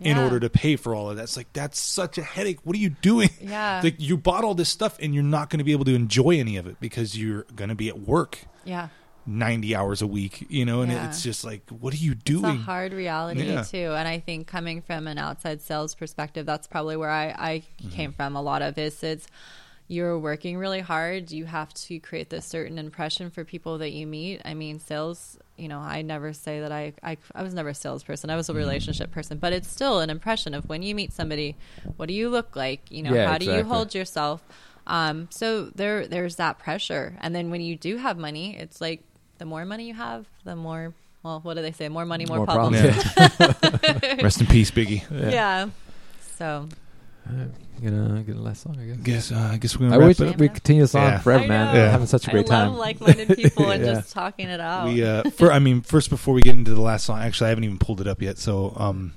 in 0.00 0.18
order 0.18 0.40
to 0.40 0.50
pay 0.50 0.76
for 0.76 0.94
all 0.94 1.08
of 1.10 1.16
that. 1.16 1.22
It's 1.24 1.36
like 1.36 1.52
that's 1.52 1.78
such 1.78 2.18
a 2.18 2.22
headache. 2.22 2.58
What 2.64 2.74
are 2.76 2.80
you 2.80 2.90
doing? 2.90 3.30
Yeah. 3.40 3.80
like 3.82 3.94
you 3.98 4.16
bought 4.16 4.44
all 4.44 4.54
this 4.54 4.68
stuff 4.68 4.98
and 5.00 5.14
you're 5.14 5.22
not 5.22 5.50
going 5.50 5.58
to 5.58 5.64
be 5.64 5.72
able 5.72 5.84
to 5.86 5.94
enjoy 5.94 6.38
any 6.40 6.56
of 6.56 6.66
it 6.66 6.78
because 6.80 7.16
you're 7.16 7.44
going 7.56 7.68
to 7.70 7.74
be 7.74 7.88
at 7.88 7.98
work 8.00 8.38
Yeah. 8.64 8.88
90 9.26 9.74
hours 9.74 10.02
a 10.02 10.06
week, 10.06 10.44
you 10.50 10.64
know, 10.66 10.82
and 10.82 10.92
Yeah. 10.92 11.08
it's 11.08 11.22
just 11.22 11.44
like 11.44 11.62
what 11.70 11.94
are 11.94 11.98
you 11.98 12.12
It's 12.12 12.20
a 12.22 12.24
doing? 12.24 12.56
hard 12.58 12.92
reality 12.92 13.44
Yeah. 13.46 13.62
too, 13.62 13.92
and 13.96 14.06
I 14.06 14.18
think 14.18 14.46
coming 14.46 14.82
from 14.82 15.06
an 15.06 15.16
outside 15.16 15.62
sales 15.62 15.94
perspective, 15.94 16.44
that's 16.44 16.66
probably 16.66 16.96
where 16.96 17.10
I, 17.10 17.28
I 17.28 17.62
Mm-hmm. 17.82 17.88
came 17.90 18.12
from. 18.12 18.36
A 18.36 18.42
lot 18.42 18.60
of 18.62 18.76
is 18.76 19.02
it's 19.02 19.26
you're 19.88 20.18
working 20.18 20.56
really 20.56 20.80
hard. 20.80 21.30
You 21.30 21.44
have 21.44 21.72
to 21.74 21.98
create 22.00 22.30
this 22.30 22.46
certain 22.46 22.78
impression 22.78 23.30
for 23.30 23.44
people 23.44 23.78
that 23.78 23.92
you 23.92 24.06
meet. 24.06 24.40
I 24.44 24.54
mean, 24.54 24.78
sales. 24.80 25.38
You 25.56 25.68
know, 25.68 25.78
I 25.78 26.02
never 26.02 26.32
say 26.32 26.60
that 26.60 26.72
I 26.72 26.94
I, 27.02 27.16
I 27.34 27.42
was 27.42 27.54
never 27.54 27.68
a 27.68 27.74
salesperson. 27.74 28.28
I 28.30 28.36
was 28.36 28.48
a 28.48 28.52
Mm-hmm. 28.52 28.58
relationship 28.58 29.10
person, 29.12 29.38
but 29.38 29.52
it's 29.52 29.68
still 29.68 30.00
an 30.00 30.10
impression 30.10 30.54
of 30.54 30.68
when 30.68 30.82
you 30.82 30.94
meet 30.94 31.12
somebody. 31.12 31.56
What 31.96 32.06
do 32.06 32.14
you 32.14 32.28
look 32.28 32.56
like? 32.56 32.90
You 32.90 33.02
know, 33.04 33.12
Yeah, 33.14 33.28
how 33.30 33.38
do 33.38 33.46
you 33.46 33.62
hold 33.64 33.94
yourself? 33.94 34.42
Um, 34.86 35.28
so 35.30 35.66
there 35.66 36.06
there's 36.08 36.36
that 36.36 36.58
pressure, 36.58 37.16
and 37.20 37.34
then 37.34 37.50
when 37.50 37.60
you 37.60 37.76
do 37.76 37.96
have 37.98 38.18
money, 38.18 38.56
it's 38.56 38.80
like 38.80 39.02
the 39.38 39.44
more 39.44 39.64
money 39.64 39.86
you 39.86 39.94
have, 39.94 40.26
the 40.44 40.56
more 40.56 40.92
well, 41.22 41.40
what 41.42 41.54
do 41.54 41.62
they 41.62 41.72
say? 41.72 41.88
More 41.88 42.04
money, 42.04 42.26
more, 42.26 42.38
More 42.38 42.46
problems. 42.46 42.80
problems. 42.80 43.78
Yeah. 44.02 44.16
Rest 44.22 44.40
in 44.40 44.46
peace, 44.46 44.70
Biggie. 44.70 45.02
Yeah. 45.32 45.68
So 46.36 46.68
Alright, 47.26 47.48
gonna 47.82 48.22
get 48.22 48.36
a 48.36 48.40
last 48.40 48.62
song, 48.62 48.76
I 48.78 48.84
guess. 48.84 48.96
Guess 48.98 49.32
uh, 49.32 49.50
I 49.52 49.56
guess 49.56 49.78
we're 49.78 49.86
I 49.86 49.90
gonna 49.92 50.06
wish 50.06 50.20
wrap 50.20 50.28
it 50.28 50.34
up. 50.34 50.40
we 50.40 50.48
continue 50.48 50.82
this 50.82 50.94
on 50.94 51.02
Yeah. 51.02 51.18
forever, 51.20 51.44
I 51.44 51.46
man. 51.46 51.74
know. 51.74 51.80
Yeah. 51.80 51.90
Having 51.90 52.06
such 52.08 52.28
a 52.28 52.30
great 52.30 52.46
time. 52.46 52.60
I 52.60 52.64
love 52.64 52.72
time. 52.72 52.78
like-minded 52.80 53.36
people 53.36 53.70
and 53.70 53.82
Yeah. 53.84 53.94
just 53.94 54.12
talking 54.12 54.48
it 54.48 54.60
out. 54.60 54.86
We 54.88 55.02
uh, 55.04 55.30
for 55.30 55.50
I 55.50 55.58
mean, 55.58 55.80
first 55.80 56.10
before 56.10 56.34
we 56.34 56.42
get 56.42 56.54
into 56.54 56.74
the 56.74 56.80
last 56.82 57.04
song, 57.04 57.20
actually, 57.20 57.46
I 57.46 57.48
haven't 57.50 57.64
even 57.64 57.78
pulled 57.78 58.00
it 58.02 58.06
up 58.06 58.20
yet. 58.20 58.36
So, 58.38 58.74
um, 58.76 59.14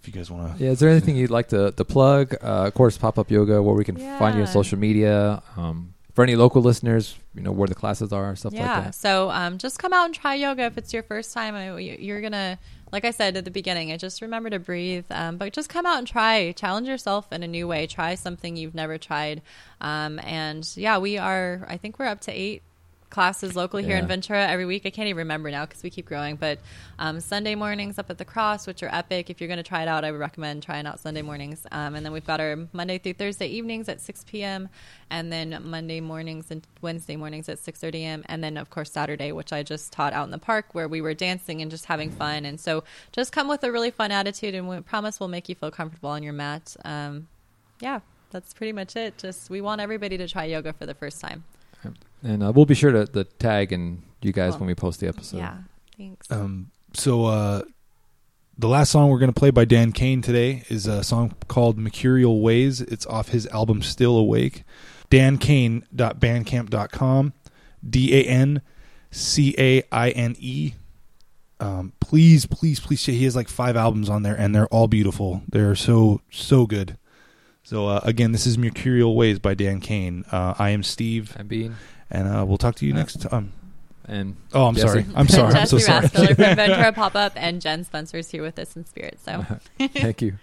if 0.00 0.08
you 0.08 0.14
guys 0.14 0.30
want 0.30 0.56
to, 0.58 0.64
Yeah, 0.64 0.70
is 0.70 0.80
there 0.80 0.88
anything 0.88 1.14
you'd 1.16 1.30
like 1.30 1.48
to, 1.48 1.72
to 1.72 1.84
plug? 1.84 2.34
Uh, 2.42 2.66
of 2.66 2.74
course, 2.74 2.96
Pop 2.96 3.18
Up 3.18 3.30
Yoga, 3.30 3.62
where 3.62 3.74
we 3.74 3.84
can 3.84 3.96
find 3.96 4.34
you 4.34 4.40
on 4.42 4.46
Yeah. 4.46 4.52
social 4.52 4.78
media. 4.78 5.42
Um, 5.58 5.92
for 6.14 6.22
any 6.24 6.36
local 6.36 6.60
listeners, 6.60 7.16
you 7.34 7.40
know, 7.42 7.52
where 7.52 7.68
the 7.68 7.74
classes 7.74 8.12
are, 8.12 8.34
stuff 8.36 8.52
yeah. 8.52 8.74
like 8.76 8.84
that. 8.86 8.94
So 8.94 9.30
um, 9.30 9.56
just 9.58 9.78
come 9.78 9.92
out 9.94 10.04
and 10.06 10.14
try 10.14 10.34
yoga 10.34 10.64
if 10.64 10.76
it's 10.76 10.92
your 10.92 11.02
first 11.02 11.32
time. 11.32 11.54
I- 11.54 11.78
you- 11.78 11.96
You're 11.98 12.20
gonna, 12.20 12.58
like 12.92 13.04
I 13.04 13.10
said 13.10 13.36
at 13.36 13.44
the 13.44 13.50
beginning, 13.50 13.90
I 13.90 13.96
just 13.96 14.20
remember 14.20 14.50
to 14.50 14.58
breathe. 14.58 15.06
Um, 15.10 15.38
but 15.38 15.52
just 15.52 15.68
come 15.70 15.86
out 15.86 15.98
and 15.98 16.06
try, 16.06 16.52
challenge 16.52 16.88
yourself 16.88 17.32
in 17.32 17.42
a 17.42 17.48
new 17.48 17.66
way. 17.66 17.86
Try 17.86 18.14
something 18.14 18.56
you've 18.56 18.74
never 18.74 18.98
tried. 18.98 19.40
Um, 19.80 20.20
and 20.22 20.70
yeah, 20.76 20.98
we 20.98 21.16
are. 21.16 21.66
I 21.68 21.78
think 21.78 21.98
we're 21.98 22.06
up 22.06 22.20
to 22.22 22.32
eight 22.32 22.62
classes 23.12 23.54
locally 23.54 23.84
here 23.84 23.96
in 23.96 24.06
Ventura 24.08 24.48
every 24.48 24.64
week. 24.64 24.84
I 24.84 24.90
can't 24.90 25.06
even 25.06 25.18
remember 25.18 25.50
now 25.50 25.66
because 25.66 25.82
we 25.82 25.90
keep 25.90 26.06
growing. 26.06 26.34
But 26.36 26.58
um, 26.98 27.20
Sunday 27.20 27.54
mornings 27.54 27.98
up 27.98 28.10
at 28.10 28.18
the 28.18 28.24
Cross, 28.24 28.66
which 28.66 28.82
are 28.82 28.88
epic. 28.90 29.30
If 29.30 29.40
you're 29.40 29.48
going 29.48 29.58
to 29.58 29.62
try 29.62 29.82
it 29.82 29.88
out, 29.88 30.04
I 30.04 30.10
would 30.10 30.18
recommend 30.18 30.62
trying 30.62 30.86
out 30.86 30.98
Sunday 30.98 31.22
mornings. 31.22 31.64
Um, 31.70 31.94
and 31.94 32.04
then 32.04 32.12
we've 32.12 32.26
got 32.26 32.40
our 32.40 32.66
Monday 32.72 32.98
through 32.98 33.12
Thursday 33.12 33.46
evenings 33.46 33.88
at 33.88 34.00
6 34.00 34.24
p.m. 34.24 34.68
and 35.10 35.30
then 35.30 35.56
Monday 35.62 36.00
mornings 36.00 36.50
and 36.50 36.66
Wednesday 36.80 37.16
mornings 37.16 37.48
at 37.48 37.58
6:30 37.58 37.94
a.m. 37.96 38.22
And 38.26 38.42
then 38.42 38.56
of 38.56 38.70
course 38.70 38.90
Saturday, 38.90 39.30
which 39.30 39.52
I 39.52 39.62
just 39.62 39.92
taught 39.92 40.14
out 40.14 40.24
in 40.24 40.30
the 40.30 40.38
park 40.38 40.66
where 40.72 40.88
we 40.88 41.00
were 41.00 41.14
dancing 41.14 41.60
and 41.60 41.70
just 41.70 41.84
having 41.84 42.10
fun. 42.10 42.46
And 42.46 42.58
so 42.58 42.82
just 43.12 43.30
come 43.30 43.46
with 43.46 43.62
a 43.62 43.70
really 43.70 43.90
fun 43.90 44.10
attitude, 44.10 44.54
and 44.54 44.68
we 44.68 44.80
promise 44.80 45.20
we'll 45.20 45.28
make 45.28 45.48
you 45.48 45.54
feel 45.54 45.70
comfortable 45.70 46.10
on 46.10 46.22
your 46.22 46.32
mat. 46.32 46.74
Um, 46.84 47.28
yeah. 47.78 48.00
That's 48.30 48.54
pretty 48.54 48.72
much 48.72 48.96
it. 48.96 49.18
Just 49.18 49.50
we 49.50 49.60
want 49.60 49.82
everybody 49.82 50.16
to 50.16 50.26
try 50.26 50.44
yoga 50.44 50.72
for 50.72 50.86
the 50.86 50.94
first 50.94 51.20
time. 51.20 51.44
And 52.22 52.42
uh, 52.42 52.52
we'll 52.54 52.66
be 52.66 52.74
sure 52.74 52.92
to, 52.92 53.06
to 53.06 53.24
tag 53.24 53.72
and 53.72 54.02
you 54.22 54.32
guys 54.32 54.52
Cool. 54.52 54.60
when 54.60 54.66
we 54.68 54.74
post 54.74 55.00
the 55.00 55.08
episode. 55.08 55.38
yeah. 55.38 55.56
Thanks. 55.98 56.30
um, 56.30 56.70
so 56.94 57.24
uh, 57.26 57.62
the 58.58 58.68
last 58.68 58.90
song 58.90 59.08
we're 59.10 59.18
gonna 59.18 59.32
play 59.32 59.50
by 59.50 59.64
Dan 59.64 59.92
Caine 59.92 60.22
today 60.22 60.62
is 60.68 60.86
a 60.86 61.02
song 61.02 61.34
called 61.48 61.76
"Mercurial 61.78 62.40
Ways." 62.40 62.80
It's 62.80 63.06
off 63.06 63.28
his 63.30 63.46
album 63.48 63.82
"Still 63.82 64.16
Awake." 64.16 64.62
DanCaine.bandcamp.com. 65.10 67.32
D 67.88 68.20
A 68.20 68.24
N 68.24 68.62
C 69.10 69.54
A 69.58 69.82
I 69.90 70.10
N 70.10 70.36
E. 70.38 70.74
Um, 71.60 71.92
please, 72.00 72.46
please, 72.46 72.80
please. 72.80 73.04
He 73.06 73.24
has 73.24 73.36
like 73.36 73.48
five 73.48 73.76
albums 73.76 74.08
on 74.08 74.22
there, 74.22 74.34
and 74.34 74.54
they're 74.54 74.66
all 74.68 74.88
beautiful. 74.88 75.42
They're 75.48 75.74
so 75.74 76.20
so 76.30 76.66
good. 76.66 76.96
So 77.64 77.86
uh, 77.88 78.00
again, 78.04 78.32
this 78.32 78.46
is 78.46 78.56
"Mercurial 78.58 79.14
Ways" 79.16 79.38
by 79.38 79.54
Dan 79.54 79.80
Caine. 79.80 80.24
Uh, 80.32 80.54
I 80.58 80.70
am 80.70 80.82
Steve, 80.82 81.34
And 81.38 81.48
Bean 81.48 81.76
and 82.12 82.28
uh, 82.28 82.44
we'll 82.46 82.58
talk 82.58 82.76
to 82.76 82.86
you 82.86 82.92
next 82.92 83.20
time. 83.20 83.52
and 84.06 84.36
Oh, 84.52 84.66
I'm 84.66 84.74
Jessy. 84.74 84.86
sorry. 84.86 85.06
I'm 85.16 85.26
sorry. 85.28 85.54
I'm 85.54 85.66
so 85.66 85.78
Jessy 85.78 85.86
sorry. 85.86 86.06
Raspiller 86.06 86.26
from 86.46 86.56
Ventura 86.56 86.92
Pop 86.92 87.16
Up 87.16 87.32
and 87.36 87.60
Jen 87.60 87.82
Spencer's 87.84 88.30
here 88.30 88.42
with 88.42 88.58
us 88.58 88.76
in 88.76 88.84
spirit. 88.86 89.18
So 89.24 89.44
thank 89.78 90.22
you. 90.22 90.36